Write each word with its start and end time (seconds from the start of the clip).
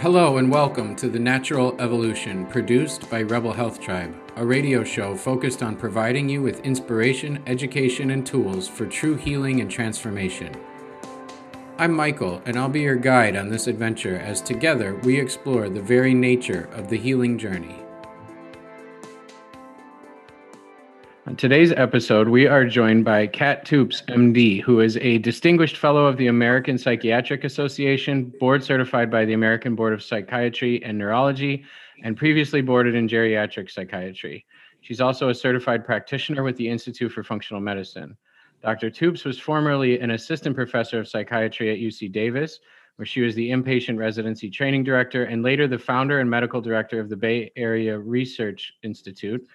Hello 0.00 0.36
and 0.36 0.48
welcome 0.48 0.94
to 0.94 1.08
The 1.08 1.18
Natural 1.18 1.74
Evolution, 1.80 2.46
produced 2.46 3.10
by 3.10 3.22
Rebel 3.22 3.52
Health 3.52 3.80
Tribe, 3.80 4.14
a 4.36 4.46
radio 4.46 4.84
show 4.84 5.16
focused 5.16 5.60
on 5.60 5.74
providing 5.74 6.28
you 6.28 6.40
with 6.40 6.60
inspiration, 6.60 7.42
education, 7.48 8.12
and 8.12 8.24
tools 8.24 8.68
for 8.68 8.86
true 8.86 9.16
healing 9.16 9.60
and 9.60 9.68
transformation. 9.68 10.54
I'm 11.78 11.92
Michael, 11.92 12.40
and 12.46 12.56
I'll 12.56 12.68
be 12.68 12.82
your 12.82 12.94
guide 12.94 13.34
on 13.34 13.48
this 13.48 13.66
adventure 13.66 14.20
as 14.20 14.40
together 14.40 14.94
we 15.02 15.18
explore 15.18 15.68
the 15.68 15.82
very 15.82 16.14
nature 16.14 16.68
of 16.74 16.88
the 16.88 16.96
healing 16.96 17.36
journey. 17.36 17.74
On 21.28 21.36
today's 21.36 21.72
episode, 21.72 22.30
we 22.30 22.46
are 22.46 22.64
joined 22.64 23.04
by 23.04 23.26
Kat 23.26 23.66
Toups, 23.66 24.00
MD, 24.08 24.62
who 24.62 24.80
is 24.80 24.96
a 24.96 25.18
distinguished 25.18 25.76
fellow 25.76 26.06
of 26.06 26.16
the 26.16 26.28
American 26.28 26.78
Psychiatric 26.78 27.44
Association, 27.44 28.32
board 28.40 28.64
certified 28.64 29.10
by 29.10 29.26
the 29.26 29.34
American 29.34 29.74
Board 29.74 29.92
of 29.92 30.02
Psychiatry 30.02 30.82
and 30.82 30.96
Neurology, 30.96 31.64
and 32.02 32.16
previously 32.16 32.62
boarded 32.62 32.94
in 32.94 33.06
geriatric 33.06 33.70
psychiatry. 33.70 34.46
She's 34.80 35.02
also 35.02 35.28
a 35.28 35.34
certified 35.34 35.84
practitioner 35.84 36.42
with 36.42 36.56
the 36.56 36.66
Institute 36.66 37.12
for 37.12 37.22
Functional 37.22 37.60
Medicine. 37.60 38.16
Dr. 38.62 38.88
Toups 38.88 39.26
was 39.26 39.38
formerly 39.38 40.00
an 40.00 40.12
assistant 40.12 40.56
professor 40.56 40.98
of 40.98 41.08
psychiatry 41.08 41.70
at 41.70 41.78
UC 41.78 42.10
Davis, 42.10 42.58
where 42.96 43.04
she 43.04 43.20
was 43.20 43.34
the 43.34 43.50
inpatient 43.50 43.98
residency 43.98 44.48
training 44.48 44.82
director 44.82 45.24
and 45.24 45.42
later 45.42 45.68
the 45.68 45.78
founder 45.78 46.20
and 46.20 46.30
medical 46.30 46.62
director 46.62 46.98
of 46.98 47.10
the 47.10 47.16
Bay 47.16 47.52
Area 47.54 47.98
Research 47.98 48.72
Institute, 48.82 49.46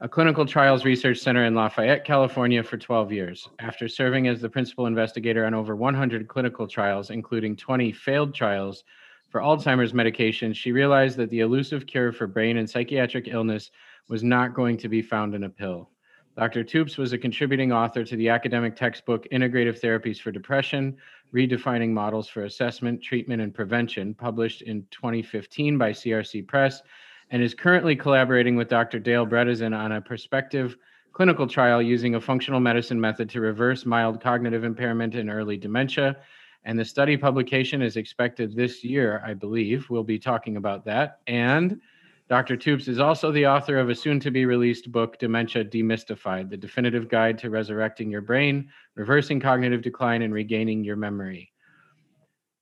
a 0.00 0.08
clinical 0.08 0.44
trials 0.44 0.84
research 0.84 1.18
center 1.18 1.46
in 1.46 1.54
Lafayette, 1.54 2.04
California 2.04 2.62
for 2.62 2.76
12 2.76 3.12
years. 3.12 3.48
After 3.60 3.88
serving 3.88 4.28
as 4.28 4.42
the 4.42 4.48
principal 4.48 4.86
investigator 4.86 5.46
on 5.46 5.54
over 5.54 5.74
100 5.74 6.28
clinical 6.28 6.68
trials, 6.68 7.08
including 7.08 7.56
20 7.56 7.92
failed 7.92 8.34
trials 8.34 8.84
for 9.30 9.40
Alzheimer's 9.40 9.94
medication, 9.94 10.52
she 10.52 10.70
realized 10.70 11.16
that 11.16 11.30
the 11.30 11.40
elusive 11.40 11.86
cure 11.86 12.12
for 12.12 12.26
brain 12.26 12.58
and 12.58 12.68
psychiatric 12.68 13.28
illness 13.28 13.70
was 14.08 14.22
not 14.22 14.52
going 14.52 14.76
to 14.76 14.88
be 14.88 15.00
found 15.00 15.34
in 15.34 15.44
a 15.44 15.48
pill. 15.48 15.88
Dr. 16.36 16.62
Toups 16.62 16.98
was 16.98 17.14
a 17.14 17.18
contributing 17.18 17.72
author 17.72 18.04
to 18.04 18.16
the 18.16 18.28
academic 18.28 18.76
textbook 18.76 19.26
Integrative 19.32 19.80
Therapies 19.80 20.20
for 20.20 20.30
Depression 20.30 20.94
Redefining 21.34 21.90
Models 21.90 22.28
for 22.28 22.44
Assessment, 22.44 23.02
Treatment, 23.02 23.40
and 23.40 23.54
Prevention, 23.54 24.12
published 24.12 24.60
in 24.60 24.86
2015 24.90 25.78
by 25.78 25.90
CRC 25.90 26.46
Press 26.46 26.82
and 27.30 27.42
is 27.42 27.54
currently 27.54 27.96
collaborating 27.96 28.56
with 28.56 28.68
Dr. 28.68 28.98
Dale 28.98 29.26
Bredesen 29.26 29.76
on 29.76 29.92
a 29.92 30.00
prospective 30.00 30.76
clinical 31.12 31.46
trial 31.46 31.80
using 31.80 32.14
a 32.14 32.20
functional 32.20 32.60
medicine 32.60 33.00
method 33.00 33.28
to 33.30 33.40
reverse 33.40 33.86
mild 33.86 34.20
cognitive 34.20 34.64
impairment 34.64 35.14
in 35.14 35.30
early 35.30 35.56
dementia. 35.56 36.16
And 36.64 36.78
the 36.78 36.84
study 36.84 37.16
publication 37.16 37.80
is 37.80 37.96
expected 37.96 38.54
this 38.54 38.84
year, 38.84 39.22
I 39.24 39.34
believe. 39.34 39.88
We'll 39.88 40.04
be 40.04 40.18
talking 40.18 40.56
about 40.56 40.84
that. 40.84 41.20
And 41.26 41.80
Dr. 42.28 42.56
Toups 42.56 42.88
is 42.88 42.98
also 42.98 43.30
the 43.30 43.46
author 43.46 43.78
of 43.78 43.88
a 43.88 43.94
soon 43.94 44.18
to 44.20 44.32
be 44.32 44.46
released 44.46 44.90
book, 44.90 45.18
Dementia 45.18 45.64
Demystified 45.64 46.50
The 46.50 46.56
Definitive 46.56 47.08
Guide 47.08 47.38
to 47.38 47.50
Resurrecting 47.50 48.10
Your 48.10 48.20
Brain, 48.20 48.68
Reversing 48.96 49.38
Cognitive 49.38 49.80
Decline, 49.80 50.22
and 50.22 50.34
Regaining 50.34 50.82
Your 50.82 50.96
Memory. 50.96 51.52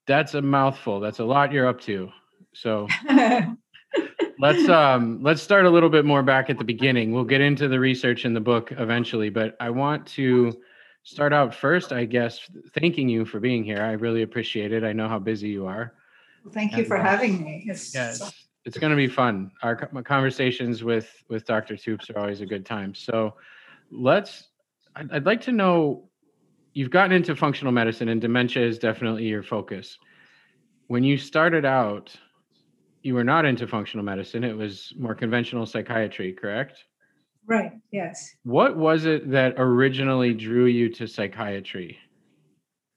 That's 0.07 0.35
a 0.35 0.42
mouthful. 0.42 1.01
That's 1.01 1.19
a 1.19 1.25
lot 1.25 1.51
you're 1.51 1.67
up 1.67 1.81
to. 1.83 2.11
So 2.53 2.87
let's 4.45 4.69
um 4.69 5.23
let's 5.23 5.42
start 5.42 5.64
a 5.64 5.70
little 5.70 5.89
bit 5.89 6.05
more 6.05 6.23
back 6.23 6.50
at 6.50 6.59
the 6.59 6.64
beginning. 6.64 7.12
We'll 7.12 7.25
get 7.25 7.41
into 7.41 7.67
the 7.67 7.81
research 7.81 8.25
in 8.25 8.34
the 8.34 8.41
book 8.41 8.73
eventually, 8.73 9.31
but 9.31 9.56
I 9.59 9.70
want 9.70 10.06
to 10.19 10.61
start 11.03 11.33
out 11.33 11.55
first, 11.55 11.92
I 11.92 12.05
guess, 12.05 12.41
thanking 12.75 13.09
you 13.09 13.25
for 13.25 13.41
being 13.41 13.64
here. 13.64 13.83
I 13.83 13.92
really 13.92 14.23
appreciate 14.23 14.73
it. 14.73 14.84
I 14.84 14.92
know 14.92 15.09
how 15.09 15.19
busy 15.19 15.48
you 15.48 15.67
are. 15.67 15.95
Well, 16.45 16.53
thank 16.53 16.73
you 16.73 16.78
and, 16.78 16.86
for 16.86 16.98
uh, 16.98 17.03
having 17.03 17.42
me. 17.42 17.64
It's, 17.67 17.95
yeah, 17.95 18.11
it's, 18.11 18.45
it's 18.67 18.78
going 18.78 18.91
to 18.91 18.97
be 18.97 19.06
fun. 19.09 19.51
Our 19.62 19.77
conversations 19.77 20.85
with 20.85 21.11
with 21.29 21.47
Dr. 21.47 21.77
Toups 21.77 22.11
are 22.11 22.18
always 22.18 22.42
a 22.42 22.47
good 22.47 22.67
time. 22.67 22.95
So 22.95 23.35
let's. 23.91 24.48
I'd, 24.95 25.11
I'd 25.11 25.27
like 25.27 25.41
to 25.42 25.52
know. 25.52 26.11
You've 26.74 26.91
gotten 26.91 27.13
into 27.13 27.35
functional 27.36 27.73
medicine, 27.73 28.08
and 28.08 28.20
dementia 28.20 28.67
is 28.67 28.79
definitely 28.79 29.24
your 29.24 29.45
focus. 29.45 29.97
When 30.89 31.05
you 31.05 31.17
started 31.17 31.64
out, 31.64 32.14
you 33.05 33.15
were 33.15 33.23
not 33.23 33.45
into 33.45 33.67
functional 33.67 34.03
medicine. 34.03 34.42
It 34.42 34.57
was 34.57 34.92
more 34.98 35.15
conventional 35.15 35.67
psychiatry, 35.67 36.33
correct? 36.33 36.85
Right. 37.47 37.73
Yes. 37.92 38.35
What 38.45 38.79
was 38.79 39.05
it 39.05 39.31
that 39.31 39.55
originally 39.59 40.33
drew 40.33 40.65
you 40.65 40.89
to 40.95 41.07
psychiatry? 41.07 41.98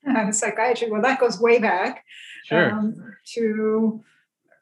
Uh, 0.09 0.31
psychiatry. 0.31 0.89
Well, 0.89 1.01
that 1.01 1.19
goes 1.19 1.41
way 1.41 1.59
back. 1.59 2.05
Sure. 2.45 2.71
Um, 2.71 2.95
to 3.33 4.01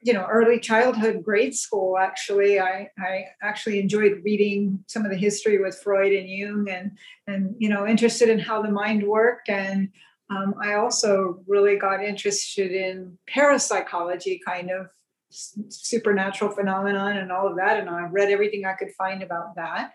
you 0.01 0.13
know 0.13 0.27
early 0.29 0.59
childhood 0.59 1.23
grade 1.23 1.55
school 1.55 1.97
actually 1.97 2.59
i 2.59 2.87
i 2.99 3.25
actually 3.41 3.79
enjoyed 3.79 4.21
reading 4.23 4.77
some 4.85 5.03
of 5.03 5.09
the 5.09 5.17
history 5.17 5.57
with 5.57 5.81
freud 5.81 6.13
and 6.13 6.29
jung 6.29 6.67
and 6.69 6.91
and 7.25 7.55
you 7.57 7.67
know 7.67 7.87
interested 7.87 8.29
in 8.29 8.37
how 8.37 8.61
the 8.61 8.69
mind 8.69 9.01
worked 9.01 9.49
and 9.49 9.89
um, 10.29 10.53
i 10.61 10.73
also 10.73 11.41
really 11.47 11.75
got 11.75 12.03
interested 12.03 12.71
in 12.71 13.17
parapsychology 13.27 14.39
kind 14.45 14.69
of 14.69 14.87
supernatural 15.29 16.51
phenomenon 16.51 17.17
and 17.17 17.31
all 17.31 17.47
of 17.47 17.57
that. 17.57 17.79
And 17.79 17.89
I 17.89 18.07
read 18.07 18.29
everything 18.29 18.65
I 18.65 18.73
could 18.73 18.91
find 18.97 19.23
about 19.23 19.55
that. 19.55 19.91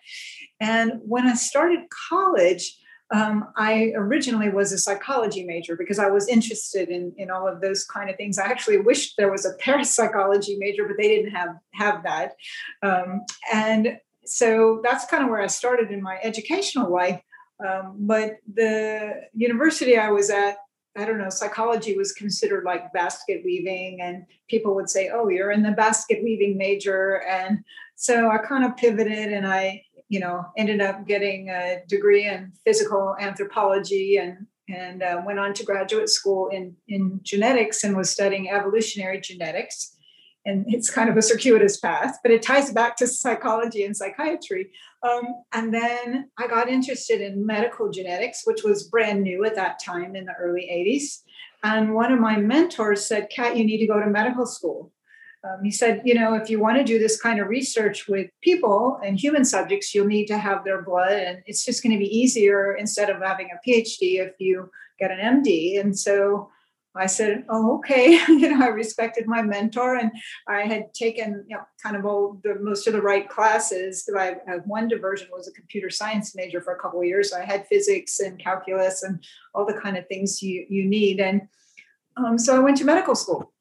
And 0.60 1.00
when 1.04 1.26
I 1.26 1.34
started 1.34 1.80
college, 2.08 2.76
um, 3.12 3.48
I 3.56 3.92
originally 3.96 4.50
was 4.50 4.72
a 4.72 4.78
psychology 4.78 5.44
major 5.44 5.76
because 5.76 5.98
I 5.98 6.08
was 6.08 6.28
interested 6.28 6.90
in, 6.90 7.12
in 7.16 7.30
all 7.30 7.48
of 7.48 7.60
those 7.60 7.84
kind 7.84 8.08
of 8.08 8.16
things. 8.16 8.38
I 8.38 8.46
actually 8.46 8.78
wished 8.78 9.16
there 9.16 9.30
was 9.30 9.44
a 9.44 9.54
parapsychology 9.58 10.56
major, 10.58 10.86
but 10.86 10.96
they 10.96 11.08
didn't 11.08 11.32
have 11.32 11.56
have 11.72 12.02
that. 12.04 12.34
Um, 12.82 13.22
and 13.52 13.98
so 14.24 14.80
that's 14.84 15.06
kind 15.06 15.24
of 15.24 15.30
where 15.30 15.40
I 15.40 15.48
started 15.48 15.90
in 15.90 16.02
my 16.02 16.19
educational 16.22 16.90
life. 16.92 17.20
Um, 17.66 17.96
but 17.98 18.36
the 18.52 19.22
university 19.34 19.98
I 19.98 20.10
was 20.10 20.30
at 20.30 20.56
I 20.96 21.04
don't 21.04 21.18
know, 21.18 21.30
psychology 21.30 21.96
was 21.96 22.12
considered 22.12 22.64
like 22.64 22.92
basket 22.92 23.42
weaving, 23.44 24.00
and 24.02 24.24
people 24.48 24.74
would 24.74 24.90
say, 24.90 25.10
Oh, 25.12 25.28
you're 25.28 25.52
in 25.52 25.62
the 25.62 25.70
basket 25.72 26.20
weaving 26.22 26.58
major. 26.58 27.22
And 27.28 27.60
so 27.94 28.30
I 28.30 28.38
kind 28.38 28.64
of 28.64 28.76
pivoted 28.76 29.32
and 29.32 29.46
I, 29.46 29.84
you 30.08 30.20
know, 30.20 30.44
ended 30.56 30.80
up 30.80 31.06
getting 31.06 31.50
a 31.50 31.82
degree 31.88 32.26
in 32.26 32.52
physical 32.64 33.14
anthropology 33.20 34.16
and 34.16 34.46
and 34.68 35.02
uh, 35.02 35.20
went 35.26 35.38
on 35.38 35.52
to 35.54 35.64
graduate 35.64 36.08
school 36.08 36.48
in, 36.48 36.76
in 36.86 37.18
genetics 37.24 37.82
and 37.82 37.96
was 37.96 38.08
studying 38.08 38.50
evolutionary 38.50 39.20
genetics 39.20 39.96
and 40.46 40.64
it's 40.68 40.90
kind 40.90 41.10
of 41.10 41.16
a 41.16 41.22
circuitous 41.22 41.78
path, 41.78 42.18
but 42.22 42.32
it 42.32 42.42
ties 42.42 42.72
back 42.72 42.96
to 42.96 43.06
psychology 43.06 43.84
and 43.84 43.96
psychiatry. 43.96 44.70
Um, 45.02 45.24
and 45.52 45.72
then 45.72 46.30
I 46.38 46.46
got 46.46 46.68
interested 46.68 47.20
in 47.20 47.44
medical 47.44 47.90
genetics, 47.90 48.42
which 48.44 48.62
was 48.62 48.88
brand 48.88 49.22
new 49.22 49.44
at 49.44 49.54
that 49.56 49.78
time 49.84 50.16
in 50.16 50.24
the 50.24 50.34
early 50.40 50.68
80s. 50.72 51.22
And 51.62 51.94
one 51.94 52.10
of 52.10 52.20
my 52.20 52.36
mentors 52.36 53.04
said, 53.04 53.28
Kat, 53.34 53.56
you 53.56 53.64
need 53.64 53.78
to 53.78 53.86
go 53.86 54.00
to 54.00 54.06
medical 54.06 54.46
school. 54.46 54.92
Um, 55.42 55.64
he 55.64 55.70
said, 55.70 56.02
you 56.04 56.14
know, 56.14 56.34
if 56.34 56.50
you 56.50 56.60
want 56.60 56.78
to 56.78 56.84
do 56.84 56.98
this 56.98 57.20
kind 57.20 57.40
of 57.40 57.48
research 57.48 58.08
with 58.08 58.30
people 58.42 58.98
and 59.04 59.18
human 59.18 59.44
subjects, 59.44 59.94
you'll 59.94 60.06
need 60.06 60.26
to 60.26 60.38
have 60.38 60.64
their 60.64 60.82
blood. 60.82 61.12
And 61.12 61.38
it's 61.46 61.64
just 61.64 61.82
going 61.82 61.92
to 61.92 61.98
be 61.98 62.16
easier 62.16 62.74
instead 62.74 63.08
of 63.08 63.22
having 63.22 63.48
a 63.50 63.68
PhD 63.68 64.20
if 64.20 64.34
you 64.38 64.70
get 64.98 65.10
an 65.10 65.42
MD. 65.42 65.80
And 65.80 65.98
so 65.98 66.50
I 66.96 67.06
said, 67.06 67.44
"Oh, 67.48 67.78
okay." 67.78 68.20
you 68.28 68.50
know, 68.50 68.64
I 68.64 68.68
respected 68.68 69.26
my 69.26 69.42
mentor, 69.42 69.96
and 69.96 70.10
I 70.48 70.62
had 70.62 70.92
taken 70.94 71.44
you 71.48 71.56
know, 71.56 71.62
kind 71.82 71.96
of 71.96 72.04
all 72.04 72.40
the 72.42 72.56
most 72.60 72.86
of 72.86 72.92
the 72.92 73.02
right 73.02 73.28
classes. 73.28 74.08
I 74.16 74.36
had 74.46 74.66
one 74.66 74.88
diversion 74.88 75.28
was 75.32 75.48
a 75.48 75.52
computer 75.52 75.90
science 75.90 76.34
major 76.34 76.60
for 76.60 76.74
a 76.74 76.80
couple 76.80 77.00
of 77.00 77.06
years. 77.06 77.30
So 77.30 77.38
I 77.38 77.44
had 77.44 77.66
physics 77.66 78.20
and 78.20 78.38
calculus 78.38 79.02
and 79.02 79.22
all 79.54 79.66
the 79.66 79.80
kind 79.80 79.96
of 79.96 80.06
things 80.08 80.42
you 80.42 80.66
you 80.68 80.84
need. 80.84 81.20
And 81.20 81.42
um, 82.16 82.38
so 82.38 82.56
I 82.56 82.60
went 82.60 82.76
to 82.78 82.84
medical 82.84 83.14
school, 83.14 83.52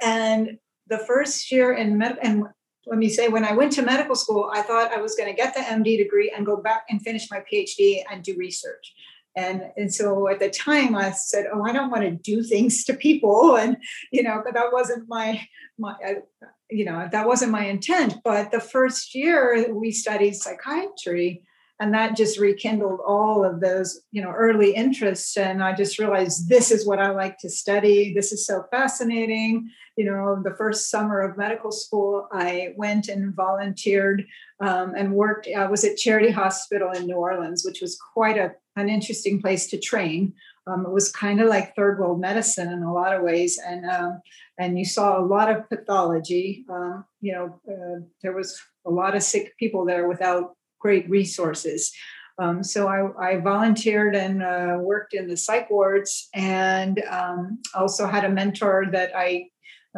and 0.00 0.58
the 0.86 0.98
first 0.98 1.50
year 1.50 1.72
in 1.72 1.98
med 1.98 2.18
and 2.22 2.44
let 2.86 2.98
me 2.98 3.08
say, 3.08 3.28
when 3.28 3.44
I 3.44 3.52
went 3.52 3.72
to 3.72 3.82
medical 3.82 4.16
school, 4.16 4.50
I 4.52 4.62
thought 4.62 4.92
I 4.92 5.00
was 5.00 5.14
going 5.14 5.28
to 5.28 5.36
get 5.36 5.54
the 5.54 5.60
MD 5.60 5.98
degree 5.98 6.32
and 6.34 6.46
go 6.46 6.56
back 6.56 6.84
and 6.88 7.00
finish 7.00 7.30
my 7.30 7.40
PhD 7.40 8.02
and 8.10 8.22
do 8.22 8.34
research. 8.36 8.94
And, 9.36 9.62
and 9.76 9.92
so 9.92 10.28
at 10.28 10.40
the 10.40 10.50
time 10.50 10.94
I 10.94 11.12
said, 11.12 11.46
oh, 11.52 11.62
I 11.62 11.72
don't 11.72 11.90
want 11.90 12.02
to 12.02 12.10
do 12.10 12.42
things 12.42 12.84
to 12.84 12.94
people. 12.94 13.56
And, 13.60 13.76
you 14.10 14.22
know, 14.22 14.40
but 14.44 14.54
that 14.54 14.72
wasn't 14.72 15.08
my, 15.08 15.46
my, 15.78 15.94
uh, 16.06 16.46
you 16.70 16.84
know, 16.84 17.08
that 17.10 17.26
wasn't 17.26 17.52
my 17.52 17.66
intent. 17.66 18.16
But 18.24 18.50
the 18.50 18.60
first 18.60 19.14
year 19.14 19.72
we 19.72 19.92
studied 19.92 20.34
psychiatry 20.34 21.42
and 21.80 21.94
that 21.94 22.14
just 22.14 22.38
rekindled 22.38 23.00
all 23.06 23.42
of 23.42 23.60
those, 23.60 24.02
you 24.12 24.20
know, 24.20 24.30
early 24.30 24.74
interests. 24.74 25.38
And 25.38 25.64
I 25.64 25.74
just 25.74 25.98
realized 25.98 26.46
this 26.46 26.70
is 26.70 26.86
what 26.86 26.98
I 26.98 27.10
like 27.10 27.38
to 27.38 27.48
study. 27.48 28.12
This 28.12 28.32
is 28.32 28.46
so 28.46 28.64
fascinating. 28.70 29.70
You 29.96 30.04
know, 30.04 30.42
the 30.44 30.54
first 30.54 30.90
summer 30.90 31.20
of 31.22 31.38
medical 31.38 31.72
school, 31.72 32.28
I 32.32 32.74
went 32.76 33.08
and 33.08 33.34
volunteered 33.34 34.26
um, 34.60 34.94
and 34.94 35.14
worked. 35.14 35.48
I 35.56 35.66
was 35.66 35.82
at 35.84 35.96
Charity 35.96 36.30
Hospital 36.30 36.90
in 36.92 37.06
New 37.06 37.16
Orleans, 37.16 37.64
which 37.64 37.80
was 37.80 37.98
quite 38.14 38.36
a 38.36 38.52
an 38.76 38.88
interesting 38.88 39.40
place 39.40 39.66
to 39.68 39.78
train. 39.78 40.32
Um, 40.66 40.86
it 40.86 40.92
was 40.92 41.10
kind 41.10 41.40
of 41.40 41.48
like 41.48 41.74
third 41.74 41.98
world 41.98 42.20
medicine 42.20 42.70
in 42.70 42.82
a 42.82 42.92
lot 42.92 43.14
of 43.14 43.22
ways, 43.22 43.58
and 43.58 43.88
um, 43.90 44.20
and 44.58 44.78
you 44.78 44.84
saw 44.84 45.18
a 45.18 45.24
lot 45.24 45.50
of 45.50 45.68
pathology. 45.68 46.64
Um, 46.68 47.04
you 47.20 47.32
know, 47.32 47.60
uh, 47.68 48.00
there 48.22 48.34
was 48.34 48.60
a 48.86 48.90
lot 48.90 49.16
of 49.16 49.22
sick 49.22 49.56
people 49.58 49.84
there 49.84 50.06
without 50.06 50.54
great 50.80 51.08
resources. 51.08 51.92
Um, 52.40 52.64
so 52.64 52.88
I, 52.88 53.32
I, 53.32 53.36
volunteered 53.40 54.16
and 54.16 54.42
uh, 54.42 54.78
worked 54.80 55.12
in 55.12 55.28
the 55.28 55.36
psych 55.36 55.70
wards, 55.70 56.28
and 56.34 57.02
um, 57.10 57.58
also 57.74 58.06
had 58.06 58.24
a 58.24 58.30
mentor 58.30 58.86
that 58.92 59.10
I 59.14 59.48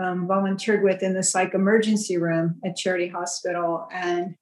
um, 0.03 0.27
volunteered 0.27 0.83
with 0.83 1.05
in 1.05 1.15
the 1.15 1.23
psych 1.23 1.55
emergency 1.55 2.17
room 2.17 2.61
at 2.65 2.77
Charity 2.77 3.07
Hospital, 3.09 3.87
and 3.93 4.35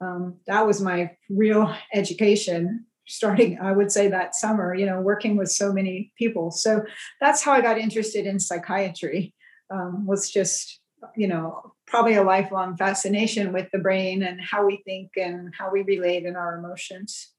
um, 0.00 0.38
that 0.48 0.66
was 0.66 0.80
my 0.80 1.12
real 1.30 1.72
education. 1.92 2.86
Starting, 3.06 3.58
I 3.60 3.72
would 3.72 3.92
say 3.92 4.08
that 4.08 4.34
summer, 4.34 4.74
you 4.74 4.86
know, 4.86 4.98
working 5.00 5.36
with 5.36 5.50
so 5.50 5.74
many 5.74 6.10
people. 6.18 6.50
So 6.50 6.82
that's 7.20 7.42
how 7.42 7.52
I 7.52 7.60
got 7.60 7.76
interested 7.76 8.26
in 8.26 8.40
psychiatry. 8.40 9.34
Um, 9.70 10.06
was 10.06 10.30
just, 10.30 10.80
you 11.14 11.28
know, 11.28 11.73
probably 11.86 12.14
a 12.14 12.22
lifelong 12.22 12.76
fascination 12.76 13.52
with 13.52 13.68
the 13.72 13.78
brain 13.78 14.22
and 14.22 14.40
how 14.40 14.66
we 14.66 14.82
think 14.84 15.12
and 15.16 15.52
how 15.56 15.70
we 15.70 15.82
relate 15.82 16.24
in 16.24 16.36
our 16.36 16.58
emotions. 16.58 17.30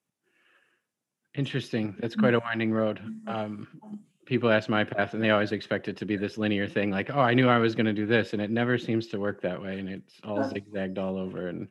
Interesting. 1.36 1.96
That's 2.00 2.16
quite 2.16 2.34
a 2.34 2.40
winding 2.40 2.72
road. 2.72 3.02
Um, 3.28 3.68
people 4.26 4.50
ask 4.50 4.70
my 4.70 4.84
path 4.84 5.14
and 5.14 5.24
they 5.24 5.30
always 5.30 5.52
expect 5.52 5.88
it 5.88 5.98
to 5.98 6.06
be 6.06 6.16
this 6.16 6.38
linear 6.38 6.68
thing 6.68 6.92
like, 6.92 7.10
oh, 7.14 7.20
I 7.20 7.34
knew 7.34 7.48
I 7.48 7.58
was 7.58 7.76
going 7.76 7.86
to 7.86 7.94
do 7.94 8.06
this. 8.06 8.34
And 8.34 8.42
it 8.42 8.50
never 8.50 8.78
seems 8.78 9.08
to 9.08 9.20
work 9.20 9.42
that 9.42 9.62
way. 9.62 9.80
And 9.80 9.90
it's 9.90 10.14
all 10.24 10.48
zigzagged 10.50 10.98
all 10.98 11.18
over. 11.18 11.48
And 11.48 11.68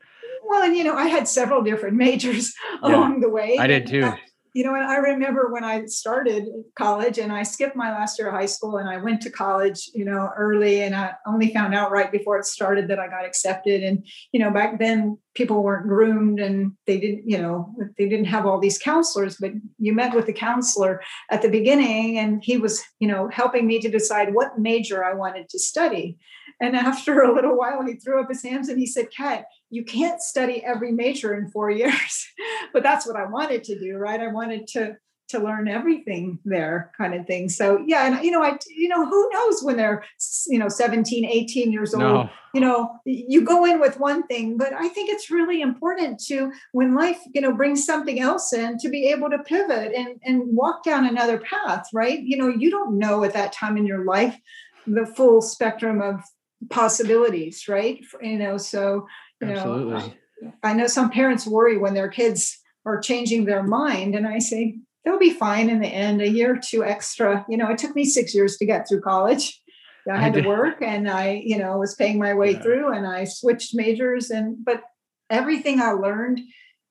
well, 0.47 0.62
and 0.62 0.77
you 0.77 0.85
know, 0.85 0.94
I 0.94 1.06
had 1.06 1.27
several 1.27 1.62
different 1.62 1.97
majors 1.97 2.53
yeah, 2.82 2.88
along 2.88 3.20
the 3.20 3.31
way. 3.31 3.56
I 3.59 3.67
did 3.67 3.87
too 3.87 4.12
you 4.55 4.62
know, 4.62 4.77
and 4.77 4.85
I 4.85 4.97
remember 4.99 5.53
when 5.53 5.65
I 5.65 5.85
started 5.87 6.47
college 6.79 7.19
and 7.19 7.33
I 7.33 7.43
skipped 7.43 7.75
my 7.75 7.91
last 7.91 8.21
year 8.21 8.29
of 8.29 8.35
high 8.35 8.47
school 8.47 8.77
and 8.77 8.89
I 8.89 8.99
went 8.99 9.21
to 9.23 9.31
college, 9.31 9.91
you 9.93 10.05
know, 10.05 10.31
early 10.37 10.83
and 10.83 10.95
I 10.95 11.15
only 11.27 11.53
found 11.53 11.75
out 11.75 11.91
right 11.91 12.11
before 12.11 12.39
it 12.39 12.45
started 12.45 12.87
that 12.87 13.01
I 13.01 13.09
got 13.09 13.25
accepted. 13.25 13.83
And, 13.83 14.06
you 14.31 14.39
know, 14.39 14.53
back 14.53 14.79
then 14.79 15.19
people 15.35 15.65
weren't 15.65 15.89
groomed 15.89 16.39
and 16.39 16.71
they 16.87 17.01
didn't, 17.01 17.29
you 17.29 17.37
know, 17.37 17.75
they 17.99 18.09
didn't 18.09 18.27
have 18.27 18.47
all 18.47 18.61
these 18.61 18.79
counselors, 18.79 19.39
but 19.41 19.51
you 19.79 19.93
met 19.93 20.15
with 20.15 20.27
the 20.27 20.33
counselor 20.33 21.03
at 21.33 21.43
the 21.43 21.51
beginning 21.51 22.17
and 22.19 22.41
he 22.45 22.56
was, 22.56 22.81
you 23.01 23.09
know, 23.09 23.29
helping 23.33 23.67
me 23.67 23.81
to 23.81 23.91
decide 23.91 24.35
what 24.35 24.61
major 24.61 25.05
I 25.05 25.15
wanted 25.15 25.49
to 25.49 25.59
study. 25.59 26.17
And 26.61 26.77
after 26.77 27.23
a 27.23 27.35
little 27.35 27.56
while, 27.56 27.85
he 27.85 27.95
threw 27.95 28.23
up 28.23 28.29
his 28.29 28.45
hands 28.45 28.69
and 28.69 28.79
he 28.79 28.87
said, 28.87 29.09
Kat, 29.11 29.47
you 29.75 29.85
can't 29.85 30.23
study 30.23 30.62
every 30.65 30.93
major 30.93 31.35
in 31.35 31.50
four 31.50 31.71
years. 31.82 32.29
but 32.73 32.82
that's 32.82 33.06
what 33.06 33.17
I 33.17 33.26
wanted 33.26 33.65
to 33.65 33.79
do, 33.79 33.97
right? 33.97 34.21
I 34.21 34.29
wanted 34.29 34.67
to 34.69 34.97
to 35.26 35.38
learn 35.38 35.67
everything 35.69 36.38
there 36.44 36.93
kind 36.99 37.15
of 37.15 37.26
thing 37.26 37.49
so 37.49 37.82
yeah 37.87 38.06
and 38.06 38.23
you 38.23 38.31
know 38.31 38.43
i 38.43 38.59
you 38.69 38.87
know 38.88 39.09
who 39.09 39.31
knows 39.32 39.62
when 39.62 39.75
they're 39.75 40.05
you 40.49 40.59
know 40.59 40.69
17 40.69 41.25
18 41.25 41.73
years 41.73 41.94
old 41.94 42.03
no. 42.03 42.31
you 42.53 42.61
know 42.61 43.00
you 43.06 43.41
go 43.41 43.65
in 43.65 43.81
with 43.81 43.99
one 43.99 44.23
thing 44.25 44.59
but 44.59 44.75
i 44.75 44.87
think 44.87 45.09
it's 45.09 45.31
really 45.31 45.62
important 45.62 46.23
to 46.23 46.53
when 46.73 46.94
life 46.94 47.19
you 47.35 47.41
know 47.41 47.55
brings 47.55 47.87
something 47.87 48.20
else 48.20 48.53
in 48.53 48.77
to 48.77 48.91
be 48.91 49.06
able 49.09 49.31
to 49.31 49.38
pivot 49.38 49.94
and 49.94 50.20
and 50.25 50.43
walk 50.55 50.85
down 50.85 51.06
another 51.06 51.38
path 51.38 51.88
right 51.94 52.20
you 52.20 52.37
know 52.37 52.49
you 52.49 52.70
don't 52.70 52.99
know 52.99 53.25
at 53.25 53.32
that 53.32 53.50
time 53.50 53.79
in 53.79 53.87
your 53.87 54.05
life 54.05 54.38
the 54.87 55.06
full 55.06 55.41
spectrum 55.41 56.03
of 56.03 56.23
possibilities, 56.70 57.69
right? 57.69 58.00
You 58.20 58.38
know, 58.38 58.56
so 58.56 59.06
you 59.49 59.55
Absolutely. 59.55 60.14
know, 60.43 60.52
I 60.62 60.75
know 60.75 60.87
some 60.87 61.11
parents 61.11 61.46
worry 61.46 61.79
when 61.79 61.94
their 61.94 62.08
kids 62.08 62.58
are 62.87 63.00
changing 63.00 63.44
their 63.44 63.62
mind, 63.62 64.14
and 64.14 64.26
I 64.26 64.38
say 64.38 64.79
they'll 65.05 65.19
be 65.19 65.32
fine 65.32 65.70
in 65.70 65.81
the 65.81 65.88
end. 65.88 66.20
A 66.20 66.29
year 66.29 66.55
or 66.55 66.58
two 66.58 66.85
extra. 66.85 67.44
You 67.49 67.56
know, 67.56 67.70
it 67.70 67.79
took 67.79 67.94
me 67.94 68.05
six 68.05 68.35
years 68.35 68.56
to 68.58 68.67
get 68.67 68.88
through 68.88 69.02
college. 69.02 69.61
I 70.11 70.19
had 70.19 70.37
I 70.37 70.43
to 70.43 70.49
work, 70.49 70.82
and 70.82 71.08
I, 71.08 71.43
you 71.44 71.56
know, 71.56 71.79
was 71.79 71.94
paying 71.94 72.19
my 72.19 72.35
way 72.35 72.52
yeah. 72.52 72.62
through, 72.62 72.93
and 72.93 73.06
I 73.06 73.25
switched 73.25 73.75
majors, 73.75 74.31
and 74.31 74.62
but 74.62 74.82
everything 75.31 75.81
I 75.81 75.93
learned 75.93 76.41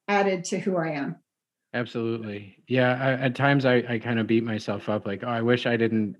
added 0.07 0.45
to 0.45 0.59
who 0.59 0.77
I 0.77 0.89
am. 0.91 1.17
Absolutely. 1.73 2.57
Yeah. 2.67 2.97
I, 2.99 3.11
at 3.13 3.35
times 3.35 3.65
I, 3.65 3.83
I 3.89 3.99
kind 3.99 4.19
of 4.19 4.27
beat 4.27 4.43
myself 4.43 4.89
up 4.89 5.07
like, 5.07 5.23
oh, 5.23 5.27
I 5.29 5.41
wish 5.41 5.65
I 5.65 5.75
didn't 5.75 6.15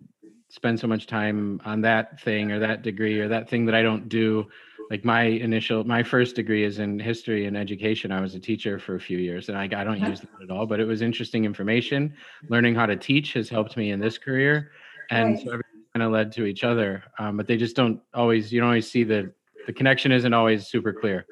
spend 0.49 0.79
so 0.79 0.87
much 0.87 1.07
time 1.07 1.61
on 1.65 1.81
that 1.81 2.19
thing 2.21 2.51
or 2.51 2.59
that 2.59 2.81
degree 2.81 3.19
or 3.19 3.27
that 3.27 3.49
thing 3.49 3.65
that 3.65 3.75
I 3.75 3.81
don't 3.81 4.09
do. 4.09 4.47
Like 4.89 5.05
my 5.05 5.23
initial, 5.23 5.83
my 5.83 6.03
first 6.03 6.35
degree 6.35 6.63
is 6.63 6.79
in 6.79 6.99
history 6.99 7.45
and 7.45 7.57
education. 7.57 8.11
I 8.11 8.21
was 8.21 8.35
a 8.35 8.39
teacher 8.39 8.79
for 8.79 8.95
a 8.95 8.99
few 8.99 9.17
years, 9.17 9.49
and 9.49 9.57
I, 9.57 9.63
I 9.63 9.83
don't 9.83 9.99
use 9.99 10.19
that 10.21 10.29
at 10.43 10.51
all. 10.51 10.65
But 10.65 10.79
it 10.79 10.85
was 10.85 11.01
interesting 11.01 11.45
information. 11.45 12.13
Learning 12.49 12.75
how 12.75 12.85
to 12.85 12.95
teach 12.95 13.33
has 13.33 13.49
helped 13.49 13.77
me 13.77 13.91
in 13.91 13.99
this 13.99 14.17
career, 14.17 14.71
and 15.09 15.35
right. 15.35 15.37
so 15.37 15.51
everything 15.53 15.81
kind 15.93 16.03
of 16.03 16.11
led 16.11 16.31
to 16.33 16.45
each 16.45 16.63
other. 16.63 17.03
Um, 17.17 17.37
but 17.37 17.47
they 17.47 17.57
just 17.57 17.75
don't 17.75 18.01
always. 18.13 18.51
You 18.51 18.59
don't 18.59 18.69
always 18.69 18.89
see 18.89 19.03
the 19.03 19.33
the 19.65 19.73
connection 19.73 20.11
isn't 20.11 20.33
always 20.33 20.67
super 20.67 20.93
clear, 20.93 21.25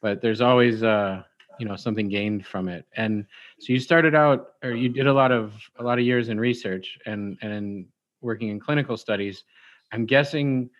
but 0.00 0.20
there's 0.20 0.40
always 0.40 0.82
uh, 0.82 1.22
you 1.58 1.66
know 1.66 1.76
something 1.76 2.08
gained 2.08 2.46
from 2.46 2.68
it. 2.68 2.86
And 2.96 3.26
so 3.58 3.72
you 3.72 3.80
started 3.80 4.14
out, 4.14 4.54
or 4.62 4.70
you 4.70 4.88
did 4.88 5.06
a 5.06 5.12
lot 5.12 5.32
of 5.32 5.54
a 5.78 5.82
lot 5.82 5.98
of 5.98 6.04
years 6.04 6.28
in 6.28 6.38
research, 6.38 6.98
and 7.06 7.38
and 7.42 7.86
working 8.20 8.48
in 8.48 8.60
clinical 8.60 8.96
studies, 8.96 9.44
I'm 9.92 10.06
guessing 10.06 10.70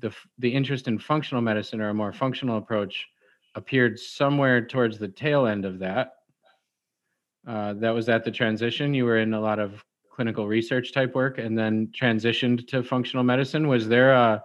the 0.00 0.14
the 0.38 0.52
interest 0.52 0.88
in 0.88 0.98
functional 0.98 1.42
medicine 1.42 1.80
or 1.80 1.90
a 1.90 1.94
more 1.94 2.12
functional 2.12 2.58
approach 2.58 3.06
appeared 3.54 3.98
somewhere 3.98 4.64
towards 4.64 4.98
the 4.98 5.08
tail 5.08 5.46
end 5.46 5.64
of 5.64 5.78
that. 5.78 6.12
Uh, 7.46 7.72
that 7.74 7.90
was 7.90 8.08
at 8.08 8.24
the 8.24 8.30
transition. 8.30 8.94
You 8.94 9.04
were 9.04 9.18
in 9.18 9.34
a 9.34 9.40
lot 9.40 9.58
of 9.58 9.84
clinical 10.10 10.46
research 10.46 10.92
type 10.92 11.14
work, 11.14 11.38
and 11.38 11.56
then 11.56 11.88
transitioned 11.88 12.66
to 12.68 12.82
functional 12.82 13.24
medicine. 13.24 13.68
Was 13.68 13.88
there 13.88 14.12
a 14.12 14.44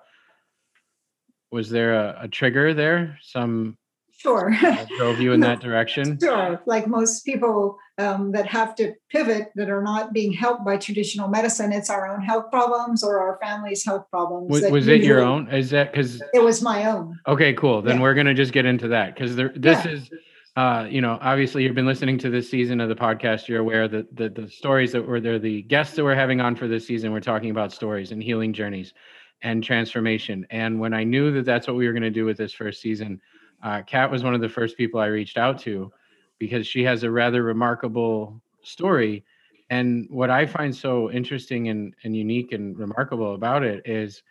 was 1.52 1.70
there 1.70 1.94
a, 1.94 2.18
a 2.22 2.28
trigger 2.28 2.74
there? 2.74 3.18
Some 3.22 3.78
Sure. 4.18 4.56
drove 4.98 5.20
you 5.20 5.34
in 5.34 5.40
that 5.42 5.60
direction? 5.60 6.18
Sure. 6.20 6.62
Like 6.66 6.88
most 6.88 7.26
people 7.26 7.78
um, 7.98 8.32
that 8.32 8.48
have 8.48 8.76
to 8.76 8.94
pivot 9.10 9.52
that 9.56 9.70
are 9.70 9.82
not 9.82 10.14
being 10.14 10.32
helped 10.32 10.66
by 10.66 10.78
traditional 10.78 11.28
medicine, 11.28 11.74
it's 11.74 11.90
our 11.90 12.08
own 12.08 12.22
health 12.22 12.50
problems 12.52 13.04
or 13.04 13.20
our 13.20 13.38
family's 13.42 13.84
health 13.84 14.06
problems. 14.10 14.50
Was, 14.50 14.72
was 14.72 14.88
it 14.88 15.04
your 15.04 15.22
own? 15.22 15.50
Is 15.50 15.70
that 15.72 15.92
because 15.92 16.22
it 16.34 16.44
was 16.44 16.62
my 16.62 16.86
own? 16.86 17.20
Okay, 17.28 17.54
cool. 17.54 17.82
Then 17.82 17.98
yeah. 17.98 18.02
we're 18.02 18.14
going 18.14 18.28
to 18.28 18.34
just 18.34 18.54
get 18.54 18.66
into 18.66 18.88
that 18.90 19.16
because 19.16 19.36
this 19.36 19.86
yeah. 19.86 19.88
is. 19.88 20.10
Uh, 20.56 20.86
you 20.88 21.02
know, 21.02 21.18
obviously 21.20 21.64
you've 21.64 21.74
been 21.74 21.88
listening 21.88 22.16
to 22.16 22.30
this 22.30 22.48
season 22.48 22.80
of 22.80 22.88
the 22.88 22.96
podcast. 22.96 23.48
You're 23.48 23.62
aware 23.62 23.88
that 23.88 24.16
the, 24.16 24.30
the 24.30 24.48
stories 24.48 24.92
that 24.92 25.02
were 25.02 25.20
there, 25.20 25.40
the 25.40 25.64
guests 25.64 25.96
that 25.96 26.04
we're 26.04 26.14
having 26.14 26.42
on 26.42 26.56
for 26.56 26.68
this 26.68 26.86
season, 26.86 27.12
we're 27.12 27.22
talking 27.22 27.50
about 27.50 27.72
stories 27.72 28.12
and 28.12 28.22
healing 28.22 28.54
journeys 28.54 28.94
and 29.42 29.64
transformation. 29.64 30.46
And 30.52 30.80
when 30.80 30.94
I 30.94 31.04
knew 31.04 31.32
that 31.34 31.46
that's 31.46 31.66
what 31.66 31.76
we 31.76 31.88
were 31.88 31.94
going 31.94 32.04
to 32.04 32.12
do 32.12 32.26
with 32.26 32.38
this 32.38 32.54
first 32.54 32.82
season, 32.82 33.20
uh, 33.64 33.82
Kat 33.84 34.12
was 34.12 34.24
one 34.24 34.36
of 34.36 34.42
the 34.42 34.50
first 34.50 34.78
people 34.78 35.00
I 35.00 35.08
reached 35.08 35.38
out 35.38 35.58
to 35.60 35.92
because 36.38 36.68
she 36.68 36.84
has 36.84 37.04
a 37.04 37.12
rather 37.12 37.42
remarkable 37.42 38.42
story. 38.62 39.24
And 39.70 40.06
what 40.10 40.30
I 40.30 40.46
find 40.46 40.76
so 40.76 41.10
interesting 41.10 41.70
and, 41.70 41.96
and 42.04 42.16
unique 42.16 42.52
and 42.52 42.78
remarkable 42.78 43.34
about 43.34 43.64
it 43.64 43.88
is 43.88 44.22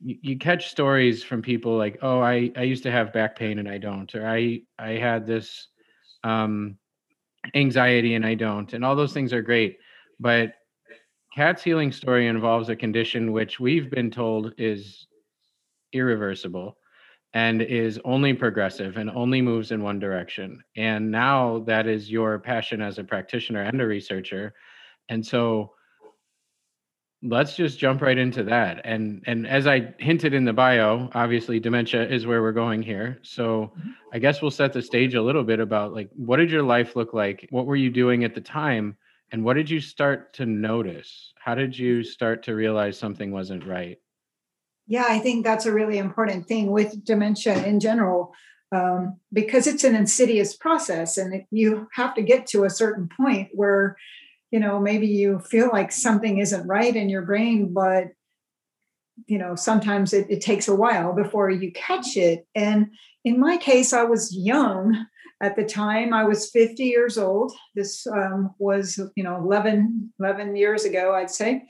you, 0.00 0.16
you 0.22 0.38
catch 0.38 0.70
stories 0.70 1.24
from 1.24 1.42
people 1.42 1.76
like, 1.76 1.98
oh, 2.02 2.20
I, 2.20 2.52
I 2.56 2.62
used 2.62 2.84
to 2.84 2.92
have 2.92 3.12
back 3.12 3.36
pain 3.36 3.58
and 3.58 3.68
I 3.68 3.78
don't, 3.78 4.14
or 4.14 4.26
I, 4.26 4.62
I 4.78 4.90
had 4.90 5.26
this 5.26 5.66
um, 6.22 6.78
anxiety 7.54 8.14
and 8.14 8.24
I 8.24 8.34
don't. 8.34 8.72
And 8.72 8.84
all 8.84 8.94
those 8.94 9.12
things 9.12 9.32
are 9.32 9.42
great. 9.42 9.78
But 10.20 10.54
Kat's 11.34 11.64
healing 11.64 11.90
story 11.90 12.28
involves 12.28 12.68
a 12.68 12.76
condition 12.76 13.32
which 13.32 13.58
we've 13.58 13.90
been 13.90 14.10
told 14.12 14.54
is 14.56 15.08
irreversible 15.92 16.77
and 17.34 17.60
is 17.62 18.00
only 18.04 18.32
progressive 18.32 18.96
and 18.96 19.10
only 19.10 19.42
moves 19.42 19.70
in 19.70 19.82
one 19.82 19.98
direction. 19.98 20.62
And 20.76 21.10
now 21.10 21.60
that 21.66 21.86
is 21.86 22.10
your 22.10 22.38
passion 22.38 22.80
as 22.80 22.98
a 22.98 23.04
practitioner 23.04 23.62
and 23.62 23.80
a 23.80 23.86
researcher. 23.86 24.54
And 25.08 25.24
so 25.24 25.72
let's 27.22 27.56
just 27.56 27.78
jump 27.78 28.00
right 28.00 28.16
into 28.16 28.44
that. 28.44 28.80
And 28.84 29.22
and 29.26 29.46
as 29.46 29.66
I 29.66 29.94
hinted 29.98 30.34
in 30.34 30.44
the 30.44 30.52
bio, 30.52 31.10
obviously 31.14 31.60
dementia 31.60 32.08
is 32.08 32.26
where 32.26 32.42
we're 32.42 32.52
going 32.52 32.82
here. 32.82 33.18
So 33.22 33.72
mm-hmm. 33.76 33.90
I 34.12 34.18
guess 34.18 34.40
we'll 34.40 34.50
set 34.50 34.72
the 34.72 34.82
stage 34.82 35.14
a 35.14 35.22
little 35.22 35.44
bit 35.44 35.60
about 35.60 35.92
like 35.92 36.10
what 36.14 36.36
did 36.36 36.50
your 36.50 36.62
life 36.62 36.96
look 36.96 37.12
like? 37.12 37.46
What 37.50 37.66
were 37.66 37.76
you 37.76 37.90
doing 37.90 38.24
at 38.24 38.34
the 38.34 38.40
time? 38.40 38.96
And 39.30 39.44
what 39.44 39.54
did 39.54 39.68
you 39.68 39.80
start 39.80 40.32
to 40.34 40.46
notice? 40.46 41.34
How 41.36 41.54
did 41.54 41.78
you 41.78 42.02
start 42.02 42.42
to 42.44 42.54
realize 42.54 42.98
something 42.98 43.30
wasn't 43.30 43.66
right? 43.66 43.98
Yeah, 44.88 45.06
I 45.08 45.18
think 45.18 45.44
that's 45.44 45.66
a 45.66 45.72
really 45.72 45.98
important 45.98 46.46
thing 46.46 46.70
with 46.70 47.04
dementia 47.04 47.64
in 47.64 47.78
general, 47.78 48.32
um, 48.72 49.18
because 49.32 49.66
it's 49.66 49.84
an 49.84 49.94
insidious 49.94 50.56
process, 50.56 51.18
and 51.18 51.44
you 51.50 51.88
have 51.92 52.14
to 52.14 52.22
get 52.22 52.46
to 52.48 52.64
a 52.64 52.70
certain 52.70 53.08
point 53.16 53.50
where, 53.52 53.96
you 54.50 54.58
know, 54.58 54.80
maybe 54.80 55.06
you 55.06 55.40
feel 55.40 55.68
like 55.72 55.92
something 55.92 56.38
isn't 56.38 56.66
right 56.66 56.96
in 56.96 57.08
your 57.08 57.22
brain, 57.22 57.72
but 57.74 58.08
you 59.26 59.38
know, 59.38 59.54
sometimes 59.54 60.12
it, 60.12 60.26
it 60.30 60.40
takes 60.40 60.68
a 60.68 60.74
while 60.74 61.12
before 61.12 61.50
you 61.50 61.72
catch 61.72 62.16
it. 62.16 62.46
And 62.54 62.88
in 63.24 63.38
my 63.40 63.56
case, 63.56 63.92
I 63.92 64.04
was 64.04 64.34
young 64.34 65.06
At 65.40 65.54
the 65.54 65.64
time, 65.64 66.12
I 66.12 66.24
was 66.24 66.50
50 66.50 66.82
years 66.82 67.16
old. 67.16 67.52
This 67.76 68.06
um, 68.08 68.54
was, 68.58 68.98
you 69.14 69.22
know, 69.22 69.36
11, 69.36 70.12
11 70.18 70.56
years 70.56 70.84
ago, 70.84 71.14
I'd 71.14 71.30
say. 71.30 71.62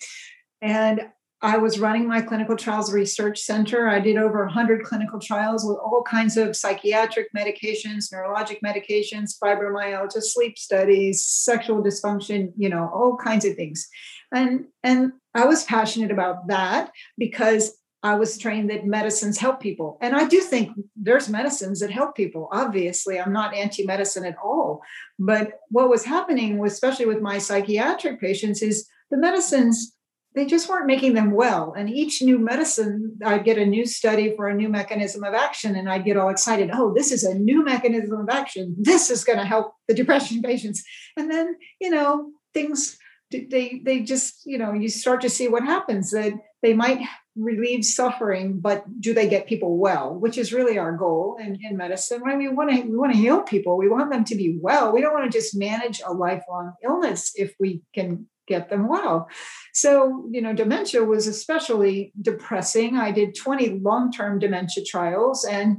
And 0.63 1.03
I 1.41 1.57
was 1.57 1.79
running 1.79 2.09
my 2.09 2.21
clinical 2.21 2.57
trials 2.57 2.93
research 2.93 3.39
center. 3.39 3.89
I 3.89 4.01
did 4.01 4.17
over 4.17 4.45
100 4.45 4.83
clinical 4.83 5.21
trials 5.21 5.65
with 5.65 5.79
all 5.79 6.03
kinds 6.03 6.37
of 6.37 6.57
psychiatric 6.57 7.29
medications, 7.37 8.13
neurologic 8.13 8.59
medications, 8.65 9.39
fibromyalgia, 9.43 10.21
sleep 10.21 10.59
studies, 10.59 11.25
sexual 11.25 11.83
dysfunction, 11.83 12.53
you 12.57 12.69
know, 12.69 12.91
all 12.93 13.17
kinds 13.17 13.45
of 13.45 13.55
things. 13.55 13.89
And 14.35 14.65
and 14.83 15.13
I 15.35 15.47
was 15.47 15.65
passionate 15.65 16.11
about 16.11 16.49
that 16.49 16.91
because 17.17 17.79
I 18.03 18.15
was 18.17 18.39
trained 18.39 18.71
that 18.71 18.87
medicines 18.87 19.39
help 19.39 19.61
people. 19.61 19.99
And 20.01 20.15
I 20.15 20.27
do 20.27 20.41
think 20.41 20.71
there's 20.97 21.29
medicines 21.29 21.81
that 21.81 21.91
help 21.91 22.17
people. 22.17 22.49
Obviously, 22.53 23.21
I'm 23.21 23.33
not 23.33 23.55
anti 23.55 23.85
medicine 23.85 24.25
at 24.25 24.37
all. 24.43 24.83
But 25.19 25.53
what 25.69 25.89
was 25.89 26.05
happening, 26.05 26.65
especially 26.65 27.07
with 27.07 27.21
my 27.21 27.39
psychiatric 27.39 28.21
patients, 28.21 28.61
is 28.61 28.89
the 29.11 29.17
medicines 29.19 29.97
they 30.39 30.47
just 30.47 30.69
weren't 30.69 30.87
making 30.87 31.15
them 31.15 31.33
well. 31.33 31.75
And 31.77 31.91
each 31.91 32.23
new 32.23 32.39
medicine, 32.39 33.19
I'd 33.25 33.45
get 33.45 33.59
a 33.59 33.67
new 33.67 33.85
study 33.85 34.37
for 34.37 34.49
a 34.49 34.55
new 34.55 34.69
mechanism 34.69 35.25
of 35.25 35.35
action, 35.35 35.75
and 35.75 35.91
I'd 35.91 36.05
get 36.05 36.17
all 36.17 36.29
excited. 36.29 36.71
Oh, 36.73 36.95
this 36.95 37.11
is 37.11 37.25
a 37.25 37.35
new 37.35 37.65
mechanism 37.65 38.21
of 38.21 38.29
action. 38.29 38.77
This 38.79 39.11
is 39.11 39.25
going 39.25 39.39
to 39.39 39.45
help 39.45 39.75
the 39.89 39.95
depression 39.95 40.41
patients. 40.51 40.85
And 41.17 41.29
then, 41.29 41.57
you 41.81 41.91
know, 41.91 42.31
things 42.55 42.99
they 43.31 43.83
they 43.85 44.01
just 44.01 44.47
you 44.47 44.57
know 44.57 44.73
you 44.73 44.89
start 44.89 45.21
to 45.21 45.29
see 45.29 45.49
what 45.49 45.63
happens 45.63 46.13
that 46.13 46.33
they 46.63 46.73
might 46.73 47.07
relieve 47.37 47.85
suffering 47.85 48.59
but 48.59 48.83
do 49.01 49.13
they 49.13 49.29
get 49.29 49.47
people 49.47 49.77
well 49.77 50.15
which 50.15 50.39
is 50.39 50.51
really 50.53 50.79
our 50.79 50.97
goal 50.97 51.37
in, 51.39 51.59
in 51.63 51.77
medicine 51.77 52.23
right 52.23 52.39
we 52.39 52.49
want 52.49 52.71
to 52.71 52.81
we 52.83 52.97
want 52.97 53.13
to 53.13 53.19
heal 53.19 53.43
people 53.43 53.77
we 53.77 53.87
want 53.89 54.11
them 54.11 54.25
to 54.25 54.35
be 54.35 54.59
well 54.63 54.93
we 54.95 55.03
don't 55.03 55.13
want 55.13 55.31
to 55.31 55.39
just 55.39 55.55
manage 55.55 56.01
a 56.07 56.13
lifelong 56.13 56.73
illness 56.83 57.33
if 57.37 57.55
we 57.61 57.83
can 57.95 58.27
get 58.49 58.71
them 58.71 58.89
well. 58.89 59.29
So, 59.75 60.27
you 60.31 60.41
know, 60.41 60.53
dementia 60.53 61.05
was 61.05 61.27
especially 61.27 62.13
depressing. 62.21 62.97
I 62.97 63.13
did 63.13 63.37
20 63.37 63.81
long 63.81 64.11
term 64.11 64.39
dementia 64.39 64.85
trials 64.85 65.45
and 65.45 65.79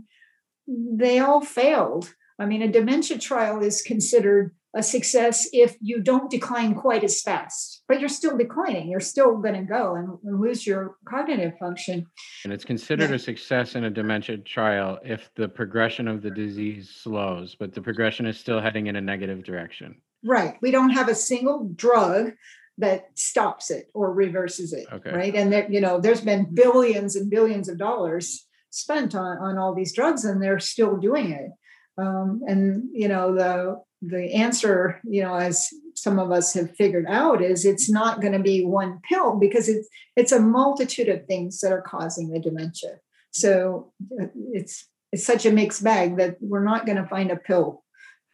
they 0.68 1.20
all 1.20 1.42
failed. 1.42 2.14
I 2.40 2.46
mean, 2.46 2.62
a 2.62 2.72
dementia 2.72 3.18
trial 3.18 3.62
is 3.62 3.82
considered 3.82 4.56
a 4.76 4.84
success 4.84 5.50
if 5.52 5.76
you 5.82 6.00
don't 6.00 6.30
decline 6.30 6.76
quite 6.76 7.04
as 7.04 7.22
fast, 7.22 7.84
but 7.88 8.00
you're 8.00 8.08
still 8.08 8.38
declining. 8.38 8.88
You're 8.88 9.00
still 9.00 9.38
going 9.38 9.56
to 9.56 9.64
go 9.64 9.96
and, 9.96 10.40
lose 10.40 10.66
your 10.66 10.98
cognitive 11.06 11.58
function. 11.58 12.06
And 12.44 12.54
it's 12.54 12.66
considered 12.66 13.10
yeah. 13.10 13.16
a 13.16 13.20
success 13.20 13.76
in 13.76 13.86
a 13.86 13.90
dementia 13.90 14.38
trial 14.38 15.00
if 15.04 15.32
the 15.36 15.50
progression 15.50 16.08
of 16.08 16.22
the 16.22 16.30
disease 16.30 16.90
slows, 16.90 17.56
but 17.56 17.74
the 17.74 17.82
progression 17.82 18.28
is 18.28 18.40
still 18.40 18.62
heading 18.62 18.88
in 18.88 18.96
a 18.96 19.02
negative 19.02 19.44
direction. 19.44 19.96
Right. 20.24 20.56
We 20.62 20.72
don't 20.72 20.92
have 20.92 21.08
a 21.08 21.16
single 21.16 21.70
drug 21.76 22.34
that 22.80 23.06
stops 23.16 23.70
it 23.70 23.90
or 23.94 24.14
reverses 24.14 24.74
it. 24.74 24.88
Okay. 24.92 25.12
Right. 25.12 25.36
And 25.36 25.54
that, 25.54 25.72
you 25.72 25.82
know, 25.82 26.00
there's 26.00 26.22
been 26.22 26.54
billions 26.54 27.16
and 27.16 27.30
billions 27.30 27.70
of 27.70 27.78
dollars 27.78 28.46
spent 28.72 29.16
on, 29.16 29.38
on 29.38 29.58
all 29.58 29.74
these 29.76 29.94
drugs 29.94 30.26
and 30.26 30.42
they're 30.42 30.60
still 30.60 30.98
doing 30.98 31.32
it. 31.32 31.52
Um, 31.98 32.42
and, 32.48 32.90
you 32.94 33.08
know, 33.08 33.36
the 33.36 33.82
the 34.02 34.34
answer, 34.34 35.02
you 35.04 35.22
know, 35.22 35.36
as 35.36 35.68
some 35.94 36.20
of 36.20 36.32
us 36.32 36.54
have 36.54 36.74
figured 36.78 37.06
out, 37.10 37.42
is 37.42 37.66
it's 37.66 37.90
not 37.90 38.22
going 38.22 38.32
to 38.32 38.40
be 38.40 38.64
one 38.64 39.02
pill 39.10 39.38
because 39.38 39.68
it's 39.68 39.90
it's 40.16 40.32
a 40.32 40.40
multitude 40.40 41.10
of 41.10 41.26
things 41.26 41.60
that 41.60 41.74
are 41.74 41.82
causing 41.82 42.30
the 42.30 42.40
dementia. 42.40 43.00
So 43.32 43.92
uh, 44.20 44.28
it's 44.54 44.88
it's 45.12 45.26
such 45.26 45.46
a 45.46 45.52
mixed 45.52 45.84
bag 45.84 46.18
that 46.18 46.38
we're 46.40 46.64
not 46.64 46.86
going 46.86 46.98
to 46.98 47.10
find 47.10 47.32
a 47.32 47.36
pill 47.36 47.84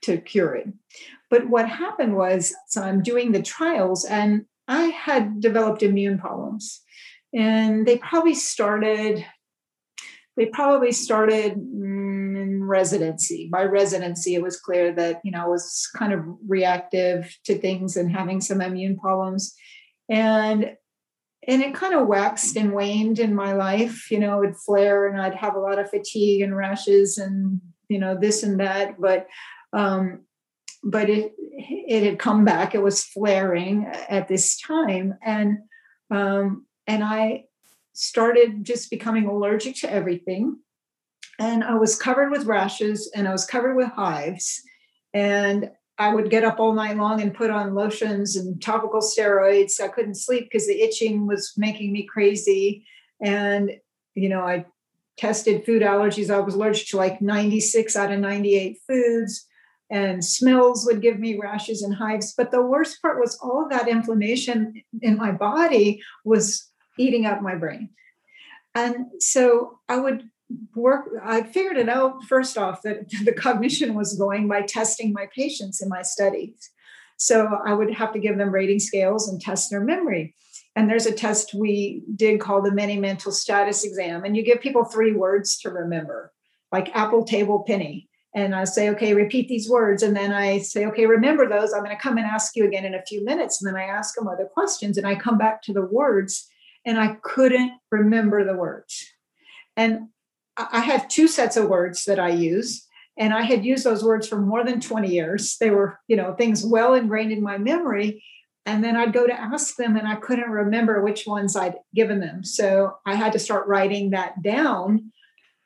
to 0.04 0.18
cure 0.18 0.56
it. 0.56 0.68
But 1.36 1.50
what 1.50 1.68
happened 1.68 2.16
was, 2.16 2.56
so 2.70 2.82
I'm 2.82 3.04
doing 3.04 3.34
the 3.34 3.42
trials, 3.42 4.06
and 4.06 4.46
I 4.70 4.84
had 4.86 5.42
developed 5.42 5.84
immune 5.84 6.18
problems, 6.18 6.82
and 7.34 7.86
they 7.86 7.98
probably 7.98 8.34
started. 8.34 9.26
They 10.38 10.46
probably 10.46 10.94
started 10.94 11.54
in 11.58 12.62
residency. 12.64 13.50
By 13.52 13.64
residency, 13.64 14.36
it 14.36 14.42
was 14.42 14.62
clear 14.62 14.94
that 14.94 15.20
you 15.26 15.32
know 15.32 15.44
I 15.44 15.48
was 15.48 15.90
kind 15.98 16.14
of 16.14 16.22
reactive 16.48 17.38
to 17.48 17.58
things 17.58 17.98
and 17.98 18.10
having 18.10 18.40
some 18.40 18.62
immune 18.62 18.98
problems, 18.98 19.54
and 20.08 20.72
and 21.46 21.62
it 21.62 21.76
kind 21.76 21.96
of 21.96 22.08
waxed 22.08 22.56
and 22.56 22.72
waned 22.72 23.20
in 23.20 23.36
my 23.36 23.52
life. 23.52 24.10
You 24.10 24.20
know, 24.20 24.38
it 24.38 24.48
would 24.48 24.56
flare, 24.56 25.10
and 25.10 25.22
I'd 25.22 25.36
have 25.36 25.56
a 25.56 25.60
lot 25.60 25.80
of 25.80 25.90
fatigue 25.90 26.44
and 26.44 26.56
rashes, 26.56 27.18
and 27.18 27.60
you 27.90 28.00
know 28.00 28.18
this 28.18 28.42
and 28.42 28.58
that. 28.62 29.02
But 29.02 29.28
um, 29.74 30.25
but 30.86 31.10
it 31.10 31.34
it 31.40 32.04
had 32.04 32.20
come 32.20 32.46
back. 32.46 32.76
It 32.76 32.84
was 32.84 33.04
flaring 33.04 33.86
at 34.08 34.28
this 34.28 34.58
time, 34.62 35.16
and 35.22 35.58
um, 36.12 36.66
and 36.86 37.04
I 37.04 37.46
started 37.94 38.64
just 38.64 38.92
becoming 38.92 39.26
allergic 39.26 39.76
to 39.78 39.92
everything, 39.92 40.60
and 41.40 41.64
I 41.64 41.74
was 41.74 41.98
covered 41.98 42.30
with 42.30 42.46
rashes 42.46 43.12
and 43.16 43.28
I 43.28 43.32
was 43.32 43.46
covered 43.46 43.76
with 43.76 43.90
hives, 43.90 44.62
and 45.14 45.72
I 45.98 46.14
would 46.14 46.30
get 46.30 46.44
up 46.44 46.60
all 46.60 46.74
night 46.74 46.98
long 46.98 47.20
and 47.22 47.34
put 47.34 47.50
on 47.50 47.74
lotions 47.74 48.36
and 48.36 48.62
topical 48.62 49.02
steroids. 49.02 49.82
I 49.82 49.88
couldn't 49.88 50.16
sleep 50.16 50.50
because 50.52 50.68
the 50.68 50.82
itching 50.82 51.26
was 51.26 51.54
making 51.58 51.92
me 51.94 52.04
crazy, 52.04 52.86
and 53.20 53.72
you 54.14 54.30
know 54.30 54.42
I 54.42 54.66
tested 55.18 55.66
food 55.66 55.82
allergies. 55.82 56.30
I 56.30 56.40
was 56.42 56.54
allergic 56.54 56.90
to 56.90 56.98
like 56.98 57.22
96 57.24 57.96
out 57.96 58.12
of 58.12 58.20
98 58.20 58.78
foods 58.86 59.48
and 59.90 60.24
smells 60.24 60.86
would 60.86 61.02
give 61.02 61.20
me 61.20 61.38
rashes 61.38 61.82
and 61.82 61.94
hives. 61.94 62.34
But 62.36 62.52
the 62.52 62.62
worst 62.62 63.02
part 63.02 63.20
was 63.20 63.38
all 63.42 63.64
of 63.64 63.70
that 63.70 63.88
inflammation 63.88 64.82
in 65.02 65.18
my 65.18 65.32
body 65.32 66.02
was 66.24 66.72
eating 66.98 67.26
up 67.26 67.42
my 67.42 67.56
brain. 67.56 67.90
And 68.74 69.06
so 69.20 69.80
I 69.88 69.98
would 69.98 70.30
work, 70.76 71.10
I 71.24 71.44
figured 71.44 71.78
it 71.78 71.90
out 71.90 72.24
first 72.24 72.58
off 72.58 72.82
that 72.82 73.10
the 73.24 73.34
cognition 73.34 73.94
was 73.94 74.18
going 74.18 74.48
by 74.48 74.62
testing 74.64 75.14
my 75.14 75.28
patients 75.36 75.82
in 75.82 75.90
my 75.90 76.02
studies. 76.02 76.72
So 77.18 77.60
I 77.66 77.74
would 77.74 77.94
have 77.94 78.12
to 78.14 78.20
give 78.20 78.38
them 78.38 78.54
rating 78.54 78.80
scales 78.80 79.30
and 79.30 79.40
test 79.40 79.70
their 79.70 79.82
memory. 79.82 80.36
And 80.76 80.90
there's 80.90 81.06
a 81.06 81.14
test 81.14 81.54
we 81.54 82.04
did 82.16 82.42
called 82.42 82.66
the 82.66 82.72
mini 82.72 82.98
mental 82.98 83.32
status 83.32 83.86
exam. 83.86 84.26
And 84.26 84.36
you 84.36 84.44
give 84.44 84.60
people 84.60 84.84
three 84.84 85.14
words 85.14 85.58
to 85.60 85.70
remember, 85.70 86.34
like 86.74 86.94
apple, 86.94 87.24
table, 87.24 87.64
penny 87.66 88.10
and 88.36 88.54
I 88.54 88.66
say, 88.66 88.90
okay, 88.90 89.14
repeat 89.14 89.48
these 89.48 89.70
words. 89.70 90.04
And 90.04 90.14
then 90.16 90.34
I 90.34 90.60
say, 90.60 90.86
okay, 90.88 91.06
remember 91.06 91.48
those. 91.48 91.72
I'm 91.74 91.84
going 91.84 91.96
to 91.96 92.02
come 92.02 92.18
and 92.18 92.26
ask 92.26 92.54
you 92.58 92.66
again 92.66 92.84
in 92.84 92.94
a 92.94 93.02
few 93.02 93.24
minutes. 93.24 93.62
And 93.62 93.68
then 93.68 93.82
I 93.82 93.86
ask 93.86 94.14
them 94.14 94.28
other 94.28 94.46
questions 94.46 94.98
and 94.98 95.08
I 95.08 95.16
come 95.16 95.38
back 95.38 95.62
to 95.64 95.74
the 95.74 95.86
words 95.86 96.46
and 96.86 97.00
I 97.00 97.16
couldn't 97.24 97.72
remember 97.92 98.44
the 98.44 98.54
words. 98.54 99.06
And 99.78 100.10
I 100.58 100.82
have 100.82 101.08
two 101.08 101.30
sets 101.30 101.56
of 101.56 101.70
words 101.70 102.04
that 102.06 102.20
I 102.20 102.30
use. 102.30 102.86
And 103.18 103.34
I 103.34 103.44
had 103.44 103.64
used 103.64 103.86
those 103.86 104.04
words 104.04 104.28
for 104.28 104.36
more 104.36 104.66
than 104.66 104.82
20 104.82 105.10
years. 105.10 105.56
They 105.58 105.70
were, 105.70 105.98
you 106.10 106.18
know, 106.18 106.34
things 106.34 106.66
well 106.66 106.94
ingrained 106.94 107.32
in 107.32 107.42
my 107.42 107.58
memory. 107.58 108.22
And 108.66 108.84
then 108.84 108.98
I'd 108.98 109.14
go 109.14 109.26
to 109.26 109.34
ask 109.34 109.78
them 109.78 109.96
and 109.96 110.08
I 110.08 110.16
couldn't 110.16 110.50
remember 110.50 111.02
which 111.02 111.26
ones 111.26 111.56
I'd 111.56 111.76
given 111.94 112.20
them. 112.20 112.44
So 112.44 112.98
I 113.06 113.16
had 113.16 113.32
to 113.32 113.40
start 113.40 113.68
writing 113.68 114.10
that 114.10 114.42
down. 114.44 115.14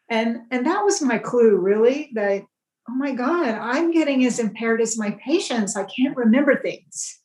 And, 0.07 0.41
and 0.51 0.67
that 0.67 0.83
was 0.83 1.01
my 1.01 1.17
clue, 1.17 1.57
really, 1.57 2.11
that 2.13 2.43
oh 2.89 2.95
my 2.95 3.13
God, 3.13 3.49
I'm 3.49 3.91
getting 3.91 4.25
as 4.25 4.39
impaired 4.39 4.81
as 4.81 4.97
my 4.97 5.17
patients. 5.23 5.75
I 5.75 5.83
can't 5.83 6.17
remember 6.17 6.59
things. 6.59 7.19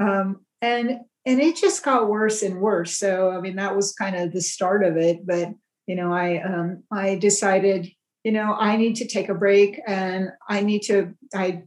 Um, 0.00 0.40
and 0.60 1.00
and 1.26 1.40
it 1.40 1.56
just 1.56 1.84
got 1.84 2.08
worse 2.08 2.42
and 2.42 2.60
worse. 2.60 2.96
So 2.96 3.30
I 3.30 3.40
mean, 3.40 3.56
that 3.56 3.76
was 3.76 3.92
kind 3.92 4.16
of 4.16 4.32
the 4.32 4.40
start 4.40 4.84
of 4.84 4.96
it. 4.96 5.26
But 5.26 5.50
you 5.86 5.94
know, 5.94 6.12
I 6.12 6.42
um, 6.42 6.82
I 6.90 7.16
decided, 7.16 7.88
you 8.24 8.32
know, 8.32 8.54
I 8.58 8.76
need 8.76 8.96
to 8.96 9.06
take 9.06 9.28
a 9.28 9.34
break, 9.34 9.80
and 9.86 10.30
I 10.48 10.62
need 10.62 10.82
to. 10.82 11.14
I 11.34 11.62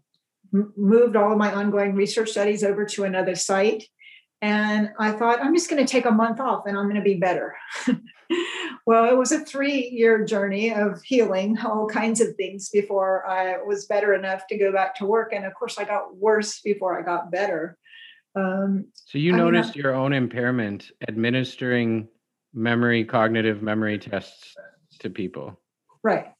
moved 0.51 1.15
all 1.15 1.31
of 1.31 1.37
my 1.37 1.53
ongoing 1.53 1.95
research 1.95 2.31
studies 2.31 2.63
over 2.63 2.85
to 2.85 3.05
another 3.05 3.35
site, 3.35 3.85
and 4.41 4.89
I 4.99 5.11
thought 5.13 5.41
I'm 5.41 5.55
just 5.55 5.69
going 5.69 5.85
to 5.85 5.91
take 5.91 6.05
a 6.05 6.11
month 6.11 6.39
off, 6.39 6.65
and 6.65 6.77
I'm 6.77 6.85
going 6.85 6.95
to 6.95 7.01
be 7.01 7.15
better. 7.15 7.55
well, 8.85 9.09
it 9.09 9.17
was 9.17 9.31
a 9.31 9.39
three 9.45 9.89
year 9.89 10.25
journey 10.25 10.73
of 10.73 11.01
healing 11.03 11.57
all 11.59 11.87
kinds 11.87 12.21
of 12.21 12.35
things 12.35 12.69
before 12.69 13.27
I 13.27 13.61
was 13.61 13.85
better 13.85 14.13
enough 14.13 14.47
to 14.47 14.57
go 14.57 14.71
back 14.71 14.95
to 14.95 15.05
work. 15.05 15.33
And 15.33 15.45
of 15.45 15.53
course, 15.53 15.77
I 15.77 15.83
got 15.83 16.15
worse 16.15 16.61
before 16.61 16.99
I 16.99 17.03
got 17.03 17.31
better. 17.31 17.77
Um, 18.35 18.87
so 18.93 19.17
you 19.17 19.33
I 19.33 19.37
noticed 19.37 19.75
mean, 19.75 19.83
your 19.83 19.93
own 19.93 20.13
impairment 20.13 20.91
administering 21.07 22.07
memory, 22.53 23.03
cognitive 23.03 23.61
memory 23.61 23.97
tests 23.97 24.55
to 24.99 25.09
people. 25.09 25.59
Right. 26.03 26.31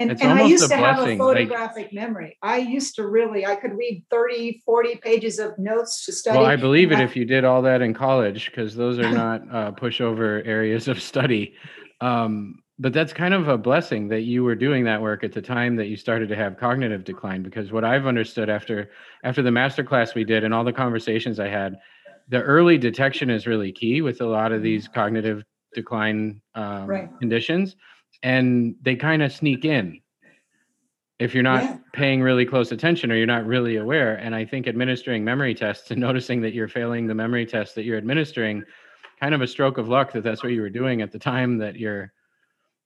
And, 0.00 0.10
and 0.10 0.32
I 0.32 0.42
used 0.42 0.68
to 0.68 0.76
have 0.76 1.06
a 1.06 1.16
photographic 1.16 1.84
like, 1.84 1.92
memory. 1.92 2.36
I 2.42 2.58
used 2.58 2.96
to 2.96 3.06
really, 3.06 3.46
I 3.46 3.54
could 3.54 3.72
read 3.72 4.04
30, 4.10 4.62
40 4.64 4.96
pages 4.96 5.38
of 5.38 5.56
notes 5.56 6.04
to 6.06 6.12
study. 6.12 6.38
Well, 6.38 6.46
I 6.46 6.56
believe 6.56 6.90
it 6.90 6.98
I, 6.98 7.04
if 7.04 7.14
you 7.14 7.24
did 7.24 7.44
all 7.44 7.62
that 7.62 7.80
in 7.80 7.94
college, 7.94 8.50
because 8.50 8.74
those 8.74 8.98
are 8.98 9.10
not 9.10 9.42
uh, 9.52 9.70
pushover 9.72 10.44
areas 10.46 10.88
of 10.88 11.00
study. 11.00 11.54
Um, 12.00 12.58
but 12.78 12.92
that's 12.92 13.12
kind 13.12 13.34
of 13.34 13.46
a 13.48 13.56
blessing 13.56 14.08
that 14.08 14.22
you 14.22 14.42
were 14.42 14.56
doing 14.56 14.84
that 14.84 15.00
work 15.00 15.22
at 15.22 15.32
the 15.32 15.42
time 15.42 15.76
that 15.76 15.86
you 15.86 15.96
started 15.96 16.28
to 16.28 16.36
have 16.36 16.58
cognitive 16.58 17.04
decline 17.04 17.42
because 17.42 17.70
what 17.70 17.84
i've 17.84 18.06
understood 18.06 18.50
after 18.50 18.90
after 19.22 19.42
the 19.42 19.50
master 19.50 19.84
class 19.84 20.14
we 20.14 20.24
did 20.24 20.44
and 20.44 20.52
all 20.52 20.64
the 20.64 20.72
conversations 20.72 21.38
i 21.38 21.48
had 21.48 21.76
the 22.28 22.42
early 22.42 22.76
detection 22.78 23.30
is 23.30 23.46
really 23.46 23.70
key 23.70 24.00
with 24.00 24.20
a 24.20 24.26
lot 24.26 24.50
of 24.50 24.62
these 24.62 24.88
cognitive 24.88 25.44
decline 25.72 26.40
um, 26.54 26.86
right. 26.86 27.08
conditions 27.20 27.76
and 28.24 28.74
they 28.80 28.96
kind 28.96 29.22
of 29.22 29.30
sneak 29.30 29.64
in 29.64 30.00
if 31.20 31.32
you're 31.32 31.44
not 31.44 31.62
yeah. 31.62 31.76
paying 31.92 32.22
really 32.22 32.44
close 32.44 32.72
attention 32.72 33.12
or 33.12 33.16
you're 33.16 33.26
not 33.26 33.46
really 33.46 33.76
aware 33.76 34.16
and 34.16 34.34
i 34.34 34.44
think 34.44 34.66
administering 34.66 35.22
memory 35.22 35.54
tests 35.54 35.92
and 35.92 36.00
noticing 36.08 36.40
that 36.40 36.54
you're 36.54 36.66
failing 36.66 37.06
the 37.06 37.14
memory 37.14 37.46
test 37.46 37.76
that 37.76 37.84
you're 37.84 37.98
administering 37.98 38.64
kind 39.20 39.34
of 39.34 39.42
a 39.42 39.46
stroke 39.46 39.78
of 39.78 39.88
luck 39.88 40.10
that 40.10 40.24
that's 40.24 40.42
what 40.42 40.52
you 40.52 40.60
were 40.60 40.70
doing 40.70 41.02
at 41.02 41.12
the 41.12 41.18
time 41.18 41.58
that 41.58 41.76
your 41.76 42.12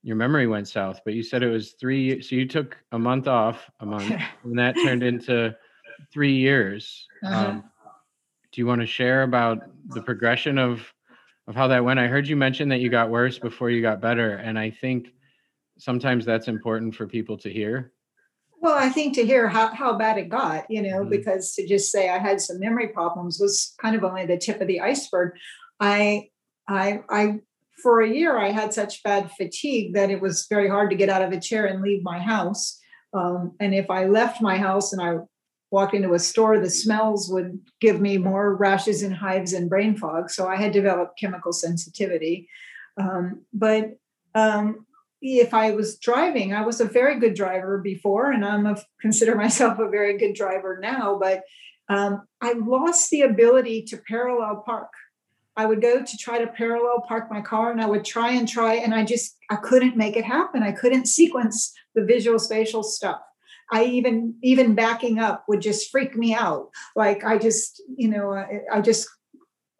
your 0.03 0.15
memory 0.15 0.45
went 0.45 0.67
south 0.67 0.99
but 1.05 1.13
you 1.13 1.23
said 1.23 1.41
it 1.41 1.49
was 1.49 1.71
three 1.71 2.21
so 2.21 2.35
you 2.35 2.45
took 2.45 2.77
a 2.91 2.99
month 2.99 3.27
off 3.27 3.69
a 3.79 3.85
month 3.85 4.13
and 4.43 4.59
that 4.59 4.75
turned 4.75 5.03
into 5.03 5.55
three 6.11 6.35
years 6.35 7.07
uh-huh. 7.23 7.47
um, 7.47 7.63
do 8.51 8.61
you 8.61 8.67
want 8.67 8.81
to 8.81 8.87
share 8.87 9.23
about 9.23 9.59
the 9.87 10.01
progression 10.01 10.57
of 10.57 10.81
of 11.47 11.55
how 11.55 11.67
that 11.67 11.83
went 11.83 11.99
i 11.99 12.07
heard 12.07 12.27
you 12.27 12.35
mention 12.35 12.69
that 12.69 12.79
you 12.79 12.89
got 12.89 13.09
worse 13.09 13.39
before 13.39 13.69
you 13.69 13.81
got 13.81 13.99
better 13.99 14.35
and 14.35 14.59
i 14.59 14.69
think 14.69 15.07
sometimes 15.79 16.25
that's 16.25 16.47
important 16.47 16.93
for 16.93 17.07
people 17.07 17.37
to 17.37 17.51
hear 17.51 17.93
well 18.61 18.77
i 18.77 18.89
think 18.89 19.15
to 19.15 19.25
hear 19.25 19.47
how, 19.47 19.73
how 19.73 19.97
bad 19.97 20.17
it 20.17 20.29
got 20.29 20.69
you 20.69 20.81
know 20.81 20.99
mm-hmm. 20.99 21.09
because 21.09 21.53
to 21.53 21.65
just 21.67 21.91
say 21.91 22.09
i 22.09 22.17
had 22.17 22.39
some 22.39 22.59
memory 22.59 22.87
problems 22.87 23.39
was 23.39 23.73
kind 23.81 23.95
of 23.95 24.03
only 24.03 24.25
the 24.25 24.37
tip 24.37 24.61
of 24.61 24.67
the 24.67 24.81
iceberg 24.81 25.33
I 25.79 26.29
I 26.67 27.01
I 27.09 27.39
for 27.81 28.01
a 28.01 28.09
year 28.09 28.37
I 28.37 28.51
had 28.51 28.73
such 28.73 29.03
bad 29.03 29.31
fatigue 29.31 29.93
that 29.93 30.09
it 30.09 30.21
was 30.21 30.47
very 30.49 30.69
hard 30.69 30.89
to 30.89 30.95
get 30.95 31.09
out 31.09 31.21
of 31.21 31.31
a 31.31 31.39
chair 31.39 31.65
and 31.65 31.81
leave 31.81 32.03
my 32.03 32.19
house. 32.19 32.79
Um, 33.13 33.53
and 33.59 33.73
if 33.73 33.89
I 33.89 34.05
left 34.05 34.41
my 34.41 34.57
house 34.57 34.91
and 34.93 35.01
I 35.01 35.19
walked 35.71 35.93
into 35.93 36.13
a 36.13 36.19
store, 36.19 36.59
the 36.59 36.69
smells 36.69 37.29
would 37.31 37.59
give 37.79 38.01
me 38.01 38.17
more 38.17 38.55
rashes 38.55 39.01
and 39.01 39.15
hives 39.15 39.53
and 39.53 39.69
brain 39.69 39.95
fog. 39.95 40.29
So 40.29 40.47
I 40.47 40.57
had 40.57 40.71
developed 40.71 41.19
chemical 41.19 41.53
sensitivity. 41.53 42.49
Um, 42.97 43.43
but 43.53 43.97
um, 44.35 44.85
if 45.21 45.53
I 45.53 45.71
was 45.71 45.97
driving, 45.97 46.53
I 46.53 46.65
was 46.65 46.79
a 46.79 46.85
very 46.85 47.19
good 47.19 47.33
driver 47.33 47.77
before, 47.77 48.31
and 48.31 48.45
I'm 48.45 48.65
a, 48.65 48.77
consider 49.01 49.35
myself 49.35 49.79
a 49.79 49.89
very 49.89 50.17
good 50.17 50.33
driver 50.33 50.79
now. 50.81 51.17
But 51.19 51.43
um, 51.89 52.27
I 52.41 52.53
lost 52.53 53.09
the 53.09 53.21
ability 53.21 53.83
to 53.85 53.97
parallel 53.97 54.63
park. 54.65 54.89
I 55.57 55.65
would 55.65 55.81
go 55.81 56.01
to 56.01 56.17
try 56.17 56.37
to 56.37 56.47
parallel 56.47 57.03
park 57.05 57.29
my 57.29 57.41
car 57.41 57.71
and 57.71 57.81
I 57.81 57.85
would 57.85 58.05
try 58.05 58.31
and 58.31 58.47
try 58.47 58.75
and 58.75 58.95
I 58.95 59.03
just 59.03 59.35
I 59.49 59.57
couldn't 59.57 59.97
make 59.97 60.15
it 60.15 60.23
happen. 60.23 60.63
I 60.63 60.71
couldn't 60.71 61.07
sequence 61.07 61.73
the 61.95 62.05
visual 62.05 62.39
spatial 62.39 62.81
stuff. 62.81 63.19
I 63.69 63.83
even 63.83 64.35
even 64.41 64.73
backing 64.73 65.19
up 65.19 65.43
would 65.49 65.61
just 65.61 65.91
freak 65.91 66.15
me 66.15 66.33
out. 66.33 66.69
Like 66.95 67.25
I 67.25 67.37
just, 67.37 67.83
you 67.97 68.07
know, 68.07 68.31
I, 68.31 68.61
I 68.71 68.81
just 68.81 69.09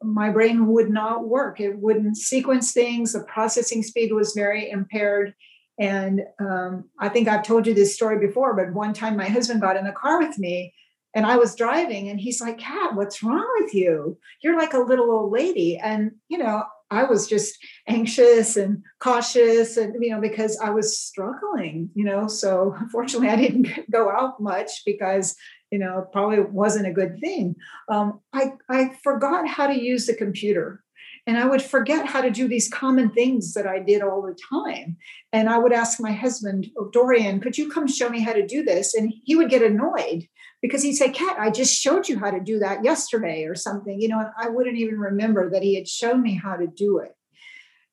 my 0.04 0.30
brain 0.30 0.68
would 0.68 0.90
not 0.90 1.28
work. 1.28 1.60
It 1.60 1.78
wouldn't 1.78 2.18
sequence 2.18 2.72
things. 2.72 3.14
The 3.14 3.24
processing 3.24 3.84
speed 3.84 4.14
was 4.14 4.34
very 4.34 4.70
impaired. 4.70 5.34
And 5.80 6.22
um, 6.40 6.86
I 7.00 7.10
think 7.10 7.28
I've 7.28 7.44
told 7.44 7.66
you 7.66 7.74
this 7.74 7.96
story 7.96 8.20
before, 8.20 8.54
but 8.56 8.74
one 8.74 8.94
time 8.94 9.16
my 9.16 9.28
husband 9.28 9.62
got 9.62 9.78
in 9.78 9.86
the 9.86 9.92
car 9.92 10.20
with 10.20 10.38
me 10.38 10.74
and 11.16 11.26
I 11.26 11.38
was 11.38 11.56
driving 11.56 12.10
and 12.10 12.20
he's 12.20 12.42
like, 12.42 12.60
Kat, 12.60 12.96
what's 12.96 13.24
wrong 13.24 13.48
with 13.60 13.74
you? 13.74 14.18
You're 14.44 14.58
like 14.58 14.74
a 14.74 14.80
little 14.80 15.10
old 15.12 15.32
lady. 15.32 15.78
And, 15.78 16.12
you 16.28 16.38
know, 16.38 16.64
I 16.92 17.04
was 17.04 17.28
just 17.28 17.58
anxious 17.88 18.58
and 18.58 18.84
cautious 19.00 19.78
and, 19.78 19.96
you 20.02 20.12
know, 20.12 20.22
because 20.22 20.60
I 20.60 20.70
was 20.70 20.98
struggling, 20.98 21.90
you 21.94 22.04
know. 22.04 22.28
So 22.28 22.76
fortunately, 22.92 23.30
I 23.30 23.36
didn't 23.36 23.70
go 23.92 24.12
out 24.12 24.40
much 24.40 24.84
because, 24.86 25.36
you 25.72 25.80
know, 25.80 26.08
probably 26.12 26.40
wasn't 26.40 26.88
a 26.88 26.94
good 26.94 27.20
thing. 27.20 27.56
Um, 27.90 28.22
I, 28.34 28.54
I 28.70 28.96
forgot 29.04 29.48
how 29.48 29.68
to 29.68 29.80
use 29.80 30.06
the 30.06 30.16
computer. 30.16 30.84
And 31.28 31.38
I 31.38 31.46
would 31.46 31.62
forget 31.62 32.08
how 32.08 32.22
to 32.22 32.32
do 32.32 32.48
these 32.48 32.70
common 32.70 33.12
things 33.12 33.54
that 33.54 33.68
I 33.68 33.80
did 33.80 34.02
all 34.02 34.22
the 34.22 34.38
time. 34.50 34.98
And 35.32 35.48
I 35.48 35.60
would 35.60 35.74
ask 35.74 36.00
my 36.00 36.12
husband, 36.12 36.68
oh, 36.78 36.90
Dorian, 36.92 37.40
could 37.40 37.58
you 37.58 37.70
come 37.70 37.88
show 37.88 38.10
me 38.10 38.22
how 38.22 38.34
to 38.34 38.46
do 38.46 38.64
this? 38.64 38.96
And 38.96 39.14
he 39.26 39.36
would 39.36 39.50
get 39.50 39.62
annoyed 39.62 40.28
because 40.62 40.82
he'd 40.82 40.96
say, 40.96 41.12
Kat, 41.12 41.38
I 41.40 41.52
just 41.52 41.80
showed 41.80 42.10
you 42.10 42.18
how 42.18 42.32
to 42.32 42.40
do 42.40 42.60
that 42.60 42.84
yesterday 42.84 43.44
or 43.44 43.56
something, 43.56 44.02
you 44.02 44.08
know, 44.08 44.20
and 44.20 44.30
I 44.38 44.50
wouldn't 44.50 44.78
even 44.78 44.98
remember 44.98 45.52
that 45.52 45.64
he 45.64 45.76
had 45.76 45.88
shown 45.88 46.22
me 46.22 46.36
how 46.36 46.56
to 46.56 46.68
do 46.68 47.00
it. 47.00 47.14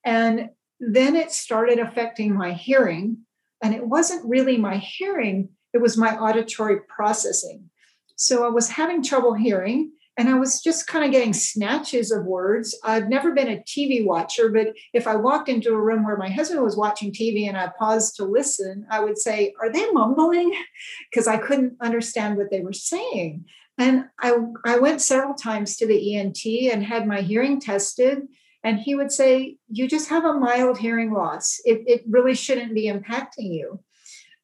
And 0.05 0.51
then 0.81 1.15
it 1.17 1.31
started 1.31 1.79
affecting 1.79 2.35
my 2.35 2.53
hearing. 2.53 3.19
And 3.63 3.75
it 3.75 3.87
wasn't 3.87 4.29
really 4.29 4.57
my 4.57 4.77
hearing, 4.77 5.51
it 5.73 5.81
was 5.81 5.97
my 5.97 6.17
auditory 6.17 6.81
processing. 6.89 7.71
So 8.17 8.47
I 8.47 8.49
was 8.49 8.71
having 8.71 9.03
trouble 9.03 9.35
hearing 9.35 9.93
and 10.19 10.31
I 10.31 10.35
was 10.35 10.63
just 10.63 10.87
kind 10.87 11.05
of 11.05 11.11
getting 11.11 11.35
snatches 11.35 12.11
of 12.11 12.25
words. 12.25 12.79
I've 12.83 13.09
never 13.09 13.35
been 13.35 13.51
a 13.51 13.59
TV 13.59 14.05
watcher, 14.05 14.49
but 14.49 14.69
if 14.95 15.07
I 15.07 15.15
walked 15.15 15.51
into 15.51 15.75
a 15.75 15.81
room 15.81 16.05
where 16.05 16.17
my 16.17 16.31
husband 16.31 16.63
was 16.63 16.77
watching 16.77 17.13
TV 17.13 17.47
and 17.47 17.57
I 17.57 17.71
paused 17.79 18.17
to 18.17 18.25
listen, 18.25 18.87
I 18.91 19.01
would 19.01 19.19
say, 19.19 19.53
Are 19.61 19.71
they 19.71 19.91
mumbling? 19.91 20.53
Because 21.11 21.27
I 21.27 21.37
couldn't 21.37 21.77
understand 21.81 22.37
what 22.37 22.51
they 22.51 22.61
were 22.61 22.73
saying. 22.73 23.45
And 23.79 24.07
I, 24.19 24.37
I 24.65 24.79
went 24.79 25.03
several 25.03 25.35
times 25.35 25.77
to 25.77 25.87
the 25.87 26.17
ENT 26.17 26.45
and 26.73 26.83
had 26.83 27.07
my 27.07 27.21
hearing 27.21 27.61
tested. 27.61 28.23
And 28.65 28.79
he 28.79 28.95
would 28.95 29.13
say, 29.13 29.59
You 29.69 29.87
just 29.87 30.09
have 30.09 30.25
a 30.25 30.39
mild 30.39 30.79
hearing 30.79 31.13
loss. 31.13 31.61
It, 31.67 31.83
it 31.87 32.05
really 32.09 32.35
shouldn't 32.35 32.75
be 32.75 32.87
impacting 32.87 33.53
you. 33.53 33.81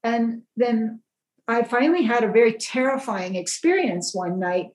And 0.05 0.43
then 0.57 1.01
I 1.53 1.65
finally 1.65 2.05
had 2.05 2.25
a 2.25 2.33
very 2.33 2.55
terrifying 2.55 3.35
experience 3.35 4.15
one 4.15 4.39
night 4.39 4.69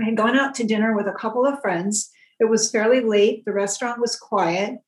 I 0.00 0.04
had 0.04 0.16
gone 0.16 0.36
out 0.36 0.54
to 0.56 0.64
dinner 0.64 0.94
with 0.94 1.06
a 1.06 1.12
couple 1.12 1.46
of 1.46 1.60
friends. 1.60 2.10
It 2.38 2.50
was 2.50 2.70
fairly 2.70 3.00
late, 3.00 3.44
the 3.46 3.52
restaurant 3.52 3.98
was 4.00 4.14
quiet, 4.16 4.78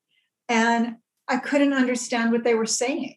and 0.47 0.97
I 1.27 1.37
couldn't 1.37 1.73
understand 1.73 2.31
what 2.31 2.43
they 2.43 2.53
were 2.53 2.67
saying. 2.67 3.15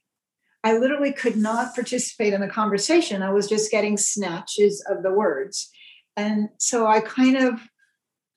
I 0.64 0.78
literally 0.78 1.12
could 1.12 1.36
not 1.36 1.74
participate 1.74 2.32
in 2.32 2.40
the 2.40 2.48
conversation. 2.48 3.22
I 3.22 3.32
was 3.32 3.48
just 3.48 3.70
getting 3.70 3.96
snatches 3.96 4.82
of 4.88 5.02
the 5.02 5.12
words. 5.12 5.70
And 6.16 6.48
so 6.58 6.86
I 6.86 7.00
kind 7.00 7.36
of 7.36 7.60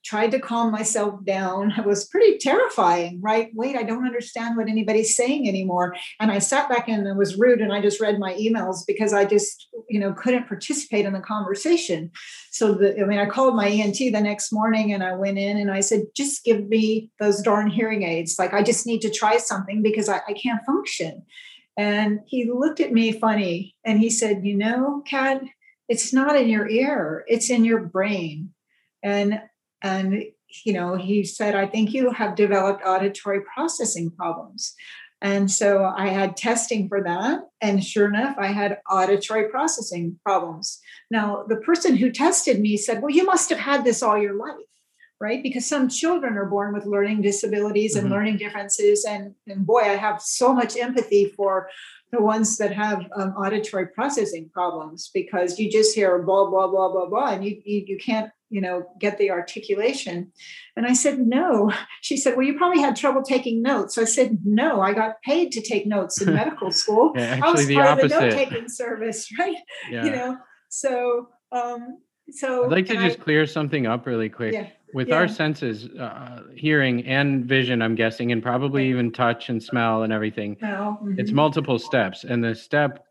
tried 0.06 0.32
to 0.32 0.40
calm 0.40 0.72
myself 0.72 1.24
down. 1.26 1.74
It 1.86 1.86
was 1.86 2.08
pretty 2.08 2.38
terrifying, 2.38 3.20
right? 3.22 3.50
Wait, 3.54 3.76
I 3.76 3.84
don't 3.84 4.06
understand 4.06 4.56
what 4.56 4.70
anybody's 4.70 5.16
saying 5.16 5.48
anymore. 5.48 5.96
And 6.20 6.32
I 6.32 6.40
sat 6.40 6.70
back 6.70 6.88
and 6.88 7.06
it 7.06 7.16
was 7.16 7.38
rude 7.38 7.60
and 7.60 7.74
I 7.74 7.82
just 7.82 8.00
read 8.00 8.18
my 8.18 8.34
emails 8.36 8.78
because 8.88 9.14
I 9.14 9.26
just, 9.26 9.68
you 9.90 10.00
know, 10.00 10.14
couldn't 10.14 10.48
participate 10.48 11.06
in 11.06 11.14
the 11.14 11.20
conversation. 11.20 12.12
So 12.52 12.74
the, 12.74 13.00
I 13.00 13.06
mean, 13.06 13.20
I 13.20 13.26
called 13.26 13.56
my 13.56 13.68
ENT 13.68 13.98
the 13.98 14.22
next 14.22 14.52
morning 14.52 14.94
and 14.94 15.04
I 15.04 15.16
went 15.16 15.38
in 15.38 15.58
and 15.58 15.70
I 15.70 15.82
said, 15.82 16.04
just 16.16 16.44
give 16.44 16.68
me 16.68 17.12
those 17.20 17.42
darn 17.42 17.70
hearing 17.70 18.04
aids. 18.04 18.38
Like 18.40 18.54
I 18.54 18.64
just 18.64 18.88
need 18.88 19.02
to 19.02 19.12
try 19.12 19.38
something 19.38 19.82
because 19.84 20.08
I, 20.08 20.22
I 20.28 20.34
can't 20.34 20.66
function. 20.66 21.24
And 21.78 22.20
he 22.26 22.50
looked 22.50 22.80
at 22.80 22.94
me 22.94 23.12
funny 23.12 23.76
and 23.86 24.00
he 24.00 24.10
said, 24.10 24.46
you 24.46 24.56
know, 24.56 25.04
Kat, 25.06 25.42
it's 25.90 26.14
not 26.14 26.36
in 26.36 26.48
your 26.48 26.68
ear, 26.70 27.26
it's 27.28 27.50
in 27.50 27.66
your 27.66 27.82
brain. 27.82 28.52
And 29.04 29.40
and 29.86 30.24
you 30.64 30.74
know 30.74 30.96
he 30.96 31.24
said 31.24 31.56
i 31.56 31.66
think 31.66 31.94
you 31.94 32.12
have 32.12 32.36
developed 32.36 32.82
auditory 32.86 33.42
processing 33.42 34.12
problems. 34.12 34.74
And 35.22 35.50
so 35.50 35.70
i 35.98 36.08
had 36.10 36.38
testing 36.38 36.90
for 36.90 37.02
that 37.04 37.40
and 37.62 37.84
sure 37.84 38.08
enough 38.08 38.36
i 38.38 38.48
had 38.48 38.80
auditory 38.90 39.48
processing 39.50 40.20
problems. 40.26 40.80
Now 41.10 41.46
the 41.48 41.62
person 41.70 41.96
who 41.96 42.12
tested 42.12 42.60
me 42.60 42.78
said 42.78 43.02
well 43.02 43.16
you 43.20 43.26
must 43.26 43.50
have 43.50 43.60
had 43.60 43.84
this 43.84 44.04
all 44.04 44.18
your 44.18 44.38
life 44.48 44.72
right? 45.22 45.42
Because 45.42 45.66
some 45.66 45.88
children 45.88 46.38
are 46.38 46.50
born 46.56 46.74
with 46.74 46.86
learning 46.86 47.22
disabilities 47.22 47.96
and 47.96 48.04
mm-hmm. 48.04 48.16
learning 48.16 48.38
differences 48.38 49.06
and, 49.06 49.34
and 49.48 49.66
boy 49.66 49.84
i 49.94 49.96
have 50.08 50.22
so 50.22 50.54
much 50.54 50.78
empathy 50.78 51.26
for 51.38 51.70
the 52.12 52.22
ones 52.22 52.58
that 52.58 52.74
have 52.74 53.00
um, 53.16 53.32
auditory 53.32 53.88
processing 53.88 54.50
problems 54.54 55.10
because 55.14 55.60
you 55.60 55.72
just 55.72 55.96
hear 55.96 56.22
blah 56.22 56.50
blah 56.50 56.68
blah 56.68 56.90
blah 56.92 57.08
blah 57.08 57.30
and 57.34 57.44
you, 57.46 57.62
you 57.64 57.86
you 57.88 57.98
can't 57.98 58.30
you 58.50 58.62
know 58.62 58.86
get 59.00 59.18
the 59.18 59.32
articulation 59.32 60.32
and 60.76 60.86
i 60.86 60.94
said 60.94 61.20
no 61.20 61.72
she 62.02 62.16
said 62.16 62.36
well 62.36 62.46
you 62.46 62.58
probably 62.58 62.82
had 62.82 62.96
trouble 62.96 63.24
taking 63.24 63.62
notes 63.62 63.96
so 63.96 64.02
i 64.02 64.06
said 64.06 64.40
no 64.44 64.82
i 64.82 64.94
got 64.94 65.22
paid 65.24 65.52
to 65.52 65.62
take 65.62 65.86
notes 65.86 66.22
in 66.22 66.34
medical 66.34 66.72
school 66.72 67.12
yeah, 67.16 67.40
i 67.44 67.52
was 67.52 67.66
part 67.72 67.88
opposite. 67.88 68.06
of 68.06 68.20
the 68.22 68.28
note-taking 68.28 68.70
service 68.70 69.28
right 69.40 69.58
yeah. 69.90 70.06
you 70.06 70.12
know 70.12 70.38
so 70.70 71.28
um 71.52 72.00
so 72.30 72.66
i'd 72.66 72.72
like 72.72 72.86
to 72.86 72.96
just 72.96 73.20
I, 73.20 73.24
clear 73.24 73.46
something 73.46 73.88
up 73.88 74.06
really 74.06 74.30
quick 74.30 74.54
yeah, 74.54 74.68
with 74.94 75.10
yeah. 75.10 75.16
our 75.16 75.28
senses 75.28 75.88
uh, 76.00 76.44
hearing 76.56 77.06
and 77.06 77.46
vision 77.46 77.82
i'm 77.82 77.96
guessing 77.96 78.32
and 78.32 78.44
probably 78.44 78.88
even 78.90 79.12
touch 79.12 79.50
and 79.50 79.62
smell 79.62 80.04
and 80.04 80.14
everything 80.14 80.56
mm-hmm. 80.58 81.20
it's 81.20 81.32
multiple 81.32 81.80
steps 81.80 82.24
and 82.24 82.44
the 82.44 82.54
step 82.54 83.06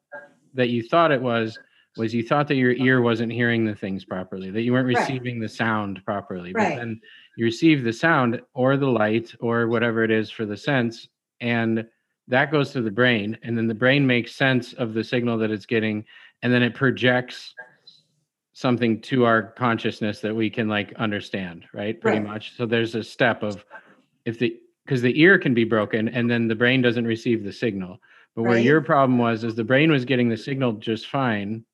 that 0.55 0.68
you 0.68 0.83
thought 0.83 1.11
it 1.11 1.20
was 1.20 1.59
was 1.96 2.14
you 2.14 2.22
thought 2.22 2.48
that 2.48 2.57
your 2.57 2.72
ear 2.72 3.00
wasn't 3.00 3.33
hearing 3.33 3.64
the 3.64 3.74
things 3.74 4.04
properly, 4.04 4.50
that 4.50 4.62
you 4.62 4.72
weren't 4.72 4.87
receiving 4.87 5.40
right. 5.40 5.42
the 5.42 5.48
sound 5.48 6.04
properly. 6.04 6.52
Right. 6.52 6.70
But 6.74 6.80
then 6.80 7.00
you 7.37 7.44
receive 7.44 7.85
the 7.85 7.92
sound 7.92 8.40
or 8.54 8.76
the 8.76 8.88
light 8.88 9.35
or 9.40 9.68
whatever 9.68 10.02
it 10.02 10.11
is 10.11 10.30
for 10.30 10.44
the 10.44 10.57
sense, 10.57 11.09
and 11.40 11.87
that 12.28 12.50
goes 12.50 12.70
to 12.70 12.80
the 12.80 12.90
brain 12.90 13.38
and 13.42 13.57
then 13.57 13.66
the 13.66 13.74
brain 13.74 14.07
makes 14.07 14.35
sense 14.35 14.72
of 14.74 14.94
the 14.94 15.04
signal 15.04 15.38
that 15.38 15.50
it's 15.50 15.66
getting 15.66 16.04
and 16.42 16.52
then 16.52 16.62
it 16.62 16.74
projects 16.74 17.54
something 18.52 19.00
to 19.00 19.24
our 19.24 19.42
consciousness 19.42 20.20
that 20.20 20.35
we 20.35 20.48
can 20.48 20.68
like 20.68 20.92
understand 20.94 21.64
right 21.74 22.00
pretty 22.00 22.18
Right. 22.18 22.28
much 22.28 22.57
so 22.57 22.66
there's 22.66 22.94
a 22.94 23.02
step 23.02 23.42
of 23.42 23.64
if 24.24 24.38
the 24.38 24.59
because 24.87 25.02
the 25.02 25.18
ear 25.20 25.38
can 25.38 25.54
be 25.54 25.64
broken 25.64 26.09
and 26.09 26.30
then 26.30 26.48
the 26.48 26.54
brain 26.54 26.80
doesn't 26.83 27.07
receive 27.07 27.44
the 27.44 27.52
signal 27.52 27.98
but 28.35 28.42
where 28.44 28.54
Right. 28.54 28.64
your 28.64 28.80
problem 28.80 29.18
was 29.18 29.44
is 29.44 29.54
the 29.54 29.64
brain 29.64 29.90
was 29.90 30.04
getting 30.04 30.28
the 30.28 30.37
signal 30.37 30.72
just 30.74 31.09
fine 31.09 31.64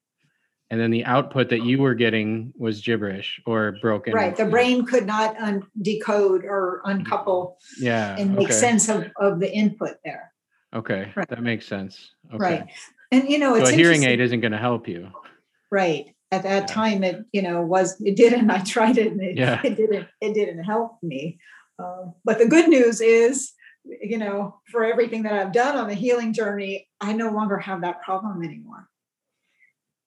and 0.70 0.80
then 0.80 0.90
the 0.90 1.04
output 1.04 1.48
that 1.50 1.64
you 1.64 1.78
were 1.78 1.94
getting 1.94 2.52
was 2.56 2.80
gibberish 2.80 3.40
or 3.46 3.72
broken 3.80 4.12
right 4.14 4.36
the 4.36 4.44
brain 4.46 4.86
could 4.86 5.06
not 5.06 5.36
un- 5.40 5.62
decode 5.82 6.44
or 6.44 6.80
uncouple 6.84 7.58
yeah 7.80 8.16
and 8.18 8.34
make 8.34 8.46
okay. 8.46 8.54
sense 8.54 8.88
of, 8.88 9.06
of 9.16 9.40
the 9.40 9.52
input 9.52 9.96
there 10.04 10.32
okay 10.74 11.12
Right. 11.16 11.28
that 11.28 11.42
makes 11.42 11.66
sense 11.66 12.10
okay 12.32 12.38
right 12.44 12.68
and 13.10 13.28
you 13.28 13.38
know 13.38 13.58
so 13.58 13.66
a 13.66 13.72
hearing 13.72 14.04
aid 14.04 14.20
isn't 14.20 14.40
going 14.40 14.52
to 14.52 14.58
help 14.58 14.86
you 14.88 15.10
right 15.70 16.06
at 16.32 16.44
that 16.44 16.62
Yeah. 16.68 16.74
time 16.74 17.04
it 17.04 17.24
you 17.32 17.42
know 17.42 17.62
was 17.62 18.00
it 18.00 18.16
didn't 18.16 18.50
i 18.50 18.58
tried 18.62 18.98
it 18.98 19.12
and 19.12 19.20
it, 19.20 19.36
Yeah. 19.36 19.60
it 19.64 19.76
didn't 19.76 20.06
it 20.20 20.34
didn't 20.34 20.62
help 20.64 20.98
me 21.02 21.38
um, 21.78 22.14
but 22.24 22.38
the 22.38 22.46
good 22.46 22.68
news 22.68 23.00
is 23.00 23.52
you 24.02 24.18
know 24.18 24.60
for 24.70 24.84
everything 24.84 25.22
that 25.24 25.32
i've 25.32 25.52
done 25.52 25.76
on 25.76 25.88
the 25.88 25.94
healing 25.94 26.32
journey 26.32 26.86
i 27.00 27.12
no 27.14 27.30
longer 27.30 27.56
have 27.58 27.80
that 27.80 28.02
problem 28.02 28.42
anymore 28.44 28.86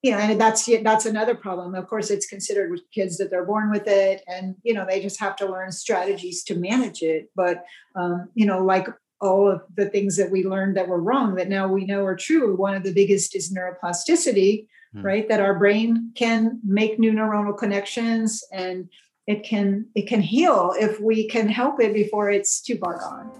you 0.04 0.10
know 0.10 0.18
and 0.18 0.40
that's 0.40 0.68
that's 0.82 1.06
another 1.06 1.34
problem. 1.34 1.74
Of 1.74 1.88
course 1.88 2.10
it's 2.10 2.26
considered 2.26 2.70
with 2.70 2.82
kids 2.92 3.16
that 3.18 3.30
they're 3.30 3.44
born 3.44 3.70
with 3.70 3.86
it 3.86 4.22
and 4.28 4.54
you 4.62 4.74
know 4.74 4.84
they 4.88 5.00
just 5.00 5.18
have 5.20 5.36
to 5.36 5.46
learn 5.46 5.72
strategies 5.72 6.44
to 6.44 6.54
manage 6.54 7.00
it. 7.02 7.30
But 7.34 7.64
um, 7.96 8.28
you 8.34 8.46
know 8.46 8.60
like 8.64 8.86
all 9.20 9.50
of 9.50 9.62
the 9.74 9.88
things 9.88 10.16
that 10.18 10.30
we 10.30 10.44
learned 10.44 10.76
that 10.76 10.88
were 10.88 11.00
wrong 11.00 11.36
that 11.36 11.48
now 11.48 11.66
we 11.66 11.86
know 11.86 12.04
are 12.04 12.16
true 12.16 12.54
one 12.56 12.74
of 12.74 12.82
the 12.82 12.92
biggest 12.92 13.34
is 13.34 13.54
neuroplasticity 13.54 14.66
Hmm. 14.94 15.02
right? 15.02 15.28
That 15.28 15.40
our 15.40 15.58
brain 15.58 16.12
can 16.14 16.60
make 16.64 16.98
new 16.98 17.12
neuronal 17.12 17.56
connections 17.58 18.44
and 18.52 18.88
it 19.26 19.42
can 19.42 19.86
it 19.94 20.06
can 20.06 20.20
heal 20.20 20.72
if 20.78 21.00
we 21.00 21.26
can 21.28 21.48
help 21.48 21.80
it 21.80 21.94
before 21.94 22.30
it's 22.30 22.60
too 22.60 22.76
far 22.76 22.98
gone 22.98 23.30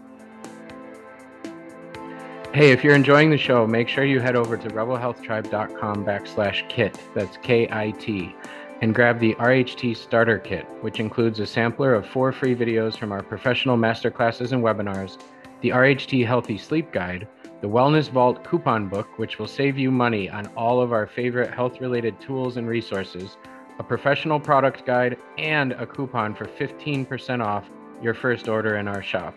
Hey, 2.55 2.71
if 2.71 2.85
you're 2.85 2.95
enjoying 2.95 3.31
the 3.31 3.37
show, 3.37 3.67
make 3.67 3.89
sure 3.89 4.05
you 4.05 4.21
head 4.21 4.37
over 4.37 4.57
to 4.57 4.69
rebelhealthtribe.com 4.69 6.05
backslash 6.05 6.69
kit, 6.69 6.97
that's 7.13 7.37
K-I-T, 7.39 8.37
and 8.81 8.95
grab 8.95 9.19
the 9.19 9.35
RHT 9.35 9.97
Starter 9.97 10.39
Kit, 10.39 10.65
which 10.81 11.01
includes 11.01 11.41
a 11.41 11.49
sampler 11.49 11.95
of 11.95 12.07
four 12.07 12.31
free 12.31 12.55
videos 12.55 12.97
from 12.97 13.11
our 13.11 13.25
professional 13.25 13.77
masterclasses 13.77 14.53
and 14.53 14.63
webinars, 14.63 15.19
the 15.63 15.71
RHT 15.71 16.25
Healthy 16.25 16.57
Sleep 16.57 16.93
Guide, 16.93 17.27
the 17.61 17.69
Wellness 17.69 18.09
Vault 18.09 18.45
coupon 18.45 18.89
book, 18.89 19.19
which 19.19 19.41
will 19.41 19.49
save 19.49 19.77
you 19.77 19.91
money 19.91 20.31
on 20.31 20.47
all 20.57 20.81
of 20.81 20.93
our 20.93 21.09
favorite 21.09 21.53
health-related 21.53 22.21
tools 22.21 22.57
and 22.57 22.69
resources, 22.69 23.37
a 23.81 23.83
professional 23.83 24.39
product 24.39 24.87
guide, 24.87 25.19
and 25.39 25.73
a 25.73 25.85
coupon 25.85 26.37
for 26.37 26.45
15% 26.45 27.45
off 27.45 27.69
your 28.01 28.15
first 28.15 28.47
order 28.47 28.77
in 28.77 28.87
our 28.87 29.03
shop. 29.03 29.35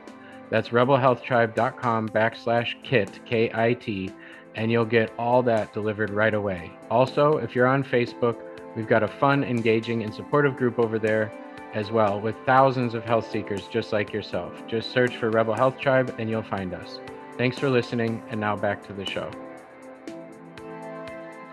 That's 0.49 0.69
rebelhealthtribe.com 0.69 2.09
backslash 2.09 2.81
kit, 2.83 3.19
K 3.25 3.51
I 3.53 3.73
T, 3.73 4.11
and 4.55 4.71
you'll 4.71 4.85
get 4.85 5.13
all 5.17 5.43
that 5.43 5.73
delivered 5.73 6.09
right 6.09 6.33
away. 6.33 6.71
Also, 6.89 7.37
if 7.37 7.53
you're 7.55 7.67
on 7.67 7.83
Facebook, 7.83 8.37
we've 8.75 8.87
got 8.87 9.03
a 9.03 9.07
fun, 9.07 9.43
engaging, 9.43 10.03
and 10.03 10.13
supportive 10.13 10.55
group 10.55 10.79
over 10.79 10.97
there 10.97 11.31
as 11.73 11.91
well 11.91 12.19
with 12.19 12.35
thousands 12.45 12.93
of 12.93 13.03
health 13.03 13.29
seekers 13.29 13.67
just 13.67 13.91
like 13.91 14.13
yourself. 14.13 14.65
Just 14.67 14.91
search 14.91 15.17
for 15.17 15.29
Rebel 15.29 15.53
Health 15.53 15.77
Tribe 15.77 16.15
and 16.17 16.29
you'll 16.29 16.41
find 16.41 16.73
us. 16.73 16.99
Thanks 17.37 17.59
for 17.59 17.69
listening, 17.69 18.23
and 18.29 18.39
now 18.39 18.55
back 18.55 18.85
to 18.87 18.93
the 18.93 19.05
show. 19.05 19.29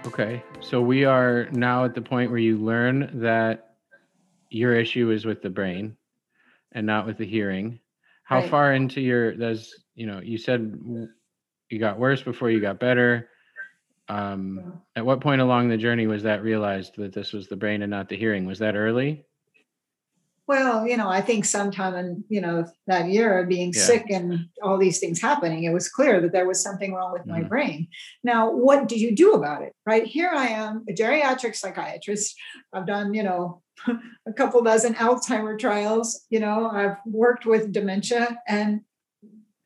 Okay, 0.06 0.42
so 0.60 0.80
we 0.80 1.04
are 1.04 1.48
now 1.50 1.84
at 1.84 1.94
the 1.94 2.00
point 2.00 2.30
where 2.30 2.38
you 2.38 2.58
learn 2.58 3.10
that 3.20 3.74
your 4.50 4.74
issue 4.74 5.10
is 5.10 5.24
with 5.24 5.42
the 5.42 5.50
brain 5.50 5.96
and 6.72 6.86
not 6.86 7.06
with 7.06 7.18
the 7.18 7.26
hearing 7.26 7.80
how 8.24 8.40
Right. 8.40 8.50
far 8.50 8.72
into 8.74 9.00
your 9.00 9.34
does 9.34 9.84
you 9.94 10.06
know 10.06 10.20
you 10.20 10.38
said 10.38 10.60
you 11.70 11.78
got 11.78 11.98
worse 11.98 12.22
before 12.22 12.50
you 12.50 12.60
got 12.60 12.80
better. 12.80 13.28
Um 14.08 14.80
at 14.96 15.04
what 15.06 15.20
point 15.20 15.40
along 15.40 15.68
the 15.68 15.76
journey 15.76 16.06
was 16.06 16.22
that 16.24 16.42
realized 16.42 16.96
that 16.96 17.12
this 17.12 17.32
was 17.32 17.48
the 17.48 17.56
brain 17.56 17.82
and 17.82 17.90
not 17.90 18.08
the 18.08 18.16
hearing? 18.16 18.44
Was 18.46 18.58
that 18.60 18.76
early? 18.76 19.24
Well 20.46 20.86
you 20.86 20.98
know 20.98 21.08
i 21.08 21.22
think 21.22 21.46
sometime 21.46 21.94
in 21.94 22.22
you 22.28 22.42
know 22.42 22.66
that 22.86 23.08
year 23.08 23.38
of 23.38 23.48
being 23.48 23.72
Yeah. 23.72 23.80
sick 23.80 24.04
and 24.10 24.46
all 24.62 24.76
these 24.78 25.00
things 25.00 25.18
happening 25.20 25.64
it 25.64 25.72
was 25.72 25.88
clear 25.88 26.20
that 26.20 26.32
there 26.32 26.46
was 26.46 26.62
something 26.62 26.92
wrong 26.92 27.12
with 27.12 27.26
my 27.26 27.40
Mhm. 27.40 27.48
brain. 27.48 27.88
Now 28.22 28.52
what 28.52 28.86
do 28.86 28.96
you 28.98 29.16
do 29.16 29.32
about 29.32 29.62
it? 29.62 29.72
Right 29.86 30.04
here 30.06 30.30
i 30.34 30.46
am 30.48 30.84
a 30.88 30.92
geriatric 30.92 31.56
psychiatrist. 31.56 32.36
I've 32.74 32.86
done 32.86 33.14
you 33.14 33.22
know 33.22 33.62
a 34.26 34.32
couple 34.32 34.62
dozen 34.62 34.94
alzheimer 34.94 35.58
trials 35.58 36.24
you 36.30 36.40
know 36.40 36.70
i've 36.70 36.96
worked 37.06 37.46
with 37.46 37.72
dementia 37.72 38.38
and 38.48 38.80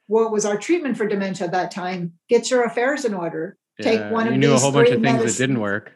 what 0.08 0.32
was 0.32 0.44
our 0.44 0.58
treatment 0.58 0.96
for 0.96 1.06
dementia 1.06 1.46
at 1.46 1.52
that 1.52 1.70
time? 1.70 2.14
Get 2.28 2.50
your 2.50 2.64
affairs 2.64 3.04
in 3.04 3.14
order. 3.14 3.56
Take 3.80 4.10
one 4.10 4.26
you 4.26 4.32
of 4.32 4.38
knew 4.38 4.48
a 4.48 4.52
these 4.52 4.62
whole 4.62 4.72
bunch 4.72 4.88
of 4.88 5.00
things 5.00 5.22
that 5.22 5.40
didn't 5.40 5.60
work. 5.60 5.92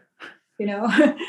you 0.60 0.66
know 0.66 0.88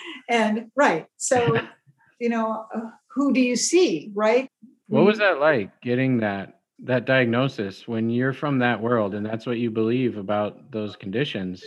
and 0.30 0.70
right 0.76 1.08
so 1.18 1.58
you 2.20 2.30
know 2.30 2.66
uh, 2.76 2.92
who 3.10 3.34
do 3.34 3.42
you 3.42 3.56
see 3.56 4.12
right? 4.14 4.48
What 4.88 5.06
was 5.06 5.18
that 5.18 5.40
like 5.40 5.72
getting 5.82 6.18
that 6.18 6.60
that 6.84 7.06
diagnosis 7.06 7.88
when 7.88 8.10
you're 8.10 8.34
from 8.34 8.60
that 8.60 8.80
world 8.80 9.16
and 9.16 9.26
that's 9.26 9.48
what 9.48 9.58
you 9.58 9.72
believe 9.72 10.18
about 10.18 10.72
those 10.72 10.96
conditions? 10.96 11.64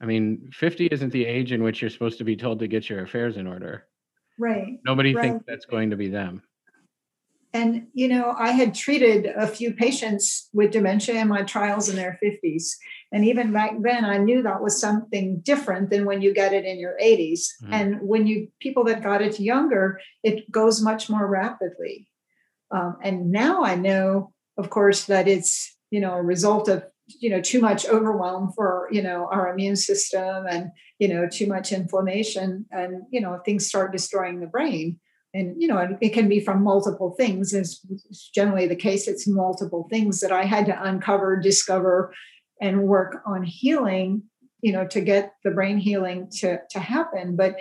I 0.00 0.06
mean 0.06 0.48
50 0.52 0.86
isn't 0.86 1.12
the 1.12 1.26
age 1.26 1.52
in 1.52 1.62
which 1.62 1.82
you're 1.82 1.90
supposed 1.90 2.18
to 2.18 2.24
be 2.24 2.36
told 2.36 2.60
to 2.60 2.68
get 2.68 2.88
your 2.88 3.02
affairs 3.02 3.36
in 3.36 3.46
order 3.46 3.84
right 4.38 4.78
nobody 4.84 5.14
Right. 5.14 5.22
thinks 5.22 5.44
that's 5.46 5.66
going 5.66 5.90
to 5.90 5.96
be 5.96 6.08
them 6.08 6.42
and 7.52 7.86
you 7.94 8.08
know 8.08 8.34
i 8.38 8.50
had 8.50 8.74
treated 8.74 9.26
a 9.26 9.46
few 9.46 9.72
patients 9.72 10.48
with 10.52 10.72
dementia 10.72 11.20
in 11.20 11.28
my 11.28 11.42
trials 11.42 11.88
in 11.88 11.96
their 11.96 12.18
50s 12.22 12.76
and 13.12 13.24
even 13.24 13.52
back 13.52 13.72
then 13.80 14.04
i 14.04 14.18
knew 14.18 14.42
that 14.42 14.62
was 14.62 14.80
something 14.80 15.40
different 15.40 15.90
than 15.90 16.04
when 16.04 16.20
you 16.20 16.34
get 16.34 16.52
it 16.52 16.64
in 16.64 16.78
your 16.78 16.96
80s 17.00 17.54
Mhm. 17.62 17.72
and 17.72 18.00
when 18.02 18.26
you 18.26 18.48
people 18.60 18.84
that 18.84 19.02
got 19.02 19.22
it 19.22 19.40
younger 19.40 20.00
it 20.22 20.50
goes 20.50 20.82
much 20.82 21.08
more 21.08 21.26
rapidly 21.26 22.08
um, 22.70 22.96
and 23.02 23.30
now 23.30 23.62
i 23.62 23.74
know 23.74 24.32
of 24.58 24.70
course 24.70 25.04
that 25.06 25.28
it's 25.28 25.76
you 25.90 26.00
know 26.00 26.14
a 26.14 26.22
result 26.22 26.68
of 26.68 26.84
you 27.06 27.30
know 27.30 27.40
too 27.40 27.60
much 27.60 27.86
overwhelm 27.86 28.52
for 28.54 28.88
you 28.90 29.02
know 29.02 29.28
our 29.30 29.52
immune 29.52 29.76
system 29.76 30.46
and 30.46 30.70
you 30.98 31.08
know 31.08 31.28
too 31.28 31.46
much 31.46 31.72
inflammation 31.72 32.66
and 32.70 33.02
you 33.10 33.20
know 33.20 33.40
things 33.44 33.66
start 33.66 33.92
destroying 33.92 34.40
the 34.40 34.46
brain. 34.46 34.98
And 35.34 35.60
you 35.60 35.68
know 35.68 35.96
it, 36.00 36.10
can 36.10 36.28
be 36.28 36.40
from 36.40 36.62
multiple 36.62 37.14
things. 37.16 37.52
As 37.52 37.80
is 37.90 38.30
generally 38.34 38.66
the 38.66 38.76
case 38.76 39.06
it's 39.06 39.28
multiple 39.28 39.86
things 39.90 40.20
that 40.20 40.32
i 40.32 40.44
had 40.44 40.66
to 40.66 40.82
uncover 40.82 41.38
discover 41.38 42.14
and 42.60 42.84
work 42.84 43.22
on 43.26 43.42
healing 43.42 44.22
you 44.62 44.72
know 44.72 44.86
to 44.86 45.00
get 45.00 45.34
the 45.44 45.50
brain 45.50 45.78
healing 45.78 46.28
to 46.40 46.58
to 46.70 46.80
happen. 46.80 47.36
But 47.36 47.56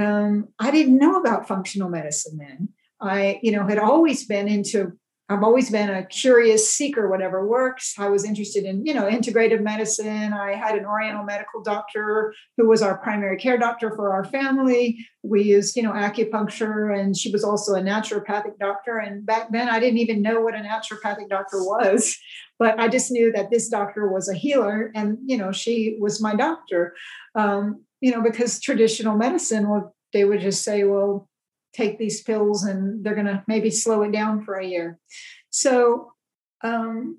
um, 0.00 0.48
i 0.58 0.70
didn't 0.70 0.98
know 0.98 1.20
about 1.20 1.48
functional 1.48 1.88
medicine 1.88 2.38
then. 2.38 2.68
I 3.00 3.40
you 3.42 3.52
know 3.52 3.66
had 3.66 3.78
always 3.78 4.26
been 4.26 4.48
into 4.48 4.98
I've 5.30 5.44
always 5.44 5.70
been 5.70 5.88
a 5.88 6.04
curious 6.04 6.68
seeker, 6.68 7.08
whatever 7.08 7.46
works. 7.46 7.94
I 7.96 8.08
was 8.08 8.24
interested 8.24 8.64
in, 8.64 8.84
you 8.84 8.92
know, 8.92 9.04
integrative 9.04 9.62
medicine. 9.62 10.32
I 10.32 10.56
had 10.56 10.76
an 10.76 10.84
Oriental 10.84 11.22
medical 11.22 11.62
doctor 11.62 12.34
who 12.56 12.68
was 12.68 12.82
our 12.82 12.98
primary 12.98 13.36
care 13.36 13.56
doctor 13.56 13.94
for 13.94 14.12
our 14.12 14.24
family. 14.24 15.06
We 15.22 15.44
used, 15.44 15.76
you 15.76 15.84
know, 15.84 15.92
acupuncture, 15.92 16.98
and 16.98 17.16
she 17.16 17.30
was 17.30 17.44
also 17.44 17.76
a 17.76 17.80
naturopathic 17.80 18.58
doctor. 18.58 18.98
And 18.98 19.24
back 19.24 19.52
then, 19.52 19.68
I 19.68 19.78
didn't 19.78 19.98
even 19.98 20.20
know 20.20 20.40
what 20.40 20.56
a 20.56 20.62
naturopathic 20.62 21.28
doctor 21.28 21.62
was, 21.62 22.18
but 22.58 22.80
I 22.80 22.88
just 22.88 23.12
knew 23.12 23.30
that 23.30 23.52
this 23.52 23.68
doctor 23.68 24.12
was 24.12 24.28
a 24.28 24.34
healer, 24.34 24.90
and 24.96 25.16
you 25.24 25.38
know, 25.38 25.52
she 25.52 25.96
was 26.00 26.20
my 26.20 26.34
doctor. 26.34 26.92
Um, 27.36 27.84
you 28.00 28.10
know, 28.10 28.20
because 28.20 28.58
traditional 28.58 29.16
medicine, 29.16 29.68
well, 29.68 29.94
they 30.12 30.24
would 30.24 30.40
just 30.40 30.64
say, 30.64 30.82
well, 30.82 31.29
take 31.72 31.98
these 31.98 32.22
pills 32.22 32.64
and 32.64 33.04
they're 33.04 33.14
going 33.14 33.26
to 33.26 33.44
maybe 33.46 33.70
slow 33.70 34.02
it 34.02 34.12
down 34.12 34.44
for 34.44 34.54
a 34.56 34.66
year. 34.66 34.98
So 35.50 36.12
um, 36.62 37.18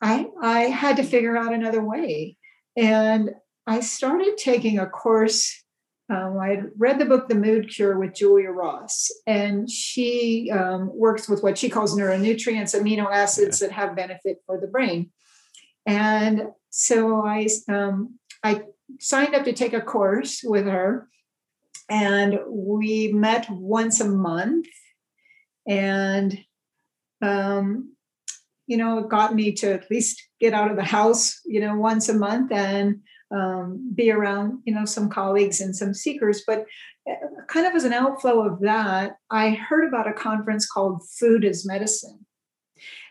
I, 0.00 0.26
I 0.40 0.60
had 0.62 0.96
to 0.96 1.02
figure 1.02 1.36
out 1.36 1.52
another 1.52 1.82
way. 1.82 2.36
And 2.76 3.30
I 3.66 3.80
started 3.80 4.36
taking 4.36 4.78
a 4.78 4.86
course. 4.86 5.64
Um, 6.08 6.38
I 6.40 6.48
had 6.50 6.70
read 6.78 6.98
the 7.00 7.04
book 7.04 7.28
The 7.28 7.34
Mood 7.34 7.68
Cure 7.68 7.98
with 7.98 8.14
Julia 8.14 8.50
Ross, 8.50 9.10
and 9.26 9.68
she 9.68 10.52
um, 10.52 10.90
works 10.94 11.28
with 11.28 11.42
what 11.42 11.58
she 11.58 11.68
calls 11.68 11.96
neuronutrients, 11.96 12.80
amino 12.80 13.10
acids 13.10 13.58
that 13.58 13.72
have 13.72 13.96
benefit 13.96 14.38
for 14.46 14.60
the 14.60 14.68
brain. 14.68 15.10
And 15.84 16.48
so 16.70 17.26
I, 17.26 17.48
um, 17.68 18.18
I 18.44 18.62
signed 19.00 19.34
up 19.34 19.44
to 19.44 19.52
take 19.52 19.72
a 19.72 19.80
course 19.80 20.42
with 20.44 20.66
her 20.66 21.08
and 21.88 22.38
we 22.48 23.12
met 23.12 23.48
once 23.50 24.00
a 24.00 24.08
month 24.08 24.66
and 25.66 26.38
um, 27.22 27.96
you 28.66 28.76
know, 28.76 28.98
it 28.98 29.08
got 29.08 29.34
me 29.34 29.52
to 29.52 29.72
at 29.72 29.90
least 29.90 30.22
get 30.40 30.52
out 30.52 30.70
of 30.70 30.76
the 30.76 30.84
house, 30.84 31.40
you 31.44 31.60
know, 31.60 31.76
once 31.76 32.08
a 32.08 32.14
month 32.14 32.50
and 32.52 33.00
um, 33.34 33.92
be 33.94 34.10
around, 34.10 34.60
you 34.64 34.74
know, 34.74 34.84
some 34.84 35.08
colleagues 35.08 35.60
and 35.60 35.74
some 35.74 35.94
seekers. 35.94 36.42
But 36.46 36.66
uh, 37.08 37.14
kind 37.48 37.66
of 37.66 37.74
as 37.74 37.84
an 37.84 37.92
outflow 37.92 38.42
of 38.42 38.60
that, 38.60 39.16
I 39.30 39.50
heard 39.50 39.86
about 39.86 40.08
a 40.08 40.12
conference 40.12 40.66
called 40.68 41.02
Food 41.18 41.44
is 41.44 41.66
Medicine. 41.66 42.26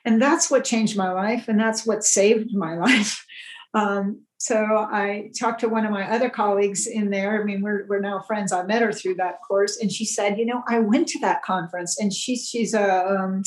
And 0.03 0.21
that's 0.21 0.51
what 0.51 0.65
changed 0.65 0.97
my 0.97 1.11
life. 1.11 1.47
And 1.47 1.59
that's 1.59 1.85
what 1.85 2.03
saved 2.03 2.53
my 2.53 2.75
life. 2.77 3.25
Um, 3.73 4.25
so 4.37 4.87
I 4.91 5.31
talked 5.39 5.61
to 5.61 5.69
one 5.69 5.85
of 5.85 5.91
my 5.91 6.09
other 6.09 6.29
colleagues 6.29 6.87
in 6.87 7.09
there. 7.09 7.41
I 7.41 7.45
mean, 7.45 7.61
we're, 7.61 7.85
we're 7.87 8.01
now 8.01 8.19
friends. 8.19 8.51
I 8.51 8.63
met 8.63 8.81
her 8.81 8.91
through 8.91 9.15
that 9.15 9.39
course. 9.47 9.77
And 9.77 9.91
she 9.91 10.05
said, 10.05 10.37
you 10.37 10.45
know, 10.45 10.61
I 10.67 10.79
went 10.79 11.07
to 11.09 11.19
that 11.19 11.41
conference 11.43 11.99
and 11.99 12.11
she's, 12.11 12.47
she's 12.47 12.73
a, 12.73 13.07
um, 13.07 13.43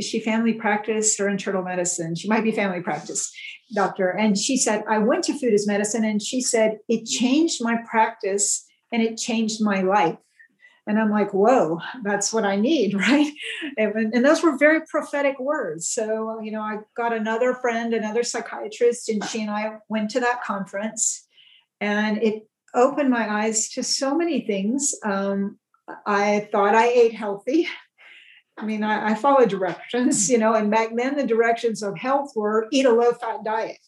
she 0.00 0.20
family 0.20 0.54
practice 0.54 1.18
or 1.20 1.28
internal 1.28 1.62
medicine? 1.62 2.14
She 2.14 2.28
might 2.28 2.44
be 2.44 2.52
family 2.52 2.80
practice 2.80 3.32
doctor. 3.74 4.10
And 4.10 4.38
she 4.38 4.56
said, 4.56 4.84
I 4.88 4.98
went 4.98 5.24
to 5.24 5.38
food 5.38 5.52
as 5.52 5.66
medicine. 5.66 6.04
And 6.04 6.22
she 6.22 6.40
said, 6.40 6.78
it 6.88 7.06
changed 7.06 7.62
my 7.62 7.78
practice 7.88 8.64
and 8.92 9.02
it 9.02 9.16
changed 9.16 9.62
my 9.62 9.82
life. 9.82 10.16
And 10.86 11.00
I'm 11.00 11.10
like, 11.10 11.34
whoa, 11.34 11.80
that's 12.02 12.32
what 12.32 12.44
I 12.44 12.56
need, 12.56 12.94
right? 13.08 13.32
And, 13.76 14.14
and, 14.14 14.24
those 14.24 14.42
were 14.42 14.56
very 14.56 14.80
prophetic 14.86 15.38
words. 15.40 15.88
So, 15.88 16.40
you 16.40 16.52
know, 16.52 16.60
I 16.60 16.78
got 16.96 17.12
another 17.12 17.54
friend, 17.54 17.92
another 17.92 18.22
psychiatrist, 18.22 19.08
and 19.08 19.24
she 19.24 19.42
and 19.42 19.50
I 19.50 19.78
went 19.88 20.10
to 20.10 20.20
that 20.20 20.44
conference. 20.44 21.26
And 21.80 22.22
it 22.22 22.48
opened 22.74 23.10
my 23.10 23.44
eyes 23.44 23.70
to 23.70 23.82
so 23.82 24.16
many 24.16 24.46
things. 24.46 24.94
Um, 25.04 25.58
I 26.06 26.48
thought 26.52 26.74
I 26.74 26.88
ate 26.88 27.14
healthy. 27.14 27.68
I 28.58 28.64
mean, 28.64 28.82
I, 28.82 29.10
I 29.10 29.14
followed 29.14 29.50
directions, 29.50 30.30
you 30.30 30.38
know, 30.38 30.54
and 30.54 30.70
back 30.70 30.90
then 30.94 31.16
the 31.16 31.26
directions 31.26 31.82
of 31.82 31.98
health 31.98 32.32
were 32.36 32.68
eat 32.70 32.86
a 32.86 32.92
low 32.92 33.12
fat 33.12 33.44
diet 33.44 33.78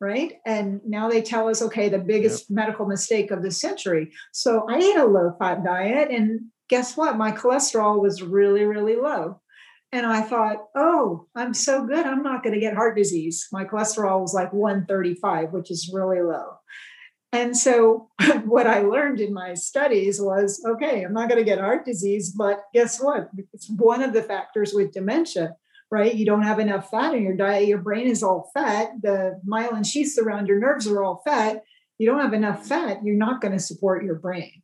right? 0.00 0.34
And 0.46 0.80
now 0.86 1.08
they 1.08 1.22
tell 1.22 1.48
us, 1.48 1.60
okay, 1.62 1.88
the 1.88 1.98
biggest 1.98 2.46
yep. 2.48 2.56
medical 2.56 2.86
mistake 2.86 3.30
of 3.30 3.42
the 3.42 3.50
century. 3.50 4.12
So 4.32 4.66
I 4.68 4.78
ate 4.78 4.96
a 4.96 5.04
low 5.04 5.34
fat 5.38 5.62
diet, 5.62 6.10
and 6.10 6.40
guess 6.68 6.96
what? 6.96 7.18
My 7.18 7.32
cholesterol 7.32 8.00
was 8.00 8.22
really, 8.22 8.64
really 8.64 8.96
low. 8.96 9.40
And 9.92 10.06
I 10.06 10.22
thought, 10.22 10.66
oh, 10.76 11.26
I'm 11.34 11.52
so 11.52 11.84
good. 11.84 12.06
I'm 12.06 12.22
not 12.22 12.44
going 12.44 12.54
to 12.54 12.60
get 12.60 12.74
heart 12.74 12.96
disease. 12.96 13.48
My 13.52 13.64
cholesterol 13.64 14.20
was 14.20 14.32
like 14.32 14.52
135, 14.52 15.52
which 15.52 15.70
is 15.70 15.90
really 15.92 16.22
low. 16.22 16.54
And 17.32 17.56
so, 17.56 18.08
what 18.44 18.66
I 18.66 18.80
learned 18.80 19.20
in 19.20 19.34
my 19.34 19.54
studies 19.54 20.20
was 20.20 20.64
okay, 20.66 21.02
I'm 21.02 21.12
not 21.12 21.28
going 21.28 21.38
to 21.38 21.48
get 21.48 21.58
heart 21.58 21.84
disease, 21.84 22.30
but 22.30 22.62
guess 22.72 23.00
what? 23.00 23.30
It's 23.52 23.68
one 23.68 24.02
of 24.02 24.12
the 24.12 24.22
factors 24.22 24.72
with 24.72 24.92
dementia 24.92 25.56
right? 25.90 26.14
You 26.14 26.24
don't 26.24 26.42
have 26.42 26.58
enough 26.58 26.90
fat 26.90 27.14
in 27.14 27.22
your 27.22 27.36
diet. 27.36 27.66
Your 27.68 27.78
brain 27.78 28.06
is 28.06 28.22
all 28.22 28.50
fat. 28.54 28.90
The 29.02 29.40
myelin 29.46 29.84
sheaths 29.84 30.18
around 30.18 30.46
your 30.46 30.60
nerves 30.60 30.86
are 30.86 31.02
all 31.02 31.22
fat. 31.24 31.64
You 31.98 32.06
don't 32.06 32.20
have 32.20 32.32
enough 32.32 32.66
fat. 32.66 33.00
You're 33.04 33.16
not 33.16 33.40
going 33.40 33.52
to 33.52 33.58
support 33.58 34.04
your 34.04 34.14
brain. 34.14 34.62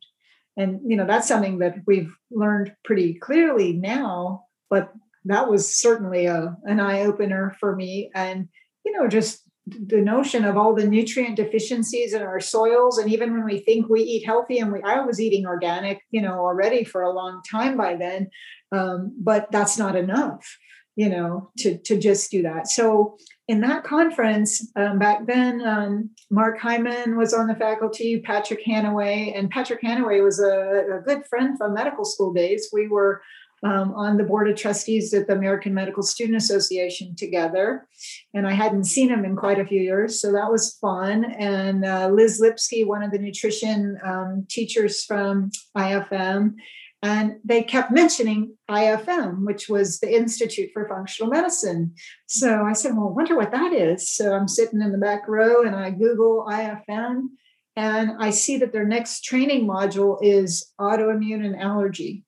And, 0.55 0.79
you 0.85 0.97
know, 0.97 1.05
that's 1.05 1.27
something 1.27 1.59
that 1.59 1.75
we've 1.85 2.15
learned 2.31 2.75
pretty 2.83 3.13
clearly 3.15 3.73
now, 3.73 4.45
but 4.69 4.91
that 5.25 5.49
was 5.49 5.77
certainly 5.77 6.25
a, 6.25 6.55
an 6.63 6.79
eye 6.79 7.01
opener 7.01 7.55
for 7.59 7.75
me. 7.75 8.09
And, 8.15 8.47
you 8.83 8.91
know, 8.91 9.07
just 9.07 9.43
the 9.67 10.01
notion 10.01 10.45
of 10.45 10.57
all 10.57 10.73
the 10.73 10.87
nutrient 10.87 11.35
deficiencies 11.35 12.13
in 12.13 12.21
our 12.21 12.39
soils 12.39 12.97
and 12.97 13.11
even 13.11 13.33
when 13.33 13.43
we 13.43 13.59
think 13.59 13.89
we 13.89 14.01
eat 14.01 14.25
healthy 14.25 14.59
and 14.59 14.71
we 14.71 14.81
i 14.83 15.01
was 15.01 15.19
eating 15.19 15.45
organic 15.45 15.99
you 16.09 16.21
know 16.21 16.39
already 16.39 16.85
for 16.85 17.01
a 17.01 17.11
long 17.11 17.41
time 17.49 17.75
by 17.75 17.93
then 17.93 18.29
um, 18.71 19.13
but 19.19 19.51
that's 19.51 19.77
not 19.77 19.97
enough 19.97 20.57
you 20.97 21.07
know, 21.07 21.51
to, 21.59 21.77
to 21.77 21.97
just 21.97 22.31
do 22.31 22.41
that. 22.41 22.67
So 22.67 23.17
in 23.47 23.61
that 23.61 23.83
conference 23.83 24.67
um, 24.75 24.97
back 24.97 25.27
then, 25.27 25.61
um, 25.65 26.09
Mark 26.31 26.59
Hyman 26.59 27.15
was 27.15 27.35
on 27.35 27.45
the 27.45 27.55
faculty, 27.55 28.19
Patrick 28.19 28.65
Hanaway, 28.65 29.37
and 29.37 29.49
Patrick 29.49 29.83
Hanaway 29.83 30.23
was 30.23 30.39
a, 30.39 30.97
a 30.97 31.01
good 31.05 31.23
friend 31.27 31.55
from 31.55 31.75
medical 31.75 32.03
school 32.03 32.33
days. 32.33 32.69
We 32.73 32.87
were 32.87 33.21
um, 33.63 33.93
on 33.93 34.17
the 34.17 34.23
board 34.23 34.49
of 34.49 34.57
trustees 34.57 35.13
at 35.13 35.27
the 35.27 35.33
American 35.33 35.73
Medical 35.73 36.01
Student 36.01 36.37
Association 36.37 37.15
together. 37.15 37.87
And 38.33 38.47
I 38.47 38.53
hadn't 38.53 38.85
seen 38.85 39.09
him 39.09 39.23
in 39.23 39.35
quite 39.35 39.59
a 39.59 39.65
few 39.65 39.81
years, 39.81 40.19
so 40.19 40.31
that 40.31 40.51
was 40.51 40.77
fun. 40.81 41.25
And 41.25 41.85
uh, 41.85 42.09
Liz 42.09 42.41
Lipski, 42.41 42.85
one 42.85 43.03
of 43.03 43.11
the 43.11 43.19
nutrition 43.19 43.99
um, 44.03 44.47
teachers 44.49 45.03
from 45.03 45.51
IFM, 45.75 46.55
and 47.03 47.35
they 47.43 47.63
kept 47.63 47.91
mentioning 47.91 48.57
IFM, 48.69 49.45
which 49.45 49.69
was 49.69 49.99
the 49.99 50.13
Institute 50.13 50.71
for 50.73 50.87
Functional 50.87 51.31
Medicine. 51.31 51.93
So 52.25 52.63
I 52.63 52.73
said, 52.73 52.95
Well, 52.95 53.09
I 53.09 53.11
wonder 53.11 53.35
what 53.35 53.51
that 53.51 53.71
is. 53.71 54.09
So 54.09 54.33
I'm 54.33 54.47
sitting 54.47 54.81
in 54.81 54.91
the 54.91 54.97
back 54.97 55.27
row 55.27 55.63
and 55.63 55.75
I 55.75 55.91
Google 55.91 56.47
IFM 56.49 57.27
and 57.75 58.11
I 58.19 58.31
see 58.31 58.57
that 58.57 58.73
their 58.73 58.87
next 58.87 59.23
training 59.23 59.67
module 59.67 60.17
is 60.21 60.73
autoimmune 60.81 61.45
and 61.45 61.55
allergy. 61.55 62.25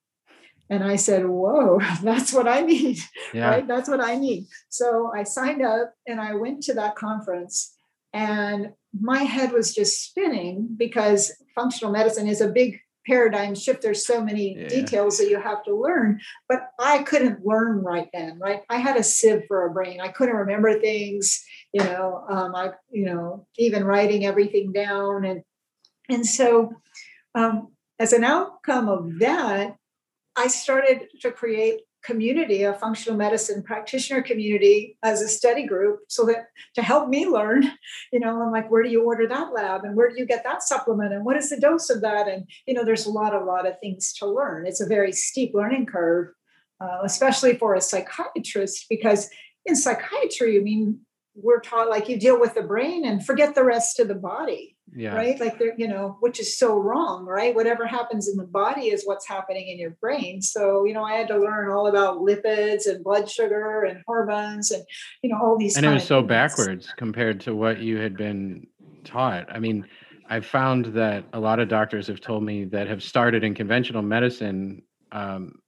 And 0.70 0.84
I 0.84 0.94
said, 0.94 1.26
Whoa, 1.26 1.80
that's 2.02 2.32
what 2.32 2.46
I 2.46 2.60
need. 2.60 3.00
Yeah. 3.34 3.50
Right? 3.50 3.66
That's 3.66 3.88
what 3.88 4.00
I 4.00 4.14
need. 4.14 4.46
So 4.68 5.10
I 5.14 5.24
signed 5.24 5.62
up 5.62 5.92
and 6.06 6.20
I 6.20 6.36
went 6.36 6.62
to 6.64 6.74
that 6.74 6.94
conference. 6.94 7.74
And 8.12 8.72
my 8.98 9.22
head 9.24 9.52
was 9.52 9.74
just 9.74 10.04
spinning 10.04 10.68
because 10.76 11.32
functional 11.56 11.92
medicine 11.92 12.28
is 12.28 12.40
a 12.40 12.48
big 12.48 12.78
paradigm 13.10 13.56
shift 13.56 13.82
there's 13.82 14.06
so 14.06 14.22
many 14.22 14.56
yeah. 14.56 14.68
details 14.68 15.18
that 15.18 15.28
you 15.28 15.40
have 15.40 15.64
to 15.64 15.74
learn 15.74 16.20
but 16.48 16.70
i 16.78 17.02
couldn't 17.02 17.44
learn 17.44 17.82
right 17.82 18.08
then 18.12 18.38
right 18.38 18.62
i 18.70 18.76
had 18.76 18.96
a 18.96 19.02
sieve 19.02 19.42
for 19.48 19.66
a 19.66 19.72
brain 19.72 20.00
i 20.00 20.06
couldn't 20.06 20.36
remember 20.36 20.78
things 20.78 21.44
you 21.72 21.82
know 21.82 22.24
um, 22.28 22.54
i 22.54 22.70
you 22.90 23.04
know 23.04 23.44
even 23.58 23.82
writing 23.82 24.24
everything 24.24 24.70
down 24.72 25.24
and 25.24 25.42
and 26.08 26.24
so 26.24 26.72
um, 27.34 27.68
as 27.98 28.12
an 28.12 28.22
outcome 28.22 28.88
of 28.88 29.18
that 29.18 29.74
i 30.36 30.46
started 30.46 31.08
to 31.20 31.32
create 31.32 31.80
community, 32.04 32.62
a 32.62 32.74
functional 32.74 33.16
medicine 33.16 33.62
practitioner 33.62 34.22
community 34.22 34.96
as 35.02 35.20
a 35.20 35.28
study 35.28 35.66
group 35.66 36.00
so 36.08 36.24
that 36.26 36.46
to 36.74 36.82
help 36.82 37.08
me 37.08 37.26
learn, 37.26 37.70
you 38.12 38.20
know, 38.20 38.42
I'm 38.42 38.52
like, 38.52 38.70
where 38.70 38.82
do 38.82 38.88
you 38.88 39.04
order 39.04 39.26
that 39.26 39.52
lab 39.52 39.84
and 39.84 39.96
where 39.96 40.08
do 40.08 40.16
you 40.16 40.26
get 40.26 40.44
that 40.44 40.62
supplement 40.62 41.12
and 41.12 41.24
what 41.24 41.36
is 41.36 41.50
the 41.50 41.60
dose 41.60 41.90
of 41.90 42.00
that? 42.00 42.28
And, 42.28 42.46
you 42.66 42.74
know, 42.74 42.84
there's 42.84 43.06
a 43.06 43.10
lot, 43.10 43.34
a 43.34 43.44
lot 43.44 43.66
of 43.66 43.78
things 43.80 44.12
to 44.14 44.26
learn. 44.26 44.66
It's 44.66 44.80
a 44.80 44.86
very 44.86 45.12
steep 45.12 45.52
learning 45.54 45.86
curve, 45.86 46.28
uh, 46.80 46.98
especially 47.04 47.56
for 47.56 47.74
a 47.74 47.80
psychiatrist, 47.80 48.86
because 48.88 49.28
in 49.66 49.76
psychiatry, 49.76 50.58
I 50.58 50.62
mean, 50.62 51.00
we're 51.34 51.60
taught 51.60 51.88
like 51.88 52.08
you 52.08 52.18
deal 52.18 52.40
with 52.40 52.54
the 52.54 52.62
brain 52.62 53.04
and 53.04 53.24
forget 53.24 53.54
the 53.54 53.64
rest 53.64 54.00
of 54.00 54.08
the 54.08 54.14
body 54.14 54.76
yeah. 54.94 55.14
right 55.14 55.38
like 55.40 55.58
they're 55.58 55.74
you 55.76 55.86
know 55.86 56.16
which 56.20 56.40
is 56.40 56.56
so 56.56 56.76
wrong 56.76 57.24
right 57.24 57.54
whatever 57.54 57.86
happens 57.86 58.28
in 58.28 58.36
the 58.36 58.44
body 58.44 58.86
is 58.86 59.04
what's 59.04 59.26
happening 59.26 59.68
in 59.68 59.78
your 59.78 59.90
brain 60.00 60.42
so 60.42 60.84
you 60.84 60.92
know 60.92 61.04
i 61.04 61.14
had 61.14 61.28
to 61.28 61.38
learn 61.38 61.70
all 61.70 61.86
about 61.86 62.18
lipids 62.18 62.86
and 62.86 63.04
blood 63.04 63.30
sugar 63.30 63.84
and 63.84 64.02
hormones 64.06 64.70
and 64.70 64.84
you 65.22 65.30
know 65.30 65.38
all 65.40 65.56
these 65.58 65.76
and 65.76 65.86
it 65.86 65.90
was 65.90 66.04
so 66.04 66.22
backwards 66.22 66.92
compared 66.96 67.40
to 67.40 67.54
what 67.54 67.78
you 67.80 67.98
had 67.98 68.16
been 68.16 68.66
taught 69.04 69.46
i 69.54 69.58
mean 69.58 69.86
i've 70.28 70.46
found 70.46 70.86
that 70.86 71.24
a 71.32 71.40
lot 71.40 71.60
of 71.60 71.68
doctors 71.68 72.06
have 72.06 72.20
told 72.20 72.42
me 72.42 72.64
that 72.64 72.88
have 72.88 73.02
started 73.02 73.44
in 73.44 73.54
conventional 73.54 74.02
medicine 74.02 74.82
um, 75.12 75.60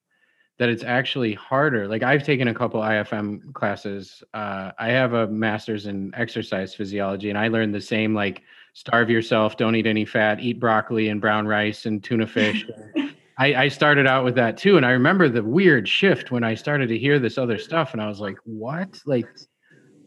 that 0.59 0.69
it's 0.69 0.85
actually 0.85 1.35
harder. 1.35 1.89
Like 1.89 2.05
I've 2.05 2.23
taken 2.23 2.47
a 2.47 2.55
couple 2.55 2.81
IFM 2.81 3.53
classes. 3.53 4.23
Uh, 4.33 4.71
I 4.79 4.91
have 4.91 5.13
a 5.13 5.27
master's 5.27 5.87
in 5.87 6.13
exercise 6.15 6.73
physiology, 6.73 7.31
and 7.31 7.37
I 7.37 7.49
learned 7.49 7.75
the 7.75 7.81
same 7.81 8.15
like 8.15 8.43
starve 8.73 9.11
yourself, 9.11 9.57
don't 9.57 9.77
eat 9.77 9.87
any 9.87 10.05
fat, 10.05 10.41
eat 10.41 10.59
broccoli 10.59 11.09
and 11.09 11.21
brown 11.21 11.47
rice 11.47 11.87
and 11.87 12.03
tuna 12.03 12.27
fish. 12.27 12.67
I, 13.39 13.55
I 13.55 13.69
started 13.69 14.07
out 14.07 14.25
with 14.25 14.35
that 14.37 14.57
too, 14.57 14.77
and 14.77 14.85
I 14.85 14.91
remember 14.91 15.29
the 15.29 15.43
weird 15.43 15.89
shift 15.89 16.31
when 16.31 16.45
I 16.45 16.55
started 16.55 16.89
to 16.89 16.99
hear 16.99 17.19
this 17.19 17.39
other 17.39 17.59
stuff, 17.59 17.93
and 17.93 18.03
I 18.03 18.07
was 18.07 18.21
like, 18.21 18.37
"What? 18.45 19.01
Like, 19.07 19.27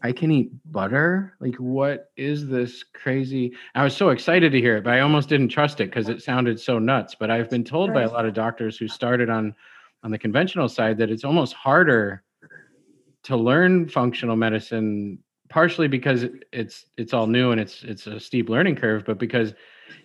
I 0.02 0.12
can 0.12 0.30
eat 0.30 0.50
butter? 0.72 1.34
Like, 1.40 1.56
what 1.56 2.10
is 2.16 2.48
this 2.48 2.84
crazy?" 2.94 3.52
I 3.74 3.82
was 3.82 3.96
so 3.96 4.10
excited 4.10 4.52
to 4.52 4.60
hear 4.60 4.76
it, 4.76 4.84
but 4.84 4.92
I 4.94 5.00
almost 5.00 5.28
didn't 5.28 5.48
trust 5.48 5.80
it 5.80 5.90
because 5.90 6.08
it 6.08 6.22
sounded 6.22 6.60
so 6.60 6.78
nuts. 6.78 7.16
But 7.18 7.30
I've 7.30 7.50
been 7.50 7.64
told 7.64 7.92
by 7.92 8.02
a 8.02 8.10
lot 8.10 8.26
of 8.26 8.32
doctors 8.32 8.78
who 8.78 8.86
started 8.88 9.28
on 9.28 9.54
on 10.02 10.12
the 10.12 10.18
conventional 10.18 10.68
side 10.68 10.96
that 10.98 11.10
it's 11.10 11.24
almost 11.24 11.52
harder 11.52 12.22
to 13.24 13.36
learn 13.36 13.88
functional 13.88 14.36
medicine 14.36 15.18
partially 15.48 15.88
because 15.88 16.26
it's 16.52 16.86
it's 16.96 17.12
all 17.12 17.26
new 17.26 17.50
and 17.50 17.60
it's 17.60 17.82
it's 17.84 18.06
a 18.06 18.18
steep 18.18 18.48
learning 18.48 18.76
curve 18.76 19.04
but 19.04 19.18
because 19.18 19.54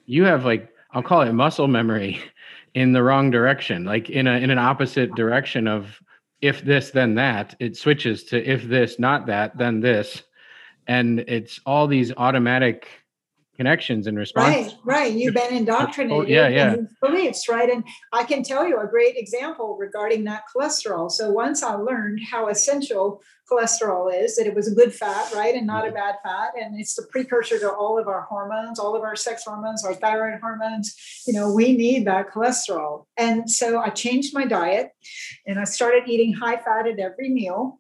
you 0.06 0.23
have 0.23 0.45
like 0.45 0.69
i'll 0.91 1.04
call 1.04 1.21
it 1.21 1.34
muscle 1.34 1.67
memory 1.67 2.19
in 2.73 2.93
the 2.93 3.04
wrong 3.04 3.30
direction 3.30 3.84
like 3.84 4.10
in 4.10 4.27
a 4.27 4.34
in 4.38 4.49
an 4.49 4.58
opposite 4.58 5.13
direction 5.15 5.67
of 5.67 6.01
if 6.41 6.63
this 6.63 6.89
then 6.89 7.15
that 7.15 7.56
it 7.60 7.77
switches 7.77 8.23
to 8.25 8.43
if 8.43 8.63
this 8.63 8.99
not 8.99 9.27
that 9.27 9.58
then 9.58 9.80
this. 9.80 10.23
And 10.88 11.19
it's 11.21 11.60
all 11.65 11.88
these 11.88 12.12
automatic 12.17 12.88
connections 13.55 14.07
and 14.07 14.17
responses. 14.17 14.73
Right, 14.73 14.79
right. 14.83 15.13
You've 15.13 15.33
been 15.33 15.53
indoctrinated. 15.53 16.25
Oh, 16.25 16.27
yeah, 16.27 16.47
yeah. 16.47 16.75
Beliefs, 17.01 17.47
right? 17.49 17.69
And 17.69 17.83
I 18.11 18.23
can 18.23 18.43
tell 18.43 18.67
you 18.67 18.79
a 18.79 18.87
great 18.87 19.15
example 19.17 19.77
regarding 19.77 20.23
that 20.23 20.43
cholesterol. 20.53 21.11
So 21.11 21.31
once 21.31 21.61
I 21.61 21.73
learned 21.73 22.21
how 22.31 22.47
essential 22.47 23.21
cholesterol 23.51 24.11
is, 24.11 24.37
that 24.37 24.47
it 24.47 24.55
was 24.55 24.71
a 24.71 24.73
good 24.73 24.95
fat, 24.95 25.33
right, 25.33 25.53
and 25.53 25.67
not 25.67 25.83
a 25.83 25.87
mm-hmm. 25.87 25.95
bad 25.95 26.15
fat, 26.23 26.51
and 26.59 26.79
it's 26.79 26.95
the 26.95 27.05
precursor 27.11 27.59
to 27.59 27.71
all 27.71 27.99
of 27.99 28.07
our 28.07 28.21
hormones, 28.21 28.79
all 28.79 28.95
of 28.95 29.03
our 29.03 29.15
sex 29.15 29.43
hormones, 29.45 29.83
our 29.83 29.93
thyroid 29.93 30.39
hormones. 30.39 30.95
You 31.27 31.33
know, 31.33 31.51
we 31.53 31.75
need 31.75 32.07
that 32.07 32.31
cholesterol. 32.31 33.05
And 33.17 33.49
so 33.49 33.79
I 33.79 33.89
changed 33.89 34.33
my 34.33 34.45
diet, 34.45 34.91
and 35.45 35.59
I 35.59 35.65
started 35.65 36.03
eating 36.07 36.33
high 36.33 36.57
fat 36.57 36.87
at 36.87 36.99
every 36.99 37.29
meal. 37.29 37.79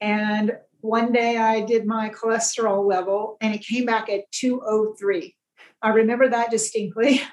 And 0.00 0.58
one 0.86 1.12
day 1.12 1.36
I 1.36 1.60
did 1.60 1.86
my 1.86 2.10
cholesterol 2.10 2.86
level 2.88 3.36
and 3.40 3.54
it 3.54 3.66
came 3.66 3.84
back 3.84 4.08
at 4.08 4.30
203. 4.32 5.34
I 5.82 5.88
remember 5.90 6.28
that 6.28 6.50
distinctly. 6.50 7.20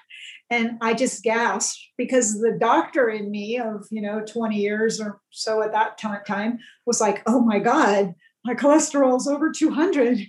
And 0.50 0.78
I 0.82 0.94
just 0.94 1.24
gasped 1.24 1.80
because 1.98 2.39
the 2.39 2.56
doctor 2.60 3.10
in 3.10 3.32
me 3.32 3.58
of, 3.58 3.88
you 3.89 4.04
know, 4.04 4.24
20 4.24 4.56
years 4.56 5.02
or 5.02 5.20
so 5.32 5.63
at 5.63 5.72
that 5.72 5.98
time 5.98 6.60
was 6.86 7.02
like, 7.02 7.24
oh 7.26 7.42
my 7.42 7.58
God, 7.58 8.13
my 8.46 8.54
cholesterol's 8.54 9.28
over 9.28 9.52
200. 9.52 10.20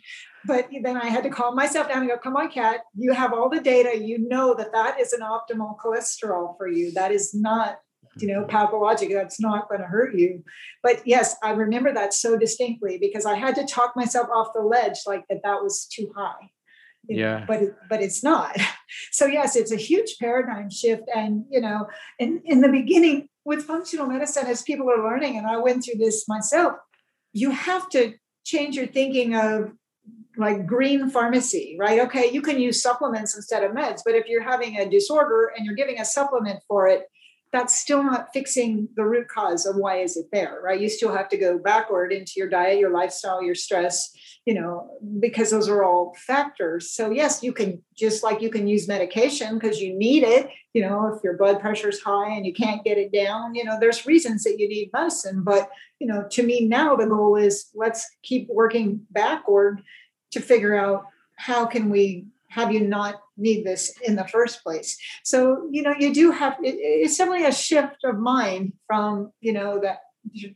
But 0.47 0.69
then 0.83 0.97
I 0.97 1.07
had 1.07 1.25
to 1.25 1.31
calm 1.31 1.55
myself 1.55 1.89
down 1.89 2.03
and 2.03 2.09
go, 2.09 2.17
come 2.17 2.37
on, 2.37 2.51
Kat, 2.51 2.81
you 2.97 3.13
have 3.13 3.35
all 3.35 3.51
the 3.51 3.61
data. 3.61 3.99
You 3.99 4.27
know 4.27 4.55
that 4.55 4.73
that 4.73 4.99
is 4.99 5.13
an 5.13 5.21
optimal 5.21 5.77
cholesterol 5.79 6.57
for 6.57 6.69
you. 6.69 6.93
That 6.93 7.13
is 7.13 7.35
not 7.35 7.79
you 8.19 8.29
know, 8.29 8.45
pathologic, 8.45 9.11
that's 9.13 9.41
not 9.41 9.69
going 9.69 9.81
to 9.81 9.87
hurt 9.87 10.15
you. 10.15 10.45
But 10.83 11.07
yes, 11.07 11.37
I 11.43 11.51
remember 11.51 11.93
that 11.93 12.15
so 12.15 12.37
distinctly 12.37 12.99
because 12.99 13.27
I 13.27 13.35
had 13.35 13.55
to 13.57 13.65
talk 13.65 13.97
myself 13.97 14.29
off 14.35 14.49
the 14.55 14.63
ledge 14.63 14.99
like 15.07 15.25
that 15.29 15.43
that 15.43 15.63
was 15.63 15.87
too 15.87 16.13
high. 16.17 16.51
Yeah. 17.09 17.45
But 17.47 17.61
but 17.89 18.03
it's 18.03 18.23
not. 18.23 18.57
So 19.11 19.27
yes, 19.27 19.57
it's 19.57 19.73
a 19.73 19.77
huge 19.77 20.19
paradigm 20.21 20.71
shift. 20.71 21.03
And 21.13 21.47
you 21.51 21.61
know, 21.61 21.89
in, 22.21 22.43
in 22.45 22.61
the 22.61 22.69
beginning 22.69 23.29
with 23.45 23.65
functional 23.65 24.07
medicine, 24.07 24.47
as 24.47 24.63
people 24.63 24.89
are 24.89 25.03
learning, 25.03 25.37
and 25.37 25.49
I 25.49 25.57
went 25.57 25.83
through 25.83 25.99
this 25.99 26.29
myself, 26.29 26.75
you 27.33 27.51
have 27.51 27.89
to 27.91 28.13
change 28.45 28.77
your 28.77 28.87
thinking 28.87 29.35
of 29.35 29.73
like 30.37 30.67
green 30.67 31.11
pharmacy, 31.11 31.77
right? 31.79 32.01
Okay, 32.01 32.31
you 32.31 32.43
can 32.43 32.61
use 32.61 32.83
supplements 32.83 33.35
instead 33.35 33.65
of 33.65 33.73
meds, 33.73 34.03
but 34.05 34.15
if 34.15 34.27
you're 34.27 34.43
having 34.43 34.79
a 34.79 34.89
disorder 34.89 35.53
and 35.57 35.65
you're 35.65 35.75
giving 35.75 36.01
a 36.01 36.05
supplement 36.05 36.61
for 36.69 36.87
it, 36.87 37.05
that's 37.55 37.79
still 37.79 38.03
not 38.03 38.29
fixing 38.33 38.89
the 38.97 39.05
root 39.05 39.29
cause 39.29 39.65
of 39.65 39.77
why 39.77 39.99
is 39.99 40.17
it 40.17 40.27
there 40.33 40.61
right? 40.63 40.81
You 40.81 40.89
still 40.89 41.15
have 41.15 41.29
to 41.29 41.37
go 41.37 41.59
backward 41.59 42.13
into 42.13 42.33
your 42.37 42.49
diet 42.49 42.79
your 42.79 42.91
lifestyle 42.91 43.43
your 43.43 43.55
stress 43.55 44.13
you 44.45 44.55
know 44.55 44.99
because 45.21 45.51
those 45.51 45.69
are 45.69 45.85
all 45.85 46.15
factors. 46.27 46.91
So 46.91 47.11
yes 47.11 47.43
you 47.43 47.53
can 47.53 47.83
just 47.97 48.25
like 48.25 48.43
you 48.43 48.51
can 48.51 48.67
use 48.67 48.89
medication 48.89 49.55
because 49.55 49.81
you 49.81 49.97
need 49.97 50.25
it 50.25 50.51
you 50.73 50.83
know 50.83 51.15
if 51.15 51.23
your 51.23 51.37
blood 51.37 51.61
pressure 51.61 51.89
is 51.89 52.01
high 52.01 52.31
and 52.31 52.45
you 52.45 52.53
can't 52.53 52.85
get 52.85 52.99
it 52.99 53.13
down 53.13 53.55
you 53.55 53.65
know 53.65 53.79
there's 53.79 54.05
reasons 54.05 54.43
that 54.45 54.59
you 54.59 54.69
need 54.69 54.91
medicine. 54.93 55.43
But 55.45 55.71
you 56.01 56.09
know 56.09 56.27
to 56.31 56.43
me 56.43 56.67
now 56.67 56.97
the 56.97 57.07
goal 57.07 57.37
is 57.37 57.71
let's 57.75 58.05
keep 58.23 58.49
working 58.49 59.07
backward 59.11 59.81
to 60.33 60.41
figure 60.41 60.75
out 60.75 61.05
how 61.37 61.67
can 61.67 61.89
we 61.89 62.27
have 62.49 62.73
you 62.73 62.81
not 62.81 63.21
need 63.37 63.65
this 63.65 63.93
in 64.05 64.17
the 64.17 64.27
first 64.29 64.63
place 64.63 64.97
so 65.25 65.69
you 65.71 65.83
know 65.83 65.95
you 65.99 66.13
do 66.13 66.31
have 66.31 66.57
it, 66.63 66.77
it's 66.79 67.17
definitely 67.17 67.47
a 67.47 67.53
shift 67.53 68.05
of 68.05 68.19
mind 68.19 68.73
from 68.87 69.33
you 69.41 69.53
know 69.53 69.81
that 69.81 69.99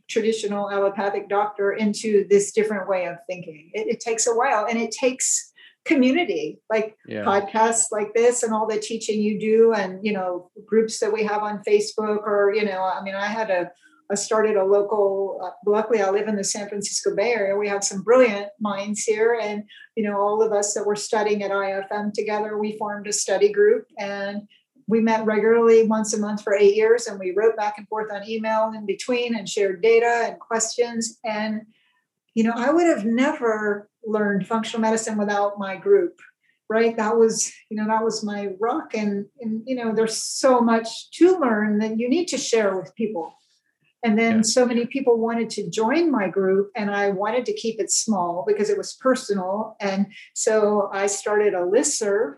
traditional 0.09 0.71
allopathic 0.71 1.29
doctor 1.29 1.71
into 1.73 2.25
this 2.29 2.51
different 2.51 2.87
way 2.89 3.05
of 3.05 3.17
thinking 3.27 3.69
it, 3.73 3.87
it 3.87 3.99
takes 3.99 4.27
a 4.27 4.33
while 4.33 4.65
and 4.65 4.79
it 4.79 4.91
takes 4.91 5.51
community 5.85 6.59
like 6.69 6.95
yeah. 7.07 7.23
podcasts 7.23 7.85
like 7.91 8.13
this 8.13 8.43
and 8.43 8.53
all 8.53 8.67
the 8.67 8.79
teaching 8.79 9.21
you 9.21 9.39
do 9.39 9.73
and 9.73 10.05
you 10.05 10.11
know 10.11 10.49
groups 10.65 10.99
that 10.99 11.11
we 11.11 11.23
have 11.23 11.41
on 11.41 11.63
facebook 11.67 12.23
or 12.25 12.53
you 12.53 12.65
know 12.65 12.81
i 12.81 13.01
mean 13.01 13.15
i 13.15 13.27
had 13.27 13.49
a 13.49 13.71
I 14.11 14.15
started 14.15 14.55
a 14.55 14.63
local. 14.63 15.39
Uh, 15.43 15.51
luckily, 15.69 16.01
I 16.01 16.09
live 16.09 16.27
in 16.27 16.35
the 16.35 16.43
San 16.43 16.67
Francisco 16.67 17.15
Bay 17.15 17.31
Area. 17.31 17.55
We 17.55 17.67
have 17.67 17.83
some 17.83 18.01
brilliant 18.01 18.47
minds 18.59 19.03
here, 19.03 19.39
and 19.39 19.63
you 19.95 20.03
know, 20.03 20.19
all 20.19 20.41
of 20.41 20.51
us 20.51 20.73
that 20.73 20.85
were 20.85 20.95
studying 20.95 21.43
at 21.43 21.51
IFM 21.51 22.13
together, 22.13 22.57
we 22.57 22.77
formed 22.77 23.07
a 23.07 23.13
study 23.13 23.51
group, 23.51 23.85
and 23.99 24.47
we 24.87 24.99
met 24.99 25.25
regularly 25.25 25.83
once 25.83 26.13
a 26.13 26.19
month 26.19 26.43
for 26.43 26.55
eight 26.55 26.75
years, 26.75 27.05
and 27.05 27.19
we 27.19 27.33
wrote 27.35 27.55
back 27.55 27.77
and 27.77 27.87
forth 27.87 28.11
on 28.11 28.27
email 28.27 28.71
in 28.75 28.87
between, 28.87 29.35
and 29.35 29.47
shared 29.47 29.81
data 29.83 30.25
and 30.25 30.39
questions. 30.39 31.19
And 31.23 31.67
you 32.33 32.43
know, 32.43 32.53
I 32.55 32.71
would 32.71 32.87
have 32.87 33.05
never 33.05 33.89
learned 34.03 34.47
functional 34.47 34.81
medicine 34.81 35.17
without 35.17 35.59
my 35.59 35.75
group 35.75 36.19
right 36.69 36.95
that 36.95 37.17
was 37.17 37.51
you 37.69 37.75
know 37.75 37.85
that 37.87 38.03
was 38.03 38.23
my 38.23 38.49
rock 38.61 38.93
and 38.93 39.25
and 39.41 39.61
you 39.65 39.75
know 39.75 39.93
there's 39.93 40.23
so 40.23 40.61
much 40.61 41.09
to 41.11 41.37
learn 41.37 41.79
that 41.79 41.99
you 41.99 42.07
need 42.07 42.27
to 42.27 42.37
share 42.37 42.77
with 42.77 42.95
people 42.95 43.33
and 44.03 44.17
then 44.17 44.37
yeah. 44.37 44.41
so 44.43 44.65
many 44.65 44.85
people 44.85 45.17
wanted 45.17 45.49
to 45.51 45.69
join 45.69 46.11
my 46.11 46.29
group, 46.29 46.71
and 46.75 46.89
I 46.89 47.09
wanted 47.09 47.45
to 47.47 47.53
keep 47.53 47.79
it 47.79 47.91
small 47.91 48.45
because 48.47 48.69
it 48.69 48.77
was 48.77 48.93
personal. 48.93 49.75
And 49.81 50.07
so 50.33 50.89
I 50.93 51.07
started 51.07 51.53
a 51.53 51.59
listserv, 51.59 52.35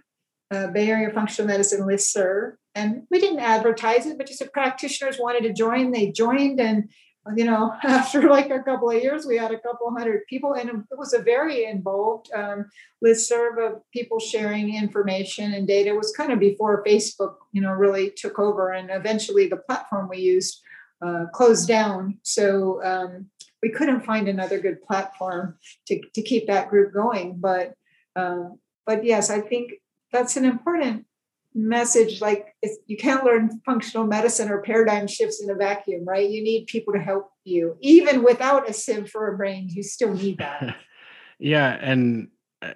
a 0.50 0.70
Bay 0.70 0.90
Area 0.90 1.12
Functional 1.12 1.48
Medicine 1.48 1.82
listserv. 1.82 2.54
And 2.74 3.04
we 3.12 3.20
didn't 3.20 3.40
advertise 3.40 4.06
it, 4.06 4.18
but 4.18 4.28
just 4.28 4.42
if 4.42 4.52
practitioners 4.52 5.18
wanted 5.20 5.44
to 5.44 5.54
join, 5.54 5.92
they 5.92 6.12
joined. 6.12 6.60
And, 6.60 6.90
you 7.36 7.46
know, 7.46 7.74
after 7.84 8.28
like 8.28 8.50
a 8.50 8.64
couple 8.64 8.90
of 8.90 9.02
years, 9.02 9.28
we 9.28 9.38
had 9.38 9.52
a 9.52 9.60
couple 9.60 9.92
hundred 9.96 10.22
people. 10.28 10.54
And 10.54 10.70
it 10.70 10.98
was 10.98 11.14
a 11.14 11.22
very 11.22 11.66
involved 11.66 12.32
um, 12.34 12.66
listserv 13.06 13.64
of 13.64 13.82
people 13.92 14.20
sharing 14.20 14.74
information 14.74 15.54
and 15.54 15.68
data. 15.68 15.90
It 15.90 15.98
was 15.98 16.14
kind 16.16 16.32
of 16.32 16.40
before 16.40 16.84
Facebook, 16.88 17.36
you 17.52 17.62
know, 17.62 17.72
really 17.72 18.12
took 18.16 18.40
over. 18.40 18.72
And 18.72 18.90
eventually 18.90 19.48
the 19.48 19.58
platform 19.58 20.08
we 20.10 20.20
used 20.20 20.64
uh, 21.02 21.26
closed 21.34 21.68
down. 21.68 22.18
So 22.24 22.84
um, 22.84 23.28
we 23.62 23.70
couldn't 23.70 24.06
find 24.06 24.28
another 24.28 24.60
good 24.60 24.82
platform 24.82 25.58
to, 25.88 26.02
to 26.14 26.22
keep 26.22 26.48
that 26.48 26.70
group 26.70 26.94
going. 26.94 27.38
But 27.38 27.74
um, 28.16 28.60
but 28.86 29.06
yes, 29.06 29.30
I 29.30 29.40
think 29.40 29.74
that's 30.12 30.36
an 30.36 30.46
important 30.46 31.06
message. 31.54 32.22
Like 32.22 32.56
you 32.88 32.98
can't 32.98 33.24
learn 33.24 33.62
functional 33.66 34.06
medicine 34.06 34.50
or 34.50 34.62
paradigm 34.62 35.08
shifts 35.08 35.42
in 35.42 35.50
a 35.50 35.56
vacuum, 35.56 36.06
right? 36.06 36.30
You 36.30 36.44
need 36.44 36.68
people 36.68 36.94
to 36.94 37.00
help 37.00 37.30
you, 37.44 37.78
even 37.82 38.24
without 38.24 38.70
a 38.70 38.74
sieve 38.74 39.10
for 39.10 39.34
a 39.34 39.38
brain. 39.38 39.70
You 39.70 39.84
still 39.84 40.14
need 40.14 40.40
that. 40.40 40.76
yeah, 41.40 41.78
and 41.82 42.30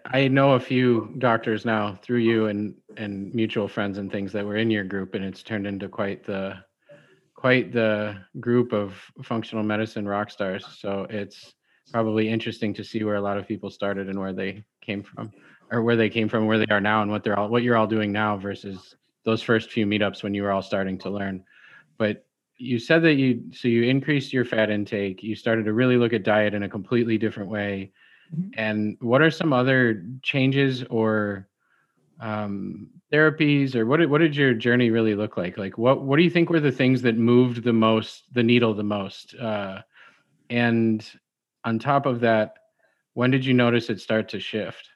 I 0.06 0.28
know 0.28 0.52
a 0.52 0.60
few 0.60 1.14
doctors 1.18 1.66
now 1.66 1.98
through 2.02 2.20
you 2.20 2.48
and 2.48 2.76
and 2.98 3.34
mutual 3.34 3.68
friends 3.68 3.98
and 3.98 4.12
things 4.12 4.32
that 4.34 4.46
were 4.46 4.58
in 4.58 4.72
your 4.72 4.84
group, 4.84 5.16
and 5.16 5.24
it's 5.24 5.44
turned 5.44 5.68
into 5.68 5.90
quite 5.90 6.26
the 6.26 6.58
quite 7.46 7.72
the 7.72 8.18
group 8.40 8.74
of 8.74 8.96
functional 9.22 9.64
medicine 9.64 10.08
rock 10.08 10.32
stars. 10.32 10.66
So 10.80 11.06
it's 11.12 11.54
probably 11.92 12.28
interesting 12.28 12.74
to 12.74 12.84
see 12.84 13.04
where 13.04 13.18
a 13.18 13.22
lot 13.22 13.38
of 13.38 13.48
people 13.48 13.70
started 13.70 14.10
and 14.10 14.20
where 14.20 14.34
they 14.34 14.64
came 14.82 15.04
from, 15.04 15.32
or 15.70 15.84
where 15.84 15.96
they 15.96 16.10
came 16.10 16.28
from, 16.28 16.48
where 16.48 16.58
they 16.58 16.66
are 16.72 16.82
now, 16.82 17.04
and 17.04 17.12
what 17.12 17.24
they're 17.24 17.38
all 17.38 17.48
what 17.48 17.62
you're 17.62 17.78
all 17.78 17.86
doing 17.86 18.12
now 18.12 18.36
versus 18.36 18.96
those 19.26 19.44
first 19.44 19.72
few 19.72 19.86
meetups 19.86 20.24
when 20.24 20.34
you 20.34 20.42
were 20.42 20.50
all 20.50 20.64
starting 20.64 20.98
to 20.98 21.12
learn. 21.12 21.44
But 22.00 22.26
you 22.58 22.80
said 22.80 23.04
that 23.04 23.14
you 23.14 23.44
so 23.54 23.68
you 23.68 23.84
increased 23.84 24.34
your 24.34 24.46
fat 24.46 24.72
intake. 24.72 25.22
You 25.22 25.36
started 25.36 25.66
to 25.66 25.74
really 25.74 25.98
look 25.98 26.14
at 26.14 26.24
diet 26.24 26.56
in 26.56 26.64
a 26.64 26.70
completely 26.78 27.20
different 27.20 27.52
way. 27.52 27.92
Mm-hmm. 28.36 28.60
And 28.60 28.98
what 29.02 29.22
are 29.22 29.30
some 29.30 29.54
other 29.54 30.04
changes 30.24 30.84
or 30.90 31.48
um, 32.20 32.88
therapies 33.12 33.76
or 33.76 33.86
what 33.86 33.98
did, 33.98 34.10
what 34.10 34.20
did 34.20 34.36
your 34.36 34.54
journey 34.54 34.90
really 34.90 35.16
look 35.16 35.38
like? 35.38 35.58
Like 35.58 35.78
what 35.78 36.04
what 36.04 36.18
do 36.18 36.24
you 36.24 36.30
think 36.30 36.50
were 36.50 36.60
the 36.60 36.72
things 36.72 37.02
that 37.04 37.18
moved 37.18 37.64
the 37.64 37.74
most 37.74 38.24
the 38.34 38.44
needle 38.44 38.74
the 38.74 38.84
most? 38.84 39.36
Uh, 39.36 39.82
and 40.50 41.06
on 41.64 41.80
top 41.80 42.06
of 42.06 42.22
that 42.22 42.56
when 43.14 43.32
did 43.32 43.46
you 43.46 43.54
notice 43.54 43.90
it 43.90 44.00
start 44.00 44.30
to 44.30 44.40
shift? 44.40 44.90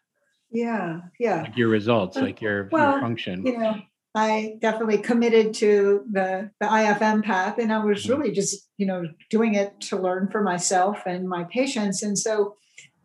Yeah 0.51 1.01
yeah. 1.19 1.43
Like 1.43 1.58
your 1.58 1.69
results 1.69 2.17
uh, 2.17 2.21
like 2.21 2.41
your, 2.41 2.69
well, 2.71 2.93
your 2.93 3.01
function. 3.01 3.45
you 3.45 3.58
know 3.58 3.75
i 4.15 4.55
definitely 4.60 4.97
committed 4.97 5.53
to 5.53 6.03
the 6.12 6.49
the 6.60 6.65
ifm 6.65 7.23
path 7.23 7.60
and 7.60 7.71
i 7.71 7.77
was 7.77 8.03
mm-hmm. 8.03 8.19
really 8.19 8.32
just 8.32 8.67
you 8.75 8.86
know 8.88 9.03
doing 9.29 9.53
it 9.53 9.79
to 9.79 9.97
learn 9.97 10.27
for 10.29 10.41
myself 10.41 11.03
and 11.05 11.29
my 11.29 11.43
patients. 11.43 12.01
And 12.01 12.17
so 12.17 12.55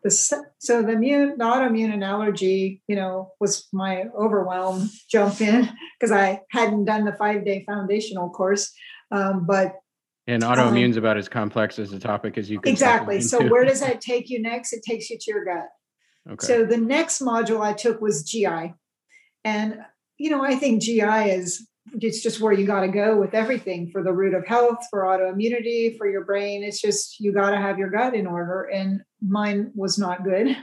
the, 0.05 0.11
so 0.59 0.83
the 0.83 0.91
immune, 0.91 1.33
the 1.39 1.43
autoimmune 1.43 1.91
and 1.91 2.03
allergy, 2.03 2.79
you 2.87 2.95
know, 2.95 3.31
was 3.39 3.67
my 3.73 4.05
overwhelm 4.15 4.91
jump 5.09 5.41
in 5.41 5.67
because 5.99 6.11
I 6.11 6.41
hadn't 6.51 6.85
done 6.85 7.05
the 7.05 7.13
five 7.13 7.43
day 7.43 7.63
foundational 7.65 8.29
course. 8.29 8.71
Um, 9.11 9.47
but 9.47 9.73
and 10.27 10.43
autoimmune's 10.43 10.97
um, 10.97 11.03
about 11.03 11.17
as 11.17 11.27
complex 11.27 11.79
as 11.79 11.91
a 11.91 11.99
topic 11.99 12.37
as 12.37 12.51
you 12.51 12.59
can. 12.59 12.71
Exactly. 12.71 13.19
So 13.19 13.47
where 13.47 13.65
does 13.65 13.79
that 13.79 13.99
take 13.99 14.29
you 14.29 14.39
next? 14.39 14.73
It 14.73 14.83
takes 14.87 15.09
you 15.09 15.17
to 15.19 15.31
your 15.31 15.43
gut. 15.43 15.65
Okay. 16.33 16.45
So 16.45 16.65
the 16.65 16.77
next 16.77 17.19
module 17.19 17.61
I 17.61 17.73
took 17.73 17.99
was 17.99 18.23
GI. 18.23 18.75
And, 19.43 19.79
you 20.19 20.29
know, 20.29 20.43
I 20.43 20.53
think 20.53 20.83
GI 20.83 21.31
is 21.31 21.67
it's 21.93 22.21
just 22.21 22.41
where 22.41 22.53
you 22.53 22.65
got 22.65 22.81
to 22.81 22.87
go 22.87 23.17
with 23.17 23.33
everything 23.33 23.89
for 23.91 24.03
the 24.03 24.11
root 24.11 24.33
of 24.33 24.45
health, 24.45 24.79
for 24.89 25.03
autoimmunity, 25.03 25.97
for 25.97 26.09
your 26.09 26.25
brain. 26.25 26.63
It's 26.63 26.81
just 26.81 27.19
you 27.19 27.31
got 27.31 27.51
to 27.51 27.57
have 27.57 27.77
your 27.77 27.89
gut 27.89 28.15
in 28.15 28.27
order. 28.27 28.63
And 28.63 29.01
mine 29.21 29.71
was 29.75 29.97
not 29.97 30.23
good. 30.23 30.57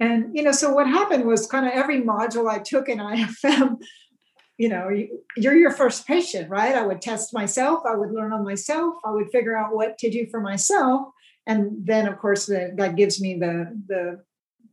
And, 0.00 0.36
you 0.36 0.42
know, 0.42 0.52
so 0.52 0.72
what 0.72 0.86
happened 0.86 1.24
was 1.24 1.46
kind 1.46 1.66
of 1.66 1.72
every 1.72 2.02
module 2.02 2.50
I 2.50 2.58
took 2.58 2.88
in 2.88 2.98
IFM, 2.98 3.76
you 4.58 4.68
know, 4.68 4.90
you're 5.36 5.56
your 5.56 5.70
first 5.70 6.06
patient, 6.06 6.50
right? 6.50 6.74
I 6.74 6.86
would 6.86 7.00
test 7.00 7.32
myself, 7.32 7.82
I 7.88 7.94
would 7.94 8.12
learn 8.12 8.32
on 8.32 8.44
myself, 8.44 8.94
I 9.04 9.12
would 9.12 9.30
figure 9.30 9.56
out 9.56 9.74
what 9.74 9.98
to 9.98 10.10
do 10.10 10.26
for 10.30 10.40
myself. 10.40 11.08
And 11.46 11.86
then, 11.86 12.06
of 12.06 12.18
course, 12.18 12.46
the, 12.46 12.72
that 12.76 12.96
gives 12.96 13.20
me 13.20 13.38
the, 13.38 13.80
the 13.86 14.22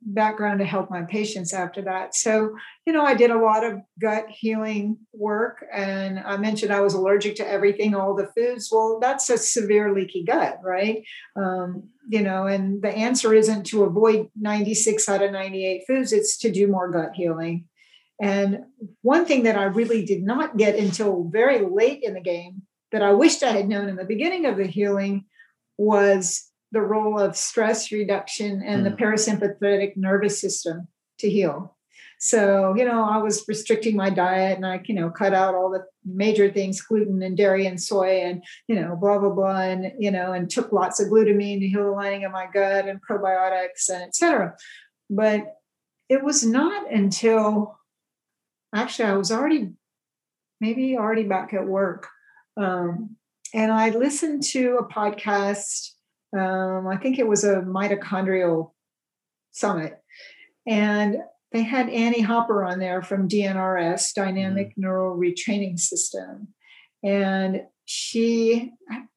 background 0.02 0.60
to 0.60 0.66
help 0.66 0.90
my 0.90 1.04
patients 1.04 1.54
after 1.54 1.82
that. 1.82 2.16
So, 2.16 2.56
you 2.86 2.94
know, 2.94 3.04
I 3.04 3.14
did 3.14 3.32
a 3.32 3.40
lot 3.40 3.64
of 3.64 3.80
gut 4.00 4.26
healing 4.30 4.98
work. 5.14 5.66
And 5.74 6.20
I 6.20 6.38
mentioned 6.38 6.72
I 6.72 6.82
was 6.82 6.94
allergic 6.94 7.36
to 7.38 7.48
everything, 7.48 7.94
all 7.94 8.16
the 8.16 8.32
foods. 8.36 8.70
Well, 8.72 9.00
that's 9.02 9.30
a 9.30 9.38
severe 9.38 9.94
leaky 9.94 10.24
gut, 10.24 10.60
right? 10.64 11.04
Um, 11.36 11.90
you 12.08 12.22
know, 12.22 12.48
and 12.48 12.82
the 12.82 12.90
answer 12.90 13.34
isn't 13.34 13.66
to 13.68 13.84
avoid 13.84 14.30
96 14.40 15.08
out 15.10 15.22
of 15.22 15.32
98 15.32 15.84
foods, 15.88 16.14
it's 16.14 16.38
to 16.40 16.52
do 16.52 16.68
more 16.68 16.90
gut 16.92 17.12
healing. 17.14 17.66
And 18.22 18.66
one 19.02 19.26
thing 19.26 19.44
that 19.44 19.58
I 19.58 19.64
really 19.64 20.04
did 20.04 20.24
not 20.24 20.58
get 20.58 20.76
until 20.76 21.30
very 21.32 21.66
late 21.66 22.02
in 22.04 22.14
the 22.14 22.22
game 22.22 22.64
that 22.92 23.04
I 23.04 23.14
wished 23.14 23.44
I 23.44 23.52
had 23.52 23.70
known 23.70 23.88
in 23.88 23.96
the 23.96 24.04
beginning 24.04 24.46
of 24.46 24.58
the 24.58 24.66
healing 24.66 25.26
was 25.78 26.49
the 26.72 26.82
role 26.82 27.20
of 27.20 27.36
stress 27.36 27.92
reduction 27.92 28.62
and 28.64 28.86
mm. 28.86 28.90
the 28.90 29.04
parasympathetic 29.04 29.98
nervous 29.98 30.40
system 30.40 30.88
to 31.20 31.30
heal. 31.30 31.76
So, 32.22 32.76
you 32.76 32.84
know, 32.84 33.06
I 33.06 33.18
was 33.18 33.46
restricting 33.48 33.96
my 33.96 34.10
diet 34.10 34.58
and 34.58 34.66
I, 34.66 34.82
you 34.86 34.94
know, 34.94 35.10
cut 35.10 35.34
out 35.34 35.56
all 35.56 35.70
the 35.70 35.86
major 36.04 36.52
things, 36.52 36.82
gluten 36.82 37.22
and 37.22 37.38
dairy 37.38 37.66
and 37.66 37.82
soy 37.82 38.22
and, 38.22 38.44
you 38.68 38.76
know, 38.76 38.98
blah, 39.00 39.20
blah, 39.20 39.30
blah. 39.30 39.62
And, 39.62 39.94
you 39.98 40.12
know, 40.12 40.34
and 40.34 40.50
took 40.50 40.74
lots 40.74 41.00
of 41.00 41.08
glutamine 41.08 41.62
to 41.62 41.68
heal 41.70 41.86
the 41.86 41.92
lining 41.92 42.26
of 42.26 42.34
my 42.34 42.48
gut 42.54 42.90
and 42.90 43.00
probiotics 43.02 43.88
and 43.90 44.04
etc. 44.04 44.56
But 45.10 45.56
it 46.10 46.22
was 46.22 46.46
not 46.46 46.92
until 46.92 47.80
actually 48.76 49.06
I 49.06 49.16
was 49.16 49.32
already 49.32 49.70
maybe 50.60 50.98
already 50.98 51.24
back 51.24 51.54
at 51.54 51.66
work. 51.66 52.08
Um, 52.58 53.16
and 53.54 53.72
I 53.72 53.92
listened 53.92 54.44
to 54.52 54.78
a 54.78 54.88
podcast 54.88 55.92
um, 56.38 56.88
I 56.88 56.98
think 56.98 57.18
it 57.18 57.28
was 57.28 57.44
a 57.44 57.62
mitochondrial 57.62 58.72
summit. 59.52 60.02
And 60.68 61.18
they 61.52 61.64
had 61.64 61.90
Annie 61.90 62.22
Hopper 62.22 62.64
on 62.64 62.80
there 62.80 63.02
from 63.02 63.28
DNRS, 63.28 64.14
Dynamic 64.14 64.70
mm-hmm. 64.70 64.82
Neural 64.82 65.18
Retraining 65.18 65.80
System. 65.80 66.50
And 67.04 67.62
she, 67.86 68.72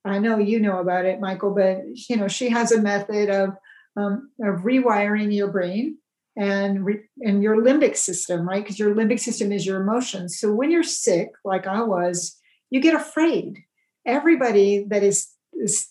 I 0.04 0.18
know 0.18 0.38
you 0.38 0.60
know 0.60 0.78
about 0.78 1.04
it, 1.04 1.20
Michael, 1.20 1.54
but 1.54 1.82
you 2.08 2.16
know, 2.16 2.28
she 2.28 2.48
has 2.48 2.72
a 2.72 2.80
method 2.80 3.28
of, 3.28 3.50
um, 3.96 4.30
of 4.40 4.60
rewiring 4.60 5.34
your 5.34 5.48
brain 5.48 5.98
and 6.36 6.86
re, 6.86 7.00
and 7.20 7.42
your 7.42 7.56
limbic 7.56 7.96
system, 7.96 8.48
right? 8.48 8.62
Because 8.62 8.78
your 8.78 8.94
limbic 8.94 9.20
system 9.20 9.52
is 9.52 9.66
your 9.66 9.82
emotions. 9.82 10.38
So 10.38 10.54
when 10.54 10.70
you're 10.70 10.82
sick, 10.82 11.32
like 11.44 11.66
I 11.66 11.82
was, 11.82 12.38
you 12.70 12.80
get 12.80 12.94
afraid. 12.94 13.58
Everybody 14.06 14.86
that 14.88 15.02
is 15.02 15.18
is 15.18 15.31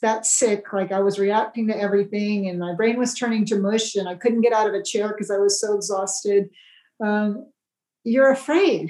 that 0.01 0.25
sick. 0.25 0.73
Like 0.73 0.91
i 0.91 0.99
was 0.99 1.19
reacting 1.19 1.67
to 1.67 1.77
everything 1.77 2.47
and 2.47 2.59
my 2.59 2.73
brain 2.73 2.97
was 2.97 3.13
turning 3.13 3.45
to 3.45 3.59
mush 3.59 3.95
and 3.95 4.07
i 4.07 4.15
couldn't 4.15 4.41
get 4.41 4.53
out 4.53 4.67
of 4.67 4.73
a 4.73 4.83
chair 4.83 5.09
because 5.09 5.31
i 5.31 5.37
was 5.37 5.59
so 5.59 5.75
exhausted. 5.75 6.49
Um, 7.03 7.51
you're 8.03 8.31
afraid. 8.31 8.89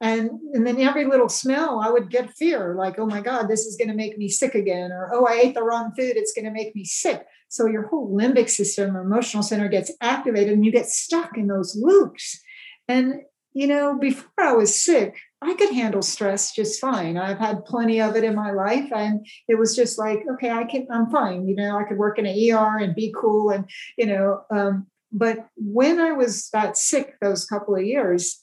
And 0.00 0.30
and 0.52 0.66
then 0.66 0.80
every 0.80 1.06
little 1.06 1.28
smell 1.28 1.80
i 1.80 1.88
would 1.88 2.10
get 2.10 2.34
fear 2.34 2.74
like 2.76 2.98
oh 2.98 3.06
my 3.06 3.20
god 3.20 3.48
this 3.48 3.60
is 3.60 3.76
going 3.76 3.88
to 3.88 3.94
make 3.94 4.18
me 4.18 4.28
sick 4.28 4.54
again 4.54 4.90
or 4.92 5.08
oh 5.12 5.26
i 5.26 5.34
ate 5.34 5.54
the 5.54 5.62
wrong 5.62 5.92
food 5.96 6.16
it's 6.16 6.32
going 6.32 6.44
to 6.44 6.50
make 6.50 6.74
me 6.74 6.84
sick. 6.84 7.24
So 7.48 7.66
your 7.66 7.86
whole 7.86 8.10
limbic 8.10 8.48
system 8.48 8.96
or 8.96 9.02
emotional 9.02 9.42
center 9.42 9.68
gets 9.68 9.92
activated 10.00 10.54
and 10.54 10.64
you 10.64 10.72
get 10.72 10.86
stuck 10.86 11.36
in 11.36 11.46
those 11.46 11.76
loops. 11.80 12.40
And 12.88 13.22
you 13.54 13.66
know 13.66 13.98
before 13.98 14.30
i 14.40 14.52
was 14.52 14.74
sick 14.74 15.14
I 15.42 15.54
could 15.54 15.72
handle 15.74 16.02
stress 16.02 16.54
just 16.54 16.80
fine. 16.80 17.16
I've 17.16 17.38
had 17.38 17.64
plenty 17.64 18.00
of 18.00 18.14
it 18.16 18.24
in 18.24 18.34
my 18.34 18.52
life. 18.52 18.90
And 18.92 19.26
it 19.48 19.58
was 19.58 19.74
just 19.74 19.98
like, 19.98 20.20
okay, 20.34 20.50
I 20.50 20.64
can, 20.64 20.86
I'm 20.90 21.10
fine. 21.10 21.48
You 21.48 21.56
know, 21.56 21.76
I 21.76 21.84
could 21.84 21.98
work 21.98 22.18
in 22.18 22.26
an 22.26 22.36
ER 22.36 22.78
and 22.78 22.94
be 22.94 23.12
cool. 23.18 23.50
And, 23.50 23.68
you 23.98 24.06
know, 24.06 24.42
um, 24.50 24.86
but 25.10 25.48
when 25.56 26.00
I 26.00 26.12
was 26.12 26.48
that 26.50 26.76
sick 26.76 27.16
those 27.20 27.44
couple 27.44 27.74
of 27.74 27.82
years, 27.82 28.42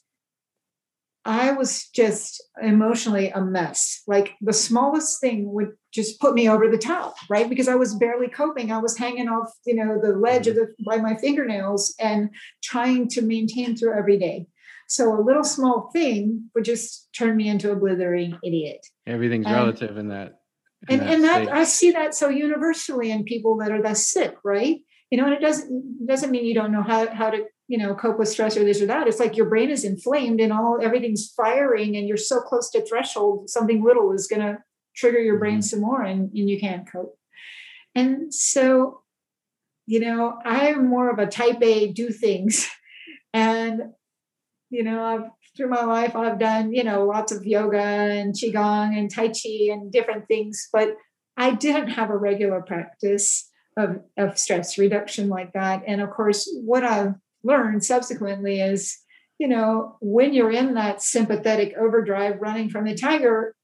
I 1.25 1.51
was 1.51 1.87
just 1.89 2.43
emotionally 2.61 3.29
a 3.29 3.41
mess. 3.41 4.01
Like 4.07 4.35
the 4.41 4.53
smallest 4.53 5.19
thing 5.19 5.51
would 5.53 5.73
just 5.93 6.19
put 6.19 6.33
me 6.33 6.49
over 6.49 6.69
the 6.69 6.77
top, 6.77 7.15
right? 7.29 7.49
Because 7.49 7.67
I 7.67 7.75
was 7.75 7.95
barely 7.95 8.29
coping. 8.29 8.71
I 8.71 8.79
was 8.79 8.97
hanging 8.97 9.27
off, 9.27 9.51
you 9.65 9.75
know, 9.75 9.99
the 10.01 10.15
ledge 10.17 10.47
of 10.47 10.55
the 10.55 10.73
by 10.85 10.97
my 10.97 11.15
fingernails 11.15 11.93
and 11.99 12.29
trying 12.63 13.09
to 13.09 13.21
maintain 13.21 13.75
through 13.75 13.97
every 13.97 14.17
day. 14.17 14.47
So 14.89 15.13
a 15.13 15.21
little 15.21 15.43
small 15.43 15.91
thing 15.93 16.49
would 16.55 16.65
just 16.65 17.09
turn 17.13 17.37
me 17.37 17.47
into 17.47 17.71
a 17.71 17.75
blithering 17.75 18.37
idiot. 18.43 18.85
Everything's 19.05 19.45
um, 19.45 19.53
relative 19.53 19.97
in 19.97 20.09
that. 20.09 20.39
In 20.89 20.99
and 20.99 21.23
that 21.23 21.41
and 21.41 21.47
that 21.47 21.53
I 21.53 21.63
see 21.63 21.91
that 21.91 22.15
so 22.15 22.27
universally 22.29 23.11
in 23.11 23.23
people 23.23 23.57
that 23.57 23.71
are 23.71 23.83
that 23.83 23.97
sick, 23.97 24.35
right? 24.43 24.77
You 25.11 25.17
know, 25.17 25.25
and 25.25 25.33
it 25.33 25.41
doesn't 25.41 26.07
doesn't 26.07 26.31
mean 26.31 26.45
you 26.45 26.55
don't 26.55 26.71
know 26.71 26.81
how 26.81 27.07
how 27.13 27.29
to 27.29 27.43
you 27.67 27.77
know 27.77 27.93
cope 27.93 28.17
with 28.17 28.29
stress 28.29 28.57
or 28.57 28.63
this 28.63 28.81
or 28.81 28.87
that. 28.87 29.07
It's 29.07 29.19
like 29.19 29.37
your 29.37 29.47
brain 29.47 29.69
is 29.69 29.85
inflamed 29.85 30.41
and 30.41 30.51
all 30.51 30.79
everything's 30.81 31.31
firing, 31.37 31.95
and 31.95 32.07
you're 32.07 32.17
so 32.17 32.39
close 32.39 32.71
to 32.71 32.83
threshold. 32.83 33.49
Something 33.49 33.83
little 33.83 34.11
is 34.13 34.25
going 34.25 34.41
to 34.41 34.57
trigger 34.95 35.19
your 35.19 35.37
brain 35.37 35.55
mm-hmm. 35.55 35.61
some 35.61 35.81
more, 35.81 36.01
and, 36.01 36.31
and 36.33 36.49
you 36.49 36.59
can't 36.59 36.91
cope. 36.91 37.15
And 37.93 38.33
so, 38.33 39.01
you 39.85 39.99
know, 39.99 40.39
I'm 40.43 40.87
more 40.87 41.11
of 41.11 41.19
a 41.19 41.27
type 41.27 41.61
A 41.61 41.91
do 41.91 42.09
things. 42.09 42.67
And 43.31 43.93
you 44.69 44.83
know, 44.83 45.03
I've 45.03 45.29
through 45.55 45.69
my 45.69 45.83
life 45.83 46.15
I've 46.15 46.39
done, 46.39 46.73
you 46.73 46.83
know, 46.83 47.05
lots 47.05 47.31
of 47.31 47.45
yoga 47.45 47.81
and 47.81 48.33
qigong 48.33 48.97
and 48.97 49.13
tai 49.13 49.27
chi 49.27 49.71
and 49.71 49.91
different 49.91 50.27
things, 50.27 50.69
but 50.71 50.95
I 51.37 51.51
didn't 51.51 51.89
have 51.89 52.09
a 52.09 52.17
regular 52.17 52.61
practice 52.61 53.49
of, 53.77 54.01
of 54.17 54.37
stress 54.37 54.77
reduction 54.77 55.29
like 55.29 55.53
that. 55.53 55.83
And 55.87 56.01
of 56.01 56.11
course, 56.11 56.49
what 56.63 56.83
I've 56.83 57.15
learned 57.43 57.83
subsequently 57.83 58.61
is, 58.61 58.97
you 59.37 59.47
know, 59.47 59.97
when 60.01 60.33
you're 60.33 60.51
in 60.51 60.73
that 60.73 61.01
sympathetic 61.01 61.73
overdrive 61.77 62.41
running 62.41 62.69
from 62.69 62.85
the 62.85 62.95
tiger, 62.95 63.55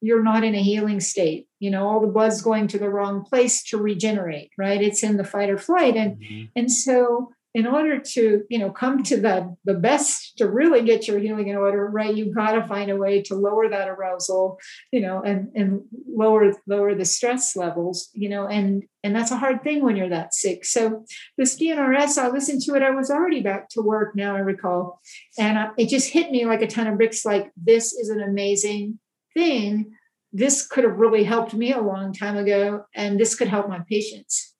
you're 0.00 0.22
not 0.22 0.44
in 0.44 0.54
a 0.54 0.62
healing 0.62 0.98
state. 0.98 1.46
You 1.58 1.70
know, 1.70 1.86
all 1.86 2.00
the 2.00 2.06
blood's 2.06 2.40
going 2.40 2.68
to 2.68 2.78
the 2.78 2.88
wrong 2.88 3.22
place 3.22 3.62
to 3.64 3.76
regenerate, 3.76 4.50
right? 4.56 4.80
It's 4.80 5.02
in 5.02 5.18
the 5.18 5.24
fight 5.24 5.50
or 5.50 5.58
flight. 5.58 5.96
And 5.96 6.18
mm-hmm. 6.18 6.44
and 6.56 6.72
so 6.72 7.32
in 7.54 7.66
order 7.66 7.98
to 7.98 8.42
you 8.48 8.58
know 8.58 8.70
come 8.70 9.02
to 9.02 9.20
the 9.20 9.56
the 9.64 9.74
best 9.74 10.38
to 10.38 10.48
really 10.48 10.82
get 10.82 11.08
your 11.08 11.18
healing 11.18 11.48
in 11.48 11.56
order 11.56 11.86
right 11.86 12.14
you've 12.14 12.34
got 12.34 12.52
to 12.52 12.66
find 12.66 12.90
a 12.90 12.96
way 12.96 13.20
to 13.22 13.34
lower 13.34 13.68
that 13.68 13.88
arousal 13.88 14.58
you 14.92 15.00
know 15.00 15.22
and 15.22 15.48
and 15.54 15.80
lower 16.08 16.52
lower 16.66 16.94
the 16.94 17.04
stress 17.04 17.56
levels 17.56 18.10
you 18.12 18.28
know 18.28 18.46
and 18.46 18.84
and 19.02 19.16
that's 19.16 19.30
a 19.30 19.36
hard 19.36 19.62
thing 19.62 19.82
when 19.82 19.96
you're 19.96 20.10
that 20.10 20.34
sick. 20.34 20.64
So 20.64 21.04
this 21.38 21.58
dnrs 21.58 22.18
i 22.18 22.28
listened 22.28 22.62
to 22.62 22.74
it 22.74 22.82
i 22.82 22.90
was 22.90 23.10
already 23.10 23.40
back 23.40 23.68
to 23.70 23.82
work 23.82 24.14
now 24.14 24.36
i 24.36 24.40
recall 24.40 25.00
and 25.38 25.58
I, 25.58 25.70
it 25.76 25.88
just 25.88 26.10
hit 26.10 26.30
me 26.30 26.44
like 26.44 26.62
a 26.62 26.66
ton 26.66 26.86
of 26.86 26.96
bricks 26.96 27.24
like 27.24 27.50
this 27.56 27.92
is 27.92 28.10
an 28.10 28.20
amazing 28.20 28.98
thing. 29.34 29.92
This 30.32 30.66
could 30.66 30.84
have 30.84 30.98
really 30.98 31.24
helped 31.24 31.54
me 31.54 31.72
a 31.72 31.80
long 31.80 32.12
time 32.12 32.36
ago 32.36 32.84
and 32.94 33.18
this 33.18 33.34
could 33.34 33.48
help 33.48 33.68
my 33.68 33.80
patients. 33.88 34.54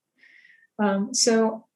Um, 0.83 1.15
so 1.15 1.67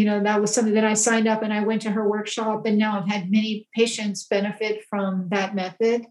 you 0.00 0.06
know 0.06 0.22
that 0.22 0.40
was 0.40 0.54
something 0.54 0.72
that 0.72 0.90
i 0.92 0.94
signed 0.94 1.28
up 1.28 1.42
and 1.42 1.52
i 1.52 1.62
went 1.62 1.82
to 1.82 1.90
her 1.90 2.08
workshop 2.08 2.64
and 2.64 2.78
now 2.78 2.98
i've 2.98 3.08
had 3.14 3.30
many 3.30 3.68
patients 3.76 4.26
benefit 4.26 4.82
from 4.88 5.28
that 5.30 5.54
method. 5.54 6.06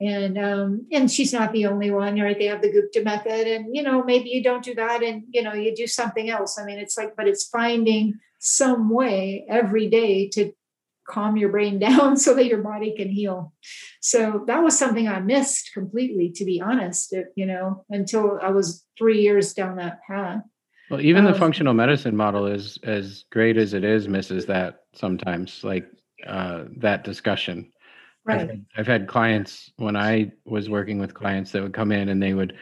And 0.00 0.36
um, 0.36 0.86
and 0.90 1.08
she's 1.08 1.32
not 1.32 1.52
the 1.52 1.66
only 1.66 1.92
one 1.92 2.20
right? 2.20 2.36
They 2.36 2.46
have 2.46 2.62
the 2.62 2.72
gupta 2.72 3.02
method 3.04 3.46
and 3.46 3.74
you 3.76 3.82
know 3.84 4.02
maybe 4.02 4.30
you 4.30 4.42
don't 4.42 4.64
do 4.64 4.74
that 4.74 5.02
and 5.02 5.22
you 5.30 5.42
know 5.42 5.52
you 5.52 5.74
do 5.74 5.86
something 5.86 6.28
else. 6.28 6.58
I 6.58 6.64
mean 6.64 6.78
it's 6.78 6.96
like 6.96 7.14
but 7.16 7.28
it's 7.28 7.46
finding 7.46 8.14
some 8.40 8.90
way 8.90 9.46
every 9.48 9.88
day 9.88 10.28
to 10.30 10.52
calm 11.08 11.36
your 11.36 11.50
brain 11.50 11.78
down 11.88 12.16
so 12.16 12.34
that 12.34 12.46
your 12.46 12.62
body 12.62 12.94
can 12.96 13.10
heal. 13.10 13.52
So 14.00 14.42
that 14.48 14.64
was 14.64 14.76
something 14.76 15.06
i 15.06 15.20
missed 15.20 15.70
completely 15.72 16.32
to 16.36 16.44
be 16.44 16.60
honest 16.60 17.14
you 17.36 17.46
know 17.46 17.84
until 17.88 18.40
i 18.42 18.50
was 18.50 18.84
three 18.98 19.20
years 19.22 19.54
down 19.54 19.76
that 19.76 20.00
path 20.08 20.42
well, 20.90 21.00
even 21.00 21.26
um, 21.26 21.32
the 21.32 21.38
functional 21.38 21.74
medicine 21.74 22.16
model 22.16 22.46
is 22.46 22.78
as 22.82 23.24
great 23.30 23.56
as 23.56 23.74
it 23.74 23.84
is, 23.84 24.08
misses 24.08 24.46
that 24.46 24.84
sometimes, 24.94 25.62
like 25.64 25.86
uh, 26.26 26.64
that 26.78 27.04
discussion. 27.04 27.72
Right. 28.24 28.50
I've, 28.50 28.60
I've, 28.76 28.86
had 28.86 29.08
clients 29.08 29.72
when 29.76 29.96
I 29.96 30.30
was 30.44 30.70
working 30.70 31.00
with 31.00 31.12
clients 31.12 31.50
that 31.52 31.62
would 31.62 31.72
come 31.72 31.90
in 31.90 32.08
and 32.08 32.22
they 32.22 32.34
would 32.34 32.56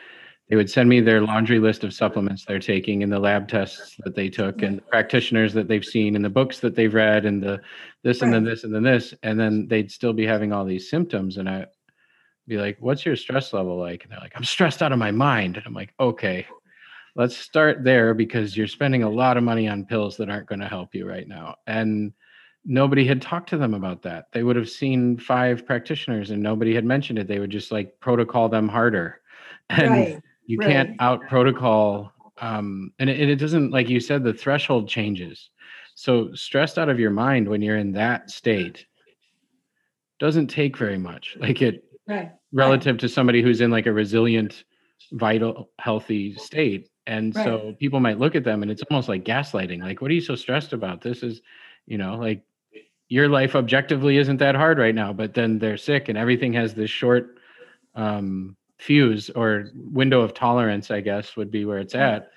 they 0.49 0.57
would 0.57 0.71
send 0.71 0.89
me 0.89 1.01
their 1.01 1.21
laundry 1.21 1.59
list 1.59 1.85
of 1.85 1.93
supplements 1.93 2.47
they're 2.47 2.59
taking 2.59 3.03
and 3.03 3.13
the 3.13 3.19
lab 3.19 3.47
tests 3.47 3.95
that 4.03 4.17
they 4.17 4.31
took 4.31 4.63
and 4.63 4.79
the 4.79 4.83
practitioners 4.83 5.53
that 5.53 5.69
they've 5.69 5.85
seen 5.85 6.17
and 6.17 6.25
the 6.25 6.31
books 6.31 6.61
that 6.61 6.75
they've 6.75 6.95
read 6.95 7.27
and 7.27 7.43
the 7.43 7.61
this 8.03 8.23
and 8.23 8.33
then 8.33 8.43
this 8.43 8.65
and 8.65 8.75
then 8.75 8.83
this 8.83 9.13
and 9.23 9.39
then 9.39 9.69
they'd 9.69 9.93
still 9.93 10.15
be 10.15 10.25
having 10.25 10.51
all 10.51 10.65
these 10.65 10.89
symptoms 10.89 11.37
and 11.37 11.47
I 11.47 11.67
be 12.49 12.57
like, 12.57 12.79
"What's 12.81 13.05
your 13.07 13.17
stress 13.17 13.53
level 13.53 13.79
like?" 13.79 14.03
And 14.03 14.13
they're 14.13 14.19
like, 14.19 14.33
"I'm 14.35 14.45
stressed 14.45 14.83
out 14.83 14.93
of 14.93 14.99
my 14.99 15.11
mind." 15.11 15.57
And 15.57 15.67
I'm 15.67 15.75
like, 15.75 15.95
"Okay, 16.01 16.47
let's 17.17 17.37
start 17.37 17.85
there 17.85 18.15
because 18.15 18.57
you're 18.57 18.67
spending 18.67 19.03
a 19.03 19.11
lot 19.11 19.37
of 19.37 19.43
money 19.43 19.69
on 19.69 19.85
pills 19.85 20.17
that 20.17 20.31
aren't 20.31 20.49
going 20.49 20.61
to 20.61 20.69
help 20.69 20.95
you 20.95 21.07
right 21.07 21.27
now. 21.27 21.57
And 21.67 22.13
nobody 22.65 23.07
had 23.07 23.23
talked 23.23 23.49
to 23.51 23.57
them 23.57 23.75
about 23.75 24.03
that. 24.03 24.27
They 24.33 24.43
would 24.43 24.57
have 24.57 24.69
seen 24.69 25.19
five 25.19 25.67
practitioners 25.67 26.31
and 26.31 26.43
nobody 26.43 26.75
had 26.75 26.85
mentioned 26.85 27.19
it. 27.19 27.27
They 27.27 27.39
would 27.39 27.51
just 27.51 27.73
like 27.73 27.99
protocol 28.01 28.49
them 28.49 28.69
harder. 28.69 29.21
And 29.69 29.93
Right, 29.93 30.23
you 30.47 30.59
right. 30.59 30.67
can't 30.67 31.01
out 31.01 31.29
protocol. 31.29 32.13
Um, 32.41 32.93
and 32.99 33.09
it, 33.09 33.31
it 33.31 33.37
doesn't, 33.37 33.71
like 33.71 33.89
you 33.89 34.01
said, 34.01 34.25
the 34.25 34.35
threshold 34.35 34.89
changes. 34.89 35.51
So 35.95 36.35
stressed 36.35 36.77
out 36.77 36.89
of 36.89 36.99
your 36.99 37.13
mind 37.13 37.47
when 37.49 37.63
you're 37.63 37.77
in 37.77 37.93
that 37.93 38.31
state 38.31 38.87
doesn't 40.19 40.49
take 40.49 40.77
very 40.77 40.99
much. 40.99 41.37
Like 41.41 41.63
it, 41.63 41.85
Right. 42.09 42.33
relative 42.53 42.99
to 42.99 43.09
somebody 43.09 43.43
who's 43.43 43.61
in 43.61 43.71
like 43.71 43.87
a 43.87 43.93
resilient, 43.93 44.65
vital, 45.13 45.71
healthy 45.79 46.35
state. 46.35 46.90
And 47.11 47.35
Right. 47.35 47.45
so 47.45 47.75
people 47.81 47.99
might 47.99 48.21
look 48.21 48.37
at 48.37 48.45
them 48.45 48.63
and 48.63 48.71
it's 48.71 48.85
almost 48.89 49.09
like 49.09 49.25
gaslighting. 49.25 49.83
Like, 49.83 50.01
what 50.01 50.13
are 50.13 50.15
you 50.15 50.21
so 50.21 50.37
stressed 50.37 50.73
about? 50.73 51.01
This 51.01 51.25
is, 51.25 51.43
you 51.87 51.99
know, 51.99 52.15
like 52.15 52.45
your 53.09 53.29
life 53.29 53.57
objectively 53.57 54.17
isn't 54.19 54.37
that 54.37 54.55
hard 54.55 54.79
right 54.79 54.95
now, 54.95 55.13
but 55.13 55.35
then 55.35 55.59
they're 55.59 55.77
sick 55.77 56.09
and 56.09 56.17
everything 56.17 56.53
has 56.53 56.73
this 56.73 56.89
short 56.89 57.39
um, 57.97 58.57
fuse 58.79 59.29
or 59.31 59.71
window 59.75 60.21
of 60.21 60.35
tolerance, 60.35 60.93
I 60.93 61.01
guess, 61.01 61.37
would 61.37 61.51
be 61.51 61.65
where 61.65 61.79
it's 61.79 61.97
at. 61.97 62.31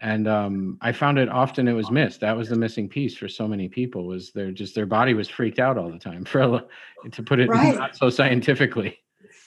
And 0.00 0.26
um, 0.26 0.78
I 0.80 0.92
found 0.92 1.18
it 1.18 1.28
often 1.28 1.68
it 1.68 1.74
was 1.74 1.90
missed. 1.90 2.20
That 2.20 2.34
was 2.34 2.48
the 2.48 2.56
missing 2.56 2.88
piece 2.88 3.14
for 3.18 3.28
so 3.28 3.46
many 3.46 3.68
people 3.68 4.06
was 4.06 4.32
their 4.32 4.50
just 4.50 4.74
their 4.74 4.86
body 4.86 5.12
was 5.12 5.28
freaked 5.28 5.58
out 5.58 5.76
all 5.76 5.90
the 5.90 5.98
time. 5.98 6.24
For 6.30 6.40
a, 6.40 6.64
to 7.10 7.22
put 7.22 7.38
it 7.38 7.50
Right. 7.50 7.74
not 7.74 7.96
so 7.96 8.08
scientifically. 8.08 8.98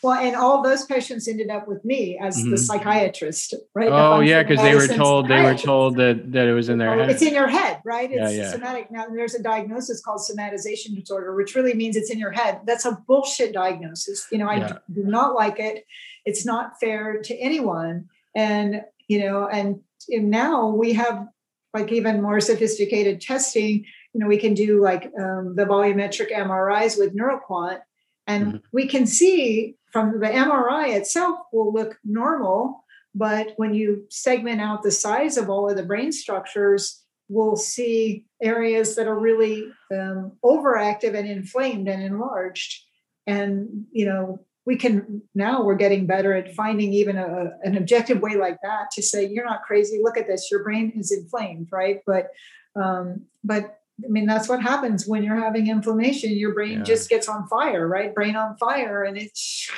Well, 0.04 0.20
and 0.20 0.36
all 0.36 0.62
those 0.62 0.86
patients 0.86 1.30
ended 1.30 1.49
up 1.49 1.66
with 1.66 1.84
me 1.86 2.20
as 2.22 2.36
the 2.36 2.41
Mhm. 2.58 2.60
psychiatrist, 2.60 3.54
right? 3.74 3.89
Oh 3.89 4.20
yeah, 4.20 4.43
because 4.43 4.62
they 4.62 4.76
were 4.76 4.86
told 4.88 5.30
they 5.30 5.41
were 5.41 5.56
told 5.56 5.95
that 5.95 6.34
that 6.34 6.45
it 6.45 6.54
was 6.54 6.68
in 6.68 6.78
their 6.78 6.93
Oh, 6.93 6.97
head. 6.99 7.10
It's 7.10 7.22
in 7.22 7.34
your 7.34 7.47
head, 7.47 7.80
right? 7.86 8.12
It's 8.12 8.34
yeah. 8.36 8.51
somatic. 8.51 8.91
Now, 8.91 9.06
there's 9.08 9.34
a 9.34 9.41
diagnosis 9.41 10.01
called 10.01 10.20
somatization 10.20 10.99
disorder, 10.99 11.34
which 11.34 11.56
really 11.56 11.74
means 11.74 11.95
it's 11.95 12.12
in 12.12 12.20
your 12.20 12.32
head. 12.32 12.60
That's 12.66 12.84
a 12.86 12.97
bullshit 13.08 13.54
diagnosis. 13.54 14.28
You 14.30 14.39
know, 14.39 14.49
I 14.49 14.58
Yeah. 14.58 14.78
do 14.93 15.04
not 15.06 15.36
like 15.36 15.58
it. 15.60 15.86
It's 16.26 16.45
not 16.45 16.74
fair 16.82 17.22
to 17.22 17.36
anyone. 17.38 18.10
And, 18.36 18.82
you 19.08 19.20
know, 19.20 19.47
and, 19.47 19.80
and 20.10 20.30
now 20.30 20.68
we 20.68 20.93
have 20.93 21.28
like 21.74 21.93
even 21.93 22.22
more 22.22 22.41
sophisticated 22.41 23.22
testing. 23.22 23.86
You 24.14 24.20
know, 24.20 24.28
we 24.28 24.38
can 24.38 24.54
do 24.54 24.82
like 24.82 25.06
um, 25.18 25.56
the 25.56 25.64
volumetric 25.66 26.30
MRIs 26.32 26.99
with 26.99 27.16
NeuroQuant, 27.16 27.80
and 28.28 28.45
Mhm. 28.45 28.62
we 28.74 28.86
can 28.88 29.06
see 29.06 29.78
from 29.93 30.19
the 30.19 30.27
MRI 30.27 30.95
itself 30.95 31.39
will 31.53 31.71
look 31.71 31.99
normal, 32.03 32.83
but 33.13 33.53
when 33.57 33.75
you 33.75 34.05
segment 34.09 34.59
out 34.59 34.81
the 34.81 34.91
size 34.91 35.37
of 35.37 35.49
all 35.49 35.69
of 35.69 35.77
the 35.77 35.83
brain 35.83 36.11
structures, 36.11 37.03
we'll 37.29 37.55
see 37.55 38.25
areas 38.41 38.95
that 38.95 39.07
are 39.07 39.17
really 39.17 39.71
um, 39.93 40.31
overactive 40.43 41.15
and 41.15 41.29
inflamed 41.29 41.87
and 41.87 42.01
enlarged. 42.01 42.83
And 43.27 43.85
you 43.91 44.07
know, 44.07 44.39
we 44.65 44.77
can 44.77 45.21
now 45.35 45.63
we're 45.63 45.75
getting 45.75 46.07
better 46.07 46.33
at 46.33 46.55
finding 46.55 46.91
even 46.91 47.17
a, 47.17 47.51
an 47.61 47.77
objective 47.77 48.19
way 48.19 48.35
like 48.35 48.57
that 48.63 48.89
to 48.93 49.03
say 49.03 49.27
you're 49.27 49.45
not 49.45 49.61
crazy. 49.61 49.99
Look 50.01 50.17
at 50.17 50.27
this, 50.27 50.49
your 50.49 50.63
brain 50.63 50.91
is 50.95 51.11
inflamed, 51.11 51.67
right? 51.71 52.01
But 52.07 52.29
um, 52.75 53.25
but 53.43 53.79
I 54.06 54.08
mean, 54.10 54.26
that's 54.26 54.47
what 54.49 54.62
happens 54.62 55.08
when 55.08 55.24
you're 55.24 55.39
having 55.39 55.68
inflammation. 55.68 56.32
Your 56.32 56.54
brain 56.54 56.80
Yeah. 56.80 56.84
just 56.84 57.10
gets 57.10 57.28
on 57.30 57.47
fire, 57.47 57.88
right? 57.88 58.14
Brain 58.14 58.36
on 58.36 58.58
fire, 58.58 59.04
and 59.04 59.18
it's 59.18 59.70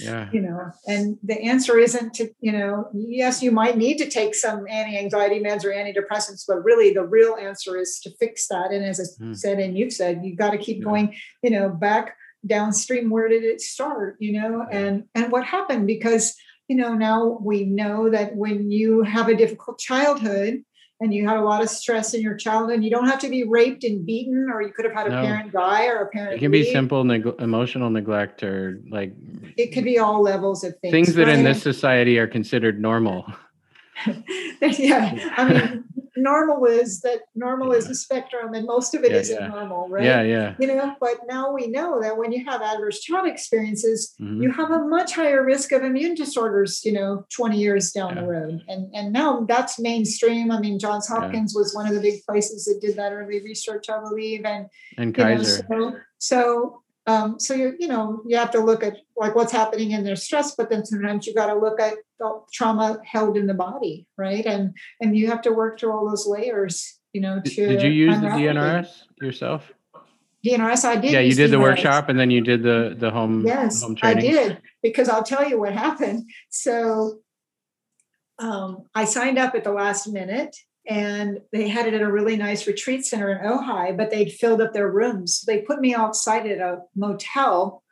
yeah. 0.00 0.28
you 0.32 0.40
know 0.40 0.70
and 0.86 1.18
the 1.24 1.40
answer 1.42 1.76
isn't 1.76 2.14
to 2.14 2.28
you 2.40 2.52
know 2.52 2.88
yes 2.94 3.42
you 3.42 3.50
might 3.50 3.76
need 3.76 3.98
to 3.98 4.08
take 4.08 4.32
some 4.32 4.64
anti-anxiety 4.68 5.40
meds 5.40 5.64
or 5.64 5.70
antidepressants 5.70 6.44
but 6.46 6.62
really 6.62 6.92
the 6.94 7.02
real 7.02 7.34
answer 7.34 7.76
is 7.76 7.98
to 7.98 8.10
fix 8.20 8.46
that 8.46 8.70
and 8.70 8.84
as 8.84 9.00
i 9.00 9.24
Hmm. 9.24 9.32
said 9.34 9.58
and 9.58 9.76
you've 9.76 9.92
said 9.92 10.20
you've 10.22 10.38
got 10.38 10.50
to 10.52 10.58
keep 10.58 10.78
Yeah. 10.78 10.84
going 10.84 11.14
you 11.42 11.50
know 11.50 11.68
back 11.68 12.14
downstream 12.46 13.10
where 13.10 13.28
did 13.28 13.42
it 13.42 13.60
start 13.60 14.16
you 14.20 14.32
know 14.40 14.64
Yeah. 14.70 14.78
and 14.78 15.04
and 15.16 15.32
what 15.32 15.44
happened 15.44 15.88
because 15.88 16.36
you 16.68 16.76
know 16.76 16.94
now 16.94 17.38
we 17.42 17.64
know 17.64 18.08
that 18.10 18.36
when 18.36 18.70
you 18.70 19.02
have 19.02 19.26
a 19.28 19.34
difficult 19.34 19.80
childhood 19.80 20.62
and 21.00 21.14
you 21.14 21.28
had 21.28 21.36
a 21.36 21.42
lot 21.42 21.62
of 21.62 21.68
stress 21.68 22.14
in 22.14 22.20
your 22.22 22.36
childhood 22.36 22.82
you 22.82 22.90
don't 22.90 23.06
have 23.06 23.18
to 23.20 23.28
be 23.28 23.44
raped 23.44 23.84
and 23.84 24.04
beaten 24.04 24.48
or 24.52 24.62
you 24.62 24.72
could 24.72 24.84
have 24.84 24.94
had 24.94 25.06
a 25.06 25.10
No. 25.10 25.22
parent 25.22 25.52
die 25.52 25.86
or 25.86 25.98
a 26.02 26.06
parent 26.08 26.34
It 26.34 26.38
can 26.40 26.50
be 26.50 26.64
simple 26.64 27.04
neg- 27.04 27.34
emotional 27.38 27.90
neglect 27.90 28.42
or 28.42 28.80
like 28.90 29.12
it 29.56 29.68
could 29.72 29.84
be 29.84 29.98
all 29.98 30.20
levels 30.22 30.64
of 30.64 30.76
things 30.80 30.92
things 30.92 31.14
that 31.14 31.28
in 31.28 31.44
this 31.44 31.62
society 31.62 32.18
are 32.18 32.26
considered 32.26 32.80
normal. 32.80 33.26
yeah, 34.62 35.32
I 35.36 35.48
mean, 35.52 35.84
normal 36.22 36.64
is 36.66 37.00
that 37.00 37.20
normal 37.34 37.72
is 37.72 37.86
Yeah. 37.86 37.92
a 37.92 37.94
spectrum, 37.94 38.54
and 38.54 38.66
most 38.66 38.94
of 38.94 39.04
it 39.04 39.12
Yeah, 39.12 39.18
not 39.36 39.40
yeah. 39.42 39.48
normal, 39.48 39.88
right? 39.88 40.04
Yeah, 40.04 40.22
yeah. 40.22 40.54
You 40.58 40.66
know, 40.68 40.94
but 41.00 41.16
now 41.28 41.52
we 41.52 41.66
know 41.66 42.00
that 42.02 42.16
when 42.16 42.32
you 42.32 42.44
have 42.44 42.60
adverse 42.62 43.00
child 43.00 43.26
experiences, 43.26 44.14
Mhm. 44.20 44.42
you 44.42 44.50
have 44.52 44.70
a 44.70 44.78
much 44.84 45.14
higher 45.14 45.44
risk 45.44 45.72
of 45.72 45.82
immune 45.82 46.14
disorders. 46.14 46.84
You 46.84 46.92
know, 46.92 47.24
twenty 47.34 47.58
years 47.58 47.92
down 47.92 48.14
the 48.16 48.22
road, 48.26 48.62
and 48.68 48.94
and 48.94 49.12
now 49.12 49.44
that's 49.48 49.78
mainstream. 49.78 50.50
I 50.50 50.60
mean, 50.60 50.78
Johns. 50.78 51.08
Hopkins 51.08 51.54
was 51.54 51.74
one 51.74 51.86
of 51.88 51.94
the 51.94 52.00
big 52.00 52.22
places 52.28 52.64
that 52.66 52.80
did 52.80 52.96
that 52.96 53.12
early 53.12 53.40
research, 53.42 53.88
I 53.88 53.98
believe, 54.00 54.44
and 54.44 54.66
And 54.96 55.16
you 55.16 55.24
know, 55.24 55.30
Kaiser. 55.36 55.66
so 55.70 55.96
so 56.18 56.82
um, 57.08 57.40
so 57.40 57.54
you 57.54 57.74
you 57.78 57.88
know 57.88 58.22
you 58.26 58.36
have 58.36 58.50
to 58.50 58.60
look 58.60 58.84
at 58.84 58.98
like 59.16 59.34
what's 59.34 59.50
happening 59.50 59.92
in 59.92 60.04
their 60.04 60.14
stress, 60.14 60.54
but 60.54 60.68
then 60.68 60.84
sometimes 60.84 61.26
you 61.26 61.34
got 61.34 61.46
to 61.46 61.58
look 61.58 61.80
at 61.80 61.94
the 62.20 62.40
trauma 62.52 62.98
held 63.02 63.38
in 63.38 63.46
the 63.46 63.54
body, 63.54 64.06
right? 64.18 64.44
And 64.44 64.76
and 65.00 65.16
you 65.16 65.28
have 65.28 65.40
to 65.42 65.52
work 65.52 65.80
through 65.80 65.92
all 65.92 66.06
those 66.06 66.26
layers, 66.26 67.00
you 67.14 67.22
know. 67.22 67.40
Did, 67.42 67.54
To 67.54 67.66
did 67.66 67.82
you 67.82 67.90
use 67.90 68.20
the 68.20 68.26
unravel 68.26 68.44
it. 68.44 68.54
DNRS 68.54 68.88
yourself? 69.22 69.72
DNRS, 70.44 70.84
I 70.84 70.96
did. 70.96 71.12
Yeah, 71.12 71.20
you 71.20 71.34
did 71.34 71.50
the 71.50 71.58
workshop, 71.58 72.10
and 72.10 72.18
then 72.18 72.30
you 72.30 72.42
did 72.42 72.62
the 72.62 72.94
the 72.96 73.10
home 73.10 73.46
Yes, 73.46 73.80
home 73.82 73.96
I 74.02 74.12
did 74.12 74.60
because 74.82 75.08
I'll 75.08 75.24
tell 75.24 75.48
you 75.48 75.58
what 75.58 75.72
happened. 75.72 76.28
So 76.50 77.20
um, 78.38 78.84
I 78.94 79.06
signed 79.06 79.38
up 79.38 79.54
at 79.54 79.64
the 79.64 79.72
last 79.72 80.06
minute 80.08 80.54
and 80.88 81.40
they 81.52 81.68
had 81.68 81.86
it 81.86 81.94
at 81.94 82.00
a 82.00 82.10
really 82.10 82.36
nice 82.36 82.66
retreat 82.66 83.04
center 83.04 83.30
in 83.30 83.46
Ojai, 83.46 83.96
but 83.96 84.10
they'd 84.10 84.32
filled 84.32 84.62
up 84.62 84.72
their 84.72 84.90
rooms. 84.90 85.42
They 85.46 85.60
put 85.60 85.80
me 85.80 85.94
outside 85.94 86.46
at 86.46 86.58
a 86.58 86.78
motel 86.96 87.82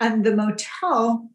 and 0.00 0.24
the 0.24 0.34
motel 0.34 1.30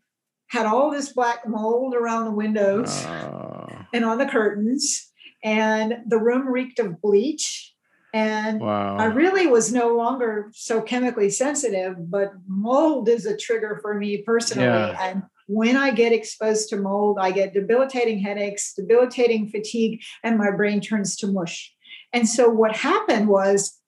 had 0.48 0.66
all 0.66 0.92
this 0.92 1.14
black 1.14 1.48
mold 1.48 1.96
around 1.96 2.26
the 2.26 2.32
windows 2.32 3.06
Oh, 3.06 3.68
and 3.94 4.04
on 4.04 4.18
the 4.18 4.26
curtains 4.26 5.12
and 5.44 6.00
the 6.08 6.20
room 6.20 6.48
reeked 6.48 6.80
of 6.80 7.02
bleach 7.02 7.74
and 8.14 8.62
wow. 8.62 8.96
I 8.98 9.06
really 9.06 9.48
was 9.48 9.74
no 9.74 9.96
longer 9.96 10.50
so 10.54 10.82
chemically 10.82 11.30
sensitive, 11.30 12.10
but 12.10 12.32
mold 12.48 13.10
is 13.10 13.26
a 13.26 13.36
trigger 13.36 13.78
for 13.82 13.94
me 13.94 14.22
personally. 14.26 14.68
Yeah. 14.68 14.98
And 15.02 15.24
when 15.48 15.78
I 15.78 15.92
get 15.92 16.12
exposed 16.12 16.70
to 16.70 16.78
mold, 16.78 17.18
I 17.20 17.32
get 17.32 17.54
debilitating 17.54 18.20
headaches, 18.20 18.74
debilitating 18.74 19.50
fatigue, 19.50 20.02
and 20.24 20.38
my 20.38 20.52
brain 20.52 20.82
turns 20.82 21.16
to 21.18 21.28
mush. 21.28 21.74
And 22.14 22.28
so 22.28 22.50
what 22.50 22.76
happened 22.76 23.28
was 23.28 23.80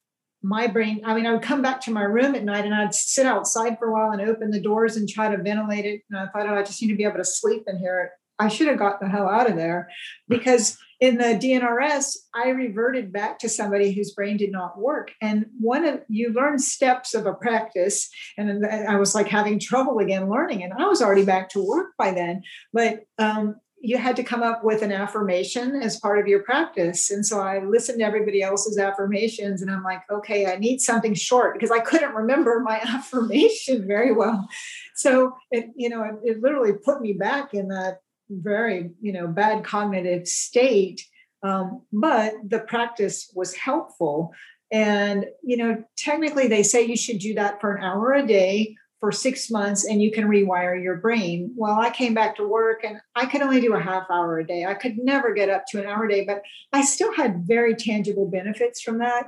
my 0.43 0.67
brain, 0.67 1.01
I 1.03 1.15
mean, 1.15 1.25
I 1.25 1.33
would 1.33 1.41
come 1.41 1.61
back 1.61 1.81
to 1.81 1.91
my 1.91 2.03
room 2.03 2.35
at 2.35 2.43
night 2.43 2.65
and 2.65 2.73
I'd 2.73 2.93
sit 2.93 3.25
outside 3.25 3.77
for 3.79 3.87
a 3.87 3.93
while 3.93 4.11
and 4.11 4.21
open 4.21 4.51
the 4.51 4.61
doors 4.61 4.95
and 4.95 5.09
try 5.09 5.33
to 5.33 5.41
ventilate 5.41 5.85
it. 5.85 6.01
And 6.09 6.19
I 6.19 6.27
thought, 6.27 6.47
oh, 6.47 6.55
I 6.55 6.63
just 6.63 6.81
need 6.81 6.89
to 6.89 6.95
be 6.95 7.05
able 7.05 7.17
to 7.17 7.25
sleep 7.25 7.63
in 7.67 7.79
here. 7.79 8.11
I 8.39 8.47
should 8.49 8.67
have 8.67 8.79
got 8.79 8.99
the 8.99 9.09
hell 9.09 9.27
out 9.27 9.49
of 9.49 9.55
there 9.55 9.89
because 10.27 10.77
in 10.99 11.17
the 11.17 11.35
DNRS, 11.35 12.15
I 12.33 12.49
reverted 12.49 13.13
back 13.13 13.37
to 13.39 13.49
somebody 13.49 13.91
whose 13.91 14.13
brain 14.13 14.37
did 14.37 14.51
not 14.51 14.79
work. 14.79 15.11
And 15.21 15.45
one 15.59 15.85
of 15.85 16.01
you 16.07 16.33
learn 16.33 16.57
steps 16.57 17.13
of 17.13 17.27
a 17.27 17.33
practice, 17.33 18.09
and 18.37 18.65
I 18.65 18.95
was 18.95 19.13
like 19.13 19.27
having 19.27 19.59
trouble 19.59 19.99
again 19.99 20.29
learning, 20.29 20.63
and 20.63 20.73
I 20.73 20.87
was 20.87 21.01
already 21.01 21.23
back 21.23 21.49
to 21.49 21.63
work 21.63 21.91
by 21.99 22.11
then. 22.11 22.41
But 22.73 23.03
um, 23.19 23.57
you 23.79 23.97
had 23.97 24.15
to 24.15 24.23
come 24.23 24.41
up 24.41 24.63
with 24.63 24.81
an 24.81 24.91
affirmation 24.91 25.75
as 25.83 25.99
part 25.99 26.17
of 26.17 26.27
your 26.27 26.41
practice. 26.41 27.11
And 27.11 27.23
so 27.23 27.39
I 27.39 27.63
listened 27.63 27.99
to 27.99 28.05
everybody 28.05 28.41
else's 28.41 28.79
affirmations, 28.79 29.61
and 29.61 29.69
I'm 29.69 29.83
like, 29.83 30.01
okay, 30.11 30.47
I 30.47 30.55
need 30.55 30.79
something 30.79 31.13
short 31.13 31.53
because 31.53 31.69
I 31.69 31.79
couldn't 31.79 32.15
remember 32.15 32.59
my 32.59 32.79
affirmation 32.87 33.85
very 33.87 34.11
well. 34.11 34.47
So 34.95 35.33
it, 35.51 35.67
you 35.75 35.89
know, 35.89 36.03
it, 36.03 36.15
it 36.23 36.41
literally 36.41 36.73
put 36.73 37.01
me 37.01 37.13
back 37.13 37.53
in 37.53 37.67
that 37.67 37.99
very 38.29 38.91
you 39.01 39.13
know 39.13 39.27
bad 39.27 39.63
cognitive 39.63 40.27
state 40.27 41.01
um, 41.43 41.83
but 41.93 42.33
the 42.47 42.59
practice 42.59 43.31
was 43.35 43.55
helpful. 43.55 44.31
And 44.71 45.25
you 45.43 45.57
know 45.57 45.83
technically 45.97 46.47
they 46.47 46.63
say 46.63 46.85
you 46.85 46.97
should 46.97 47.19
do 47.19 47.33
that 47.35 47.61
for 47.61 47.75
an 47.75 47.83
hour 47.83 48.13
a 48.13 48.25
day 48.25 48.75
for 48.99 49.11
six 49.11 49.51
months 49.51 49.85
and 49.85 50.01
you 50.01 50.11
can 50.11 50.27
rewire 50.27 50.81
your 50.81 50.97
brain. 50.97 51.53
Well 51.55 51.79
i 51.79 51.89
came 51.89 52.13
back 52.13 52.35
to 52.35 52.47
work 52.47 52.83
and 52.83 52.99
i 53.15 53.25
could 53.27 53.41
only 53.41 53.61
do 53.61 53.75
a 53.75 53.79
half 53.79 54.07
hour 54.11 54.39
a 54.39 54.45
day. 54.45 54.65
I 54.65 54.73
could 54.73 54.97
never 54.97 55.33
get 55.33 55.49
up 55.49 55.63
to 55.69 55.79
an 55.79 55.87
hour 55.87 56.03
a 56.03 56.09
day 56.09 56.25
but 56.25 56.41
i 56.73 56.83
still 56.83 57.13
had 57.13 57.47
very 57.47 57.75
tangible 57.75 58.29
benefits 58.29 58.81
from 58.81 58.97
that 58.97 59.27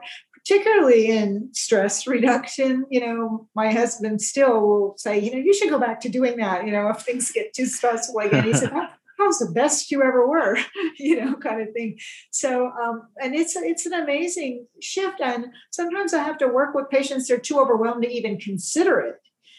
particularly 0.50 1.08
in 1.08 1.50
stress 1.54 2.08
reduction. 2.08 2.86
You 2.89 3.02
know, 3.02 3.47
my 3.56 3.72
husband 3.72 4.22
still 4.22 4.62
will 4.62 4.93
say, 4.97 5.20
you 5.20 5.32
know, 5.32 5.38
you 5.38 5.54
should 5.54 5.70
go 5.70 5.80
back 5.80 6.00
to 6.02 6.10
doing 6.10 6.38
that. 6.38 6.66
You 6.66 6.72
know, 6.72 6.89
if 6.89 7.02
things 7.02 7.32
get 7.32 7.54
too 7.54 7.66
stressful 7.66 8.20
again, 8.20 8.45
he 8.45 8.54
said, 8.54 8.72
how's 9.18 9.39
the 9.39 9.52
best 9.52 9.91
you 9.91 10.02
ever 10.02 10.26
were 10.26 10.58
you 10.97 11.20
know 11.20 11.36
kind 11.36 11.62
of 11.62 11.68
thing 11.74 12.00
so 12.32 12.68
um, 12.82 13.02
and 13.22 13.36
it's 13.36 13.54
it's 13.58 13.86
an 13.86 13.91
amazing 13.91 14.66
shift 14.82 15.20
and 15.20 15.47
sometimes 15.72 16.14
i 16.14 16.24
have 16.24 16.38
to 16.38 16.47
work 16.47 16.74
with 16.74 16.89
patients 16.89 17.28
they're 17.28 17.38
too 17.38 17.60
overwhelmed 17.60 18.02
to 18.02 18.10
even 18.10 18.39
consider 18.39 19.02
it 19.02 19.18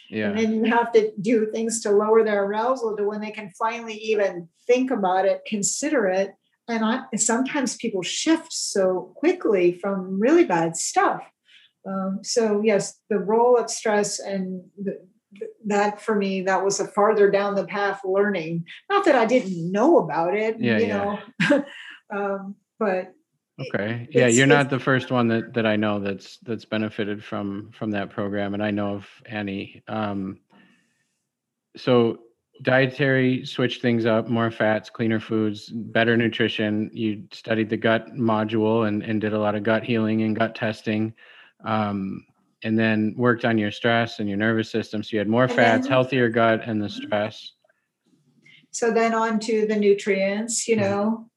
yeah. 0.08 0.30
and 0.30 0.38
then 0.38 0.54
you 0.54 0.64
have 0.64 0.90
to 0.92 1.12
do 1.20 1.44
things 1.52 1.82
to 1.82 1.90
lower 1.90 2.24
their 2.24 2.44
arousal 2.44 2.96
to 2.96 3.04
when 3.04 3.20
they 3.20 3.30
can 3.30 3.50
finally 3.50 3.96
even 3.96 4.48
think 4.66 4.90
about 4.90 5.26
it 5.26 5.42
consider 5.46 6.06
it 6.06 6.30
and 6.70 6.84
I, 6.84 7.16
sometimes 7.16 7.76
people 7.76 8.02
shift 8.02 8.52
so 8.52 9.12
quickly 9.16 9.72
from 9.72 10.20
really 10.20 10.44
bad 10.44 10.76
stuff. 10.76 11.22
Um, 11.86 12.20
so 12.22 12.60
yes 12.62 12.98
the 13.08 13.18
role 13.18 13.56
of 13.56 13.70
stress 13.70 14.18
and 14.18 14.62
the, 14.82 15.00
that 15.66 16.00
for 16.00 16.14
me 16.14 16.42
that 16.42 16.62
was 16.62 16.78
a 16.78 16.86
farther 16.86 17.30
down 17.30 17.54
the 17.54 17.66
path 17.66 18.00
learning. 18.04 18.66
Not 18.90 19.04
that 19.06 19.14
i 19.14 19.24
didn't 19.24 19.72
know 19.72 19.98
about 19.98 20.34
it 20.34 20.60
yeah, 20.60 20.78
you 20.78 20.86
yeah. 20.86 21.18
know. 21.50 21.64
Um, 22.12 22.56
but 22.80 23.14
okay. 23.60 24.08
yeah 24.10 24.26
you're 24.26 24.48
not 24.48 24.68
the 24.68 24.80
first 24.80 25.12
one 25.12 25.28
that 25.28 25.54
that 25.54 25.64
i 25.64 25.76
know 25.76 26.00
that's 26.00 26.38
that's 26.38 26.64
benefited 26.64 27.22
from 27.22 27.70
from 27.72 27.92
that 27.92 28.10
program 28.10 28.52
and 28.52 28.64
i 28.64 28.72
know 28.72 28.96
of 28.96 29.06
annie. 29.26 29.80
Um, 29.86 30.40
so 31.76 32.18
dietary 32.62 33.44
switch 33.46 33.80
things 33.80 34.04
up 34.04 34.28
more 34.28 34.50
fats 34.50 34.90
cleaner 34.90 35.18
foods 35.18 35.70
better 35.70 36.14
nutrition 36.14 36.90
you 36.92 37.24
studied 37.32 37.70
the 37.70 37.76
gut 37.76 38.14
module 38.14 38.86
and, 38.86 39.02
and 39.02 39.20
did 39.20 39.32
a 39.32 39.38
lot 39.38 39.54
of 39.54 39.62
gut 39.62 39.82
healing 39.82 40.22
and 40.22 40.36
gut 40.36 40.54
testing 40.54 41.14
um, 41.64 42.24
and 42.62 42.78
then 42.78 43.14
worked 43.16 43.44
on 43.44 43.58
your 43.58 43.70
stress 43.70 44.18
and 44.18 44.28
your 44.28 44.38
nervous 44.38 44.70
system. 44.70 45.02
So 45.02 45.10
you 45.12 45.18
had 45.18 45.28
more 45.28 45.44
and 45.44 45.52
fats, 45.52 45.84
then, 45.84 45.92
healthier 45.92 46.28
gut, 46.28 46.62
and 46.64 46.82
the 46.82 46.88
stress. 46.88 47.52
So 48.70 48.92
then 48.92 49.14
on 49.14 49.40
to 49.40 49.66
the 49.66 49.76
nutrients, 49.76 50.68
you 50.68 50.76
know. 50.76 51.29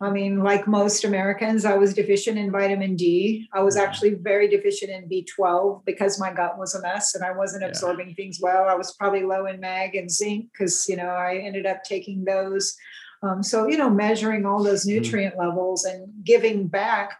I 0.00 0.10
mean, 0.10 0.42
like 0.42 0.68
most 0.68 1.04
Americans, 1.04 1.64
I 1.64 1.76
was 1.76 1.94
deficient 1.94 2.36
in 2.36 2.52
vitamin 2.52 2.96
D. 2.96 3.48
I 3.54 3.62
was 3.62 3.78
actually 3.78 4.14
very 4.14 4.46
deficient 4.46 4.90
in 4.90 5.08
B12 5.08 5.86
because 5.86 6.20
my 6.20 6.32
gut 6.34 6.58
was 6.58 6.74
a 6.74 6.82
mess 6.82 7.14
and 7.14 7.24
I 7.24 7.32
wasn't 7.32 7.62
yeah. 7.62 7.68
absorbing 7.68 8.14
things 8.14 8.38
well. 8.42 8.68
I 8.68 8.74
was 8.74 8.92
probably 8.92 9.22
low 9.22 9.46
in 9.46 9.58
mag 9.58 9.94
and 9.94 10.10
zinc 10.10 10.48
because, 10.52 10.86
you 10.86 10.96
know, 10.96 11.08
I 11.08 11.36
ended 11.38 11.64
up 11.64 11.82
taking 11.82 12.24
those. 12.24 12.76
Um, 13.22 13.42
so, 13.42 13.66
you 13.66 13.78
know, 13.78 13.88
measuring 13.88 14.44
all 14.44 14.62
those 14.62 14.86
mm-hmm. 14.86 15.02
nutrient 15.02 15.34
mm. 15.34 15.38
levels 15.38 15.84
and 15.86 16.12
giving 16.22 16.68
back 16.68 17.16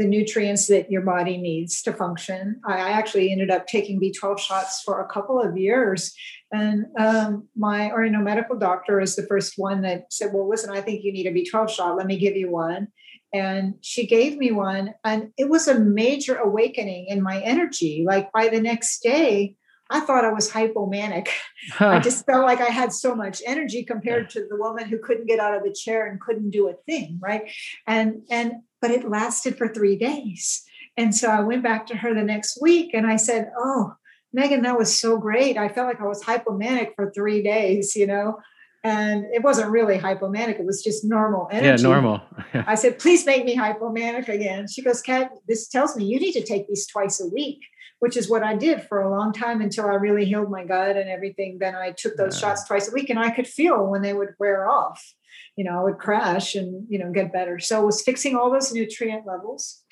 the 0.00 0.06
nutrients 0.06 0.66
that 0.68 0.90
your 0.90 1.02
body 1.02 1.36
needs 1.36 1.82
to 1.82 1.92
function. 1.92 2.58
I 2.64 2.78
actually 2.78 3.30
ended 3.30 3.50
up 3.50 3.66
taking 3.66 4.00
B12 4.00 4.38
shots 4.38 4.80
for 4.82 5.02
a 5.02 5.06
couple 5.06 5.38
of 5.38 5.58
years. 5.58 6.14
And 6.50 6.86
um, 6.98 7.48
my 7.54 7.90
Oriental 7.90 8.22
medical 8.22 8.56
doctor 8.58 8.98
is 8.98 9.14
the 9.14 9.26
first 9.26 9.54
one 9.58 9.82
that 9.82 10.10
said, 10.10 10.30
Well, 10.32 10.48
listen, 10.48 10.70
I 10.70 10.80
think 10.80 11.04
you 11.04 11.12
need 11.12 11.26
a 11.26 11.32
B12 11.32 11.68
shot. 11.68 11.98
Let 11.98 12.06
me 12.06 12.16
give 12.16 12.34
you 12.34 12.50
one. 12.50 12.88
And 13.34 13.74
she 13.82 14.06
gave 14.06 14.38
me 14.38 14.52
one. 14.52 14.94
And 15.04 15.32
it 15.36 15.50
was 15.50 15.68
a 15.68 15.78
major 15.78 16.36
awakening 16.36 17.06
in 17.08 17.22
my 17.22 17.38
energy. 17.42 18.02
Like 18.06 18.32
by 18.32 18.48
the 18.48 18.60
next 18.60 19.02
day, 19.02 19.56
I 19.90 20.00
thought 20.00 20.24
I 20.24 20.32
was 20.32 20.50
hypomanic. 20.50 21.28
Huh. 21.72 21.88
I 21.88 21.98
just 21.98 22.24
felt 22.24 22.46
like 22.46 22.60
I 22.60 22.70
had 22.70 22.90
so 22.92 23.14
much 23.14 23.42
energy 23.46 23.84
compared 23.84 24.30
to 24.30 24.46
the 24.48 24.56
woman 24.56 24.88
who 24.88 24.98
couldn't 24.98 25.26
get 25.26 25.40
out 25.40 25.54
of 25.54 25.62
the 25.62 25.74
chair 25.74 26.06
and 26.06 26.18
couldn't 26.18 26.50
do 26.50 26.70
a 26.70 26.74
thing, 26.86 27.18
right? 27.20 27.50
And 27.86 28.22
and 28.30 28.62
but 28.80 28.90
it 28.90 29.08
lasted 29.08 29.56
for 29.56 29.68
3 29.68 29.96
days. 29.96 30.64
And 30.96 31.14
so 31.14 31.28
I 31.28 31.40
went 31.40 31.62
back 31.62 31.86
to 31.86 31.96
her 31.96 32.14
the 32.14 32.22
next 32.22 32.58
week 32.60 32.90
and 32.94 33.06
I 33.06 33.16
said, 33.16 33.50
"Oh, 33.58 33.94
Megan, 34.32 34.62
that 34.62 34.78
was 34.78 34.96
so 34.96 35.18
great. 35.18 35.56
I 35.56 35.68
felt 35.68 35.88
like 35.88 36.00
I 36.00 36.06
was 36.06 36.22
hypomanic 36.22 36.94
for 36.96 37.10
3 37.12 37.42
days, 37.42 37.96
you 37.96 38.06
know." 38.06 38.38
and 38.82 39.26
it 39.32 39.42
wasn't 39.42 39.70
really 39.70 39.98
hypomanic 39.98 40.58
it 40.58 40.64
was 40.64 40.82
just 40.82 41.04
normal 41.04 41.48
energy 41.50 41.82
yeah 41.82 41.88
normal 41.88 42.20
i 42.66 42.74
said 42.74 42.98
please 42.98 43.26
make 43.26 43.44
me 43.44 43.56
hypomanic 43.56 44.28
again 44.28 44.66
she 44.66 44.82
goes 44.82 45.02
kat 45.02 45.30
this 45.46 45.68
tells 45.68 45.96
me 45.96 46.04
you 46.04 46.18
need 46.18 46.32
to 46.32 46.42
take 46.42 46.66
these 46.66 46.86
twice 46.86 47.20
a 47.20 47.26
week 47.28 47.60
which 48.00 48.16
is 48.16 48.28
what 48.28 48.42
I 48.42 48.56
did 48.56 48.82
for 48.82 49.00
a 49.00 49.10
long 49.10 49.32
time 49.32 49.60
until 49.60 49.86
I 49.86 49.94
really 49.94 50.24
healed 50.24 50.50
my 50.50 50.64
gut 50.64 50.96
and 50.96 51.08
everything. 51.08 51.58
Then 51.60 51.74
I 51.74 51.92
took 51.92 52.16
those 52.16 52.34
yeah. 52.34 52.48
shots 52.48 52.64
twice 52.64 52.88
a 52.88 52.92
week 52.92 53.10
and 53.10 53.18
I 53.18 53.30
could 53.30 53.46
feel 53.46 53.86
when 53.86 54.02
they 54.02 54.14
would 54.14 54.34
wear 54.38 54.68
off. 54.68 55.14
You 55.56 55.64
know, 55.64 55.78
I 55.78 55.82
would 55.82 55.98
crash 55.98 56.54
and, 56.54 56.86
you 56.88 56.98
know, 56.98 57.12
get 57.12 57.32
better. 57.32 57.58
So 57.58 57.82
it 57.82 57.86
was 57.86 58.02
fixing 58.02 58.34
all 58.34 58.50
those 58.50 58.72
nutrient 58.72 59.26
levels. 59.26 59.82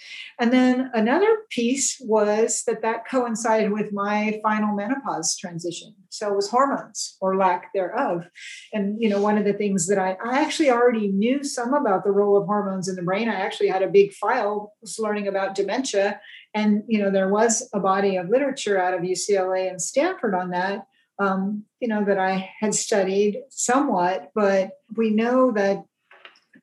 And 0.41 0.53
then 0.53 0.91
another 0.95 1.29
piece 1.51 1.99
was 2.01 2.63
that 2.67 2.81
that 2.83 3.07
coincided 3.09 3.71
with 3.73 3.93
my 3.93 4.41
final 4.43 4.75
menopause 4.75 5.37
transition. 5.37 5.95
So 6.09 6.29
it 6.29 6.37
was 6.37 6.49
hormones 6.49 7.17
or 7.21 7.37
lack 7.37 7.73
thereof. 7.75 8.25
And, 8.73 9.01
you 9.03 9.11
know, 9.11 9.21
one 9.21 9.37
of 9.37 9.45
the 9.45 9.53
things 9.53 9.89
that 9.89 9.99
I, 9.99 10.17
I 10.25 10.41
actually 10.41 10.71
already 10.71 11.09
knew 11.09 11.45
some 11.45 11.75
about 11.75 12.05
the 12.05 12.13
role 12.13 12.39
of 12.39 12.47
hormones 12.47 12.89
in 12.89 12.97
the 12.97 13.03
brain. 13.03 13.29
I 13.29 13.35
actually 13.35 13.69
had 13.69 13.83
a 13.83 13.89
big 13.89 14.13
file, 14.15 14.73
was 14.81 14.99
learning 14.99 15.29
about 15.29 15.55
dementia 15.55 16.21
and 16.59 16.83
you 16.87 16.99
know 16.99 17.11
there 17.11 17.29
was 17.29 17.69
a 17.73 17.81
body 17.81 18.17
of 18.17 18.29
literature 18.29 18.81
out 18.81 18.95
of 18.95 19.01
ucla 19.01 19.69
and 19.69 19.81
stanford 19.81 20.35
on 20.35 20.51
that 20.51 20.87
um, 21.19 21.65
you 21.81 21.89
know 21.89 22.05
that 22.05 22.19
i 22.19 22.51
had 22.61 22.75
studied 22.75 23.41
somewhat 23.51 24.31
but 24.35 24.71
we 24.97 25.11
know 25.11 25.53
that 25.53 25.85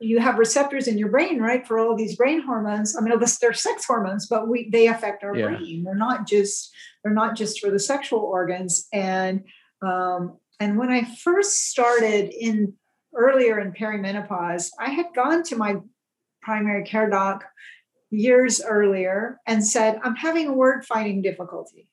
you 0.02 0.20
have 0.20 0.38
receptors 0.38 0.88
in 0.88 0.98
your 0.98 1.10
brain 1.10 1.40
right 1.40 1.66
for 1.66 1.80
all 1.80 1.96
these 1.96 2.18
brain 2.18 2.42
hormones. 2.42 2.98
I 2.98 3.02
mean 3.02 3.18
they're 3.40 3.54
sex 3.54 3.86
hormones 3.86 4.28
but 4.28 4.50
we 4.50 4.70
they 4.70 4.88
affect 4.88 5.24
our 5.24 5.34
yeah. 5.34 5.48
brain. 5.48 5.86
They're 5.86 5.96
not 5.96 6.28
just 6.28 6.76
they're 7.02 7.14
not 7.14 7.38
just 7.38 7.62
for 7.62 7.72
the 7.72 7.80
sexual 7.80 8.20
organs. 8.20 8.88
And 8.92 9.46
um, 9.82 10.38
and 10.60 10.78
when 10.78 10.90
i 10.90 11.04
first 11.04 11.70
started 11.70 12.34
in 12.34 12.74
earlier 13.16 13.60
in 13.60 13.72
perimenopause 13.72 14.70
i 14.80 14.90
had 14.90 15.08
gone 15.16 15.44
to 15.44 15.56
my 15.56 15.78
primary 16.42 16.84
care 16.84 17.10
doc 17.10 17.46
years 18.12 18.62
earlier 18.62 19.40
and 19.46 19.66
said, 19.66 20.00
I'm 20.04 20.16
having 20.16 20.56
word 20.56 20.86
finding 20.86 21.22
difficulty. 21.22 21.88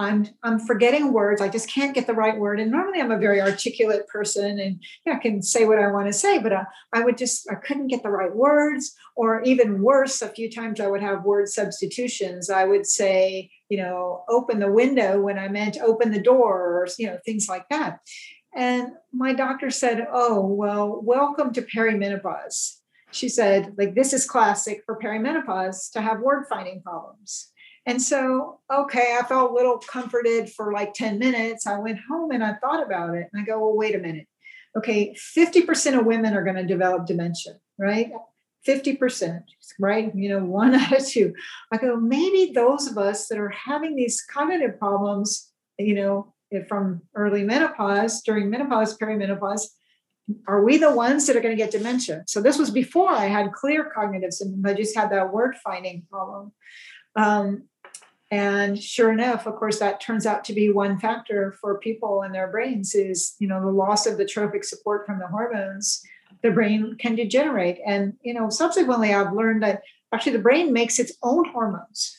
I'm 0.00 0.28
I'm 0.44 0.60
forgetting 0.60 1.12
words. 1.12 1.40
I 1.40 1.48
just 1.48 1.68
can't 1.68 1.94
get 1.94 2.06
the 2.06 2.14
right 2.14 2.38
word. 2.38 2.60
And 2.60 2.70
normally 2.70 3.00
I'm 3.00 3.10
a 3.10 3.18
very 3.18 3.40
articulate 3.40 4.06
person 4.06 4.60
and 4.60 4.80
yeah, 5.04 5.14
I 5.14 5.18
can 5.18 5.42
say 5.42 5.64
what 5.64 5.80
I 5.80 5.90
want 5.90 6.06
to 6.06 6.12
say, 6.12 6.38
but 6.38 6.52
uh, 6.52 6.64
I 6.92 7.00
would 7.00 7.18
just 7.18 7.50
I 7.50 7.56
couldn't 7.56 7.88
get 7.88 8.04
the 8.04 8.10
right 8.10 8.34
words. 8.34 8.94
Or 9.16 9.42
even 9.42 9.82
worse, 9.82 10.22
a 10.22 10.28
few 10.28 10.48
times 10.48 10.78
I 10.78 10.86
would 10.86 11.02
have 11.02 11.24
word 11.24 11.48
substitutions. 11.48 12.48
I 12.48 12.64
would 12.64 12.86
say, 12.86 13.50
you 13.68 13.78
know, 13.78 14.22
open 14.28 14.60
the 14.60 14.70
window 14.70 15.20
when 15.20 15.36
I 15.36 15.48
meant 15.48 15.76
open 15.82 16.12
the 16.12 16.22
door, 16.22 16.60
or 16.60 16.88
you 16.96 17.08
know, 17.08 17.18
things 17.24 17.48
like 17.48 17.68
that. 17.68 17.98
And 18.54 18.92
my 19.12 19.32
doctor 19.32 19.70
said, 19.70 20.06
"Oh 20.12 20.46
well, 20.46 21.00
welcome 21.02 21.52
to 21.54 21.62
perimenopause." 21.62 22.77
She 23.10 23.28
said, 23.28 23.74
like, 23.78 23.94
this 23.94 24.12
is 24.12 24.26
classic 24.26 24.82
for 24.84 24.98
perimenopause 24.98 25.90
to 25.92 26.00
have 26.00 26.20
word 26.20 26.46
finding 26.48 26.82
problems. 26.82 27.50
And 27.86 28.02
so, 28.02 28.60
okay, 28.70 29.16
I 29.18 29.24
felt 29.24 29.50
a 29.50 29.54
little 29.54 29.78
comforted 29.78 30.50
for 30.50 30.72
like 30.72 30.92
10 30.92 31.18
minutes. 31.18 31.66
I 31.66 31.78
went 31.78 31.98
home 32.08 32.30
and 32.32 32.44
I 32.44 32.54
thought 32.54 32.84
about 32.84 33.14
it. 33.14 33.28
And 33.32 33.40
I 33.40 33.46
go, 33.46 33.58
well, 33.60 33.76
wait 33.76 33.94
a 33.94 33.98
minute. 33.98 34.26
Okay, 34.76 35.14
50% 35.14 35.98
of 35.98 36.04
women 36.04 36.34
are 36.34 36.44
going 36.44 36.56
to 36.56 36.66
develop 36.66 37.06
dementia, 37.06 37.54
right? 37.78 38.10
50%, 38.66 39.42
right? 39.78 40.12
You 40.14 40.28
know, 40.28 40.44
one 40.44 40.74
out 40.74 40.92
of 40.92 41.06
two. 41.06 41.32
I 41.72 41.78
go, 41.78 41.96
maybe 41.96 42.52
those 42.54 42.86
of 42.86 42.98
us 42.98 43.28
that 43.28 43.38
are 43.38 43.48
having 43.48 43.96
these 43.96 44.22
cognitive 44.30 44.78
problems, 44.78 45.50
you 45.78 45.94
know, 45.94 46.34
from 46.68 47.02
early 47.14 47.42
menopause, 47.42 48.22
during 48.22 48.50
menopause, 48.50 48.96
perimenopause, 48.98 49.62
are 50.46 50.62
we 50.62 50.76
the 50.76 50.92
ones 50.92 51.26
that 51.26 51.36
are 51.36 51.40
going 51.40 51.56
to 51.56 51.62
get 51.62 51.70
dementia? 51.70 52.24
So 52.26 52.40
this 52.40 52.58
was 52.58 52.70
before 52.70 53.10
I 53.10 53.26
had 53.26 53.52
clear 53.52 53.90
cognitive 53.94 54.32
symptoms. 54.32 54.64
I 54.66 54.74
just 54.74 54.96
had 54.96 55.10
that 55.10 55.32
word 55.32 55.56
finding 55.62 56.06
problem. 56.10 56.52
Um, 57.16 57.64
and 58.30 58.80
sure 58.80 59.10
enough, 59.10 59.46
of 59.46 59.56
course, 59.56 59.78
that 59.78 60.00
turns 60.00 60.26
out 60.26 60.44
to 60.44 60.52
be 60.52 60.70
one 60.70 60.98
factor 60.98 61.56
for 61.60 61.78
people 61.78 62.22
and 62.22 62.34
their 62.34 62.48
brains 62.48 62.94
is, 62.94 63.34
you 63.38 63.48
know, 63.48 63.60
the 63.60 63.72
loss 63.72 64.06
of 64.06 64.18
the 64.18 64.26
trophic 64.26 64.64
support 64.64 65.06
from 65.06 65.18
the 65.18 65.26
hormones. 65.26 66.02
The 66.42 66.50
brain 66.50 66.96
can 66.98 67.14
degenerate. 67.14 67.78
And, 67.86 68.14
you 68.22 68.34
know, 68.34 68.50
subsequently, 68.50 69.14
I've 69.14 69.32
learned 69.32 69.62
that 69.62 69.80
actually 70.12 70.32
the 70.32 70.40
brain 70.40 70.72
makes 70.74 70.98
its 70.98 71.16
own 71.22 71.48
hormones. 71.48 72.18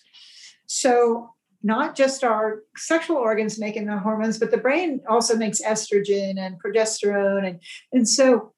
So 0.65 1.35
not 1.61 1.95
just 1.95 2.23
our 2.23 2.63
sexual 2.77 3.17
organs 3.17 3.59
making 3.59 3.85
the 3.85 3.97
hormones, 3.97 4.39
but 4.39 4.51
the 4.51 4.57
brain 4.57 5.01
also 5.09 5.35
makes 5.35 5.61
estrogen 5.61 6.37
and 6.37 6.55
progesterone. 6.63 7.47
And, 7.47 7.59
and 7.91 8.07
so, 8.07 8.53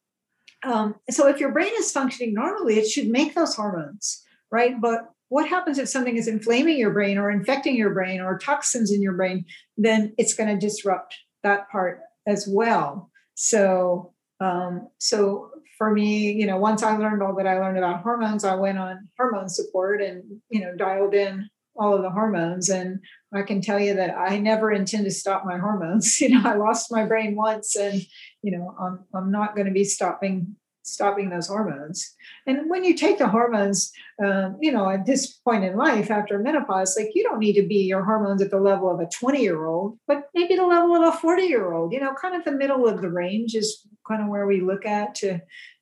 um, 0.64 0.96
so 1.10 1.28
if 1.28 1.40
your 1.40 1.52
brain 1.52 1.72
is 1.80 1.92
functioning 1.92 2.34
normally, 2.34 2.78
it 2.78 2.88
should 2.88 3.08
make 3.08 3.34
those 3.34 3.56
hormones, 3.56 4.24
right? 4.52 4.80
But 4.80 5.10
what 5.30 5.48
happens 5.48 5.80
if 5.80 5.88
something 5.88 6.18
is 6.18 6.28
inflaming 6.28 6.78
your 6.78 6.92
brain 6.92 7.18
or 7.18 7.32
infecting 7.32 7.76
your 7.76 7.94
brain 7.94 8.22
or 8.22 8.38
toxins 8.38 8.92
in 8.92 9.02
your 9.02 9.14
brain? 9.14 9.46
Then 9.78 10.14
it's 10.18 10.34
going 10.34 10.50
to 10.50 10.68
disrupt 10.68 11.16
that 11.44 11.70
part 11.72 12.02
as 12.28 12.48
well. 12.48 13.10
So, 13.34 14.14
um, 14.40 14.90
so 15.00 15.50
for 15.78 15.92
me, 15.92 16.32
you 16.34 16.46
know, 16.46 16.58
once 16.58 16.84
I 16.84 16.96
learned 16.98 17.24
all 17.24 17.36
that 17.38 17.48
I 17.48 17.58
learned 17.58 17.78
about 17.78 18.04
hormones, 18.04 18.44
I 18.44 18.56
went 18.56 18.78
on 18.78 19.08
hormone 19.18 19.50
support 19.50 20.02
and, 20.02 20.24
you 20.50 20.62
know, 20.62 20.76
dialed 20.76 21.16
in 21.16 21.50
all 21.76 21.96
of 21.96 22.02
the 22.02 22.10
hormones. 22.10 22.70
And 22.70 23.00
I 23.34 23.44
can 23.44 23.62
tell 23.62 23.80
you 23.80 23.94
that 23.96 24.16
I 24.18 24.40
never 24.40 24.72
intend 24.72 25.06
to 25.06 25.12
stop 25.12 25.46
my 25.46 25.58
hormones. 25.58 26.20
You 26.22 26.30
know, 26.30 26.42
I 26.44 26.56
lost 26.56 26.92
my 26.92 27.06
brain 27.06 27.36
once, 27.36 27.76
and 27.76 28.02
you 28.44 28.52
know, 28.52 28.76
I'm 28.80 29.00
I'm 29.14 29.32
not 29.32 29.56
going 29.56 29.68
to 29.68 29.74
be 29.74 29.84
stopping 29.84 30.56
stopping 30.84 31.30
those 31.30 31.48
hormones. 31.48 32.16
And 32.48 32.70
when 32.70 32.84
you 32.84 32.96
take 32.96 33.18
the 33.18 33.28
hormones, 33.28 33.92
um, 34.24 34.58
you 34.62 34.72
know, 34.72 34.90
at 34.90 35.06
this 35.06 35.28
point 35.28 35.64
in 35.64 35.76
life 35.76 36.10
after 36.10 36.40
menopause, 36.40 36.96
like 36.98 37.12
you 37.14 37.24
don't 37.24 37.40
need 37.40 37.54
to 37.54 37.68
be 37.68 37.84
your 37.84 38.04
hormones 38.04 38.42
at 38.42 38.52
the 38.52 38.60
level 38.60 38.90
of 38.90 39.00
a 39.00 39.08
20 39.08 39.42
year 39.42 39.66
old, 39.66 39.98
but 40.08 40.24
maybe 40.34 40.56
the 40.56 40.66
level 40.66 40.96
of 40.96 41.14
a 41.14 41.18
40 41.18 41.44
year 41.44 41.74
old. 41.74 41.94
You 41.94 42.00
know, 42.00 42.14
kind 42.20 42.36
of 42.36 42.44
the 42.44 42.52
middle 42.52 42.88
of 42.88 43.02
the 43.02 43.10
range 43.10 43.56
is 43.56 43.86
kind 44.08 44.22
of 44.22 44.28
where 44.28 44.48
we 44.48 44.62
look 44.62 44.86
at 44.86 45.16
to 45.16 45.42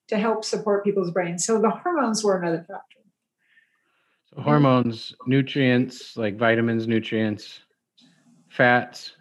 to 0.09 0.17
help 0.17 0.43
support 0.43 0.83
people's 0.83 1.11
brains. 1.11 1.45
So 1.45 1.61
the 1.61 1.69
hormones 1.69 2.23
were 2.23 2.37
another 2.37 2.65
factor. 2.67 2.98
Hormones, 4.41 5.15
nutrients 5.27 6.17
like 6.17 6.37
vitamins, 6.37 6.87
nutrients, 6.87 7.59
fats, 8.49 9.13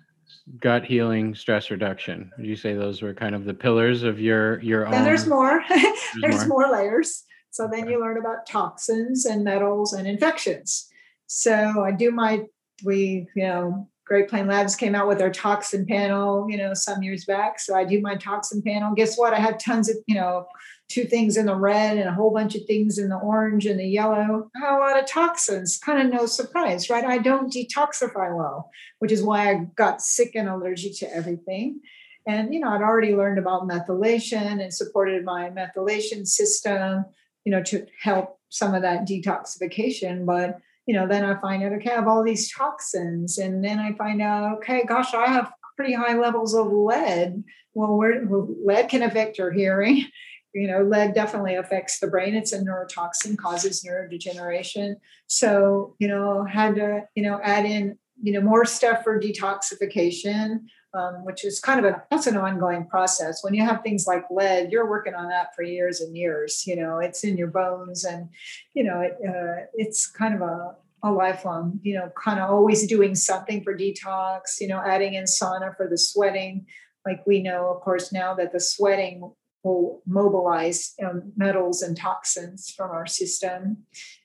gut 0.61 0.85
healing, 0.85 1.35
stress 1.35 1.71
reduction. 1.71 2.31
Would 2.39 2.47
you 2.47 2.57
say 2.57 2.75
those 2.75 3.03
were 3.03 3.15
kind 3.15 3.35
of 3.35 3.45
the 3.45 3.55
pillars 3.55 4.03
of 4.03 4.21
your 4.21 4.61
your 4.61 4.87
own? 4.87 4.93
There's 5.05 5.27
more. 5.27 5.63
there's, 5.69 5.99
there's 6.21 6.47
more. 6.47 6.67
more. 6.69 6.73
layers. 6.73 7.25
So 7.51 7.69
then 7.71 7.89
you 7.89 8.01
learn 8.01 8.19
about 8.19 8.47
toxins 8.47 9.25
and 9.25 9.43
metals 9.43 9.93
and 9.93 10.07
infections. 10.07 10.89
So 11.27 11.83
I 11.83 11.93
do 11.93 12.11
my 12.11 12.45
we 12.85 13.27
you 13.35 13.43
know 13.43 13.89
Great 14.09 14.29
Plain 14.29 14.47
Labs 14.47 14.75
came 14.75 14.95
out 14.95 15.07
with 15.07 15.19
their 15.19 15.31
toxin 15.31 15.85
panel, 15.85 16.47
you 16.49 16.57
know, 16.57 16.73
some 16.73 17.03
years 17.03 17.27
back. 17.27 17.61
So 17.61 17.77
I 17.77 17.85
do 17.85 18.01
my 18.01 18.17
toxin 18.17 18.63
panel. 18.63 18.95
Guess 18.95 19.19
what? 19.19 19.35
I 19.35 19.39
have 19.39 19.59
tons 19.59 19.91
of, 19.91 19.97
you 20.07 20.15
know, 20.15 20.47
two 20.89 21.05
things 21.05 21.37
in 21.37 21.45
the 21.45 21.55
red 21.55 21.99
and 21.99 22.09
a 22.09 22.15
whole 22.15 22.33
bunch 22.33 22.55
of 22.55 22.65
things 22.67 22.97
in 22.97 23.11
the 23.11 23.19
orange 23.19 23.67
and 23.67 23.79
the 23.79 23.87
yellow. 23.87 24.51
I 24.57 24.61
had 24.61 24.77
a 24.77 24.81
lot 24.81 24.99
of 24.99 25.07
toxins, 25.07 25.79
kind 25.79 26.01
of 26.01 26.11
no 26.11 26.25
surprise, 26.25 26.89
right? 26.89 27.05
I 27.05 27.19
don't 27.19 27.53
detoxify 27.53 28.35
well, 28.35 28.71
which 28.99 29.13
is 29.13 29.23
why 29.23 29.51
I 29.51 29.67
got 29.77 30.01
sick 30.01 30.33
and 30.35 30.49
allergic 30.49 30.97
to 31.01 31.15
everything. 31.15 31.81
And, 32.27 32.55
you 32.55 32.61
know, 32.61 32.71
I'd 32.71 32.81
already 32.81 33.15
learned 33.15 33.39
about 33.39 33.69
methylation 33.69 34.63
and 34.63 34.73
supported 34.73 35.23
my 35.25 35.51
methylation 35.51 36.27
system, 36.27 37.05
you 37.45 37.53
know, 37.53 37.63
to 37.65 37.87
help 38.03 38.39
some 38.49 38.75
of 38.75 38.81
that 38.83 39.07
detoxification. 39.07 40.25
But 40.25 40.59
you 40.89 40.95
know, 40.95 41.07
then 41.07 41.23
I 41.23 41.39
find 41.39 41.63
out, 41.63 41.73
okay, 41.75 41.91
I 41.91 41.97
have 41.97 42.09
all 42.09 42.25
these 42.25 42.51
toxins. 42.51 43.37
And 43.37 43.63
then 43.63 43.79
I 43.79 43.93
find 43.93 44.23
out, 44.23 44.57
okay, 44.57 44.85
gosh, 44.89 45.13
I 45.13 45.27
have 45.27 45.53
pretty 45.77 45.93
high 45.93 46.17
levels 46.19 46.55
of 46.55 46.73
lead. 46.73 47.45
Well, 47.75 47.95
where 47.95 48.27
lead 48.27 48.89
can 48.89 49.03
affect 49.03 49.39
your 49.39 49.53
hearing. 49.53 50.07
You 50.55 50.67
know, 50.67 50.83
lead 50.83 51.13
definitely 51.13 51.57
affects 51.57 52.01
the 52.01 52.07
brain. 52.07 52.35
It's 52.35 52.55
a 52.55 52.59
neurotoxin, 52.59 53.37
causes 53.37 53.87
neurodegeneration. 53.87 54.95
So, 55.27 55.95
you 55.99 56.09
know, 56.09 56.43
had 56.43 56.77
to, 56.77 57.03
you 57.15 57.23
know, 57.23 57.39
add 57.45 57.67
in, 57.67 57.99
you 58.21 58.33
know, 58.33 58.41
more 58.41 58.65
stuff 58.65 59.05
for 59.05 59.21
detoxification 59.21 60.61
um, 60.99 61.25
which 61.25 61.45
is 61.45 61.61
kind 61.61 61.85
of 61.85 61.93
a 61.93 62.03
that's 62.11 62.27
an 62.27 62.37
ongoing 62.37 62.87
process. 62.87 63.43
When 63.43 63.55
you 63.55 63.65
have 63.65 63.83
things 63.83 64.07
like 64.07 64.25
lead, 64.31 64.73
you're 64.73 64.89
working 64.89 65.15
on 65.15 65.29
that 65.29 65.55
for 65.55 65.63
years 65.63 66.01
and 66.01 66.17
years. 66.17 66.67
You 66.67 66.77
know, 66.77 66.99
it's 66.99 67.25
in 67.25 67.37
your 67.37 67.49
bones, 67.49 68.05
and 68.05 68.29
you 68.75 68.85
know, 68.85 69.01
it, 69.01 69.17
uh, 69.27 69.67
it's 69.75 70.07
kind 70.07 70.35
of 70.35 70.41
a 70.43 70.77
a 71.05 71.13
lifelong, 71.13 71.79
you 71.83 71.95
know, 71.95 72.11
kind 72.23 72.41
of 72.41 72.51
always 72.51 72.87
doing 72.89 73.15
something 73.15 73.63
for 73.63 73.77
detox, 73.77 74.61
you 74.61 74.67
know, 74.67 74.83
adding 74.85 75.15
in 75.15 75.25
sauna 75.25 75.77
for 75.77 75.89
the 75.89 75.99
sweating. 75.99 76.67
Like 77.07 77.25
we 77.27 77.41
know, 77.41 77.71
of 77.71 77.81
course, 77.83 78.13
now 78.13 78.35
that 78.35 78.53
the 78.53 78.61
sweating 78.61 79.33
will 79.65 80.03
mobilize 80.07 80.95
um, 81.05 81.33
metals 81.37 81.83
and 81.83 81.97
toxins 81.97 82.71
from 82.71 82.91
our 82.91 83.07
system. 83.07 83.79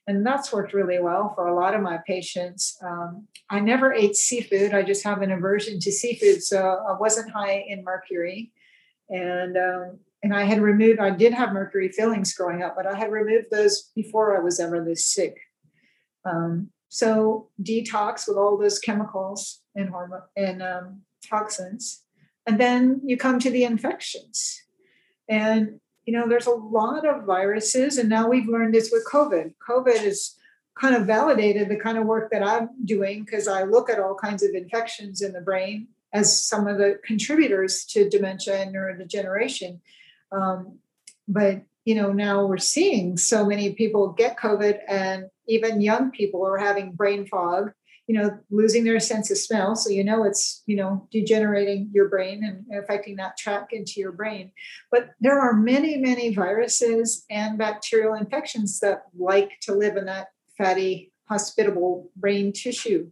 And 0.07 0.25
that's 0.25 0.53
worked 0.53 0.73
really 0.73 0.99
well 0.99 1.33
for 1.35 1.47
a 1.47 1.55
lot 1.55 1.73
of 1.73 1.81
my 1.81 1.99
patients. 2.05 2.77
Um, 2.83 3.27
I 3.49 3.59
never 3.59 3.93
ate 3.93 4.15
seafood, 4.15 4.73
I 4.73 4.83
just 4.83 5.03
have 5.03 5.21
an 5.21 5.31
aversion 5.31 5.79
to 5.79 5.91
seafood. 5.91 6.43
So 6.43 6.59
I 6.87 6.97
wasn't 6.97 7.31
high 7.31 7.65
in 7.67 7.83
mercury. 7.83 8.51
And 9.09 9.57
um, 9.57 9.99
and 10.23 10.33
I 10.33 10.43
had 10.43 10.61
removed, 10.61 10.99
I 10.99 11.09
did 11.09 11.33
have 11.33 11.51
mercury 11.51 11.89
fillings 11.89 12.33
growing 12.33 12.63
up, 12.63 12.75
but 12.77 12.87
I 12.87 12.95
had 12.97 13.11
removed 13.11 13.47
those 13.51 13.91
before 13.93 14.37
I 14.37 14.39
was 14.39 14.57
ever 14.57 14.81
this 14.83 15.05
sick. 15.05 15.37
Um, 16.23 16.69
so 16.87 17.49
detox 17.61 18.25
with 18.25 18.37
all 18.37 18.57
those 18.57 18.79
chemicals 18.79 19.61
and 19.75 19.89
hormone 19.89 20.21
and 20.37 20.63
um, 20.63 21.01
toxins. 21.27 22.03
And 22.47 22.57
then 22.57 23.01
you 23.03 23.17
come 23.17 23.37
to 23.39 23.49
the 23.49 23.65
infections 23.65 24.63
and, 25.27 25.79
you 26.05 26.13
know, 26.13 26.27
there's 26.27 26.47
a 26.47 26.51
lot 26.51 27.07
of 27.07 27.23
viruses. 27.23 27.97
And 27.97 28.09
now 28.09 28.29
we've 28.29 28.47
learned 28.47 28.73
this 28.73 28.91
with 28.91 29.05
COVID. 29.11 29.53
COVID 29.67 30.03
is 30.03 30.35
kind 30.79 30.95
of 30.95 31.05
validated 31.05 31.69
the 31.69 31.77
kind 31.77 31.97
of 31.97 32.05
work 32.05 32.31
that 32.31 32.43
I'm 32.43 32.69
doing 32.83 33.23
because 33.23 33.47
I 33.47 33.63
look 33.63 33.89
at 33.89 33.99
all 33.99 34.15
kinds 34.15 34.43
of 34.43 34.55
infections 34.55 35.21
in 35.21 35.33
the 35.33 35.41
brain 35.41 35.87
as 36.11 36.43
some 36.43 36.67
of 36.67 36.77
the 36.77 36.99
contributors 37.03 37.85
to 37.85 38.09
dementia 38.09 38.61
and 38.61 38.75
neurodegeneration. 38.75 39.79
Um, 40.31 40.79
but 41.27 41.63
you 41.85 41.95
know 41.95 42.11
now 42.11 42.45
we're 42.45 42.57
seeing 42.57 43.17
so 43.17 43.45
many 43.45 43.73
people 43.73 44.09
get 44.09 44.37
covid 44.37 44.79
and 44.87 45.25
even 45.47 45.81
young 45.81 46.11
people 46.11 46.45
are 46.45 46.57
having 46.57 46.91
brain 46.91 47.25
fog 47.25 47.71
you 48.07 48.15
know 48.15 48.37
losing 48.49 48.83
their 48.83 48.99
sense 48.99 49.31
of 49.31 49.37
smell. 49.37 49.75
So 49.75 49.89
you 49.89 50.03
know 50.03 50.23
it's 50.23 50.63
you 50.65 50.75
know 50.75 51.07
degenerating 51.11 51.89
your 51.93 52.09
brain 52.09 52.43
and 52.43 52.83
affecting 52.83 53.15
that 53.17 53.37
track 53.37 53.69
into 53.71 53.99
your 53.99 54.11
brain. 54.11 54.51
But 54.91 55.11
there 55.19 55.39
are 55.39 55.53
many 55.53 55.97
many 55.97 56.33
viruses 56.33 57.25
and 57.29 57.57
bacterial 57.57 58.13
infections 58.13 58.79
that 58.79 59.03
like 59.17 59.51
to 59.61 59.73
live 59.73 59.95
in 59.97 60.05
that 60.05 60.27
fatty 60.57 61.11
hospitable 61.29 62.09
brain 62.15 62.51
tissue. 62.53 63.11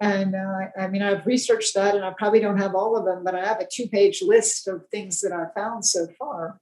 And 0.00 0.36
uh, 0.36 0.68
i 0.78 0.86
mean 0.86 1.02
i've 1.02 1.26
researched 1.26 1.74
that 1.74 1.96
and 1.96 2.04
i 2.04 2.12
probably 2.16 2.38
don't 2.38 2.58
have 2.58 2.76
all 2.76 2.96
of 2.96 3.04
them 3.04 3.24
but 3.24 3.34
i 3.34 3.44
have 3.44 3.58
a 3.58 3.66
two 3.66 3.88
page 3.88 4.22
list 4.22 4.68
of 4.68 4.86
things 4.92 5.20
that 5.22 5.32
i've 5.32 5.52
found 5.54 5.84
so 5.84 6.06
far. 6.16 6.60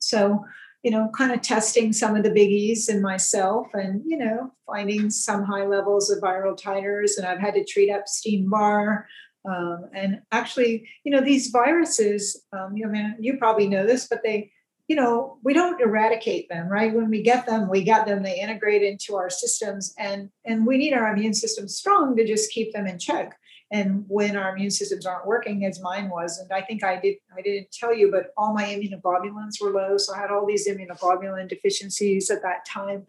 So 0.00 0.44
you 0.82 0.90
know, 0.90 1.10
kind 1.16 1.32
of 1.32 1.42
testing 1.42 1.92
some 1.92 2.16
of 2.16 2.22
the 2.22 2.30
biggies 2.30 2.88
in 2.88 3.02
myself 3.02 3.68
and, 3.74 4.02
you 4.06 4.16
know, 4.16 4.52
finding 4.66 5.10
some 5.10 5.42
high 5.42 5.66
levels 5.66 6.10
of 6.10 6.22
viral 6.22 6.58
titers. 6.58 7.16
And 7.16 7.26
I've 7.26 7.40
had 7.40 7.54
to 7.54 7.64
treat 7.64 7.90
Epstein 7.90 8.48
Barr. 8.48 9.06
Um, 9.48 9.86
and 9.94 10.20
actually, 10.32 10.88
you 11.04 11.12
know, 11.12 11.20
these 11.20 11.48
viruses, 11.48 12.44
um, 12.52 12.76
you 12.76 12.84
know, 12.84 12.90
I 12.90 12.92
mean, 12.92 13.16
you 13.20 13.36
probably 13.36 13.68
know 13.68 13.86
this, 13.86 14.06
but 14.08 14.22
they, 14.24 14.50
you 14.88 14.96
know, 14.96 15.38
we 15.42 15.52
don't 15.52 15.80
eradicate 15.80 16.48
them, 16.48 16.68
right? 16.68 16.94
When 16.94 17.10
we 17.10 17.22
get 17.22 17.46
them, 17.46 17.68
we 17.68 17.82
get 17.82 18.06
them, 18.06 18.22
they 18.22 18.40
integrate 18.40 18.82
into 18.82 19.16
our 19.16 19.30
systems 19.30 19.92
and 19.98 20.30
and 20.44 20.66
we 20.66 20.78
need 20.78 20.92
our 20.92 21.12
immune 21.12 21.34
system 21.34 21.66
strong 21.66 22.16
to 22.16 22.26
just 22.26 22.52
keep 22.52 22.72
them 22.72 22.86
in 22.86 22.98
check 22.98 23.36
and 23.70 24.04
when 24.08 24.36
our 24.36 24.54
immune 24.54 24.70
systems 24.70 25.06
aren't 25.06 25.26
working 25.26 25.64
as 25.64 25.80
mine 25.80 26.08
was 26.08 26.38
and 26.38 26.52
i 26.52 26.60
think 26.60 26.84
i 26.84 26.98
did 26.98 27.16
i 27.36 27.42
didn't 27.42 27.70
tell 27.72 27.94
you 27.94 28.10
but 28.10 28.32
all 28.36 28.54
my 28.54 28.64
immunoglobulins 28.64 29.60
were 29.60 29.70
low 29.70 29.96
so 29.96 30.14
i 30.14 30.18
had 30.18 30.30
all 30.30 30.46
these 30.46 30.68
immunoglobulin 30.68 31.48
deficiencies 31.48 32.30
at 32.30 32.42
that 32.42 32.64
time 32.66 33.06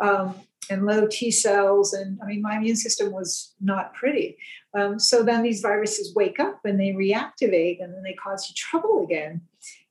um, 0.00 0.34
and 0.70 0.86
low 0.86 1.06
t 1.06 1.30
cells 1.30 1.92
and 1.92 2.18
i 2.22 2.26
mean 2.26 2.42
my 2.42 2.56
immune 2.56 2.76
system 2.76 3.12
was 3.12 3.54
not 3.60 3.94
pretty. 3.94 4.36
Um, 4.74 4.98
so 4.98 5.22
then 5.22 5.42
these 5.42 5.60
viruses 5.60 6.14
wake 6.14 6.40
up 6.40 6.60
and 6.64 6.78
they 6.78 6.92
reactivate 6.92 7.82
and 7.82 7.92
then 7.92 8.02
they 8.02 8.14
cause 8.14 8.48
you 8.48 8.54
trouble 8.54 9.04
again. 9.04 9.42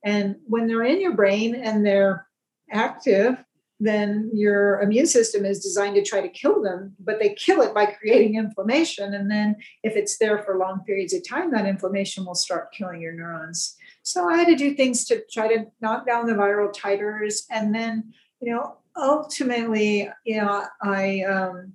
And 0.04 0.36
when 0.46 0.66
they're 0.66 0.82
in 0.82 1.00
your 1.00 1.14
brain 1.14 1.54
and 1.54 1.84
they're 1.84 2.26
active 2.70 3.36
then 3.80 4.30
your 4.34 4.80
immune 4.80 5.06
system 5.06 5.46
is 5.46 5.58
designed 5.60 5.94
to 5.96 6.04
try 6.04 6.20
to 6.20 6.28
kill 6.28 6.62
them, 6.62 6.94
but 7.00 7.18
they 7.18 7.34
kill 7.34 7.62
it 7.62 7.74
by 7.74 7.86
creating 7.86 8.36
inflammation. 8.36 9.14
And 9.14 9.30
then, 9.30 9.56
if 9.82 9.96
it's 9.96 10.18
there 10.18 10.42
for 10.42 10.58
long 10.58 10.80
periods 10.80 11.14
of 11.14 11.26
time, 11.26 11.50
that 11.52 11.66
inflammation 11.66 12.26
will 12.26 12.34
start 12.34 12.72
killing 12.72 13.00
your 13.00 13.12
neurons. 13.12 13.76
So, 14.02 14.28
I 14.28 14.36
had 14.36 14.48
to 14.48 14.56
do 14.56 14.74
things 14.74 15.06
to 15.06 15.24
try 15.32 15.48
to 15.48 15.66
knock 15.80 16.06
down 16.06 16.26
the 16.26 16.34
viral 16.34 16.72
titers. 16.72 17.44
And 17.50 17.74
then, 17.74 18.12
you 18.40 18.52
know, 18.52 18.76
ultimately, 18.96 20.10
you 20.24 20.36
know, 20.36 20.66
I, 20.82 21.22
um, 21.22 21.72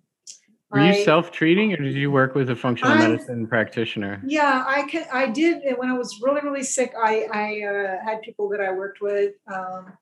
were 0.71 0.87
you 0.87 1.03
self-treating, 1.03 1.73
or 1.73 1.77
did 1.77 1.93
you 1.93 2.11
work 2.11 2.35
with 2.35 2.49
a 2.49 2.55
functional 2.55 2.93
I, 2.93 3.07
medicine 3.07 3.47
practitioner? 3.47 4.21
Yeah, 4.25 4.63
I 4.67 4.83
can. 4.83 5.05
I 5.13 5.27
did 5.27 5.63
when 5.77 5.89
I 5.89 5.93
was 5.93 6.19
really, 6.21 6.41
really 6.41 6.63
sick. 6.63 6.93
I 7.01 7.27
I 7.31 7.61
uh, 7.63 8.03
had 8.03 8.21
people 8.23 8.49
that 8.49 8.59
I 8.59 8.71
worked 8.71 8.99
with. 8.99 9.35
Um, 9.47 9.93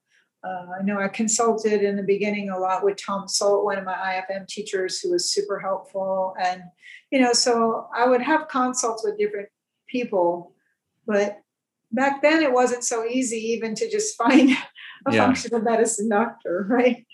uh, 0.44 0.66
I 0.78 0.82
know 0.82 0.98
I 0.98 1.08
consulted 1.08 1.82
in 1.82 1.96
the 1.96 2.02
beginning 2.02 2.50
a 2.50 2.58
lot 2.58 2.84
with 2.84 2.98
Tom 3.02 3.26
Sult, 3.28 3.64
one 3.64 3.78
of 3.78 3.84
my 3.84 3.94
IFM 3.94 4.46
teachers, 4.46 5.00
who 5.00 5.10
was 5.10 5.32
super 5.32 5.58
helpful. 5.58 6.34
And, 6.38 6.62
you 7.10 7.20
know, 7.20 7.32
so 7.32 7.88
I 7.96 8.06
would 8.06 8.20
have 8.20 8.48
consults 8.48 9.02
with 9.04 9.18
different 9.18 9.48
people, 9.88 10.52
but 11.06 11.40
back 11.92 12.20
then 12.20 12.42
it 12.42 12.52
wasn't 12.52 12.84
so 12.84 13.06
easy 13.06 13.36
even 13.36 13.74
to 13.76 13.90
just 13.90 14.16
find 14.18 14.50
a 15.06 15.12
yeah. 15.12 15.24
functional 15.24 15.62
medicine 15.62 16.10
doctor, 16.10 16.66
right? 16.68 17.06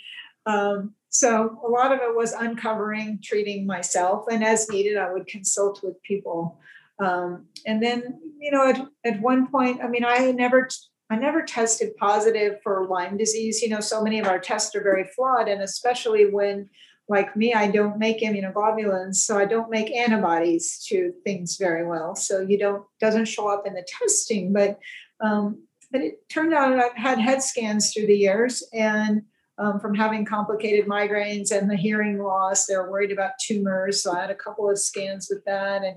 Um, 0.47 0.95
so 1.09 1.61
a 1.65 1.69
lot 1.69 1.93
of 1.93 2.01
it 2.01 2.17
was 2.17 2.33
uncovering, 2.33 3.21
treating 3.23 3.67
myself, 3.67 4.27
and 4.31 4.45
as 4.45 4.69
needed, 4.69 4.97
I 4.97 5.13
would 5.13 5.27
consult 5.27 5.83
with 5.83 6.01
people. 6.03 6.59
Um, 7.01 7.47
and 7.67 7.83
then, 7.83 8.21
you 8.39 8.51
know, 8.51 8.69
at, 8.69 8.87
at 9.05 9.21
one 9.21 9.49
point, 9.49 9.81
I 9.83 9.89
mean, 9.89 10.05
I 10.05 10.31
never 10.33 10.69
I 11.11 11.17
never 11.17 11.43
tested 11.43 11.97
positive 11.97 12.63
for 12.63 12.87
Lyme 12.89 13.17
disease. 13.17 13.61
You 13.63 13.69
know, 13.69 13.81
so 13.81 14.03
many 14.03 14.21
of 14.21 14.27
our 14.27 14.39
tests 14.39 14.75
are 14.77 14.83
very 14.83 15.05
flawed, 15.05 15.49
and 15.49 15.61
especially 15.61 16.31
when 16.31 16.71
like 17.09 17.35
me, 17.37 17.53
I 17.53 17.69
don't 17.69 17.99
make 17.99 18.21
immunoglobulins, 18.21 19.17
so 19.17 19.37
I 19.37 19.45
don't 19.45 19.69
make 19.69 19.91
antibodies 19.91 20.79
to 20.89 21.13
things 21.25 21.57
very 21.57 21.85
well. 21.85 22.15
So 22.15 22.41
you 22.41 22.57
don't 22.57 22.85
doesn't 23.01 23.25
show 23.25 23.49
up 23.49 23.67
in 23.67 23.75
the 23.75 23.85
testing, 24.01 24.53
but 24.53 24.79
um, 25.21 25.65
but 25.91 26.01
it 26.01 26.29
turned 26.29 26.55
out 26.55 26.79
I've 26.79 26.97
had 26.97 27.19
head 27.19 27.43
scans 27.43 27.93
through 27.93 28.07
the 28.07 28.17
years, 28.17 28.63
and 28.73 29.23
um, 29.59 29.81
from 29.81 29.95
having 29.97 30.25
complicated 30.25 30.87
migraines 30.87 31.51
and 31.51 31.69
the 31.69 31.77
hearing 31.77 32.23
loss, 32.23 32.67
they're 32.67 32.89
worried 32.89 33.11
about 33.11 33.33
tumors. 33.45 34.05
So 34.05 34.13
I 34.13 34.21
had 34.21 34.31
a 34.31 34.35
couple 34.37 34.71
of 34.71 34.79
scans 34.79 35.29
with 35.29 35.45
that, 35.47 35.83
and 35.83 35.97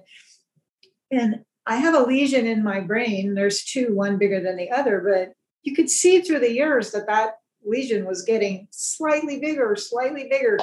and 1.12 1.46
I 1.66 1.78
have 1.78 1.96
a 1.96 2.04
lesion 2.04 2.46
in 2.46 2.64
my 2.64 2.82
brain. 2.82 3.36
There's 3.36 3.64
two, 3.64 3.94
one 3.94 4.18
bigger 4.18 4.42
than 4.42 4.58
the 4.58 4.72
other, 4.72 5.00
but 5.00 5.34
you 5.64 5.74
could 5.74 5.90
see 5.90 6.22
through 6.22 6.40
the 6.40 6.52
years 6.52 6.92
that 6.92 7.08
that 7.08 7.36
lesion 7.66 8.06
was 8.06 8.24
getting 8.24 8.68
slightly 8.72 9.40
bigger, 9.40 9.76
slightly 9.76 10.28
bigger. 10.30 10.60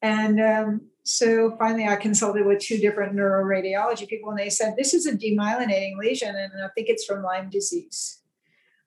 And 0.00 0.40
um, 0.40 0.80
so 1.02 1.56
finally, 1.58 1.86
I 1.86 1.96
consulted 1.96 2.46
with 2.46 2.60
two 2.60 2.78
different 2.78 3.16
neuroradiology 3.16 4.08
people, 4.08 4.30
and 4.30 4.38
they 4.38 4.50
said, 4.50 4.74
This 4.76 4.94
is 4.94 5.06
a 5.06 5.16
demyelinating 5.16 5.98
lesion, 5.98 6.34
and 6.36 6.52
I 6.62 6.68
think 6.74 6.88
it's 6.88 7.04
from 7.04 7.22
Lyme 7.22 7.50
disease. 7.50 8.20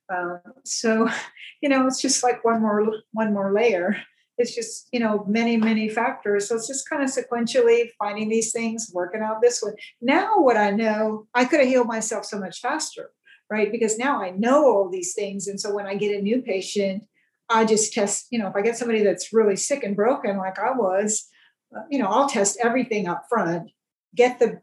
Um, 0.10 0.40
so, 0.64 1.10
you 1.62 1.70
know, 1.70 1.86
it's 1.88 2.02
just 2.02 2.24
like 2.24 2.46
one 2.46 2.62
more 2.62 2.88
one 3.12 3.34
more 3.34 3.54
layer. 3.54 3.98
It's 4.38 4.56
just 4.56 4.88
you 4.92 5.00
know 5.00 5.26
many 5.28 5.58
many 5.58 5.90
factors. 5.90 6.48
So 6.48 6.56
it's 6.56 6.68
just 6.68 6.90
kind 6.90 7.04
of 7.04 7.10
sequentially 7.10 7.90
finding 8.00 8.30
these 8.30 8.52
things, 8.52 8.92
working 8.94 9.22
out 9.22 9.42
this 9.42 9.62
one. 9.62 9.74
Now, 10.02 10.40
what 10.40 10.58
I 10.58 10.72
know, 10.72 11.28
I 11.34 11.46
could 11.46 11.60
have 11.60 11.70
healed 11.70 11.88
myself 11.88 12.26
so 12.26 12.40
much 12.40 12.60
faster, 12.60 13.12
right? 13.50 13.72
Because 13.72 13.98
now 13.98 14.22
I 14.22 14.32
know 14.32 14.66
all 14.66 14.90
these 14.90 15.14
things, 15.14 15.48
and 15.48 15.60
so 15.60 15.74
when 15.74 15.88
I 15.88 15.96
get 15.96 16.18
a 16.18 16.22
new 16.22 16.42
patient, 16.42 17.04
I 17.50 17.66
just 17.66 17.94
test, 17.94 18.28
you 18.30 18.40
know, 18.40 18.48
if 18.48 18.56
I 18.56 18.62
get 18.62 18.78
somebody 18.78 19.04
that's 19.04 19.32
really 19.32 19.56
sick 19.56 19.84
and 19.84 19.96
broken 19.96 20.38
like 20.38 20.60
I 20.60 20.72
was, 20.72 21.28
uh, 21.76 21.82
you 21.90 22.00
know, 22.00 22.08
I'll 22.08 22.30
test 22.30 22.58
everything 22.62 23.08
up 23.08 23.24
front, 23.30 23.70
get 24.16 24.40
the 24.40 24.62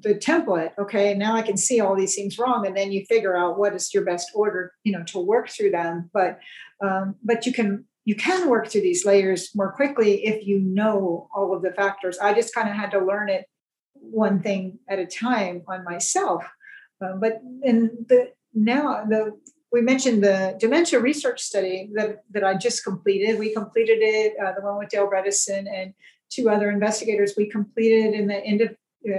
the 0.00 0.14
template, 0.14 0.72
okay, 0.76 1.10
And 1.12 1.20
now 1.20 1.36
I 1.36 1.42
can 1.42 1.56
see 1.56 1.80
all 1.80 1.94
these 1.94 2.16
things 2.16 2.36
wrong, 2.36 2.66
and 2.66 2.76
then 2.76 2.90
you 2.90 3.04
figure 3.08 3.36
out 3.36 3.58
what 3.58 3.74
is 3.74 3.94
your 3.94 4.04
best 4.04 4.28
order, 4.34 4.72
you 4.82 4.92
know, 4.92 5.04
to 5.04 5.20
work 5.20 5.48
through 5.48 5.70
them. 5.70 6.10
But 6.12 6.40
um, 6.84 7.14
but 7.22 7.46
you 7.46 7.52
can 7.52 7.84
you 8.04 8.14
can 8.14 8.48
work 8.48 8.68
through 8.68 8.82
these 8.82 9.06
layers 9.06 9.54
more 9.54 9.72
quickly 9.72 10.26
if 10.26 10.46
you 10.46 10.58
know 10.58 11.28
all 11.34 11.54
of 11.54 11.62
the 11.62 11.72
factors. 11.72 12.18
I 12.18 12.34
just 12.34 12.54
kind 12.54 12.68
of 12.68 12.74
had 12.74 12.90
to 12.90 13.04
learn 13.04 13.28
it 13.28 13.46
one 13.94 14.42
thing 14.42 14.78
at 14.88 14.98
a 14.98 15.06
time 15.06 15.62
on 15.66 15.84
myself. 15.84 16.44
Um, 17.00 17.20
but 17.20 17.40
in 17.62 18.04
the 18.08 18.32
now 18.52 19.04
the 19.04 19.32
we 19.72 19.80
mentioned 19.80 20.22
the 20.22 20.56
dementia 20.60 21.00
research 21.00 21.42
study 21.42 21.90
that, 21.94 22.22
that 22.30 22.44
I 22.44 22.54
just 22.54 22.84
completed. 22.84 23.40
We 23.40 23.52
completed 23.52 23.98
it, 24.00 24.34
uh, 24.40 24.52
the 24.52 24.62
one 24.62 24.78
with 24.78 24.90
Dale 24.90 25.10
Bredesen 25.10 25.66
and 25.68 25.92
two 26.30 26.48
other 26.48 26.70
investigators. 26.70 27.34
We 27.36 27.50
completed 27.50 28.14
in 28.14 28.28
the 28.28 28.36
end 28.36 28.60
of 28.60 28.76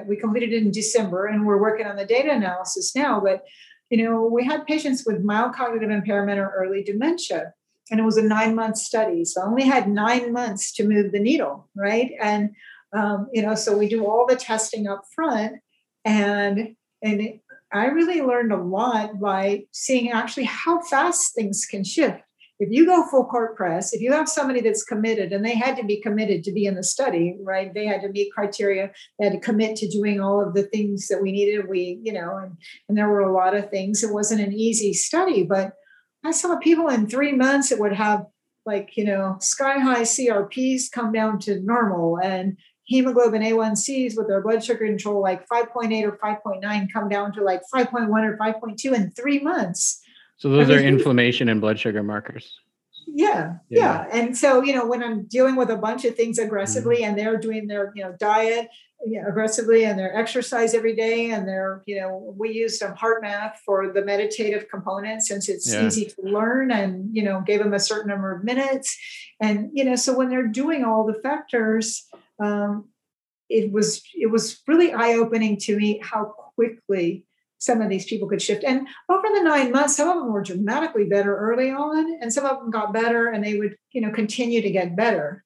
we 0.08 0.16
completed 0.16 0.54
it 0.54 0.64
in 0.64 0.72
December, 0.72 1.28
and 1.28 1.46
we're 1.46 1.62
working 1.62 1.86
on 1.86 1.96
the 1.96 2.06
data 2.06 2.32
analysis 2.32 2.96
now. 2.96 3.20
But 3.20 3.44
you 3.90 4.04
know, 4.04 4.26
we 4.26 4.46
had 4.46 4.66
patients 4.66 5.04
with 5.06 5.22
mild 5.24 5.54
cognitive 5.54 5.92
impairment 5.92 6.40
or 6.40 6.54
early 6.56 6.84
dementia, 6.84 7.54
and 7.92 8.00
it 8.00 8.04
was 8.04 8.18
a 8.18 8.24
nine 8.24 8.56
month 8.56 8.78
study. 8.78 9.26
So 9.26 9.42
I 9.42 9.46
only 9.46 9.64
had 9.64 9.88
nine 9.88 10.34
months 10.34 10.74
to 10.74 10.88
move 10.88 11.12
the 11.12 11.20
needle, 11.20 11.70
right? 11.76 12.12
And 12.22 12.52
um, 12.96 13.28
you 13.34 13.42
know, 13.42 13.56
so 13.56 13.78
we 13.78 13.90
do 13.90 14.06
all 14.06 14.26
the 14.28 14.36
testing 14.36 14.88
up 14.88 15.04
front, 15.14 15.58
and 16.06 16.76
and 17.02 17.40
I 17.74 17.88
really 17.88 18.22
learned 18.22 18.54
a 18.54 18.62
lot 18.62 19.20
by 19.20 19.66
seeing 19.72 20.12
actually 20.12 20.46
how 20.46 20.82
fast 20.82 21.36
things 21.36 21.66
can 21.70 21.84
shift. 21.84 22.22
If 22.58 22.70
you 22.72 22.86
go 22.86 23.06
full 23.08 23.26
court 23.26 23.58
press, 23.58 23.94
if 23.94 24.00
you 24.00 24.14
have 24.14 24.30
somebody 24.30 24.62
that's 24.62 24.84
committed, 24.84 25.34
and 25.34 25.44
they 25.44 25.56
had 25.56 25.76
to 25.76 25.84
be 25.84 26.00
committed 26.00 26.46
to 26.46 26.54
be 26.54 26.66
in 26.66 26.76
the 26.76 26.84
study, 26.84 27.38
right? 27.44 27.74
They 27.74 27.86
had 27.86 28.02
to 28.02 28.10
meet 28.10 28.32
criteria, 28.34 28.92
they 29.20 29.26
had 29.26 29.34
to 29.34 29.40
commit 29.40 29.76
to 29.78 29.90
doing 29.90 30.22
all 30.22 30.42
of 30.42 30.54
the 30.54 30.64
things 30.64 31.08
that 31.08 31.22
we 31.22 31.34
needed. 31.34 31.68
We, 31.68 32.00
you 32.02 32.14
know, 32.14 32.38
and, 32.38 32.56
and 32.88 32.98
there 32.98 33.10
were 33.10 33.20
a 33.20 33.34
lot 33.34 33.58
of 33.58 33.70
things. 33.70 34.04
It 34.04 34.14
wasn't 34.14 34.42
an 34.42 34.54
easy 34.54 34.94
study, 34.94 35.44
but 35.44 35.74
I 36.28 36.32
saw 36.32 36.58
people 36.58 36.88
in 36.88 37.08
three 37.08 37.32
months 37.32 37.70
that 37.70 37.80
would 37.80 37.94
have 37.94 38.26
like, 38.66 38.98
you 38.98 39.06
know, 39.06 39.38
sky 39.40 39.80
high 39.80 40.02
CRPs 40.02 40.92
come 40.92 41.12
down 41.12 41.40
to 41.40 41.60
normal 41.62 42.20
and 42.20 42.58
hemoglobin 42.86 43.42
A1Cs 43.42 44.16
with 44.18 44.28
their 44.28 44.42
blood 44.42 44.64
sugar 44.64 44.86
control 44.86 45.22
like 45.22 45.48
5.8 45.48 46.04
or 46.04 46.18
5.9 46.18 46.94
come 46.94 47.10
down 47.10 47.34
to 47.34 47.42
like 47.42 47.62
5.1 47.74 48.10
or 48.10 48.38
5.2 48.38 48.94
in 48.94 49.12
three 49.12 49.40
months. 49.40 50.02
So 50.38 50.50
those 50.50 50.70
I 50.70 50.76
mean, 50.76 50.80
are 50.80 50.88
inflammation 50.88 51.50
and 51.50 51.62
blood 51.62 51.80
sugar 51.80 52.04
markers. 52.04 52.60
Yeah, 53.08 53.58
yeah, 53.70 53.80
yeah, 53.80 54.08
And 54.12 54.36
so, 54.36 54.64
you 54.64 54.74
know, 54.74 54.86
when 54.86 55.04
I'm 55.04 55.26
dealing 55.26 55.56
with 55.56 55.70
a 55.70 55.78
bunch 55.78 56.06
of 56.06 56.16
things 56.16 56.40
aggressively 56.40 56.98
mm-hmm. 56.98 57.12
and 57.12 57.20
they're 57.20 57.38
doing 57.38 57.68
their, 57.68 57.92
you 57.96 58.04
know, 58.04 58.16
diet 58.20 58.68
you 59.06 59.22
know, 59.22 59.28
aggressively 59.28 59.86
and 59.86 59.98
their 60.00 60.16
exercise 60.16 60.74
every 60.74 60.96
day 60.96 61.32
and 61.32 61.48
their, 61.48 61.84
you 61.86 62.00
know, 62.00 62.34
we 62.38 62.52
use 62.52 62.80
some 62.80 62.94
HeartMath 62.96 63.56
for 63.66 63.92
the 63.92 64.04
meditative 64.04 64.68
component 64.70 65.22
since 65.22 65.50
it's 65.50 65.72
yeah. 65.72 65.86
easy 65.86 66.06
to 66.06 66.22
learn 66.24 66.72
and, 66.72 67.16
you 67.16 67.24
know, 67.24 67.42
gave 67.46 67.60
them 67.60 67.74
a 67.74 67.80
certain 67.80 68.10
number 68.10 68.36
of 68.36 68.44
minutes. 68.44 68.98
And, 69.40 69.70
you 69.74 69.84
know, 69.84 69.96
so 69.96 70.18
when 70.18 70.30
they're 70.30 70.48
doing 70.48 70.84
all 70.84 71.06
the 71.06 71.20
factors, 71.22 72.08
um, 72.42 72.90
it 73.50 73.72
was 73.72 74.02
it 74.16 74.28
was 74.28 74.62
really 74.68 74.94
eye 74.94 75.14
opening 75.14 75.58
to 75.58 75.78
me 75.78 76.00
how 76.04 76.26
quickly 76.56 77.26
some 77.60 77.82
of 77.82 77.90
these 77.90 78.06
people 78.06 78.28
could 78.28 78.42
shift. 78.42 78.64
And 78.64 78.88
over 79.10 79.28
the 79.34 79.44
nine 79.44 79.72
months, 79.72 79.98
some 79.98 80.10
of 80.10 80.18
them 80.18 80.32
were 80.32 80.44
dramatically 80.44 81.06
better 81.06 81.36
early 81.36 81.72
on, 81.72 82.18
and 82.22 82.32
some 82.32 82.46
of 82.46 82.60
them 82.60 82.72
got 82.72 82.94
better, 82.94 83.28
and 83.28 83.44
they 83.44 83.58
would 83.58 83.76
you 83.92 84.02
know 84.02 84.12
continue 84.12 84.62
to 84.62 84.72
get 84.72 84.96
better 84.96 85.44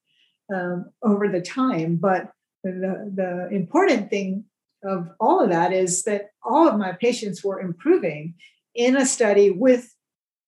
um, 0.53 0.91
over 1.03 1.27
the 1.27 1.41
time. 1.41 1.97
But 1.97 2.31
the 2.64 3.12
the 3.16 3.49
important 3.55 4.10
thing 4.10 4.45
of 4.84 5.10
all 5.20 5.41
of 5.41 5.49
that 5.49 5.74
is 5.74 6.03
that 6.03 6.30
all 6.43 6.68
of 6.68 6.78
my 6.78 6.93
patients 6.93 7.43
were 7.43 7.60
improving 7.60 8.36
in 8.76 8.95
a 8.95 9.05
study 9.05 9.51
with 9.51 9.93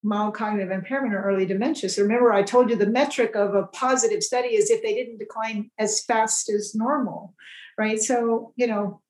mild 0.03 0.34
cognitive 0.34 0.72
impairment 0.72 1.14
or 1.14 1.22
early 1.22 1.45
dementia. 1.45 1.89
So 1.89 2.01
remember, 2.01 2.34
I 2.34 2.43
told 2.43 2.70
you 2.70 2.76
the 2.76 2.88
metric 2.88 3.36
of 3.36 3.53
a 3.53 3.68
positive 3.68 4.24
study 4.24 4.49
is 4.49 4.70
if 4.70 4.82
they 4.82 4.95
didn't 4.95 5.20
decline 5.20 5.70
as 5.78 6.03
fast 6.03 6.49
as 6.49 6.74
normal, 6.74 7.36
right? 7.78 8.01
So, 8.01 8.53
you 8.55 8.68
know, 8.68 9.01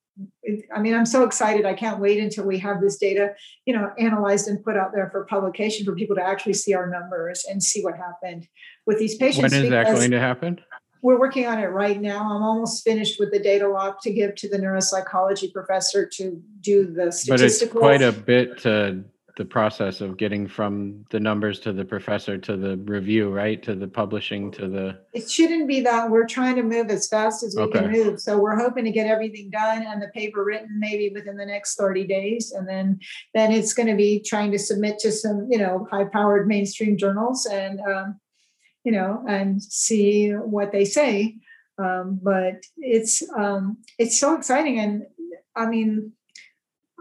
I 0.75 0.81
mean, 0.81 0.93
I'm 0.93 1.05
so 1.05 1.23
excited. 1.23 1.65
I 1.65 1.73
can't 1.73 1.99
wait 1.99 2.19
until 2.21 2.45
we 2.45 2.59
have 2.59 2.81
this 2.81 2.97
data, 2.97 3.33
you 3.65 3.73
know, 3.73 3.91
analyzed 3.97 4.47
and 4.47 4.63
put 4.63 4.75
out 4.75 4.91
there 4.93 5.09
for 5.09 5.25
publication 5.25 5.85
for 5.85 5.95
people 5.95 6.15
to 6.17 6.23
actually 6.23 6.53
see 6.53 6.73
our 6.73 6.89
numbers 6.89 7.45
and 7.49 7.63
see 7.63 7.81
what 7.81 7.95
happened 7.95 8.47
with 8.85 8.99
these 8.99 9.15
patients. 9.15 9.53
When 9.53 9.63
is 9.63 9.69
that 9.69 9.85
going 9.85 10.11
to 10.11 10.19
happen? 10.19 10.59
We're 11.01 11.19
working 11.19 11.47
on 11.47 11.59
it 11.59 11.67
right 11.67 11.99
now. 11.99 12.23
I'm 12.23 12.43
almost 12.43 12.83
finished 12.83 13.19
with 13.19 13.31
the 13.31 13.39
data 13.39 13.67
lock 13.67 14.01
to 14.03 14.11
give 14.11 14.35
to 14.35 14.49
the 14.49 14.57
neuropsychology 14.57 15.51
professor 15.51 16.05
to 16.17 16.41
do 16.61 16.85
the 16.85 17.11
statistical. 17.11 17.81
But 17.81 17.95
it's 17.95 18.01
quite 18.01 18.07
a 18.07 18.11
bit 18.11 18.59
to 18.59 19.03
the 19.37 19.45
process 19.45 20.01
of 20.01 20.17
getting 20.17 20.47
from 20.47 21.05
the 21.09 21.19
numbers 21.19 21.59
to 21.59 21.73
the 21.73 21.85
professor 21.85 22.37
to 22.37 22.57
the 22.57 22.77
review, 22.77 23.29
right? 23.29 23.61
To 23.63 23.75
the 23.75 23.87
publishing 23.87 24.51
to 24.51 24.67
the. 24.67 24.99
It 25.13 25.29
shouldn't 25.29 25.67
be 25.67 25.81
that. 25.81 26.09
We're 26.09 26.27
trying 26.27 26.55
to 26.57 26.63
move 26.63 26.89
as 26.89 27.07
fast 27.07 27.43
as 27.43 27.55
we 27.55 27.63
okay. 27.63 27.79
can 27.79 27.91
move. 27.91 28.19
So 28.19 28.37
we're 28.37 28.57
hoping 28.57 28.85
to 28.85 28.91
get 28.91 29.07
everything 29.07 29.49
done 29.49 29.83
and 29.83 30.01
the 30.01 30.09
paper 30.09 30.43
written 30.43 30.79
maybe 30.79 31.11
within 31.13 31.37
the 31.37 31.45
next 31.45 31.75
30 31.75 32.05
days. 32.05 32.51
And 32.51 32.67
then 32.67 32.99
then 33.33 33.51
it's 33.51 33.73
going 33.73 33.87
to 33.87 33.95
be 33.95 34.19
trying 34.19 34.51
to 34.51 34.59
submit 34.59 34.99
to 34.99 35.11
some, 35.11 35.47
you 35.49 35.57
know, 35.57 35.87
high 35.89 36.05
powered 36.05 36.47
mainstream 36.47 36.97
journals 36.97 37.45
and, 37.45 37.79
um, 37.81 38.19
you 38.83 38.91
know, 38.91 39.23
and 39.27 39.61
see 39.61 40.31
what 40.31 40.71
they 40.71 40.85
say. 40.85 41.37
Um, 41.77 42.19
but 42.21 42.63
it's 42.77 43.23
um, 43.37 43.77
it's 43.97 44.19
so 44.19 44.35
exciting. 44.35 44.79
And 44.79 45.03
I 45.55 45.65
mean, 45.67 46.13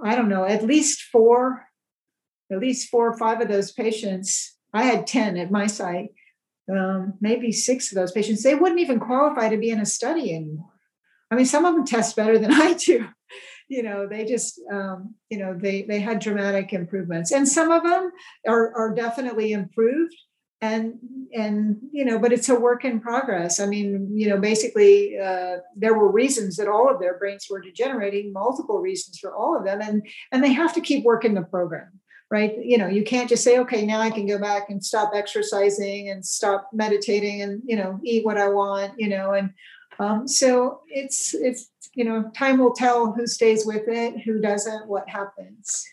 I 0.02 0.14
don't 0.14 0.28
know, 0.28 0.44
at 0.44 0.64
least 0.64 1.02
four 1.02 1.66
at 2.50 2.58
least 2.58 2.88
four 2.88 3.08
or 3.08 3.16
five 3.16 3.40
of 3.40 3.48
those 3.48 3.72
patients, 3.72 4.56
I 4.74 4.84
had 4.84 5.06
10 5.06 5.36
at 5.36 5.50
my 5.50 5.66
site, 5.66 6.10
um, 6.70 7.14
maybe 7.20 7.52
six 7.52 7.90
of 7.90 7.96
those 7.96 8.12
patients, 8.12 8.42
they 8.42 8.54
wouldn't 8.54 8.80
even 8.80 9.00
qualify 9.00 9.48
to 9.48 9.56
be 9.56 9.70
in 9.70 9.80
a 9.80 9.86
study 9.86 10.34
anymore. 10.34 10.72
I 11.30 11.36
mean, 11.36 11.46
some 11.46 11.64
of 11.64 11.74
them 11.74 11.86
test 11.86 12.16
better 12.16 12.38
than 12.38 12.52
I 12.52 12.74
do. 12.74 13.06
You 13.68 13.84
know, 13.84 14.08
they 14.08 14.24
just, 14.24 14.60
um, 14.72 15.14
you 15.28 15.38
know, 15.38 15.56
they 15.56 15.82
they 15.82 16.00
had 16.00 16.18
dramatic 16.18 16.72
improvements, 16.72 17.30
and 17.30 17.46
some 17.48 17.70
of 17.70 17.84
them 17.84 18.10
are 18.48 18.74
are 18.76 18.92
definitely 18.92 19.52
improved. 19.52 20.16
And 20.62 20.98
and 21.32 21.76
you 21.92 22.04
know, 22.04 22.18
but 22.18 22.32
it's 22.32 22.48
a 22.48 22.54
work 22.54 22.84
in 22.84 23.00
progress. 23.00 23.60
I 23.60 23.66
mean, 23.66 24.10
you 24.12 24.28
know, 24.28 24.38
basically, 24.38 25.18
uh, 25.18 25.58
there 25.74 25.96
were 25.96 26.10
reasons 26.10 26.56
that 26.56 26.68
all 26.68 26.92
of 26.92 27.00
their 27.00 27.18
brains 27.18 27.46
were 27.48 27.60
degenerating, 27.60 28.32
multiple 28.32 28.78
reasons 28.78 29.18
for 29.18 29.34
all 29.34 29.56
of 29.56 29.64
them, 29.64 29.80
and 29.80 30.06
and 30.32 30.44
they 30.44 30.52
have 30.52 30.74
to 30.74 30.80
keep 30.80 31.04
working 31.04 31.34
the 31.34 31.42
program 31.42 32.00
right? 32.30 32.54
You 32.62 32.78
know, 32.78 32.86
you 32.86 33.02
can't 33.02 33.28
just 33.28 33.42
say, 33.42 33.58
okay, 33.58 33.84
now 33.84 34.00
I 34.00 34.10
can 34.10 34.24
go 34.24 34.38
back 34.38 34.70
and 34.70 34.84
stop 34.84 35.10
exercising 35.14 36.10
and 36.10 36.24
stop 36.24 36.70
meditating 36.72 37.42
and 37.42 37.60
you 37.64 37.76
know 37.76 37.98
eat 38.04 38.24
what 38.24 38.38
I 38.38 38.48
want, 38.48 38.92
you 38.98 39.08
know, 39.08 39.32
and 39.32 39.50
um, 39.98 40.26
so 40.26 40.80
it's 40.88 41.34
it's 41.34 41.70
you 41.94 42.04
know 42.04 42.30
time 42.34 42.58
will 42.58 42.72
tell 42.72 43.12
who 43.12 43.26
stays 43.26 43.66
with 43.66 43.88
it, 43.88 44.20
who 44.24 44.40
doesn't, 44.40 44.88
what 44.88 45.08
happens. 45.08 45.84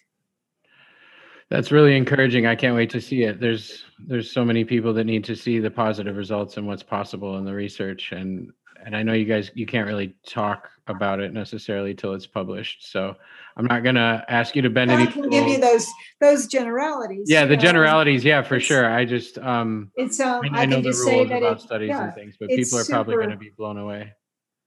That's 1.50 1.72
really 1.72 1.96
encouraging. 1.96 2.46
I 2.46 2.56
can't 2.56 2.76
wait 2.76 2.90
to 2.90 3.02
see 3.02 3.24
it. 3.24 3.40
There's 3.40 3.84
there's 4.06 4.32
so 4.32 4.44
many 4.44 4.64
people 4.64 4.94
that 4.94 5.06
need 5.06 5.24
to 5.26 5.36
see 5.36 5.60
the 5.60 5.72
positive 5.72 6.18
results 6.18 6.58
and 6.58 6.68
what's 6.68 6.84
possible 6.84 7.38
in 7.38 7.46
the 7.46 7.54
research 7.54 8.12
and 8.12 8.52
and 8.86 8.96
I 8.96 9.04
know 9.04 9.14
you 9.14 9.26
guys 9.26 9.52
you 9.54 9.66
can't 9.66 9.88
really 9.88 10.16
talk 10.26 10.70
about 10.88 11.20
it 11.20 11.34
necessarily 11.34 11.94
till 11.94 12.14
it's 12.14 12.28
published. 12.28 12.90
So 12.90 13.16
I'm 13.58 13.66
not 13.66 13.84
gonna 13.84 14.24
ask 14.30 14.56
you 14.56 14.62
to 14.62 14.70
bend 14.70 14.92
any. 14.92 15.04
I 15.04 15.06
can 15.08 15.30
give 15.30 15.48
you 15.48 15.60
those 15.60 15.88
those 16.22 16.48
generalities. 16.48 17.28
Yeah, 17.28 17.46
the 17.46 17.58
generalities. 17.58 18.24
Yeah, 18.24 18.42
for 18.42 18.60
sure. 18.60 18.94
I 18.94 19.06
just 19.06 19.38
um 19.40 19.92
It's 19.96 20.20
um, 20.20 20.44
I, 20.54 20.62
I, 20.62 20.66
know 20.66 20.78
can 20.78 20.84
the 20.84 20.90
just 20.90 21.04
say 21.04 21.18
rules 21.18 21.30
that 21.30 21.38
about 21.40 21.58
it, 21.58 21.62
studies 21.62 21.90
yeah, 21.90 22.06
and 22.06 22.14
things, 22.14 22.36
but 22.40 22.50
people 22.50 22.80
are 22.80 22.86
probably 22.86 23.14
super- 23.14 23.24
going 23.24 23.32
to 23.32 23.38
be 23.38 23.52
blown 23.58 23.78
away. 23.78 24.14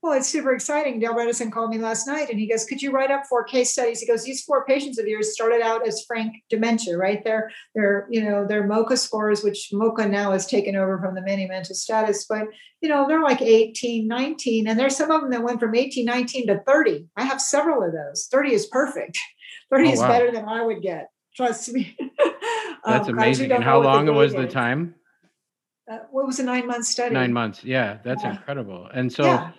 Well, 0.02 0.14
it's 0.14 0.30
super 0.30 0.54
exciting. 0.54 0.98
Dale 0.98 1.12
Bredesen 1.14 1.52
called 1.52 1.68
me 1.70 1.76
last 1.76 2.06
night 2.06 2.30
and 2.30 2.40
he 2.40 2.48
goes, 2.48 2.64
Could 2.64 2.80
you 2.80 2.90
write 2.90 3.10
up 3.10 3.26
four 3.26 3.44
case 3.44 3.72
studies? 3.72 4.00
He 4.00 4.06
goes, 4.06 4.24
These 4.24 4.42
four 4.44 4.64
patients 4.64 4.98
of 4.98 5.06
yours 5.06 5.34
started 5.34 5.60
out 5.60 5.86
as 5.86 6.02
frank 6.06 6.36
dementia, 6.48 6.96
right? 6.96 7.22
They're, 7.22 7.50
they're 7.74 8.06
you 8.10 8.24
know, 8.24 8.46
their 8.46 8.66
MOCA 8.66 8.96
scores, 8.96 9.44
which 9.44 9.68
MOCA 9.74 10.08
now 10.08 10.32
has 10.32 10.46
taken 10.46 10.74
over 10.74 10.98
from 10.98 11.14
the 11.14 11.20
mini 11.20 11.46
mental 11.46 11.74
status, 11.74 12.24
but, 12.26 12.44
you 12.80 12.88
know, 12.88 13.06
they're 13.06 13.22
like 13.22 13.42
18, 13.42 14.08
19. 14.08 14.68
And 14.68 14.80
there's 14.80 14.96
some 14.96 15.10
of 15.10 15.20
them 15.20 15.30
that 15.32 15.42
went 15.42 15.60
from 15.60 15.74
18, 15.74 16.06
19 16.06 16.46
to 16.46 16.60
30. 16.66 17.06
I 17.18 17.24
have 17.24 17.40
several 17.40 17.82
of 17.86 17.92
those. 17.92 18.26
30 18.30 18.54
is 18.54 18.66
perfect. 18.68 19.18
30 19.70 19.88
Oh, 19.88 19.92
is 19.92 19.98
wow. 20.00 20.08
better 20.08 20.30
than 20.32 20.48
I 20.48 20.64
would 20.64 20.80
get. 20.80 21.10
Trust 21.36 21.72
me. 21.74 21.94
That's 22.18 22.30
Um, 22.86 22.92
I 22.92 22.94
actually 22.96 23.12
amazing. 23.12 23.52
And 23.52 23.64
how 23.64 23.82
long 23.82 24.06
the 24.06 24.14
was 24.14 24.32
the 24.32 24.46
time? 24.46 24.94
Uh, 25.90 25.98
what 26.10 26.26
was 26.26 26.38
a 26.40 26.42
nine 26.42 26.66
month 26.66 26.86
study? 26.86 27.14
Nine 27.14 27.32
months. 27.32 27.62
Yeah, 27.64 27.98
that's 28.02 28.22
Yeah. 28.22 28.30
incredible. 28.32 28.88
And 28.94 29.12
so 29.12 29.24
yeah. 29.24 29.50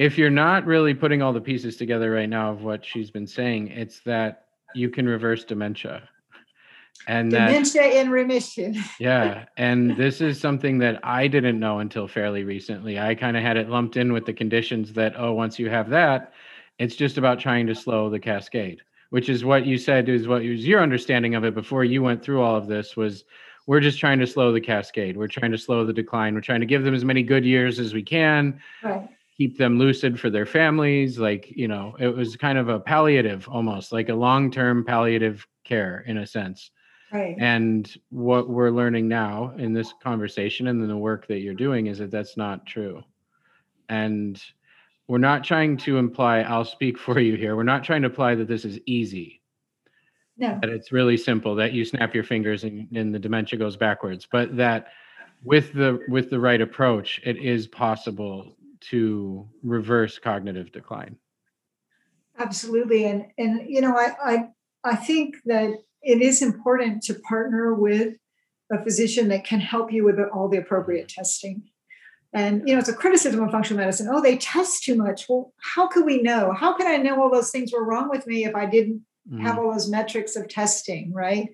If 0.00 0.16
you're 0.16 0.30
not 0.30 0.64
really 0.64 0.94
putting 0.94 1.20
all 1.20 1.34
the 1.34 1.42
pieces 1.42 1.76
together 1.76 2.10
right 2.10 2.28
now 2.28 2.50
of 2.50 2.62
what 2.62 2.82
she's 2.82 3.10
been 3.10 3.26
saying, 3.26 3.68
it's 3.68 4.00
that 4.00 4.46
you 4.74 4.88
can 4.88 5.06
reverse 5.06 5.44
dementia. 5.44 6.08
And 7.06 7.30
that 7.32 7.48
Dementia 7.48 8.00
in 8.00 8.08
remission. 8.10 8.82
Yeah. 8.98 9.44
And 9.58 9.94
this 9.98 10.22
is 10.22 10.40
something 10.40 10.78
that 10.78 11.00
I 11.02 11.28
didn't 11.28 11.60
know 11.60 11.80
until 11.80 12.08
fairly 12.08 12.44
recently. 12.44 12.98
I 12.98 13.14
kind 13.14 13.36
of 13.36 13.42
had 13.42 13.58
it 13.58 13.68
lumped 13.68 13.98
in 13.98 14.14
with 14.14 14.24
the 14.24 14.32
conditions 14.32 14.94
that, 14.94 15.12
oh, 15.18 15.34
once 15.34 15.58
you 15.58 15.68
have 15.68 15.90
that, 15.90 16.32
it's 16.78 16.96
just 16.96 17.18
about 17.18 17.38
trying 17.38 17.66
to 17.66 17.74
slow 17.74 18.08
the 18.08 18.18
cascade, 18.18 18.80
which 19.10 19.28
is 19.28 19.44
what 19.44 19.66
you 19.66 19.76
said 19.76 20.08
is 20.08 20.26
what 20.26 20.40
was 20.40 20.66
your 20.66 20.82
understanding 20.82 21.34
of 21.34 21.44
it 21.44 21.54
before 21.54 21.84
you 21.84 22.02
went 22.02 22.22
through 22.22 22.40
all 22.40 22.56
of 22.56 22.68
this 22.68 22.96
was 22.96 23.24
we're 23.66 23.80
just 23.80 23.98
trying 23.98 24.18
to 24.20 24.26
slow 24.26 24.50
the 24.50 24.62
cascade. 24.62 25.18
We're 25.18 25.28
trying 25.28 25.52
to 25.52 25.58
slow 25.58 25.84
the 25.84 25.92
decline. 25.92 26.34
We're 26.34 26.40
trying 26.40 26.60
to 26.60 26.66
give 26.66 26.84
them 26.84 26.94
as 26.94 27.04
many 27.04 27.22
good 27.22 27.44
years 27.44 27.78
as 27.78 27.92
we 27.92 28.02
can, 28.02 28.62
Right. 28.82 29.06
Keep 29.40 29.56
them 29.56 29.78
lucid 29.78 30.20
for 30.20 30.28
their 30.28 30.44
families. 30.44 31.18
Like, 31.18 31.50
you 31.50 31.66
know, 31.66 31.96
it 31.98 32.14
was 32.14 32.36
kind 32.36 32.58
of 32.58 32.68
a 32.68 32.78
palliative 32.78 33.48
almost 33.48 33.90
like 33.90 34.10
a 34.10 34.14
long 34.14 34.50
term 34.50 34.84
palliative 34.84 35.46
care 35.64 36.04
in 36.06 36.18
a 36.18 36.26
sense. 36.26 36.70
Right. 37.10 37.36
And 37.38 37.90
what 38.10 38.50
we're 38.50 38.68
learning 38.70 39.08
now 39.08 39.54
in 39.56 39.72
this 39.72 39.94
conversation 40.02 40.66
and 40.66 40.82
in 40.82 40.88
the 40.88 40.96
work 40.96 41.26
that 41.28 41.38
you're 41.38 41.54
doing 41.54 41.86
is 41.86 41.96
that 42.00 42.10
that's 42.10 42.36
not 42.36 42.66
true. 42.66 43.02
And 43.88 44.38
we're 45.08 45.16
not 45.16 45.42
trying 45.42 45.78
to 45.78 45.96
imply, 45.96 46.40
I'll 46.40 46.66
speak 46.66 46.98
for 46.98 47.18
you 47.18 47.34
here. 47.34 47.56
We're 47.56 47.62
not 47.62 47.82
trying 47.82 48.02
to 48.02 48.10
imply 48.10 48.34
that 48.34 48.46
this 48.46 48.66
is 48.66 48.78
easy, 48.84 49.40
No. 50.36 50.58
that 50.60 50.68
it's 50.68 50.92
really 50.92 51.16
simple, 51.16 51.54
that 51.54 51.72
you 51.72 51.86
snap 51.86 52.14
your 52.14 52.24
fingers 52.24 52.64
and, 52.64 52.86
and 52.94 53.14
the 53.14 53.18
dementia 53.18 53.58
goes 53.58 53.78
backwards, 53.78 54.28
but 54.30 54.54
that 54.58 54.88
with 55.42 55.72
the 55.72 55.98
with 56.08 56.28
the 56.28 56.38
right 56.38 56.60
approach, 56.60 57.18
it 57.24 57.38
is 57.38 57.66
possible 57.66 58.54
to 58.80 59.48
reverse 59.62 60.18
cognitive 60.18 60.72
decline. 60.72 61.16
Absolutely. 62.38 63.04
And 63.04 63.26
and 63.38 63.68
you 63.68 63.80
know, 63.80 63.96
I 63.96 64.12
I 64.24 64.48
I 64.84 64.96
think 64.96 65.36
that 65.44 65.70
it 66.02 66.22
is 66.22 66.42
important 66.42 67.02
to 67.04 67.14
partner 67.14 67.74
with 67.74 68.14
a 68.72 68.82
physician 68.82 69.28
that 69.28 69.44
can 69.44 69.60
help 69.60 69.92
you 69.92 70.04
with 70.04 70.18
all 70.32 70.48
the 70.48 70.58
appropriate 70.58 71.08
testing. 71.08 71.62
And 72.32 72.66
you 72.66 72.74
know, 72.74 72.78
it's 72.78 72.88
a 72.88 72.94
criticism 72.94 73.42
of 73.42 73.50
functional 73.50 73.80
medicine. 73.80 74.08
Oh, 74.10 74.22
they 74.22 74.38
test 74.38 74.84
too 74.84 74.94
much. 74.94 75.28
Well, 75.28 75.52
how 75.60 75.88
could 75.88 76.06
we 76.06 76.22
know? 76.22 76.52
How 76.52 76.74
could 76.74 76.86
I 76.86 76.96
know 76.96 77.20
all 77.20 77.30
those 77.30 77.50
things 77.50 77.72
were 77.72 77.84
wrong 77.84 78.08
with 78.08 78.26
me 78.26 78.44
if 78.44 78.54
I 78.54 78.66
didn't 78.66 79.04
have 79.42 79.56
Mhm. 79.56 79.58
all 79.58 79.72
those 79.72 79.90
metrics 79.90 80.34
of 80.36 80.48
testing, 80.48 81.12
right? 81.12 81.50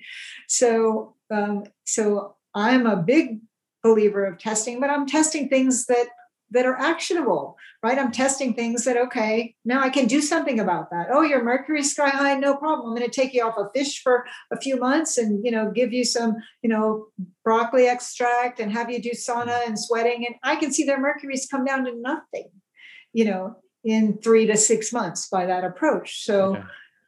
So, 0.48 1.16
um, 1.30 1.64
so 1.84 2.36
I'm 2.54 2.86
a 2.86 2.96
big 2.96 3.40
believer 3.82 4.24
of 4.24 4.38
testing, 4.38 4.80
but 4.80 4.90
I'm 4.90 5.06
testing 5.06 5.48
things 5.48 5.86
that 5.86 6.06
that 6.50 6.66
are 6.66 6.76
actionable, 6.76 7.56
right? 7.82 7.98
I'm 7.98 8.12
testing 8.12 8.54
things 8.54 8.84
that 8.84 8.96
okay, 8.96 9.54
now 9.64 9.82
I 9.82 9.90
can 9.90 10.06
do 10.06 10.20
something 10.20 10.60
about 10.60 10.90
that. 10.90 11.08
Oh, 11.10 11.22
your 11.22 11.42
mercury 11.42 11.82
sky 11.82 12.08
high, 12.08 12.36
no 12.36 12.56
problem. 12.56 12.90
I'm 12.90 12.96
going 12.96 13.10
to 13.10 13.20
take 13.20 13.34
you 13.34 13.44
off 13.44 13.58
a 13.58 13.68
fish 13.74 14.02
for 14.02 14.26
a 14.52 14.56
few 14.56 14.78
months 14.78 15.18
and 15.18 15.44
you 15.44 15.50
know 15.50 15.70
give 15.70 15.92
you 15.92 16.04
some 16.04 16.36
you 16.62 16.70
know 16.70 17.08
broccoli 17.44 17.86
extract 17.86 18.60
and 18.60 18.72
have 18.72 18.90
you 18.90 19.00
do 19.00 19.10
sauna 19.10 19.46
mm-hmm. 19.46 19.68
and 19.68 19.78
sweating, 19.78 20.26
and 20.26 20.36
I 20.42 20.56
can 20.56 20.72
see 20.72 20.84
their 20.84 21.00
mercury's 21.00 21.48
come 21.50 21.64
down 21.64 21.84
to 21.84 21.92
nothing, 21.96 22.50
you 23.12 23.24
know, 23.24 23.56
in 23.84 24.18
three 24.18 24.46
to 24.46 24.56
six 24.56 24.92
months 24.92 25.28
by 25.28 25.46
that 25.46 25.64
approach. 25.64 26.24
So 26.24 26.56
Okay. 26.56 26.64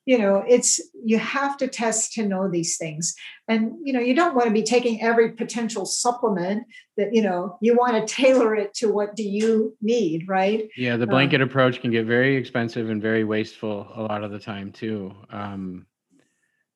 You 0.08 0.16
know 0.16 0.42
it's 0.48 0.80
you 1.04 1.18
have 1.18 1.58
to 1.58 1.68
test 1.68 2.14
to 2.14 2.26
know 2.26 2.48
these 2.50 2.78
things 2.78 3.14
and 3.46 3.72
you 3.84 3.92
know 3.92 4.00
you 4.00 4.14
don't 4.14 4.34
want 4.34 4.46
to 4.48 4.54
be 4.54 4.62
taking 4.62 5.02
every 5.02 5.32
potential 5.32 5.84
supplement 5.84 6.66
that 6.96 7.10
you 7.12 7.20
know 7.20 7.58
you 7.60 7.76
want 7.76 7.94
to 7.94 8.14
tailor 8.14 8.54
it 8.54 8.72
to 8.72 8.90
what 8.90 9.14
do 9.14 9.22
you 9.22 9.76
need 9.82 10.26
right 10.26 10.70
Yeah, 10.78 10.96
the 10.96 11.04
Um, 11.04 11.10
blanket 11.10 11.42
approach 11.42 11.82
can 11.82 11.90
get 11.90 12.06
very 12.06 12.36
expensive 12.36 12.88
and 12.88 13.02
very 13.02 13.24
wasteful 13.24 13.86
a 13.94 14.02
lot 14.02 14.24
of 14.24 14.30
the 14.30 14.38
time 14.38 14.72
too. 14.72 15.14
Um, 15.30 15.86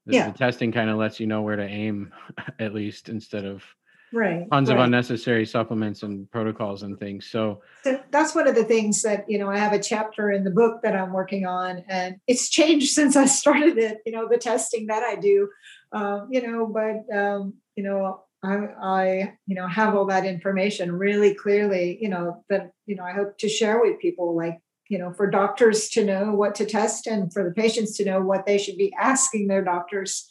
the, 0.05 0.12
Yeah. 0.12 0.30
the 0.30 0.39
testing 0.39 0.70
kind 0.70 0.91
of 0.91 0.99
lets 0.99 1.18
you 1.18 1.26
know 1.26 1.41
where 1.41 1.57
to 1.57 1.66
aim, 1.66 2.12
at 2.59 2.74
least 2.74 3.09
instead 3.09 3.47
of 3.47 3.64
right 4.13 4.47
tons 4.51 4.69
of 4.69 4.79
unnecessary 4.79 5.47
supplements 5.47 6.03
and 6.03 6.31
protocols 6.31 6.83
and 6.83 6.99
things. 6.99 7.31
So 7.31 7.63
So 7.85 8.01
that's 8.11 8.35
one 8.35 8.47
of 8.47 8.55
the 8.55 8.65
things 8.65 9.03
that 9.03 9.25
you 9.29 9.39
know 9.39 9.49
i 9.51 9.59
have 9.59 9.73
a 9.73 9.83
chapter 9.83 10.31
in 10.31 10.45
the 10.45 10.51
book 10.51 10.83
that 10.83 10.97
i'm 10.97 11.13
working 11.13 11.47
on 11.47 11.85
and 11.89 12.17
it's 12.27 12.49
changed 12.49 12.91
since 12.99 13.17
i 13.17 13.27
started 13.27 13.79
it 13.79 13.99
you 14.07 14.13
know 14.13 14.29
the 14.29 14.39
testing 14.39 14.87
that 14.87 15.03
i 15.03 15.17
do 15.17 15.49
um, 15.93 16.29
you 16.31 16.43
know 16.47 16.67
but 16.67 17.17
um, 17.17 17.55
you 17.77 17.83
know 17.83 18.23
I, 18.43 18.55
I 18.83 19.33
you 19.47 19.55
know 19.55 19.69
have 19.69 19.95
all 19.95 20.07
that 20.07 20.25
information 20.25 20.93
really 20.93 21.35
clearly 21.35 21.99
you 22.01 22.09
know 22.09 22.45
that 22.49 22.73
you 22.87 22.97
know 22.97 23.05
i 23.05 23.13
hope 23.13 23.39
to 23.39 23.49
share 23.49 23.81
with 23.81 24.01
people 24.01 24.37
like 24.37 24.59
you 24.89 24.99
know 24.99 25.13
for 25.13 25.31
doctors 25.31 25.89
to 25.91 26.05
know 26.05 26.33
what 26.35 26.55
to 26.57 26.67
test 26.67 27.07
and 27.07 27.33
for 27.33 27.45
the 27.45 27.53
patients 27.53 27.97
to 27.97 28.05
know 28.05 28.21
what 28.21 28.47
they 28.47 28.59
should 28.59 28.77
be 28.77 28.93
asking 29.01 29.47
their 29.47 29.65
doctors 29.65 30.29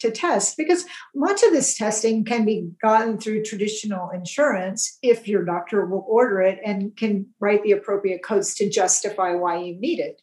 to 0.00 0.10
test 0.10 0.56
because 0.56 0.84
much 1.14 1.42
of 1.42 1.52
this 1.52 1.76
testing 1.76 2.24
can 2.24 2.44
be 2.44 2.68
gotten 2.82 3.18
through 3.18 3.44
traditional 3.44 4.10
insurance 4.10 4.98
if 5.02 5.28
your 5.28 5.44
doctor 5.44 5.86
will 5.86 6.04
order 6.08 6.40
it 6.42 6.58
and 6.64 6.96
can 6.96 7.26
write 7.40 7.62
the 7.62 7.72
appropriate 7.72 8.22
codes 8.22 8.54
to 8.54 8.68
justify 8.68 9.34
why 9.34 9.56
you 9.62 9.78
need 9.78 10.00
it. 10.00 10.20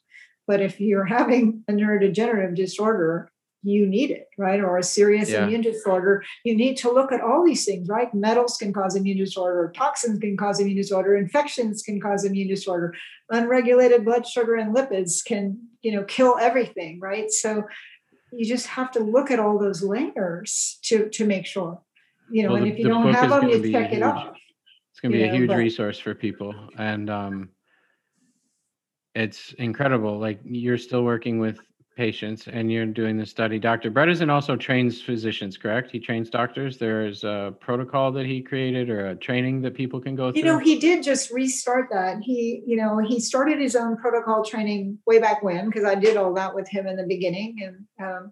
But 0.48 0.62
if 0.62 0.80
you're 0.80 1.06
having 1.20 1.64
a 1.68 1.72
neurodegenerative 1.72 2.56
disorder, 2.56 3.32
you 3.64 3.86
need 3.86 4.10
it, 4.10 4.28
right? 4.38 4.60
Or 4.60 4.78
a 4.78 4.84
serious 4.84 5.30
Yeah. 5.30 5.44
immune 5.46 5.62
disorder, 5.62 6.24
you 6.44 6.56
need 6.56 6.78
to 6.78 6.92
look 6.92 7.12
at 7.12 7.22
all 7.22 7.46
these 7.46 7.64
things, 7.64 7.88
right? 7.88 8.12
Metals 8.14 8.58
can 8.58 8.74
cause 8.74 8.96
immune 8.96 9.18
disorder, 9.20 9.72
toxins 9.76 10.18
can 10.20 10.36
cause 10.36 10.60
immune 10.60 10.78
disorder, 10.78 11.16
infections 11.16 11.84
can 11.84 12.02
cause 12.02 12.26
immune 12.26 12.48
disorder, 12.48 12.96
unregulated 13.30 14.04
blood 14.04 14.26
sugar 14.28 14.56
and 14.56 14.76
lipids 14.76 15.24
can, 15.24 15.60
you 15.84 15.92
know, 15.92 16.04
kill 16.06 16.38
everything, 16.40 17.00
right? 17.00 17.30
So 17.30 17.64
you 18.32 18.46
just 18.46 18.68
have 18.68 18.92
to 18.92 19.00
look 19.00 19.32
at 19.32 19.40
all 19.40 19.58
those 19.60 19.84
layers 19.84 20.80
to 20.84 21.10
to 21.10 21.26
make 21.26 21.46
sure 21.46 21.82
you 22.32 22.44
know 22.44 22.50
Well, 22.50 22.58
and 22.58 22.66
the- 22.68 22.72
if 22.72 22.80
you 22.80 22.88
don't 22.88 23.14
have 23.14 23.30
them 23.30 23.50
you 23.50 23.72
check 23.72 23.92
it 23.94 24.02
off 24.02 24.36
it's 24.92 25.00
going 25.00 25.14
to 25.14 25.18
be 25.18 25.24
a 25.24 25.28
know, 25.28 25.36
huge 25.38 25.48
but- 25.48 25.58
resource 25.58 25.98
for 26.00 26.14
people. 26.14 26.54
And 26.78 27.10
um, 27.10 27.50
it's 29.16 29.54
incredible. 29.54 30.20
Like 30.20 30.42
you're 30.44 30.78
still 30.78 31.04
working 31.04 31.40
with 31.40 31.60
patients 31.96 32.48
and 32.48 32.72
you're 32.72 32.86
doing 32.86 33.18
the 33.18 33.26
study. 33.26 33.60
Dr. 33.60 33.92
Bredesen 33.92 34.30
also 34.30 34.56
trains 34.56 35.02
physicians, 35.02 35.58
correct? 35.58 35.92
He 35.92 36.00
trains 36.00 36.30
doctors. 36.30 36.78
There's 36.78 37.24
a 37.24 37.54
protocol 37.60 38.12
that 38.14 38.26
he 38.26 38.42
created 38.42 38.90
or 38.90 39.08
a 39.10 39.16
training 39.16 39.62
that 39.64 39.74
people 39.74 40.00
can 40.00 40.16
go 40.16 40.32
through. 40.32 40.40
you 40.40 40.46
know 40.46 40.58
he 40.58 40.80
did 40.80 41.04
just 41.04 41.32
restart 41.32 41.88
that 41.92 42.22
he 42.22 42.64
you 42.66 42.78
know 42.78 42.98
he 43.00 43.20
started 43.20 43.60
his 43.60 43.76
own 43.76 43.98
protocol 43.98 44.44
training 44.44 44.98
way 45.06 45.20
back 45.20 45.44
when 45.44 45.66
because 45.66 45.84
i 45.84 45.94
did 45.96 46.16
all 46.18 46.34
that 46.34 46.56
with 46.56 46.68
him 46.68 46.88
in 46.88 46.96
the 46.96 47.06
beginning 47.06 47.58
and 47.64 48.06
um, 48.08 48.32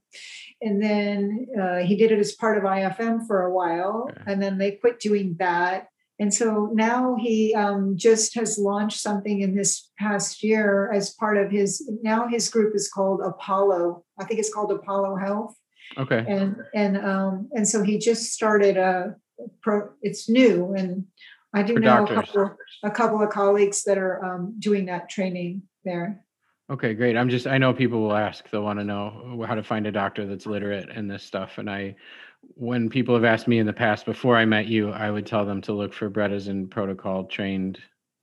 and 0.61 0.81
then 0.81 1.47
uh, 1.61 1.77
he 1.77 1.95
did 1.95 2.11
it 2.11 2.19
as 2.19 2.31
part 2.33 2.57
of 2.57 2.63
ifm 2.63 3.25
for 3.27 3.41
a 3.43 3.53
while 3.53 4.07
Okay. 4.09 4.21
and 4.27 4.41
then 4.41 4.57
they 4.57 4.71
quit 4.71 4.99
doing 4.99 5.35
that 5.39 5.87
and 6.19 6.33
so 6.33 6.69
now 6.73 7.15
he 7.15 7.55
um, 7.55 7.95
just 7.95 8.35
has 8.35 8.57
launched 8.57 8.99
something 8.99 9.41
in 9.41 9.55
this 9.55 9.89
past 9.97 10.43
year 10.43 10.91
as 10.91 11.15
part 11.15 11.37
of 11.37 11.49
his 11.49 11.89
now 12.03 12.27
his 12.27 12.49
group 12.49 12.75
is 12.75 12.89
called 12.89 13.21
apollo 13.25 14.03
i 14.19 14.25
think 14.25 14.39
it's 14.39 14.53
called 14.53 14.71
apollo 14.71 15.15
health 15.15 15.55
okay. 15.97 16.25
and 16.27 16.55
and 16.73 16.97
um 16.97 17.49
and 17.53 17.67
so 17.67 17.83
he 17.83 17.97
just 17.97 18.33
started 18.33 18.77
a 18.77 19.15
pro 19.61 19.89
it's 20.01 20.29
new 20.29 20.73
and 20.73 21.05
i 21.53 21.63
do 21.63 21.73
For 21.73 21.79
know 21.79 22.03
a 22.03 22.07
couple 22.07 22.55
a 22.83 22.91
couple 22.91 23.21
of 23.21 23.29
colleagues 23.29 23.83
that 23.83 23.97
are 23.97 24.23
um, 24.23 24.55
doing 24.59 24.85
that 24.85 25.09
training 25.09 25.63
there 25.85 26.23
Okay, 26.71 26.93
great. 26.93 27.17
I'm 27.17 27.29
just, 27.29 27.47
I 27.47 27.57
know 27.57 27.73
people 27.73 27.99
will 27.99 28.15
ask, 28.15 28.47
they'll 28.51 28.61
want 28.61 28.77
to 28.77 28.85
know 28.85 29.43
how 29.47 29.55
to 29.55 29.63
find 29.63 29.87
a 29.87 29.91
doctor 29.91 30.27
that's 30.27 30.45
literate 30.45 30.89
in 30.89 31.07
this 31.07 31.23
stuff. 31.23 31.57
And 31.57 31.67
I, 31.67 31.95
when 32.41 32.89
people 32.89 33.15
have 33.15 33.23
asked 33.23 33.47
me 33.47 33.59
in 33.59 33.65
the 33.65 33.73
past, 33.73 34.05
before 34.05 34.35
I 34.35 34.45
met 34.45 34.67
you, 34.67 34.91
I 34.91 35.11
would 35.11 35.25
tell 35.25 35.45
them 35.45 35.61
to 35.61 35.73
look 35.73 35.93
for 35.93 36.09
Brettas 36.09 36.47
Bredesen 36.47 36.69
protocol 36.69 37.25
trained 37.25 37.79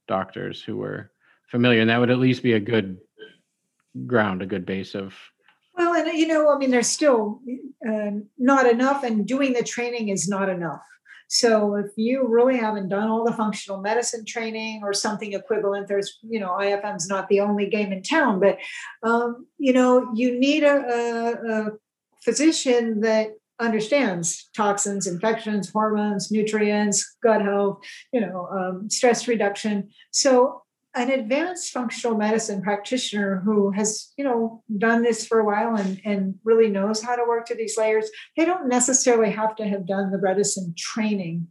doctors 0.09 0.63
who 0.63 0.77
were 0.77 1.11
familiar 1.51 1.81
and 1.81 1.91
that 1.91 1.99
would 1.99 2.11
at 2.11 2.19
least 2.19 2.43
be 2.43 2.53
a 2.53 2.61
good 2.61 2.99
ground 4.07 4.43
a 4.43 4.47
good 4.47 4.67
base 4.67 4.95
of 4.95 5.15
well 5.75 5.95
and 5.95 6.17
you 6.17 6.27
know 6.27 6.55
i 6.55 6.59
mean 6.59 6.71
there's 6.71 6.87
still 6.87 7.41
uh, 7.89 8.11
not 8.39 8.67
enough 8.67 9.05
and 9.05 9.27
doing 9.27 9.53
the 9.53 9.63
training 9.63 10.09
is 10.09 10.29
not 10.29 10.49
enough. 10.49 10.83
So 11.29 11.75
if 11.75 11.91
you 11.97 12.27
really 12.29 12.57
haven't 12.57 12.89
done 12.89 13.09
all 13.09 13.25
the 13.25 13.33
functional 13.33 13.81
medicine 13.81 14.25
training 14.25 14.83
or 14.85 14.93
something 14.93 15.33
equivalent, 15.33 15.89
there's, 15.89 16.19
you 16.23 16.39
know, 16.39 16.51
IFM's 16.51 17.09
not 17.09 17.29
the 17.29 17.41
only 17.41 17.69
game 17.69 17.93
in 17.93 18.03
town, 18.03 18.39
but, 18.39 18.59
um, 19.03 19.47
you 19.59 19.73
know, 19.73 20.13
you 20.15 20.39
need 20.39 20.63
a, 20.63 20.77
a, 20.77 21.53
a 21.53 21.71
physician 22.23 23.01
that 23.01 23.31
understands 23.59 24.51
toxins, 24.55 25.07
infections, 25.07 25.71
hormones, 25.71 26.31
nutrients, 26.31 27.17
gut 27.23 27.43
health, 27.43 27.79
you 28.13 28.21
know, 28.21 28.47
um, 28.51 28.91
stress 28.91 29.27
reduction. 29.27 29.91
So 30.11 30.63
an 30.97 31.11
advanced 31.11 31.73
functional 31.73 32.17
medicine 32.17 32.63
practitioner 32.63 33.43
who 33.45 33.71
has 33.71 34.13
you 34.17 34.25
know 34.25 34.63
done 34.79 35.03
this 35.03 35.27
for 35.27 35.39
a 35.39 35.45
while 35.45 35.77
and, 35.77 36.01
and 36.05 36.35
really 36.43 36.71
knows 36.71 37.03
how 37.03 37.15
to 37.15 37.25
work 37.29 37.45
to 37.47 37.55
these 37.55 37.77
layers 37.77 38.09
they 38.37 38.47
don't 38.47 38.67
necessarily 38.67 39.31
have 39.31 39.55
to 39.55 39.67
have 39.67 39.87
done 39.87 40.11
the 40.11 40.17
bredesen 40.17 40.75
training 40.75 41.47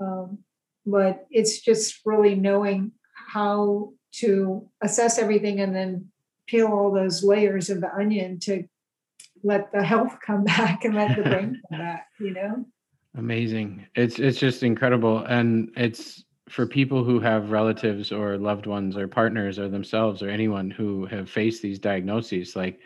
um, 0.00 0.38
but 0.84 1.24
it's 1.30 1.60
just 1.60 2.00
really 2.04 2.34
knowing 2.34 2.90
how 3.32 3.92
to 4.12 4.68
assess 4.82 5.18
everything 5.18 5.60
and 5.60 5.74
then 5.74 6.06
peel 6.48 6.66
all 6.66 6.92
those 6.92 7.22
layers 7.22 7.70
of 7.70 7.80
the 7.80 7.94
onion 7.94 8.40
to 8.40 8.64
let 9.42 9.72
the 9.72 9.82
health 9.82 10.16
come 10.24 10.44
back 10.56 10.84
and 10.84 10.94
let 10.94 11.16
the 11.16 11.22
brain 11.22 11.60
come 11.70 11.78
back 11.78 12.06
you 12.18 12.32
know? 12.32 12.64
Amazing. 13.16 13.86
It's 13.96 14.18
it's 14.18 14.38
just 14.38 14.62
incredible. 14.62 15.24
And 15.24 15.70
it's 15.76 16.24
for 16.48 16.66
people 16.66 17.04
who 17.04 17.20
have 17.20 17.50
relatives 17.50 18.12
or 18.12 18.36
loved 18.38 18.66
ones 18.66 18.96
or 18.96 19.08
partners 19.08 19.58
or 19.58 19.68
themselves 19.68 20.22
or 20.22 20.28
anyone 20.28 20.70
who 20.70 21.06
have 21.06 21.30
faced 21.30 21.62
these 21.62 21.78
diagnoses 21.78 22.56
like 22.56 22.80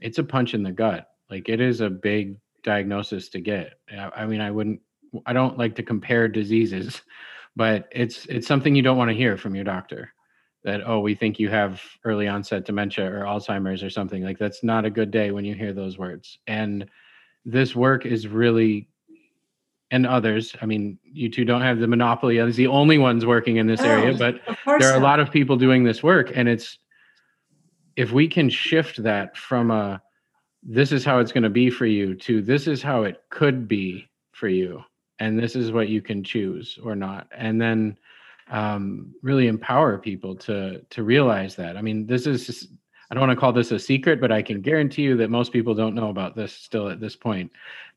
it's 0.00 0.18
a 0.18 0.24
punch 0.24 0.54
in 0.54 0.62
the 0.62 0.72
gut. 0.72 1.10
Like 1.30 1.48
it 1.48 1.60
is 1.60 1.80
a 1.80 1.90
big 1.90 2.36
diagnosis 2.62 3.28
to 3.30 3.40
get. 3.40 3.74
I 3.90 4.26
mean 4.26 4.40
i 4.40 4.50
wouldn't 4.50 4.80
i 5.26 5.32
don't 5.32 5.58
like 5.58 5.74
to 5.76 5.82
compare 5.82 6.28
diseases 6.28 7.02
but 7.56 7.88
it's 7.92 8.26
it's 8.26 8.46
something 8.46 8.74
you 8.74 8.82
don't 8.82 8.98
want 8.98 9.10
to 9.10 9.16
hear 9.16 9.36
from 9.36 9.54
your 9.54 9.64
doctor 9.64 10.12
that 10.64 10.80
oh 10.86 10.98
we 11.00 11.14
think 11.14 11.38
you 11.38 11.50
have 11.50 11.80
early 12.04 12.26
onset 12.26 12.64
dementia 12.64 13.04
or 13.04 13.24
alzheimer's 13.24 13.82
or 13.82 13.90
something 13.90 14.22
like 14.22 14.38
that's 14.38 14.64
not 14.64 14.84
a 14.84 14.90
good 14.90 15.10
day 15.10 15.30
when 15.30 15.44
you 15.44 15.54
hear 15.54 15.72
those 15.72 15.98
words 15.98 16.38
and 16.46 16.86
this 17.44 17.76
work 17.76 18.06
is 18.06 18.26
really 18.26 18.88
and 19.94 20.06
others. 20.06 20.56
I 20.60 20.66
mean, 20.66 20.98
you 21.04 21.30
two 21.30 21.44
don't 21.44 21.60
have 21.60 21.78
the 21.78 21.86
monopoly 21.86 22.40
as 22.40 22.56
the 22.56 22.66
only 22.66 22.98
ones 22.98 23.24
working 23.24 23.58
in 23.58 23.68
this 23.68 23.80
oh, 23.80 23.84
area, 23.84 24.16
but 24.18 24.40
there 24.66 24.92
are 24.92 24.96
a 24.96 25.02
lot 25.02 25.20
of 25.20 25.30
people 25.30 25.56
doing 25.56 25.84
this 25.84 26.02
work. 26.02 26.32
And 26.34 26.48
it's 26.48 26.78
if 27.94 28.10
we 28.10 28.26
can 28.26 28.50
shift 28.50 29.02
that 29.04 29.36
from 29.36 29.70
a 29.70 30.02
this 30.64 30.90
is 30.90 31.04
how 31.04 31.20
it's 31.20 31.30
going 31.30 31.44
to 31.44 31.50
be 31.50 31.70
for 31.70 31.86
you 31.86 32.14
to 32.14 32.42
this 32.42 32.66
is 32.66 32.82
how 32.82 33.04
it 33.04 33.22
could 33.30 33.68
be 33.68 34.08
for 34.32 34.48
you, 34.48 34.82
and 35.20 35.38
this 35.38 35.54
is 35.54 35.70
what 35.70 35.88
you 35.88 36.02
can 36.02 36.24
choose 36.24 36.76
or 36.82 36.96
not. 36.96 37.28
And 37.30 37.60
then 37.60 37.96
um, 38.50 39.14
really 39.22 39.46
empower 39.48 39.98
people 39.98 40.34
to 40.36 40.80
to 40.90 41.02
realize 41.02 41.56
that. 41.56 41.76
I 41.76 41.82
mean, 41.82 42.06
this 42.06 42.26
is 42.26 42.46
just, 42.46 42.68
I 43.10 43.14
don't 43.14 43.20
want 43.26 43.32
to 43.32 43.40
call 43.40 43.52
this 43.52 43.72
a 43.72 43.78
secret, 43.78 44.20
but 44.20 44.30
I 44.32 44.42
can 44.42 44.60
guarantee 44.60 45.02
you 45.02 45.16
that 45.16 45.30
most 45.30 45.52
people 45.52 45.74
don't 45.74 45.94
know 45.94 46.10
about 46.10 46.36
this 46.36 46.52
still 46.52 46.88
at 46.88 47.00
this 47.00 47.16
point. 47.16 47.50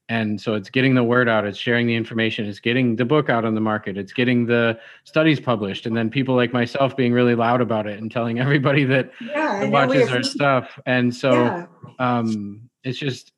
and 0.10 0.40
so 0.40 0.56
it's 0.56 0.70
getting 0.70 0.96
the 0.96 1.04
word 1.04 1.28
out 1.28 1.46
it's 1.46 1.58
sharing 1.58 1.86
the 1.86 1.96
information 1.96 2.46
it's 2.46 2.60
getting 2.60 2.96
the 2.96 3.06
book 3.06 3.30
out 3.30 3.46
on 3.46 3.56
the 3.56 3.62
market 3.62 3.98
it's 3.98 4.14
getting 4.14 4.46
the 4.46 4.78
studies 5.04 5.40
published 5.40 5.86
and 5.86 5.96
then 5.96 6.10
people 6.10 6.36
like 6.36 6.54
myself 6.54 6.96
being 6.96 7.14
really 7.14 7.36
loud 7.36 7.62
about 7.62 7.88
it 7.88 8.00
and 8.00 8.12
telling 8.12 8.40
everybody 8.46 8.84
that 8.84 9.12
yeah, 9.22 9.66
watches 9.66 10.10
our 10.10 10.24
stuff 10.24 10.80
and 10.86 11.14
so 11.14 11.32
yeah. 11.34 11.66
um, 12.00 12.62
it's 12.84 12.98
just 12.98 13.34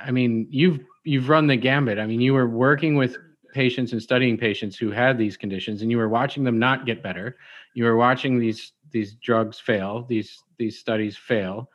i 0.00 0.10
mean 0.10 0.46
you've 0.50 0.80
you've 1.04 1.28
run 1.28 1.46
the 1.46 1.56
gambit 1.56 1.98
i 1.98 2.06
mean 2.06 2.20
you 2.20 2.34
were 2.34 2.48
working 2.48 2.96
with 2.96 3.16
patients 3.58 3.90
and 3.90 4.00
studying 4.00 4.38
patients 4.38 4.76
who 4.76 4.88
had 4.92 5.18
these 5.18 5.36
conditions 5.36 5.82
and 5.82 5.90
you 5.90 5.98
were 5.98 6.08
watching 6.08 6.44
them 6.44 6.60
not 6.60 6.86
get 6.86 7.02
better. 7.02 7.36
You 7.74 7.82
were 7.82 7.96
watching 7.96 8.38
these 8.38 8.70
these 8.92 9.14
drugs 9.14 9.58
fail 9.58 10.06
these 10.08 10.44
these 10.58 10.78
studies 10.78 11.16
fail. 11.16 11.68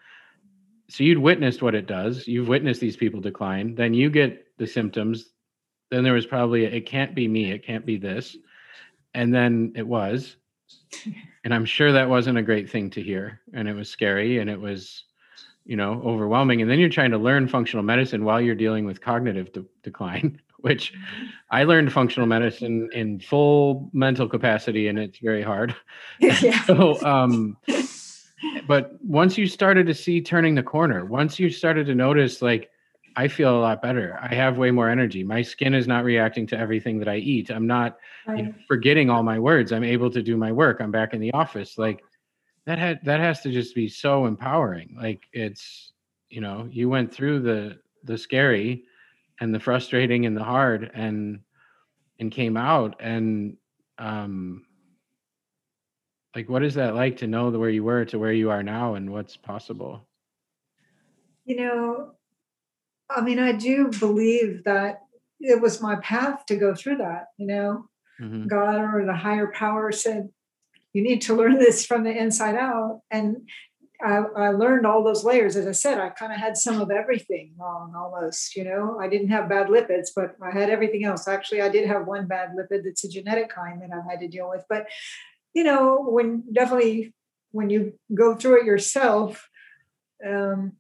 So 0.88 1.04
you'd 1.04 1.18
witnessed 1.18 1.62
what 1.62 1.76
it 1.76 1.86
does. 1.86 2.26
You've 2.26 2.48
witnessed 2.48 2.80
these 2.80 2.96
people 2.96 3.20
decline. 3.20 3.76
Then 3.76 3.94
you 3.94 4.10
get 4.10 4.46
the 4.58 4.66
symptoms. 4.66 5.32
Then 5.92 6.06
there 6.06 6.14
was 6.14 6.26
probably 6.26 6.64
a, 6.64 6.70
it 6.70 6.86
can't 6.86 7.14
be 7.14 7.28
me. 7.28 7.52
It 7.52 7.66
can't 7.66 7.86
be 7.86 7.98
this. 7.98 8.38
And 9.14 9.36
then 9.36 9.74
it 9.76 9.86
was. 9.86 10.38
And 11.44 11.54
i'm 11.54 11.66
sure 11.66 11.92
that 11.92 12.08
wasn't 12.08 12.38
a 12.38 12.50
great 12.50 12.70
thing 12.70 12.90
to 12.92 13.02
hear. 13.04 13.42
And 13.54 13.68
it 13.68 13.74
was 13.74 13.90
scary 13.90 14.40
and 14.40 14.50
it 14.50 14.62
was 14.62 15.04
you 15.66 15.76
know 15.76 16.02
overwhelming. 16.06 16.62
And 16.62 16.72
then 16.72 16.80
you're 16.80 16.98
trying 16.98 17.12
to 17.12 17.18
learn 17.18 17.50
functional 17.50 17.84
medicine 17.84 18.24
while 18.24 18.40
you're 18.40 18.64
dealing 18.66 18.86
with 18.86 19.02
cognitive 19.02 19.52
de- 19.52 19.66
decline 19.84 20.40
which 20.64 20.94
i 21.52 21.64
learned 21.64 21.92
functional 21.92 22.28
medicine 22.28 22.90
in 22.94 23.20
full 23.20 23.90
mental 23.94 24.28
capacity 24.28 24.88
and 24.88 25.00
it's 25.00 25.20
very 25.20 25.44
hard 25.44 25.76
yeah. 26.20 26.64
so 26.66 27.02
um 27.06 27.58
but 28.68 28.98
once 29.04 29.38
you 29.38 29.48
started 29.48 29.88
to 29.88 29.94
see 29.94 30.22
turning 30.22 30.56
the 30.56 30.64
corner, 30.64 31.06
once 31.06 31.40
you 31.40 31.50
started 31.50 31.86
to 31.88 31.96
notice, 31.96 32.42
like, 32.42 32.70
I 33.16 33.28
feel 33.28 33.56
a 33.56 33.62
lot 33.62 33.82
better. 33.82 34.18
I 34.22 34.34
have 34.34 34.58
way 34.58 34.72
more 34.72 34.90
energy. 34.90 35.24
My 35.24 35.44
skin 35.44 35.76
is 35.76 35.88
not 35.88 36.04
reacting 36.04 36.48
to 36.48 36.58
everything 36.58 36.98
that 37.00 37.08
I 37.08 37.18
eat. 37.18 37.52
I'm 37.52 37.68
not 37.68 37.98
right. 38.26 38.40
you 38.40 38.44
know, 38.46 38.54
forgetting 38.68 39.10
all 39.10 39.22
my 39.22 39.38
words. 39.38 39.72
I'm 39.72 39.84
able 39.84 40.10
to 40.10 40.24
do 40.24 40.36
my 40.36 40.52
work. 40.52 40.82
I'm 40.82 40.92
back 40.92 41.14
in 41.14 41.22
the 41.22 41.32
office. 41.32 41.78
Like 41.78 42.04
that 42.66 42.80
had 42.80 43.02
that 43.04 43.20
has 43.20 43.42
to 43.42 43.52
just 43.52 43.76
be 43.76 43.88
so 43.88 44.26
empowering. 44.26 44.98
Like 45.00 45.28
it's 45.32 45.92
you 46.30 46.42
know 46.42 46.68
you 46.72 46.90
went 46.90 47.14
through 47.14 47.42
the 47.42 47.78
the 48.04 48.18
scary 48.18 48.86
and 49.44 49.54
the 49.54 49.60
frustrating 49.60 50.26
and 50.26 50.38
the 50.38 50.44
hard 50.44 50.90
and 50.94 51.42
and 52.18 52.32
came 52.32 52.56
out 52.56 52.96
and 53.02 53.58
um 53.98 54.66
like 56.34 56.48
what 56.48 56.64
is 56.64 56.76
that 56.76 56.96
like 56.96 57.18
to 57.18 57.28
know 57.28 57.50
where 57.50 57.70
you 57.70 57.84
were 57.84 58.06
to 58.06 58.18
where 58.18 58.32
you 58.32 58.50
are 58.50 58.64
now 58.64 58.96
and 58.96 59.12
what's 59.12 59.36
possible 59.36 60.08
you 61.44 61.58
know 61.58 62.12
i 63.10 63.20
mean 63.20 63.38
i 63.38 63.52
do 63.52 63.90
believe 64.00 64.64
that 64.64 65.02
it 65.42 65.62
was 65.62 65.82
my 65.82 65.98
path 65.98 66.46
to 66.46 66.56
go 66.56 66.74
through 66.74 66.96
that 66.96 67.26
you 67.38 67.46
know 67.46 67.86
mm-hmm. 68.22 68.48
god 68.48 68.80
or 68.80 69.06
the 69.06 69.14
higher 69.14 69.48
power 69.48 69.92
said 69.92 70.30
you 70.94 71.04
need 71.04 71.22
to 71.22 71.36
learn 71.36 71.60
this 71.60 71.86
from 71.86 72.06
the 72.06 72.18
inside 72.18 72.56
out 72.56 73.02
and 73.12 73.50
I, 74.04 74.24
I 74.36 74.50
learned 74.50 74.86
all 74.86 75.04
those 75.04 75.24
layers. 75.24 75.56
As 75.56 75.66
I 75.66 75.72
said, 75.72 76.00
I 76.00 76.10
kind 76.10 76.34
of 76.34 76.40
had 76.40 76.58
some 76.58 76.82
of 76.82 76.92
everything 76.92 77.54
wrong 77.58 77.94
almost, 77.96 78.56
you 78.56 78.64
know. 78.64 78.98
I 79.00 79.08
didn't 79.08 79.30
have 79.30 79.50
bad 79.50 79.68
lipids, 79.68 80.10
but 80.16 80.36
I 80.42 80.52
had 80.52 80.70
everything 80.70 81.06
else. 81.06 81.28
Actually, 81.28 81.62
I 81.62 81.70
did 81.70 81.88
have 81.88 82.06
one 82.06 82.28
bad 82.28 82.50
lipid 82.50 82.84
that's 82.84 83.04
a 83.06 83.10
genetic 83.10 83.50
kind 83.50 83.82
that 83.82 83.92
I've 83.92 84.10
had 84.10 84.20
to 84.20 84.28
deal 84.28 84.50
with. 84.50 84.64
But 84.70 84.88
you 85.54 85.64
know, 85.64 86.04
when 86.08 86.44
definitely 86.52 87.14
when 87.52 87.70
you 87.70 87.94
go 88.14 88.36
through 88.36 88.62
it 88.62 88.66
yourself, 88.66 89.48
um, 90.28 90.74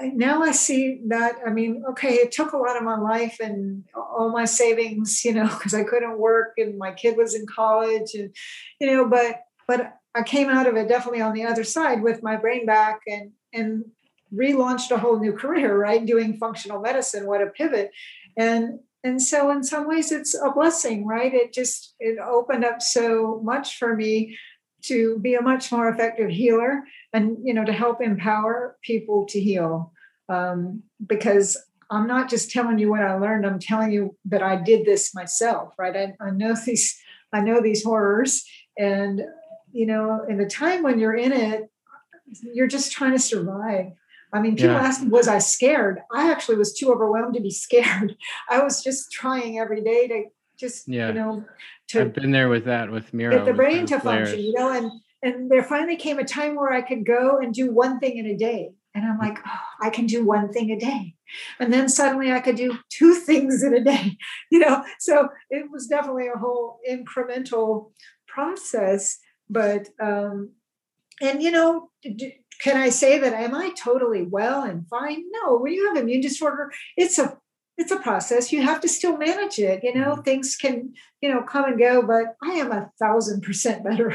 now 0.00 0.42
I 0.42 0.50
see 0.50 1.00
that. 1.08 1.36
I 1.46 1.50
mean, 1.50 1.84
okay, 1.90 2.14
it 2.14 2.32
took 2.32 2.52
a 2.52 2.58
lot 2.58 2.76
of 2.76 2.82
my 2.82 2.98
life 2.98 3.38
and 3.40 3.84
all 3.94 4.30
my 4.30 4.44
savings, 4.44 5.24
you 5.24 5.32
know, 5.32 5.46
because 5.48 5.72
I 5.74 5.84
couldn't 5.84 6.18
work 6.18 6.54
and 6.58 6.76
my 6.76 6.92
kid 6.92 7.16
was 7.16 7.34
in 7.34 7.46
college, 7.46 8.14
and 8.14 8.34
you 8.80 8.88
know, 8.88 9.08
but 9.08 9.40
but 9.66 9.94
I 10.14 10.22
came 10.22 10.48
out 10.48 10.66
of 10.66 10.76
it 10.76 10.88
definitely 10.88 11.20
on 11.20 11.34
the 11.34 11.44
other 11.44 11.64
side 11.64 12.02
with 12.02 12.22
my 12.22 12.36
brain 12.36 12.66
back 12.66 13.00
and 13.06 13.32
and 13.52 13.84
relaunched 14.32 14.90
a 14.90 14.98
whole 14.98 15.20
new 15.20 15.32
career, 15.32 15.76
right? 15.76 16.04
Doing 16.04 16.36
functional 16.36 16.80
medicine, 16.80 17.26
what 17.26 17.42
a 17.42 17.46
pivot. 17.46 17.90
And 18.36 18.80
and 19.04 19.20
so 19.20 19.50
in 19.50 19.62
some 19.62 19.86
ways 19.86 20.10
it's 20.10 20.34
a 20.34 20.50
blessing 20.50 21.06
right 21.06 21.32
it 21.34 21.52
just 21.52 21.94
it 22.00 22.18
opened 22.18 22.64
up 22.64 22.82
so 22.82 23.40
much 23.44 23.78
for 23.78 23.94
me 23.94 24.36
to 24.82 25.18
be 25.20 25.34
a 25.34 25.42
much 25.42 25.70
more 25.70 25.88
effective 25.88 26.30
healer 26.30 26.82
and 27.12 27.36
you 27.44 27.54
know 27.54 27.64
to 27.64 27.72
help 27.72 28.02
empower 28.02 28.76
people 28.82 29.26
to 29.26 29.38
heal 29.38 29.92
um, 30.28 30.82
because 31.06 31.56
i'm 31.90 32.06
not 32.06 32.28
just 32.28 32.50
telling 32.50 32.78
you 32.78 32.90
what 32.90 33.02
i 33.02 33.14
learned 33.14 33.46
i'm 33.46 33.60
telling 33.60 33.92
you 33.92 34.16
that 34.24 34.42
i 34.42 34.56
did 34.56 34.84
this 34.84 35.14
myself 35.14 35.74
right 35.78 35.96
I, 35.96 36.14
I 36.20 36.30
know 36.30 36.56
these 36.64 36.98
i 37.32 37.40
know 37.40 37.60
these 37.60 37.84
horrors 37.84 38.42
and 38.76 39.22
you 39.74 39.86
know 39.86 40.24
in 40.28 40.38
the 40.38 40.46
time 40.46 40.82
when 40.82 40.98
you're 40.98 41.16
in 41.16 41.32
it 41.32 41.70
you're 42.54 42.66
just 42.66 42.92
trying 42.92 43.12
to 43.12 43.18
survive 43.18 43.92
I 44.34 44.40
mean, 44.40 44.56
people 44.56 44.72
yeah. 44.72 44.82
ask 44.82 45.00
me, 45.00 45.08
was 45.08 45.28
I 45.28 45.38
scared? 45.38 46.00
I 46.12 46.32
actually 46.32 46.56
was 46.56 46.74
too 46.74 46.92
overwhelmed 46.92 47.34
to 47.34 47.40
be 47.40 47.50
scared. 47.52 48.16
I 48.50 48.62
was 48.62 48.82
just 48.82 49.12
trying 49.12 49.60
every 49.60 49.80
day 49.80 50.08
to 50.08 50.24
just, 50.58 50.88
yeah. 50.88 51.08
you 51.08 51.14
know, 51.14 51.44
to 51.88 52.00
I've 52.00 52.12
been 52.12 52.32
there 52.32 52.48
with 52.48 52.64
that 52.64 52.90
with 52.90 53.14
Miro. 53.14 53.36
Get 53.36 53.44
the 53.44 53.52
brain 53.52 53.86
to 53.86 54.00
function, 54.00 54.40
you 54.40 54.52
know, 54.52 54.72
and 54.72 54.90
and 55.22 55.50
there 55.50 55.62
finally 55.62 55.96
came 55.96 56.18
a 56.18 56.24
time 56.24 56.56
where 56.56 56.72
I 56.72 56.82
could 56.82 57.06
go 57.06 57.38
and 57.38 57.54
do 57.54 57.72
one 57.72 57.98
thing 58.00 58.18
in 58.18 58.26
a 58.26 58.36
day. 58.36 58.72
And 58.94 59.06
I'm 59.06 59.18
like, 59.18 59.38
oh, 59.44 59.60
I 59.80 59.90
can 59.90 60.06
do 60.06 60.24
one 60.24 60.52
thing 60.52 60.70
a 60.70 60.78
day. 60.78 61.14
And 61.58 61.72
then 61.72 61.88
suddenly 61.88 62.30
I 62.30 62.40
could 62.40 62.56
do 62.56 62.78
two 62.90 63.14
things 63.26 63.62
in 63.62 63.74
a 63.74 63.82
day, 63.82 64.18
you 64.50 64.58
know. 64.58 64.84
So 64.98 65.28
it 65.48 65.70
was 65.70 65.86
definitely 65.86 66.28
a 66.28 66.38
whole 66.38 66.80
incremental 66.88 67.92
process 68.26 69.18
but 69.54 69.88
um, 70.02 70.50
and 71.22 71.42
you 71.42 71.50
know, 71.50 71.90
can 72.60 72.76
I 72.76 72.90
say 72.90 73.18
that 73.18 73.32
am 73.32 73.54
I 73.54 73.70
totally 73.70 74.22
well 74.22 74.62
and 74.62 74.86
fine? 74.88 75.24
No. 75.30 75.56
When 75.58 75.72
you 75.72 75.88
have 75.88 75.96
immune 75.96 76.20
disorder, 76.20 76.70
it's 76.96 77.18
a 77.18 77.38
it's 77.76 77.90
a 77.90 77.98
process. 77.98 78.52
You 78.52 78.62
have 78.62 78.80
to 78.82 78.88
still 78.88 79.16
manage 79.16 79.58
it. 79.58 79.80
You 79.82 79.94
know, 79.94 80.12
mm-hmm. 80.12 80.22
things 80.22 80.56
can, 80.56 80.92
you 81.20 81.28
know, 81.28 81.42
come 81.42 81.64
and 81.64 81.78
go, 81.78 82.02
but 82.02 82.36
I 82.42 82.52
am 82.52 82.70
a 82.70 82.90
thousand 83.00 83.42
percent 83.42 83.82
better, 83.84 84.14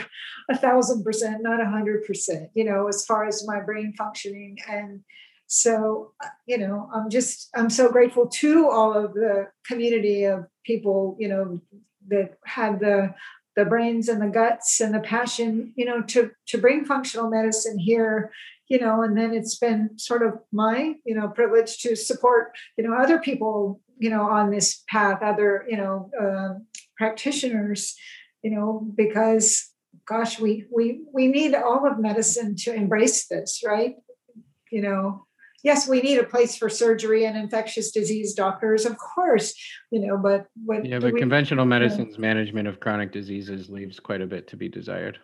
a 0.50 0.58
thousand 0.58 1.04
percent, 1.04 1.42
not 1.42 1.62
a 1.62 1.70
hundred 1.70 2.06
percent, 2.06 2.50
you 2.54 2.64
know, 2.64 2.88
as 2.88 3.06
far 3.06 3.28
as 3.28 3.46
my 3.48 3.60
brain 3.60 3.94
functioning. 3.98 4.58
And 4.70 5.02
so, 5.48 6.14
uh, 6.24 6.30
you 6.46 6.58
know, 6.58 6.90
I'm 6.94 7.10
just, 7.10 7.50
I'm 7.56 7.70
so 7.70 7.92
grateful 7.92 8.28
to 8.28 8.70
all 8.70 8.94
of 8.94 9.14
the 9.14 9.48
community 9.66 10.24
of 10.24 10.46
people, 10.64 11.18
you 11.20 11.28
know, 11.28 11.62
that 12.08 12.38
had 12.46 12.80
the 12.80 13.14
the 13.56 13.66
brains 13.66 14.08
and 14.08 14.22
the 14.22 14.28
guts 14.28 14.80
and 14.80 14.94
the 14.94 15.00
passion, 15.00 15.74
you 15.76 15.86
know, 15.86 16.02
to 16.04 16.32
to 16.48 16.58
bring 16.58 16.86
functional 16.86 17.30
medicine 17.30 17.80
here 17.80 18.32
you 18.70 18.80
know 18.80 19.02
and 19.02 19.18
then 19.18 19.34
it's 19.34 19.58
been 19.58 19.90
sort 19.98 20.22
of 20.22 20.34
my 20.52 20.94
you 21.04 21.16
know 21.16 21.28
privilege 21.28 21.80
to 21.80 21.96
support 21.96 22.56
you 22.78 22.84
know 22.84 22.94
other 22.94 23.18
people 23.18 23.82
you 23.98 24.12
know 24.12 24.22
on 24.22 24.52
this 24.52 24.84
path 24.88 25.24
other 25.24 25.66
you 25.68 25.76
know 25.76 26.10
uh, 26.22 26.54
practitioners 26.96 27.96
you 28.44 28.52
know 28.52 28.88
because 28.96 29.72
gosh 30.06 30.40
we 30.40 30.66
we 30.76 31.02
we 31.14 31.28
need 31.28 31.54
all 31.54 31.86
of 31.86 32.00
medicine 32.00 32.56
to 32.56 32.74
embrace 32.74 33.28
this 33.28 33.62
right? 33.66 33.96
You 34.72 34.82
know 34.82 35.26
yes 35.64 35.88
we 35.88 36.02
need 36.02 36.18
a 36.18 36.24
place 36.24 36.56
for 36.56 36.70
surgery 36.70 37.26
and 37.26 37.38
infectious 37.38 37.92
disease 37.92 38.34
doctors 38.34 38.86
of 38.86 38.98
course 38.98 39.54
you 39.92 40.06
know 40.06 40.18
but 40.18 40.48
what 40.66 40.86
yeah 40.86 41.00
but 41.00 41.14
we, 41.14 41.20
conventional 41.20 41.66
medicine's 41.66 42.16
you 42.16 42.22
know, 42.22 42.28
management 42.28 42.68
of 42.68 42.80
chronic 42.80 43.12
diseases 43.12 43.70
leaves 43.70 44.00
quite 44.00 44.22
a 44.22 44.28
bit 44.28 44.48
to 44.48 44.58
be 44.58 44.70
desired. 44.70 45.18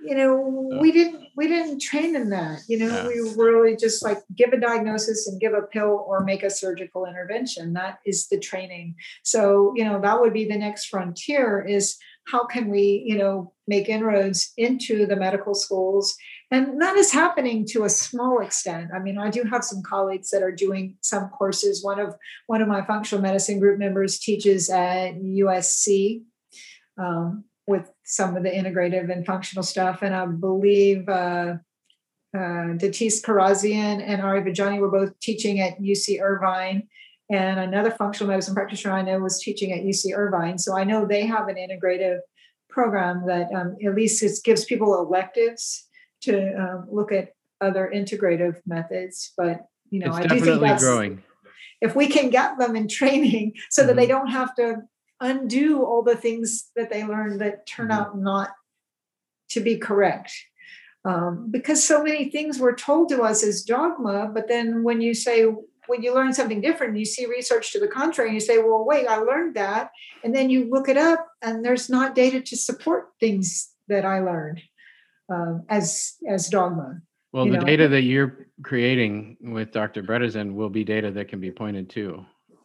You 0.00 0.14
know 0.14 0.78
we 0.80 0.92
didn't 0.92 1.26
we 1.36 1.48
didn't 1.48 1.80
train 1.80 2.14
in 2.14 2.30
that 2.30 2.60
you 2.68 2.78
know 2.78 2.86
yeah. 2.86 3.08
we 3.08 3.18
really 3.36 3.76
just 3.76 4.02
like 4.04 4.18
give 4.36 4.52
a 4.52 4.60
diagnosis 4.60 5.26
and 5.26 5.40
give 5.40 5.54
a 5.54 5.62
pill 5.62 6.04
or 6.08 6.24
make 6.24 6.44
a 6.44 6.50
surgical 6.50 7.04
intervention 7.04 7.72
that 7.72 7.98
is 8.06 8.28
the 8.28 8.38
training. 8.38 8.94
So 9.24 9.72
you 9.74 9.84
know 9.84 10.00
that 10.00 10.20
would 10.20 10.32
be 10.32 10.44
the 10.46 10.56
next 10.56 10.86
frontier 10.86 11.66
is 11.66 11.96
how 12.28 12.46
can 12.46 12.68
we 12.68 13.04
you 13.06 13.18
know 13.18 13.52
make 13.66 13.88
inroads 13.88 14.52
into 14.56 15.04
the 15.04 15.16
medical 15.16 15.54
schools 15.54 16.16
and 16.50 16.80
that 16.80 16.96
is 16.96 17.12
happening 17.12 17.66
to 17.66 17.84
a 17.84 17.90
small 17.90 18.40
extent 18.40 18.90
i 18.94 18.98
mean 18.98 19.18
i 19.18 19.30
do 19.30 19.42
have 19.42 19.64
some 19.64 19.82
colleagues 19.82 20.30
that 20.30 20.42
are 20.42 20.52
doing 20.52 20.96
some 21.00 21.28
courses 21.28 21.84
one 21.84 22.00
of 22.00 22.14
one 22.46 22.62
of 22.62 22.68
my 22.68 22.84
functional 22.84 23.22
medicine 23.22 23.58
group 23.58 23.78
members 23.78 24.18
teaches 24.18 24.70
at 24.70 25.14
usc 25.14 26.22
um, 26.98 27.44
with 27.68 27.92
some 28.04 28.34
of 28.34 28.42
the 28.42 28.50
integrative 28.50 29.12
and 29.12 29.24
functional 29.24 29.62
stuff. 29.62 30.00
And 30.02 30.14
I 30.14 30.26
believe 30.26 31.08
uh, 31.08 31.56
uh, 32.34 32.74
Datis 32.80 33.22
Kharrazian 33.22 34.02
and 34.04 34.22
Ari 34.22 34.42
Vojdani 34.42 34.80
were 34.80 34.90
both 34.90 35.18
teaching 35.20 35.60
at 35.60 35.78
UC 35.78 36.20
Irvine. 36.20 36.88
And 37.30 37.60
another 37.60 37.90
functional 37.90 38.30
medicine 38.30 38.54
practitioner 38.54 38.94
I 38.94 39.02
know 39.02 39.18
was 39.18 39.38
teaching 39.38 39.72
at 39.72 39.84
UC 39.84 40.16
Irvine. 40.16 40.58
So 40.58 40.76
I 40.76 40.84
know 40.84 41.04
they 41.04 41.26
have 41.26 41.48
an 41.48 41.56
integrative 41.56 42.20
program 42.70 43.26
that 43.26 43.52
um, 43.54 43.76
at 43.84 43.94
least 43.94 44.22
it 44.22 44.32
gives 44.42 44.64
people 44.64 44.98
electives 44.98 45.87
to 46.22 46.54
um, 46.54 46.86
look 46.90 47.12
at 47.12 47.32
other 47.60 47.90
integrative 47.92 48.56
methods. 48.66 49.32
But 49.36 49.66
you 49.90 50.00
know, 50.00 50.16
it's 50.16 50.18
I 50.18 50.26
do 50.26 50.40
think 50.40 50.60
that's 50.60 50.82
growing. 50.82 51.22
If 51.80 51.94
we 51.94 52.08
can 52.08 52.30
get 52.30 52.58
them 52.58 52.76
in 52.76 52.88
training 53.00 53.54
so 53.70 53.82
mm-hmm. 53.82 53.88
that 53.88 53.96
they 53.96 54.02
mm-hmm. 54.06 54.12
don't 54.12 54.28
have 54.28 54.54
to 54.56 54.82
undo 55.20 55.84
all 55.84 56.02
the 56.02 56.16
things 56.16 56.70
that 56.76 56.90
they 56.90 57.04
learned 57.04 57.40
that 57.40 57.66
turn 57.66 57.88
mm-hmm. 57.88 58.00
out 58.00 58.18
not 58.18 58.50
to 59.50 59.60
be 59.60 59.78
correct. 59.78 60.32
Um, 61.04 61.48
because 61.50 61.82
so 61.82 62.02
many 62.02 62.30
things 62.30 62.58
were 62.58 62.74
told 62.74 63.08
to 63.10 63.22
us 63.22 63.42
as 63.42 63.62
dogma, 63.62 64.30
but 64.32 64.48
then 64.48 64.82
when 64.82 65.00
you 65.00 65.14
say, 65.14 65.44
when 65.86 66.02
you 66.02 66.14
learn 66.14 66.34
something 66.34 66.60
different, 66.60 66.98
you 66.98 67.06
see 67.06 67.24
research 67.24 67.72
to 67.72 67.80
the 67.80 67.88
contrary, 67.88 68.28
and 68.28 68.34
you 68.34 68.40
say, 68.40 68.58
well, 68.58 68.84
wait, 68.84 69.06
I 69.06 69.16
learned 69.16 69.54
that. 69.54 69.90
And 70.22 70.34
then 70.34 70.50
you 70.50 70.68
look 70.68 70.88
it 70.88 70.98
up, 70.98 71.26
and 71.40 71.64
there's 71.64 71.88
not 71.88 72.14
data 72.14 72.42
to 72.42 72.56
support 72.56 73.08
things 73.20 73.70
that 73.86 74.04
I 74.04 74.20
learned 74.20 74.60
um, 75.28 75.64
as, 75.68 76.16
as 76.28 76.48
dogma. 76.48 77.00
Well, 77.32 77.44
the 77.44 77.58
know? 77.58 77.64
data 77.64 77.88
that 77.88 78.02
you're 78.02 78.48
creating 78.62 79.36
with 79.40 79.72
Dr. 79.72 80.02
Bredesen 80.02 80.54
will 80.54 80.70
be 80.70 80.84
data 80.84 81.10
that 81.10 81.28
can 81.28 81.40
be 81.40 81.50
pointed 81.50 81.90
to. 81.90 82.24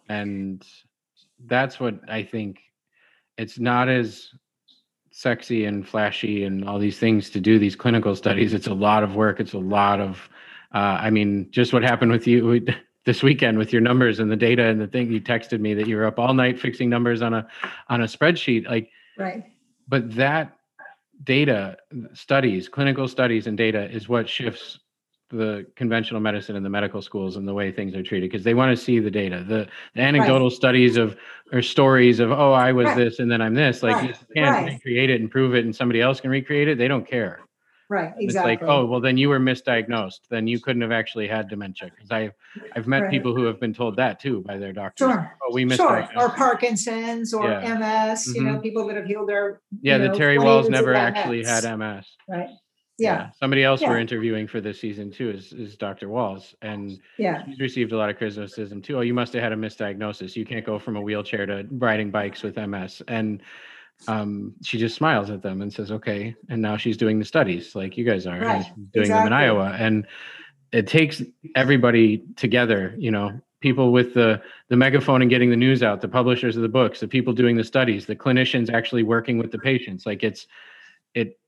And 0.09 0.65
that's 1.45 1.79
what 1.79 1.99
I 2.09 2.23
think. 2.23 2.59
It's 3.37 3.59
not 3.59 3.89
as 3.89 4.29
sexy 5.11 5.65
and 5.65 5.87
flashy 5.87 6.43
and 6.43 6.67
all 6.67 6.79
these 6.79 6.97
things 6.97 7.29
to 7.31 7.39
do 7.39 7.59
these 7.59 7.75
clinical 7.75 8.15
studies. 8.15 8.53
It's 8.53 8.67
a 8.67 8.73
lot 8.73 9.03
of 9.03 9.15
work. 9.15 9.39
It's 9.39 9.53
a 9.53 9.59
lot 9.59 9.99
of, 9.99 10.29
uh, 10.73 10.97
I 10.99 11.09
mean, 11.09 11.47
just 11.51 11.73
what 11.73 11.83
happened 11.83 12.11
with 12.11 12.25
you 12.27 12.65
this 13.05 13.21
weekend 13.21 13.57
with 13.57 13.73
your 13.73 13.81
numbers 13.81 14.19
and 14.19 14.31
the 14.31 14.35
data 14.35 14.65
and 14.65 14.79
the 14.79 14.87
thing 14.87 15.11
you 15.11 15.21
texted 15.21 15.59
me 15.59 15.73
that 15.73 15.87
you 15.87 15.97
were 15.97 16.05
up 16.05 16.19
all 16.19 16.33
night 16.33 16.59
fixing 16.59 16.89
numbers 16.89 17.21
on 17.21 17.33
a 17.33 17.47
on 17.89 18.01
a 18.01 18.05
spreadsheet. 18.05 18.67
Like, 18.67 18.89
right. 19.17 19.43
But 19.87 20.15
that 20.15 20.57
data, 21.23 21.77
studies, 22.13 22.69
clinical 22.69 23.07
studies, 23.07 23.47
and 23.47 23.57
data 23.57 23.89
is 23.89 24.09
what 24.09 24.27
shifts 24.27 24.79
the 25.29 25.65
conventional 25.75 26.21
medicine 26.21 26.55
and 26.55 26.65
the 26.65 26.69
medical 26.69 27.01
schools 27.01 27.37
and 27.37 27.47
the 27.47 27.53
way 27.53 27.71
things 27.71 27.95
are 27.95 28.03
treated 28.03 28.29
because 28.29 28.43
they 28.43 28.53
want 28.53 28.75
to 28.75 28.81
see 28.81 28.99
the 28.99 29.09
data 29.09 29.43
the, 29.47 29.67
the 29.95 30.01
anecdotal 30.01 30.47
right. 30.47 30.55
studies 30.55 30.95
of 30.95 31.17
or 31.51 31.61
stories 31.61 32.19
of 32.19 32.31
oh 32.31 32.51
i 32.51 32.71
was 32.71 32.85
right. 32.85 32.97
this 32.97 33.17
and 33.17 33.31
then 33.31 33.41
i'm 33.41 33.55
this 33.55 33.81
like 33.81 33.95
right. 33.95 34.09
you 34.09 34.35
can't 34.35 34.67
recreate 34.67 35.09
it 35.09 35.21
and 35.21 35.31
prove 35.31 35.55
it 35.55 35.65
and 35.65 35.75
somebody 35.75 36.01
else 36.01 36.21
can 36.21 36.29
recreate 36.29 36.67
it 36.67 36.77
they 36.77 36.87
don't 36.87 37.07
care 37.07 37.39
right 37.89 38.13
exactly 38.17 38.53
it's 38.53 38.61
like 38.61 38.69
oh 38.69 38.85
well 38.85 38.99
then 38.99 39.17
you 39.17 39.29
were 39.29 39.39
misdiagnosed 39.39 40.21
then 40.29 40.47
you 40.47 40.59
couldn't 40.59 40.81
have 40.81 40.91
actually 40.91 41.27
had 41.27 41.47
dementia 41.49 41.89
because 41.93 42.11
i've 42.11 42.33
i've 42.75 42.87
met 42.87 43.09
people 43.09 43.35
who 43.35 43.43
have 43.43 43.59
been 43.59 43.73
told 43.73 43.95
that 43.95 44.19
too 44.19 44.41
by 44.41 44.57
their 44.57 44.73
doctors 44.73 45.11
sure. 45.11 45.37
oh 45.43 45.53
we 45.53 45.65
misdiagnosed 45.65 46.11
sure. 46.13 46.21
or 46.21 46.29
parkinson's 46.29 47.33
or 47.33 47.49
yeah. 47.49 47.75
ms 47.75 48.27
mm-hmm. 48.27 48.35
you 48.35 48.43
know 48.43 48.53
mm-hmm. 48.53 48.61
people 48.61 48.87
that 48.87 48.95
have 48.95 49.05
healed 49.05 49.27
their 49.27 49.61
yeah 49.81 49.97
the 49.97 50.07
know, 50.07 50.13
Terry 50.13 50.37
Wahls 50.37 50.69
never 50.69 50.93
actually 50.93 51.43
had 51.43 51.63
ms 51.77 52.05
right 52.27 52.49
yeah. 52.97 53.13
yeah. 53.13 53.29
Somebody 53.39 53.63
else 53.63 53.81
yeah. 53.81 53.89
we're 53.89 53.99
interviewing 53.99 54.47
for 54.47 54.61
this 54.61 54.79
season 54.79 55.11
too 55.11 55.31
is, 55.31 55.51
is 55.53 55.75
Dr. 55.75 56.07
Wahls. 56.07 56.53
And 56.61 56.99
yeah, 57.17 57.43
he's 57.45 57.59
received 57.59 57.91
a 57.91 57.97
lot 57.97 58.09
of 58.09 58.17
criticism 58.17 58.81
too. 58.81 58.97
Oh, 58.97 59.01
you 59.01 59.13
must 59.13 59.33
have 59.33 59.43
had 59.43 59.51
a 59.51 59.55
misdiagnosis. 59.55 60.35
You 60.35 60.45
can't 60.45 60.65
go 60.65 60.77
from 60.77 60.95
a 60.95 61.01
wheelchair 61.01 61.45
to 61.45 61.65
riding 61.71 62.11
bikes 62.11 62.43
with 62.43 62.55
MS. 62.55 63.01
And 63.07 63.41
um, 64.07 64.53
she 64.63 64.77
just 64.77 64.95
smiles 64.95 65.29
at 65.29 65.41
them 65.41 65.61
and 65.61 65.71
says, 65.71 65.91
okay. 65.91 66.35
And 66.49 66.61
now 66.61 66.77
she's 66.77 66.97
doing 66.97 67.19
the 67.19 67.25
studies 67.25 67.75
like 67.75 67.97
you 67.97 68.05
guys 68.05 68.27
are 68.27 68.39
right. 68.39 68.65
doing 68.93 69.05
exactly. 69.05 69.07
them 69.07 69.27
in 69.27 69.33
Iowa. 69.33 69.75
And 69.77 70.07
it 70.71 70.87
takes 70.87 71.21
everybody 71.55 72.23
together, 72.35 72.95
you 72.97 73.11
know, 73.11 73.39
people 73.61 73.91
with 73.91 74.13
the 74.13 74.41
the 74.69 74.75
megaphone 74.75 75.21
and 75.21 75.29
getting 75.29 75.49
the 75.49 75.55
news 75.55 75.83
out, 75.83 76.01
the 76.01 76.07
publishers 76.07 76.55
of 76.55 76.61
the 76.61 76.69
books, 76.69 76.99
the 76.99 77.07
people 77.07 77.33
doing 77.33 77.55
the 77.55 77.63
studies, 77.63 78.05
the 78.05 78.15
clinicians 78.15 78.71
actually 78.71 79.03
working 79.03 79.37
with 79.37 79.51
the 79.51 79.59
patients. 79.59 80.05
Like 80.05 80.23
it's 80.23 80.47
it 81.13 81.39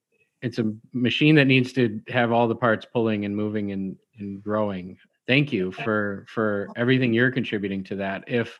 it's 0.42 0.60
a 0.60 0.72
machine 0.94 1.36
that 1.36 1.46
needs 1.46 1.74
to 1.74 2.00
have 2.08 2.32
all 2.32 2.48
the 2.48 2.56
parts 2.56 2.86
pulling 2.86 3.26
and 3.26 3.36
moving 3.36 3.72
and, 3.72 3.96
and 4.20 4.44
growing 4.44 4.98
thank 5.28 5.52
you 5.52 5.72
for 5.72 6.26
for 6.28 6.68
everything 6.76 7.14
you're 7.14 7.32
contributing 7.32 7.84
to 7.84 7.96
that 7.96 8.24
if 8.28 8.60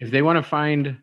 if 0.00 0.10
they 0.10 0.22
want 0.22 0.36
to 0.36 0.42
find 0.42 0.96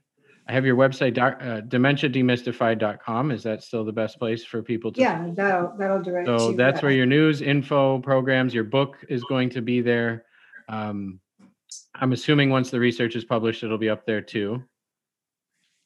i 0.49 0.51
have 0.51 0.65
your 0.65 0.75
website 0.75 1.13
doc, 1.13 1.37
uh, 1.41 1.61
dementiademystified.com 1.61 3.31
is 3.31 3.43
that 3.43 3.63
still 3.63 3.85
the 3.85 3.91
best 3.91 4.19
place 4.19 4.43
for 4.43 4.61
people 4.61 4.91
to 4.91 4.99
yeah 4.99 5.27
that'll 5.33 5.73
that'll 5.77 6.01
direct 6.01 6.27
so 6.27 6.51
that's 6.51 6.77
that. 6.77 6.83
where 6.83 6.91
your 6.91 7.05
news 7.05 7.41
info 7.41 7.99
programs 7.99 8.53
your 8.53 8.65
book 8.65 8.97
is 9.07 9.23
going 9.25 9.49
to 9.49 9.61
be 9.61 9.79
there 9.79 10.25
um, 10.67 11.19
i'm 11.95 12.11
assuming 12.11 12.49
once 12.49 12.69
the 12.69 12.79
research 12.79 13.15
is 13.15 13.23
published 13.23 13.63
it'll 13.63 13.77
be 13.77 13.89
up 13.89 14.05
there 14.05 14.21
too 14.21 14.61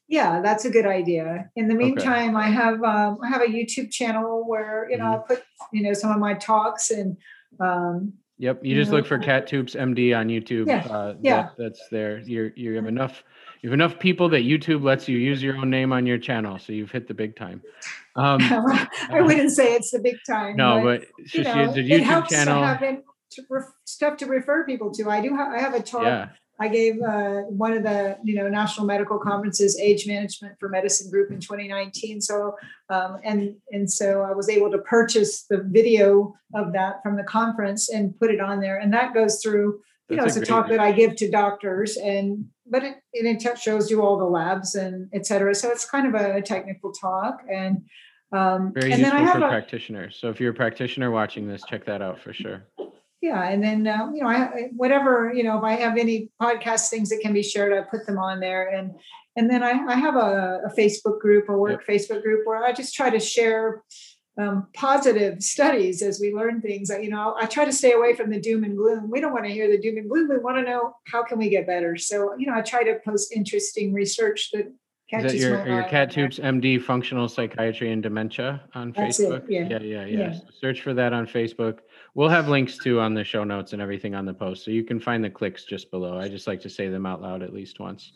yeah, 0.08 0.40
that's 0.42 0.64
a 0.64 0.70
good 0.70 0.86
idea. 0.86 1.50
In 1.56 1.68
the 1.68 1.74
meantime, 1.74 2.36
okay. 2.36 2.46
I 2.46 2.50
have 2.50 2.82
um, 2.82 3.18
I 3.22 3.28
have 3.28 3.40
a 3.40 3.46
YouTube 3.46 3.90
channel 3.90 4.46
where 4.46 4.88
you 4.90 4.98
know 4.98 5.04
mm-hmm. 5.04 5.32
I 5.32 5.36
put 5.36 5.44
you 5.72 5.82
know 5.82 5.92
some 5.92 6.10
of 6.10 6.18
my 6.18 6.34
talks 6.34 6.90
and. 6.90 7.16
Um, 7.60 8.14
yep, 8.36 8.60
you 8.62 8.74
just 8.74 8.90
know, 8.90 8.98
look 8.98 9.06
for 9.06 9.18
Kat 9.18 9.46
Toups 9.46 9.74
MD 9.74 10.16
on 10.16 10.28
YouTube. 10.28 10.66
Yeah, 10.66 10.86
uh, 10.90 11.14
yeah. 11.22 11.42
That, 11.42 11.52
that's 11.58 11.88
there. 11.90 12.18
You're 12.18 12.52
you 12.56 12.74
have 12.74 12.86
enough 12.86 13.22
you 13.64 13.70
have 13.70 13.74
enough 13.74 13.98
people 13.98 14.28
that 14.28 14.42
YouTube 14.42 14.84
lets 14.84 15.08
you 15.08 15.16
use 15.16 15.42
your 15.42 15.56
own 15.56 15.70
name 15.70 15.92
on 15.92 16.06
your 16.06 16.18
channel, 16.18 16.58
so 16.58 16.72
you've 16.72 16.90
hit 16.90 17.08
the 17.08 17.14
big 17.14 17.34
time. 17.34 17.62
Um, 18.14 18.38
I 18.42 19.20
wouldn't 19.20 19.52
say 19.52 19.74
it's 19.74 19.90
the 19.90 20.00
big 20.00 20.16
time. 20.28 20.56
No, 20.56 20.82
but, 20.84 21.06
but 21.16 21.34
you 21.34 21.42
know, 21.42 21.72
it 21.74 22.02
helps 22.02 22.28
channel. 22.28 22.60
To 22.60 22.66
have 22.66 22.82
it, 22.82 23.02
to 23.32 23.42
ref, 23.48 23.64
stuff 23.84 24.18
to 24.18 24.26
refer 24.26 24.64
people 24.64 24.92
to. 24.92 25.08
I 25.08 25.20
do. 25.20 25.34
I 25.36 25.58
have 25.58 25.74
a 25.74 25.82
talk. 25.82 26.02
Yeah 26.02 26.28
I 26.60 26.68
gave 26.68 27.02
uh, 27.02 27.42
one 27.48 27.72
of 27.72 27.82
the 27.82 28.16
you 28.22 28.34
know 28.36 28.48
national 28.48 28.86
medical 28.86 29.18
conferences, 29.18 29.78
Age 29.78 30.06
Management 30.06 30.54
for 30.60 30.68
Medicine 30.68 31.10
Group 31.10 31.32
in 31.32 31.40
2019. 31.40 32.20
So 32.20 32.54
um, 32.90 33.18
and 33.24 33.56
and 33.72 33.90
so 33.90 34.22
I 34.22 34.32
was 34.32 34.48
able 34.48 34.70
to 34.70 34.78
purchase 34.78 35.46
the 35.50 35.62
video 35.64 36.34
of 36.54 36.72
that 36.72 37.02
from 37.02 37.16
the 37.16 37.24
conference 37.24 37.88
and 37.88 38.16
put 38.18 38.30
it 38.30 38.40
on 38.40 38.60
there, 38.60 38.78
and 38.78 38.92
that 38.92 39.14
goes 39.14 39.42
through. 39.42 39.80
You 40.08 40.16
That's 40.16 40.18
know, 40.18 40.26
it's 40.26 40.36
a, 40.36 40.42
a 40.42 40.44
talk 40.44 40.68
that 40.68 40.80
I 40.80 40.92
give 40.92 41.16
to 41.16 41.30
doctors, 41.30 41.96
and 41.96 42.44
but 42.66 42.82
it, 42.82 42.96
it 43.12 43.58
shows 43.58 43.90
you 43.90 44.02
all 44.02 44.18
the 44.18 44.24
labs 44.24 44.74
and 44.74 45.08
et 45.12 45.26
cetera. 45.26 45.54
So 45.54 45.70
it's 45.70 45.84
kind 45.84 46.06
of 46.06 46.14
a 46.14 46.42
technical 46.42 46.92
talk, 46.92 47.42
and 47.50 47.84
Um, 48.32 48.72
Very 48.74 48.90
and 48.92 49.00
useful 49.00 49.26
for 49.26 49.44
a, 49.44 49.48
practitioners. 49.48 50.16
So 50.20 50.28
if 50.28 50.40
you're 50.40 50.50
a 50.50 50.54
practitioner 50.54 51.10
watching 51.12 51.46
this, 51.46 51.62
check 51.70 51.84
that 51.84 52.02
out 52.02 52.18
for 52.18 52.32
sure. 52.32 52.66
Yeah, 53.20 53.42
and 53.48 53.62
then 53.62 53.86
uh, 53.86 54.10
you 54.12 54.22
know, 54.22 54.28
I, 54.28 54.70
whatever 54.74 55.32
you 55.32 55.44
know, 55.44 55.56
if 55.58 55.64
I 55.64 55.74
have 55.74 55.96
any 55.96 56.30
podcast 56.42 56.90
things 56.90 57.10
that 57.10 57.20
can 57.22 57.32
be 57.32 57.42
shared, 57.42 57.72
I 57.72 57.82
put 57.82 58.06
them 58.06 58.18
on 58.18 58.40
there, 58.40 58.74
and 58.74 58.90
and 59.36 59.48
then 59.48 59.62
I, 59.62 59.72
I 59.86 59.94
have 59.94 60.16
a, 60.16 60.62
a 60.68 60.70
Facebook 60.76 61.20
group, 61.20 61.48
a 61.48 61.56
work 61.56 61.82
yep. 61.86 61.88
Facebook 61.92 62.22
group, 62.22 62.40
where 62.44 62.64
I 62.64 62.72
just 62.72 62.94
try 62.94 63.08
to 63.08 63.20
share 63.20 63.82
um, 64.36 64.66
positive 64.74 65.42
studies 65.42 66.02
as 66.02 66.20
we 66.20 66.34
learn 66.34 66.60
things. 66.60 66.90
You 66.90 67.10
know, 67.10 67.36
I 67.38 67.46
try 67.46 67.64
to 67.64 67.72
stay 67.72 67.92
away 67.92 68.14
from 68.14 68.30
the 68.30 68.40
doom 68.40 68.64
and 68.64 68.76
gloom. 68.76 69.10
We 69.10 69.20
don't 69.20 69.32
want 69.32 69.44
to 69.44 69.52
hear 69.52 69.70
the 69.70 69.78
doom 69.78 69.96
and 69.96 70.08
gloom. 70.08 70.28
We 70.28 70.38
want 70.38 70.56
to 70.56 70.62
know 70.70 70.96
how 71.06 71.22
can 71.22 71.38
we 71.38 71.48
get 71.48 71.66
better. 71.66 71.96
So, 71.96 72.34
you 72.36 72.46
know, 72.46 72.54
I 72.54 72.62
try 72.62 72.82
to 72.84 72.98
post 73.04 73.32
interesting 73.32 73.92
research 73.92 74.50
that 74.52 74.72
catches 75.08 75.34
Is 75.34 75.42
that 75.42 75.48
your, 75.48 75.66
your 75.66 75.82
Kat 75.84 76.10
Toups 76.10 76.38
MD 76.38 76.82
Functional 76.82 77.28
Psychiatry 77.28 77.92
and 77.92 78.02
Dementia 78.02 78.62
on 78.74 78.92
That's 78.96 79.20
Facebook? 79.20 79.44
It, 79.44 79.50
yeah. 79.50 79.68
yeah, 79.68 79.78
yeah, 79.78 80.04
yeah. 80.06 80.18
yeah. 80.18 80.32
So 80.32 80.44
search 80.60 80.80
for 80.80 80.94
that 80.94 81.12
on 81.12 81.26
Facebook. 81.26 81.78
We'll 82.14 82.28
have 82.28 82.48
links 82.48 82.78
too 82.78 83.00
on 83.00 83.14
the 83.14 83.24
show 83.24 83.44
notes 83.44 83.72
and 83.72 83.80
everything 83.80 84.14
on 84.14 84.24
the 84.24 84.34
post. 84.34 84.64
So 84.64 84.70
you 84.70 84.84
can 84.84 84.98
find 84.98 85.22
the 85.22 85.30
clicks 85.30 85.64
just 85.64 85.90
below. 85.90 86.18
I 86.18 86.28
just 86.28 86.46
like 86.46 86.60
to 86.62 86.70
say 86.70 86.88
them 86.88 87.06
out 87.06 87.22
loud 87.22 87.42
at 87.42 87.52
least 87.52 87.78
once. 87.78 88.12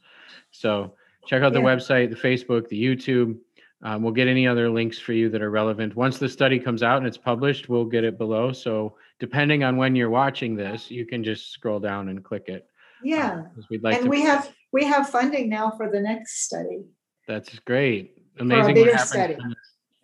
So 0.50 0.94
check 1.26 1.42
out 1.42 1.52
the 1.52 1.60
yeah. 1.60 1.66
website, 1.66 2.10
the 2.10 2.16
Facebook, 2.16 2.68
the 2.68 2.82
YouTube 2.82 3.36
um, 3.82 4.02
we'll 4.02 4.12
get 4.12 4.26
any 4.26 4.46
other 4.46 4.68
links 4.68 4.98
for 4.98 5.12
you 5.12 5.28
that 5.30 5.40
are 5.40 5.50
relevant. 5.50 5.94
Once 5.94 6.18
the 6.18 6.28
study 6.28 6.59
comes 6.59 6.82
out 6.82 6.98
and 6.98 7.06
it's 7.06 7.16
published, 7.16 7.68
we'll 7.68 7.84
get 7.84 8.05
it 8.05 8.18
below. 8.18 8.52
So 8.52 8.96
depending 9.20 9.62
on 9.62 9.76
when 9.76 9.94
you're 9.94 10.10
watching 10.10 10.56
this, 10.56 10.90
you 10.90 11.06
can 11.06 11.22
just 11.22 11.52
scroll 11.52 11.78
down 11.78 12.09
and 12.09 12.24
click 12.24 12.44
it. 12.48 12.66
Yeah. 13.05 13.32
Um, 13.32 13.50
we'd 13.70 13.84
like 13.84 14.00
and 14.00 14.09
we 14.09 14.22
have 14.22 14.52
we 14.72 14.84
have 14.84 15.09
funding 15.09 15.48
now 15.48 15.70
for 15.76 15.88
the 15.90 16.00
next 16.00 16.44
study. 16.44 16.82
That's 17.28 17.56
great. 17.60 18.16
Amazing. 18.40 18.64
For 18.64 18.70
a 18.70 18.74
bigger 18.74 18.98
study. 18.98 19.36